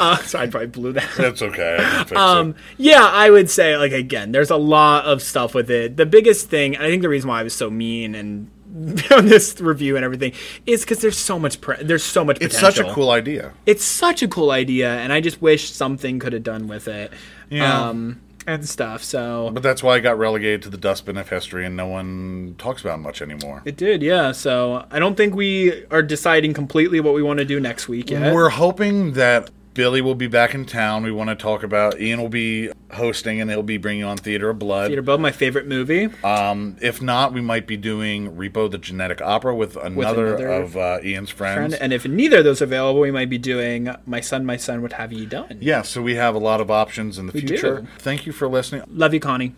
uh, 0.00 0.16
sorry, 0.22 0.46
I 0.46 0.50
probably 0.50 0.66
blew 0.68 0.92
that. 0.92 1.08
That's 1.16 1.40
okay. 1.42 1.76
I 1.80 1.84
can 1.94 2.04
fix 2.06 2.20
Um, 2.20 2.54
yeah, 2.76 3.04
I 3.06 3.30
would 3.30 3.48
say 3.50 3.76
like 3.76 3.92
again, 3.92 4.32
there's 4.32 4.50
a 4.50 4.56
lot 4.56 5.04
of 5.04 5.22
stuff 5.22 5.54
with 5.54 5.70
it. 5.70 5.96
The 5.96 6.06
biggest 6.06 6.48
thing, 6.50 6.74
and 6.74 6.84
I 6.84 6.88
think 6.90 7.02
the 7.02 7.08
reason 7.08 7.28
why 7.30 7.40
I 7.40 7.42
was 7.42 7.54
so 7.54 7.70
mean 7.70 8.14
and 8.14 8.50
on 9.10 9.26
this 9.26 9.60
review 9.60 9.96
and 9.96 10.04
everything 10.04 10.32
is 10.64 10.80
because 10.80 11.00
there's 11.00 11.18
so 11.18 11.38
much 11.38 11.60
pre- 11.60 11.82
there's 11.82 12.02
so 12.02 12.24
much 12.24 12.38
it. 12.38 12.44
It's 12.44 12.58
such 12.58 12.78
a 12.78 12.90
cool 12.92 13.10
idea. 13.10 13.52
It's 13.66 13.84
such 13.84 14.22
a 14.22 14.28
cool 14.28 14.50
idea, 14.50 14.96
and 14.96 15.12
I 15.12 15.20
just 15.20 15.42
wish 15.42 15.70
something 15.70 16.18
could 16.18 16.32
have 16.32 16.42
done 16.42 16.68
with 16.68 16.88
it. 16.88 17.12
Yeah. 17.50 17.88
Um, 17.88 18.20
and 18.46 18.68
stuff. 18.68 19.04
So 19.04 19.50
But 19.52 19.62
that's 19.62 19.82
why 19.82 19.94
I 19.96 20.00
got 20.00 20.18
relegated 20.18 20.62
to 20.62 20.68
the 20.68 20.76
dustbin 20.76 21.16
of 21.16 21.28
history 21.28 21.64
and 21.64 21.76
no 21.76 21.86
one 21.86 22.56
talks 22.58 22.80
about 22.80 22.98
it 22.98 23.02
much 23.02 23.22
anymore. 23.22 23.62
it 23.64 23.76
did, 23.76 24.02
yeah. 24.02 24.32
So 24.32 24.84
I 24.90 24.98
don't 24.98 25.16
think 25.16 25.36
we 25.36 25.84
are 25.92 26.02
deciding 26.02 26.52
completely 26.52 26.98
what 26.98 27.14
we 27.14 27.22
want 27.22 27.38
to 27.38 27.44
do 27.44 27.60
next 27.60 27.88
week 27.88 28.10
yet. 28.10 28.34
We're 28.34 28.48
hoping 28.48 29.12
that 29.12 29.50
Billy 29.74 30.00
will 30.02 30.14
be 30.14 30.26
back 30.26 30.54
in 30.54 30.66
town. 30.66 31.02
We 31.02 31.10
want 31.12 31.30
to 31.30 31.36
talk 31.36 31.62
about 31.62 32.00
Ian 32.00 32.20
will 32.20 32.28
be 32.28 32.70
hosting 32.92 33.40
and 33.40 33.50
he'll 33.50 33.62
be 33.62 33.78
bringing 33.78 34.04
on 34.04 34.18
Theater 34.18 34.50
of 34.50 34.58
Blood. 34.58 34.88
Theater 34.88 35.00
of 35.00 35.06
Blood, 35.06 35.20
my 35.20 35.30
favorite 35.32 35.66
movie. 35.66 36.10
Um, 36.22 36.76
if 36.82 37.00
not, 37.00 37.32
we 37.32 37.40
might 37.40 37.66
be 37.66 37.76
doing 37.78 38.36
Repo 38.36 38.70
the 38.70 38.76
Genetic 38.78 39.22
Opera 39.22 39.54
with 39.54 39.76
another, 39.76 40.36
another 40.36 40.48
of 40.52 40.76
uh, 40.76 40.98
Ian's 41.02 41.30
friends. 41.30 41.56
Friend. 41.74 41.74
And 41.82 41.92
if 41.92 42.06
neither 42.06 42.38
of 42.38 42.44
those 42.44 42.60
are 42.60 42.64
available, 42.66 43.00
we 43.00 43.10
might 43.10 43.30
be 43.30 43.38
doing 43.38 43.88
My 44.04 44.20
Son, 44.20 44.44
My 44.44 44.56
Son, 44.58 44.82
What 44.82 44.92
Have 44.94 45.12
You 45.12 45.24
Done? 45.26 45.58
yeah, 45.60 45.82
so 45.82 46.02
we 46.02 46.16
have 46.16 46.34
a 46.34 46.38
lot 46.38 46.60
of 46.60 46.70
options 46.70 47.18
in 47.18 47.26
the 47.26 47.32
We 47.32 47.40
future. 47.40 47.80
do. 47.80 47.86
Thank 47.98 48.26
you 48.26 48.32
for 48.32 48.48
listening. 48.48 48.82
Love 48.88 49.14
you, 49.14 49.20
Connie. 49.20 49.54